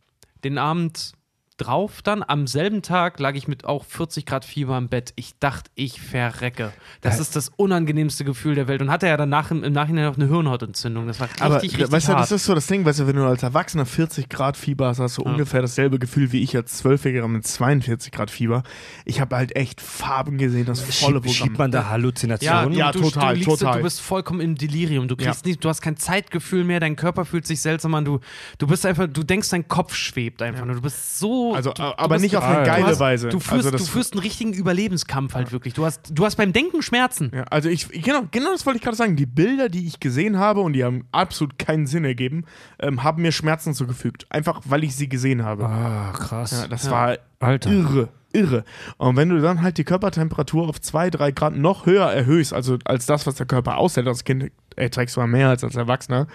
[0.44, 1.12] Den Abend
[1.60, 5.12] drauf dann, am selben Tag lag ich mit auch 40 Grad Fieber im Bett.
[5.16, 6.72] Ich dachte, ich verrecke.
[7.00, 8.82] Das ist das unangenehmste Gefühl der Welt.
[8.82, 11.06] Und hatte ja danach im, im Nachhinein auch eine Hirnhautentzündung.
[11.06, 12.22] Das war richtig, Aber richtig weißt du, hart.
[12.22, 14.98] das ist so das Ding, weißt du, wenn du als Erwachsener 40 Grad Fieber hast,
[15.00, 18.62] hast du ungefähr dasselbe Gefühl wie ich als Zwölfjähriger mit 42 Grad Fieber.
[19.04, 21.32] Ich habe halt echt Farben gesehen, das volle Schiebt, Programm.
[21.32, 22.72] schiebt man da ja, Halluzinationen?
[22.72, 23.76] du, Ja, du, total, du, liegst, total.
[23.78, 25.08] du bist vollkommen im Delirium.
[25.08, 25.48] Du kriegst Ja.
[25.50, 28.04] nicht, du hast kein Zeitgefühl mehr, dein Körper fühlt sich seltsam an.
[28.04, 28.20] Du,
[28.58, 30.76] du bist einfach, du denkst, dein Kopf schwebt einfach nur.
[30.76, 31.49] Du bist so.
[31.54, 33.28] Also, du, aber bist, nicht auf eine geile du hast, Weise.
[33.28, 35.74] Du führst, also du führst einen richtigen Überlebenskampf halt wirklich.
[35.74, 37.30] Du hast, du hast beim Denken Schmerzen.
[37.34, 39.16] Ja, also ich, genau, genau das wollte ich gerade sagen.
[39.16, 42.44] Die Bilder, die ich gesehen habe und die haben absolut keinen Sinn ergeben,
[42.78, 44.26] ähm, haben mir Schmerzen zugefügt.
[44.30, 45.66] Einfach, weil ich sie gesehen habe.
[45.66, 46.52] Ah, krass.
[46.52, 47.70] Ja, das war Alter.
[47.70, 48.64] irre, irre.
[48.98, 52.78] Und wenn du dann halt die Körpertemperatur auf 2, 3 Grad noch höher erhöhst, also
[52.84, 56.26] als das, was der Körper aushält, als Kind erträgst du mal mehr als als Erwachsener,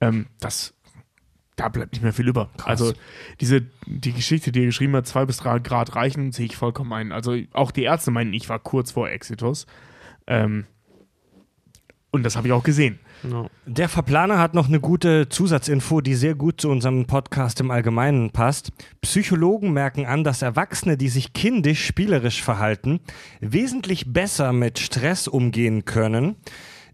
[0.00, 0.74] ähm, das
[1.60, 2.48] da bleibt nicht mehr viel über.
[2.64, 2.94] Also
[3.40, 6.92] diese, die Geschichte, die er geschrieben hat, 2 bis 3 Grad reichen, sehe ich vollkommen
[6.94, 7.12] ein.
[7.12, 9.66] Also auch die Ärzte meinen, ich war kurz vor Exitus.
[10.26, 10.64] Ähm,
[12.10, 12.98] und das habe ich auch gesehen.
[13.66, 18.30] Der Verplaner hat noch eine gute Zusatzinfo, die sehr gut zu unserem Podcast im Allgemeinen
[18.30, 18.72] passt.
[19.02, 23.00] Psychologen merken an, dass Erwachsene, die sich kindisch spielerisch verhalten,
[23.40, 26.36] wesentlich besser mit Stress umgehen können.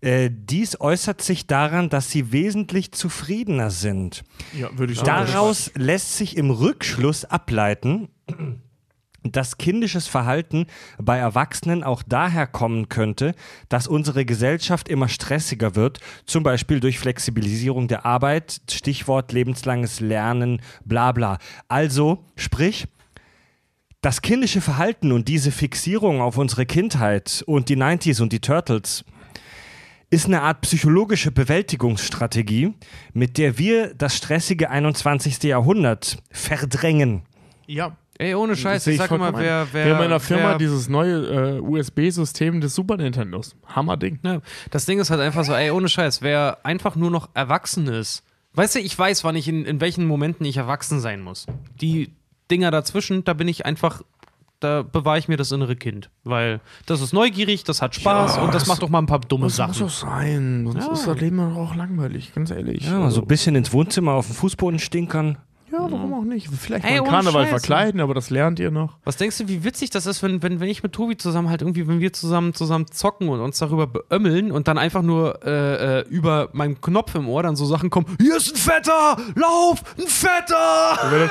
[0.01, 4.25] Äh, dies äußert sich daran, dass sie wesentlich zufriedener sind.
[4.53, 8.09] Ja, würde ich Daraus lässt sich im Rückschluss ableiten,
[9.33, 10.67] dass kindisches Verhalten
[10.99, 13.35] bei Erwachsenen auch daher kommen könnte,
[13.69, 20.61] dass unsere Gesellschaft immer stressiger wird, zum Beispiel durch Flexibilisierung der Arbeit, Stichwort lebenslanges Lernen,
[20.85, 21.39] bla bla.
[21.69, 22.87] Also, sprich,
[24.01, 29.05] das kindische Verhalten und diese Fixierung auf unsere Kindheit und die 90s und die Turtles
[30.11, 32.75] ist eine Art psychologische Bewältigungsstrategie,
[33.13, 35.43] mit der wir das stressige 21.
[35.43, 37.23] Jahrhundert verdrängen.
[37.67, 37.97] Ja.
[38.19, 39.85] Ey, ohne Scheiß, ich sag mal, wer, wer.
[39.85, 43.55] Wir haben in der Firma wer, dieses neue äh, USB-System des Super Nintendos.
[43.67, 44.21] Hammerding.
[44.23, 47.89] Ja, das Ding ist halt einfach so, ey, ohne Scheiß, wer einfach nur noch erwachsen
[47.89, 48.23] ist.
[48.55, 51.45] Weißt du, ich weiß, wann ich in, in welchen Momenten ich erwachsen sein muss.
[51.79, 52.11] Die
[52.51, 54.03] Dinger dazwischen, da bin ich einfach,
[54.61, 56.11] da bewahre ich mir das innere Kind.
[56.25, 59.07] Weil das ist neugierig, das hat Spaß Ja, und das das- macht auch mal ein
[59.07, 59.81] paar dumme Das muss Sachen.
[59.81, 60.69] doch sein.
[60.71, 60.93] Sonst Ja.
[60.93, 62.85] ist das Leben doch auch langweilig, ganz ehrlich.
[62.87, 65.39] Ja, so ein bisschen ins Wohnzimmer auf dem Fußboden stinkern.
[65.73, 66.49] Ja, warum auch nicht?
[66.49, 67.51] Vielleicht Ey, mal Karneval Scheiß.
[67.51, 68.97] verkleiden, aber das lernt ihr noch.
[69.05, 71.61] Was denkst du, wie witzig das ist, wenn, wenn, wenn ich mit Tobi zusammen halt
[71.61, 75.99] irgendwie, wenn wir zusammen zusammen zocken und uns darüber beömmeln und dann einfach nur äh,
[76.01, 79.83] äh, über meinem Knopf im Ohr dann so Sachen kommen, hier ist ein Fetter, lauf,
[79.99, 81.31] ein Fetter!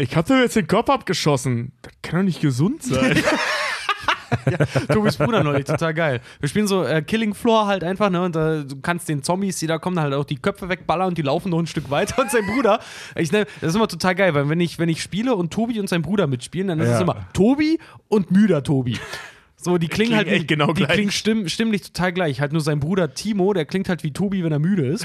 [0.00, 1.72] Ich hab dir jetzt den Kopf abgeschossen.
[1.82, 3.20] Das kann doch nicht gesund sein.
[4.92, 6.20] Tobis Bruder neulich, total geil.
[6.40, 8.22] Wir spielen so äh, Killing Floor halt einfach, ne?
[8.22, 11.18] Und äh, du kannst den Zombies, die da kommen, halt auch die Köpfe wegballern und
[11.18, 12.20] die laufen noch ein Stück weiter.
[12.22, 12.78] Und sein Bruder,
[13.16, 15.80] ich, ne, das ist immer total geil, weil wenn ich, wenn ich spiele und Tobi
[15.80, 17.00] und sein Bruder mitspielen, dann ist es Ja.
[17.00, 18.98] immer Tobi und müder Tobi.
[19.60, 20.92] So, die klingen Klingen halt wie, echt genau die gleich.
[20.92, 22.40] klingen stimm, stimmlich total gleich.
[22.40, 25.04] Halt nur sein Bruder Timo, der klingt halt wie Tobi, wenn er müde ist.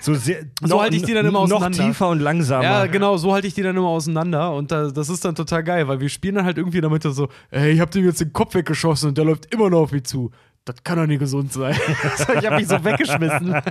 [0.00, 1.84] So, sehr, So halte ich die dann immer Noch auseinander.
[1.86, 2.64] tiefer und langsamer.
[2.64, 5.62] Ja, genau, so halte ich die dann immer auseinander und da, das ist dann total
[5.62, 8.32] geil, weil wir spielen dann halt irgendwie damit so, ey, ich hab dem jetzt den
[8.32, 10.32] Kopf weggeschossen und der läuft immer noch auf mich zu.
[10.64, 11.76] Das kann doch nicht gesund sein.
[12.40, 13.54] ich hab mich so weggeschmissen.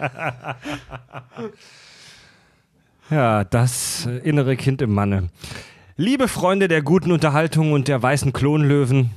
[3.09, 5.27] Ja, das äh, innere Kind im Manne.
[5.97, 9.11] Liebe Freunde der guten Unterhaltung und der weißen Klonlöwen,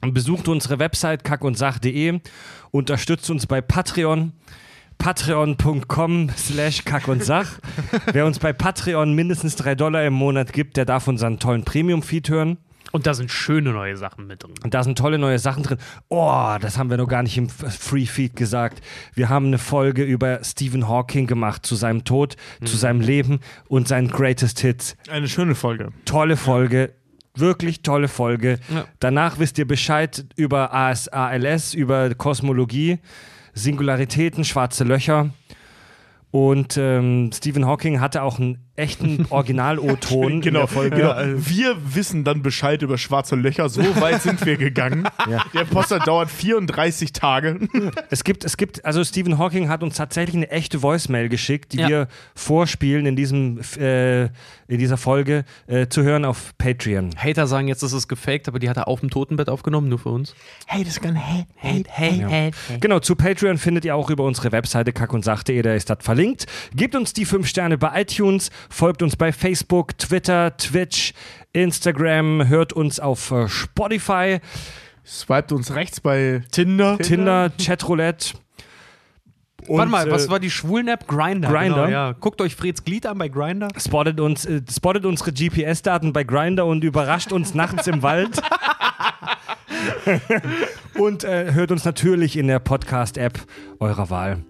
[0.00, 2.20] besucht unsere Website kackundsach.de,
[2.70, 4.32] unterstützt uns bei Patreon,
[4.98, 7.58] patreon.com slash kackundsach.
[8.12, 12.28] Wer uns bei Patreon mindestens drei Dollar im Monat gibt, der darf unseren tollen Premium-Feed
[12.28, 12.58] hören.
[12.92, 14.52] Und da sind schöne neue Sachen mit drin.
[14.62, 15.78] Und da sind tolle neue Sachen drin.
[16.08, 18.82] Oh, das haben wir noch gar nicht im Free Feed gesagt.
[19.14, 23.88] Wir haben eine Folge über Stephen Hawking gemacht, zu seinem Tod, zu seinem Leben und
[23.88, 24.96] seinen Greatest Hits.
[25.08, 25.88] Eine schöne Folge.
[26.04, 26.92] Tolle Folge.
[27.34, 28.58] Wirklich tolle Folge.
[28.72, 28.84] Ja.
[29.00, 32.98] Danach wisst ihr Bescheid über AS, ALS, über Kosmologie,
[33.54, 35.30] Singularitäten, schwarze Löcher.
[36.30, 40.96] Und ähm, Stephen Hawking hatte auch einen echten Original-O-Ton in Genau, der Folge.
[40.96, 41.14] genau.
[41.36, 43.68] Wir wissen dann Bescheid über schwarze Löcher.
[43.68, 45.08] So weit sind wir gegangen.
[45.30, 45.44] Ja.
[45.54, 47.60] Der Poster dauert 34 Tage.
[48.10, 51.78] Es gibt, es gibt, also Stephen Hawking hat uns tatsächlich eine echte Voicemail geschickt, die
[51.78, 51.88] Ja.
[51.88, 57.10] wir vorspielen in diesem, äh, in dieser Folge äh, zu hören auf Patreon.
[57.16, 59.98] Hater sagen jetzt, das ist gefaked, aber die hat er auf dem Totenbett aufgenommen, nur
[59.98, 60.34] für uns.
[60.66, 62.78] Hey, das kann hey, Hate, hate, hate.
[62.80, 66.46] Genau, zu Patreon findet ihr auch über unsere Webseite kackundsach.de, da ist das verlinkt.
[66.74, 71.14] Gebt uns die 5 Sterne bei iTunes, folgt uns bei Facebook, Twitter, Twitch,
[71.52, 74.40] Instagram, hört uns auf äh, Spotify,
[75.04, 76.96] Swiped uns rechts bei Tinder.
[76.98, 78.34] Tinder, Chatroulette.
[79.66, 81.06] Und, Warte mal, was äh, war die Schwulen-App?
[81.06, 81.48] Grinder.
[81.48, 81.86] Grindr?
[81.86, 82.12] Genau, ja.
[82.12, 83.68] Guckt euch Freds Glied an bei Grinder.
[83.76, 88.40] spottet uns, äh, spottet unsere GPS-Daten bei Grinder und überrascht uns nachts im Wald.
[90.94, 93.38] und äh, hört uns natürlich in der Podcast-App
[93.78, 94.44] eurer Wahl.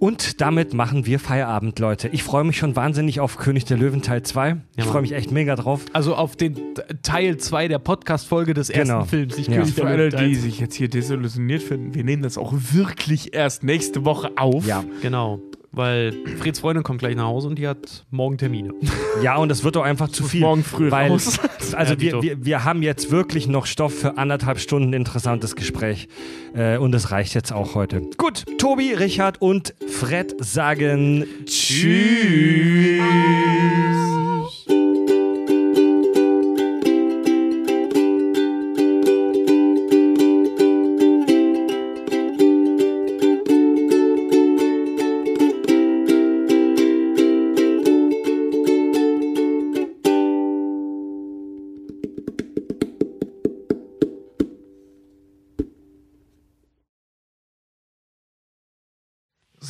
[0.00, 2.08] Und damit machen wir Feierabend, Leute.
[2.08, 4.56] Ich freue mich schon wahnsinnig auf König der Löwen Teil 2.
[4.72, 4.86] Ich Mann.
[4.92, 5.84] freue mich echt mega drauf.
[5.92, 6.56] Also auf den
[7.02, 9.04] Teil 2 der Podcast-Folge des ersten Genau.
[9.04, 9.36] Films.
[9.36, 9.58] Ich Ja.
[9.58, 13.62] König Für alle, die sich jetzt hier desillusioniert finden, wir nehmen das auch wirklich erst
[13.62, 14.66] nächste Woche auf.
[14.66, 14.84] Ja.
[15.02, 15.38] Genau.
[15.72, 18.72] Weil Freds Freundin kommt gleich nach Hause und die hat morgen Termine.
[19.22, 20.40] Ja, und es wird auch einfach zu viel.
[20.40, 21.38] morgen früh weil, raus.
[21.74, 26.08] Also Ja, wir, wir, wir haben jetzt wirklich noch Stoff für anderthalb Stunden interessantes Gespräch.
[26.54, 28.00] Äh, und es reicht jetzt auch heute.
[28.16, 33.00] Gut, Tobi, Richard und Fred sagen Tschüss.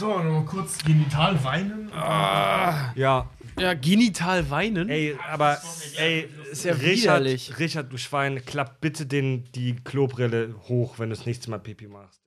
[0.00, 1.90] So, nochmal kurz genital weinen.
[1.92, 3.28] Ja,
[3.58, 4.88] Ja, genital weinen.
[4.88, 5.58] ey, aber
[5.98, 7.58] ey, ist ja Richard, widerlich.
[7.58, 11.86] Richard, du Schwein, klapp bitte den, die Klobrille hoch, wenn du das nächste Mal Pipi
[11.86, 12.22] machst.